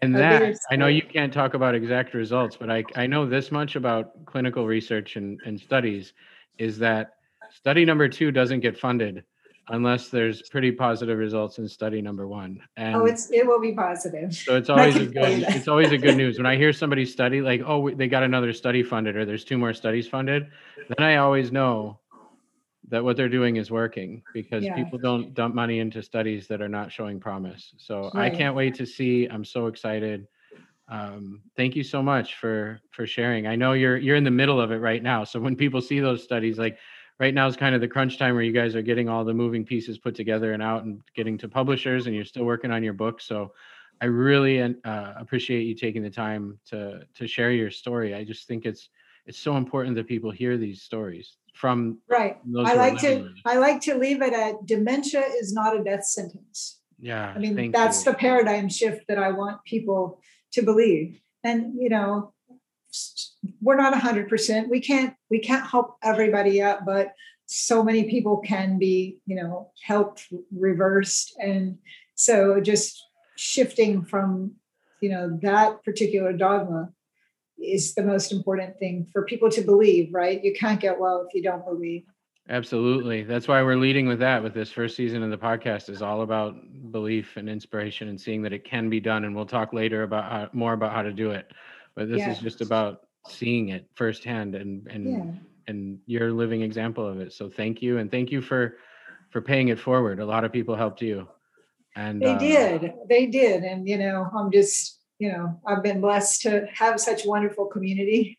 And 0.02 0.14
that 0.16 0.56
I 0.70 0.76
know 0.76 0.86
you 0.86 1.02
can't 1.02 1.32
talk 1.32 1.54
about 1.54 1.74
exact 1.74 2.14
results, 2.14 2.56
but 2.56 2.70
I, 2.70 2.84
I 2.94 3.06
know 3.06 3.26
this 3.26 3.50
much 3.50 3.74
about 3.74 4.24
clinical 4.26 4.66
research 4.66 5.16
and, 5.16 5.40
and 5.46 5.58
studies 5.58 6.12
is 6.58 6.78
that 6.78 7.14
study 7.50 7.84
number 7.84 8.08
two 8.08 8.30
doesn't 8.30 8.60
get 8.60 8.78
funded 8.78 9.24
unless 9.68 10.08
there's 10.08 10.42
pretty 10.42 10.70
positive 10.70 11.18
results 11.18 11.58
in 11.58 11.68
study 11.68 12.02
number 12.02 12.26
one. 12.26 12.60
And 12.76 12.96
oh, 12.96 13.04
it's 13.06 13.30
it 13.30 13.46
will 13.46 13.60
be 13.60 13.72
positive. 13.72 14.34
So 14.34 14.56
it's 14.56 14.68
always 14.70 14.96
a 14.96 15.06
good 15.06 15.44
it's 15.48 15.68
always 15.68 15.92
a 15.92 15.98
good 15.98 16.16
news 16.22 16.38
when 16.38 16.46
I 16.46 16.56
hear 16.56 16.72
somebody 16.72 17.06
study 17.06 17.40
like 17.40 17.62
oh 17.66 17.90
they 17.90 18.08
got 18.08 18.22
another 18.22 18.52
study 18.52 18.82
funded 18.82 19.16
or 19.16 19.24
there's 19.24 19.44
two 19.44 19.58
more 19.58 19.74
studies 19.74 20.08
funded, 20.08 20.48
then 20.88 21.06
I 21.06 21.16
always 21.16 21.52
know 21.52 21.98
that 22.88 23.02
what 23.02 23.16
they're 23.16 23.30
doing 23.30 23.56
is 23.56 23.70
working 23.70 24.22
because 24.34 24.62
yeah. 24.62 24.74
people 24.74 24.98
don't 24.98 25.32
dump 25.32 25.54
money 25.54 25.78
into 25.78 26.02
studies 26.02 26.46
that 26.48 26.60
are 26.60 26.68
not 26.68 26.92
showing 26.92 27.18
promise. 27.18 27.74
So 27.78 28.10
right. 28.14 28.30
I 28.30 28.36
can't 28.36 28.54
wait 28.54 28.74
to 28.74 28.86
see. 28.86 29.26
I'm 29.26 29.44
so 29.44 29.68
excited. 29.68 30.26
Um, 30.88 31.40
thank 31.56 31.76
you 31.76 31.82
so 31.82 32.02
much 32.02 32.34
for 32.34 32.80
for 32.90 33.06
sharing. 33.06 33.46
I 33.46 33.56
know 33.56 33.72
you're 33.72 33.96
you're 33.96 34.16
in 34.16 34.24
the 34.24 34.30
middle 34.30 34.60
of 34.60 34.70
it 34.70 34.78
right 34.78 35.02
now. 35.02 35.24
So 35.24 35.40
when 35.40 35.56
people 35.56 35.80
see 35.80 36.00
those 36.00 36.22
studies, 36.22 36.58
like 36.58 36.76
right 37.20 37.34
now 37.34 37.46
is 37.46 37.56
kind 37.56 37.74
of 37.74 37.80
the 37.80 37.88
crunch 37.88 38.18
time 38.18 38.34
where 38.34 38.42
you 38.42 38.52
guys 38.52 38.74
are 38.74 38.82
getting 38.82 39.08
all 39.08 39.24
the 39.24 39.34
moving 39.34 39.64
pieces 39.64 39.98
put 39.98 40.14
together 40.14 40.52
and 40.52 40.62
out 40.62 40.84
and 40.84 41.00
getting 41.14 41.38
to 41.38 41.48
publishers 41.48 42.06
and 42.06 42.14
you're 42.14 42.24
still 42.24 42.44
working 42.44 42.70
on 42.70 42.82
your 42.82 42.92
book 42.92 43.20
so 43.20 43.52
i 44.00 44.06
really 44.06 44.60
uh, 44.60 45.12
appreciate 45.16 45.62
you 45.62 45.74
taking 45.74 46.02
the 46.02 46.10
time 46.10 46.58
to 46.66 47.00
to 47.14 47.26
share 47.26 47.50
your 47.50 47.70
story. 47.70 48.14
I 48.14 48.24
just 48.24 48.46
think 48.46 48.66
it's 48.66 48.88
it's 49.26 49.38
so 49.38 49.56
important 49.56 49.96
that 49.96 50.06
people 50.06 50.30
hear 50.30 50.56
these 50.56 50.82
stories 50.82 51.36
from 51.54 51.98
right. 52.08 52.38
i 52.58 52.74
like 52.74 52.98
to 52.98 53.30
i 53.46 53.56
like 53.56 53.80
to 53.80 53.94
leave 53.94 54.20
it 54.20 54.32
at 54.32 54.66
dementia 54.66 55.22
is 55.40 55.52
not 55.52 55.78
a 55.78 55.82
death 55.82 56.04
sentence. 56.04 56.80
Yeah 56.98 57.32
i 57.34 57.38
mean 57.38 57.70
that's 57.70 58.04
you. 58.04 58.12
the 58.12 58.18
paradigm 58.18 58.68
shift 58.68 59.06
that 59.08 59.18
i 59.18 59.30
want 59.30 59.64
people 59.64 60.20
to 60.52 60.62
believe. 60.62 61.20
And 61.42 61.74
you 61.80 61.88
know 61.88 62.33
we're 63.60 63.76
not 63.76 63.94
100% 63.94 64.68
we 64.68 64.80
can't 64.80 65.14
we 65.30 65.38
can't 65.38 65.66
help 65.66 65.96
everybody 66.02 66.62
up 66.62 66.84
but 66.84 67.14
so 67.46 67.82
many 67.82 68.04
people 68.04 68.38
can 68.38 68.78
be 68.78 69.18
you 69.26 69.36
know 69.36 69.70
helped 69.82 70.26
reversed. 70.56 71.36
And 71.38 71.78
so 72.14 72.60
just 72.60 73.02
shifting 73.36 74.04
from 74.04 74.52
you 75.00 75.10
know 75.10 75.38
that 75.42 75.84
particular 75.84 76.32
dogma 76.32 76.90
is 77.58 77.94
the 77.94 78.02
most 78.02 78.32
important 78.32 78.78
thing 78.78 79.06
for 79.12 79.24
people 79.24 79.50
to 79.50 79.62
believe 79.62 80.12
right? 80.12 80.42
You 80.42 80.54
can't 80.54 80.80
get 80.80 80.98
well 80.98 81.26
if 81.26 81.34
you 81.34 81.42
don't 81.42 81.64
believe. 81.64 82.04
Absolutely. 82.50 83.22
That's 83.22 83.48
why 83.48 83.62
we're 83.62 83.78
leading 83.78 84.06
with 84.06 84.18
that 84.18 84.42
with 84.42 84.52
this 84.52 84.70
first 84.70 84.96
season 84.96 85.22
of 85.22 85.30
the 85.30 85.38
podcast 85.38 85.88
is 85.88 86.02
all 86.02 86.20
about 86.20 86.54
belief 86.90 87.38
and 87.38 87.48
inspiration 87.48 88.08
and 88.08 88.20
seeing 88.20 88.42
that 88.42 88.52
it 88.52 88.64
can 88.64 88.90
be 88.90 89.00
done. 89.00 89.24
And 89.24 89.34
we'll 89.34 89.46
talk 89.46 89.72
later 89.72 90.02
about 90.02 90.30
how, 90.30 90.50
more 90.52 90.74
about 90.74 90.92
how 90.92 91.00
to 91.00 91.12
do 91.12 91.30
it 91.30 91.50
but 91.96 92.08
this 92.08 92.18
yeah. 92.18 92.32
is 92.32 92.38
just 92.38 92.60
about 92.60 93.06
seeing 93.28 93.70
it 93.70 93.86
firsthand 93.94 94.54
and 94.54 94.86
and 94.88 95.06
yeah. 95.06 95.24
and 95.68 95.98
you're 96.06 96.28
a 96.28 96.32
living 96.32 96.62
example 96.62 97.06
of 97.06 97.20
it. 97.20 97.32
So 97.32 97.48
thank 97.48 97.80
you 97.82 97.98
and 97.98 98.10
thank 98.10 98.30
you 98.30 98.42
for 98.42 98.76
for 99.30 99.40
paying 99.40 99.68
it 99.68 99.80
forward. 99.80 100.20
A 100.20 100.26
lot 100.26 100.44
of 100.44 100.52
people 100.52 100.76
helped 100.76 101.02
you 101.02 101.26
and 101.96 102.20
they 102.20 102.32
uh, 102.32 102.38
did. 102.38 102.92
They 103.08 103.26
did 103.26 103.62
and 103.62 103.88
you 103.88 103.98
know 103.98 104.28
i'm 104.36 104.50
just 104.50 105.00
you 105.18 105.30
know 105.30 105.60
i've 105.66 105.82
been 105.82 106.00
blessed 106.00 106.42
to 106.42 106.66
have 106.72 107.00
such 107.00 107.24
wonderful 107.24 107.66
community 107.66 108.38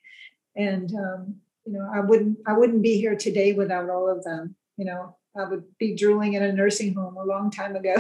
and 0.56 0.92
um, 0.94 1.36
you 1.66 1.74
know 1.74 1.90
i 1.94 2.00
wouldn't 2.00 2.38
i 2.48 2.54
wouldn't 2.54 2.82
be 2.82 2.98
here 2.98 3.16
today 3.16 3.54
without 3.54 3.90
all 3.90 4.10
of 4.10 4.24
them. 4.24 4.56
You 4.78 4.86
know 4.86 5.16
i 5.38 5.46
would 5.46 5.64
be 5.80 5.96
drooling 5.96 6.34
in 6.34 6.44
a 6.44 6.52
nursing 6.52 6.94
home 6.94 7.18
a 7.18 7.24
long 7.24 7.52
time 7.52 7.76
ago. 7.76 7.96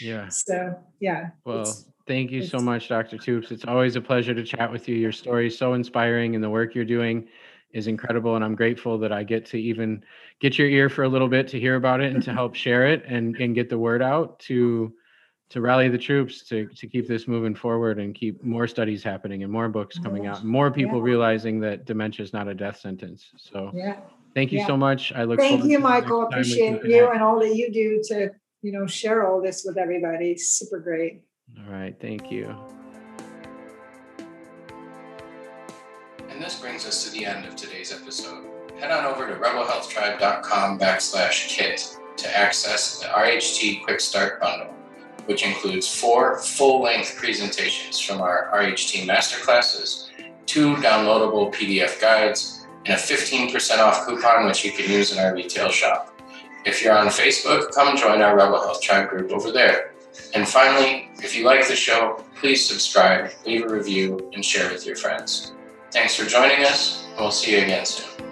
Yeah. 0.00 0.28
So 0.30 0.78
yeah 1.00 1.30
well 1.44 1.66
Thank 2.06 2.30
you 2.30 2.44
so 2.44 2.58
much, 2.58 2.88
Dr. 2.88 3.18
Toups. 3.18 3.50
It's 3.50 3.64
always 3.64 3.96
a 3.96 4.00
pleasure 4.00 4.32
to 4.32 4.44
chat 4.44 4.70
with 4.70 4.88
you. 4.88 4.94
Your 4.94 5.12
story 5.12 5.48
is 5.48 5.58
so 5.58 5.74
inspiring, 5.74 6.36
and 6.36 6.44
the 6.44 6.50
work 6.50 6.74
you're 6.74 6.84
doing 6.84 7.26
is 7.72 7.88
incredible. 7.88 8.36
And 8.36 8.44
I'm 8.44 8.54
grateful 8.54 8.96
that 8.98 9.12
I 9.12 9.24
get 9.24 9.44
to 9.46 9.60
even 9.60 10.04
get 10.40 10.56
your 10.56 10.68
ear 10.68 10.88
for 10.88 11.02
a 11.02 11.08
little 11.08 11.28
bit 11.28 11.48
to 11.48 11.58
hear 11.58 11.74
about 11.74 12.00
it 12.00 12.14
and 12.14 12.22
to 12.22 12.32
help 12.32 12.54
share 12.54 12.86
it 12.86 13.04
and, 13.06 13.34
and 13.36 13.54
get 13.54 13.68
the 13.68 13.78
word 13.78 14.02
out 14.02 14.38
to 14.40 14.92
to 15.48 15.60
rally 15.60 15.88
the 15.88 15.98
troops 15.98 16.42
to 16.44 16.66
to 16.68 16.88
keep 16.88 17.06
this 17.06 17.28
moving 17.28 17.54
forward 17.54 17.98
and 17.98 18.14
keep 18.14 18.42
more 18.42 18.66
studies 18.66 19.02
happening 19.02 19.42
and 19.44 19.52
more 19.52 19.68
books 19.68 19.98
coming 19.98 20.26
out, 20.26 20.40
and 20.40 20.48
more 20.48 20.70
people 20.70 20.98
yeah. 20.98 21.04
realizing 21.04 21.60
that 21.60 21.86
dementia 21.86 22.24
is 22.24 22.32
not 22.32 22.48
a 22.48 22.54
death 22.54 22.78
sentence. 22.78 23.30
So 23.36 23.70
yeah. 23.74 23.96
thank 24.34 24.52
you 24.52 24.60
yeah. 24.60 24.66
so 24.66 24.76
much. 24.76 25.12
I 25.12 25.24
look 25.24 25.38
thank 25.38 25.64
you, 25.64 25.78
Michael. 25.78 26.22
Appreciate 26.26 26.84
you 26.84 27.10
and 27.10 27.22
all 27.22 27.40
that 27.40 27.54
you 27.54 27.72
do 27.72 28.00
to 28.08 28.30
you 28.62 28.72
know 28.72 28.86
share 28.86 29.26
all 29.26 29.40
this 29.40 29.64
with 29.64 29.76
everybody. 29.76 30.36
Super 30.36 30.80
great. 30.80 31.22
All 31.54 31.72
right, 31.72 31.94
thank 32.00 32.30
you. 32.30 32.54
And 36.28 36.42
this 36.42 36.60
brings 36.60 36.86
us 36.86 37.04
to 37.04 37.10
the 37.10 37.24
end 37.24 37.46
of 37.46 37.56
today's 37.56 37.92
episode. 37.92 38.46
Head 38.78 38.90
on 38.90 39.04
over 39.06 39.26
to 39.26 39.34
rebelhealthtribe.com 39.34 40.78
backslash 40.78 41.48
kit 41.48 41.96
to 42.16 42.36
access 42.36 43.00
the 43.00 43.06
RHT 43.06 43.84
Quick 43.84 44.00
Start 44.00 44.40
Bundle, 44.40 44.74
which 45.26 45.44
includes 45.44 45.88
four 45.88 46.38
full-length 46.38 47.16
presentations 47.16 47.98
from 47.98 48.20
our 48.20 48.50
RHT 48.52 49.06
masterclasses, 49.06 50.08
two 50.46 50.74
downloadable 50.76 51.54
PDF 51.54 52.00
guides, 52.00 52.66
and 52.84 52.94
a 52.94 52.98
15% 52.98 53.78
off 53.78 54.06
coupon 54.06 54.46
which 54.46 54.64
you 54.64 54.72
can 54.72 54.90
use 54.90 55.12
in 55.12 55.18
our 55.18 55.34
retail 55.34 55.70
shop. 55.70 56.12
If 56.64 56.82
you're 56.82 56.96
on 56.96 57.06
Facebook, 57.06 57.72
come 57.72 57.96
join 57.96 58.22
our 58.22 58.36
Rebel 58.36 58.60
Health 58.60 58.82
Tribe 58.82 59.08
group 59.08 59.30
over 59.30 59.50
there. 59.52 59.92
And 60.34 60.46
finally, 60.46 61.08
if 61.22 61.34
you 61.36 61.44
like 61.44 61.66
the 61.66 61.76
show, 61.76 62.22
please 62.40 62.66
subscribe, 62.66 63.30
leave 63.46 63.64
a 63.64 63.68
review, 63.68 64.30
and 64.34 64.44
share 64.44 64.70
with 64.70 64.84
your 64.86 64.96
friends. 64.96 65.52
Thanks 65.92 66.14
for 66.16 66.26
joining 66.26 66.64
us, 66.64 67.04
and 67.10 67.20
we'll 67.20 67.30
see 67.30 67.52
you 67.52 67.62
again 67.62 67.86
soon. 67.86 68.25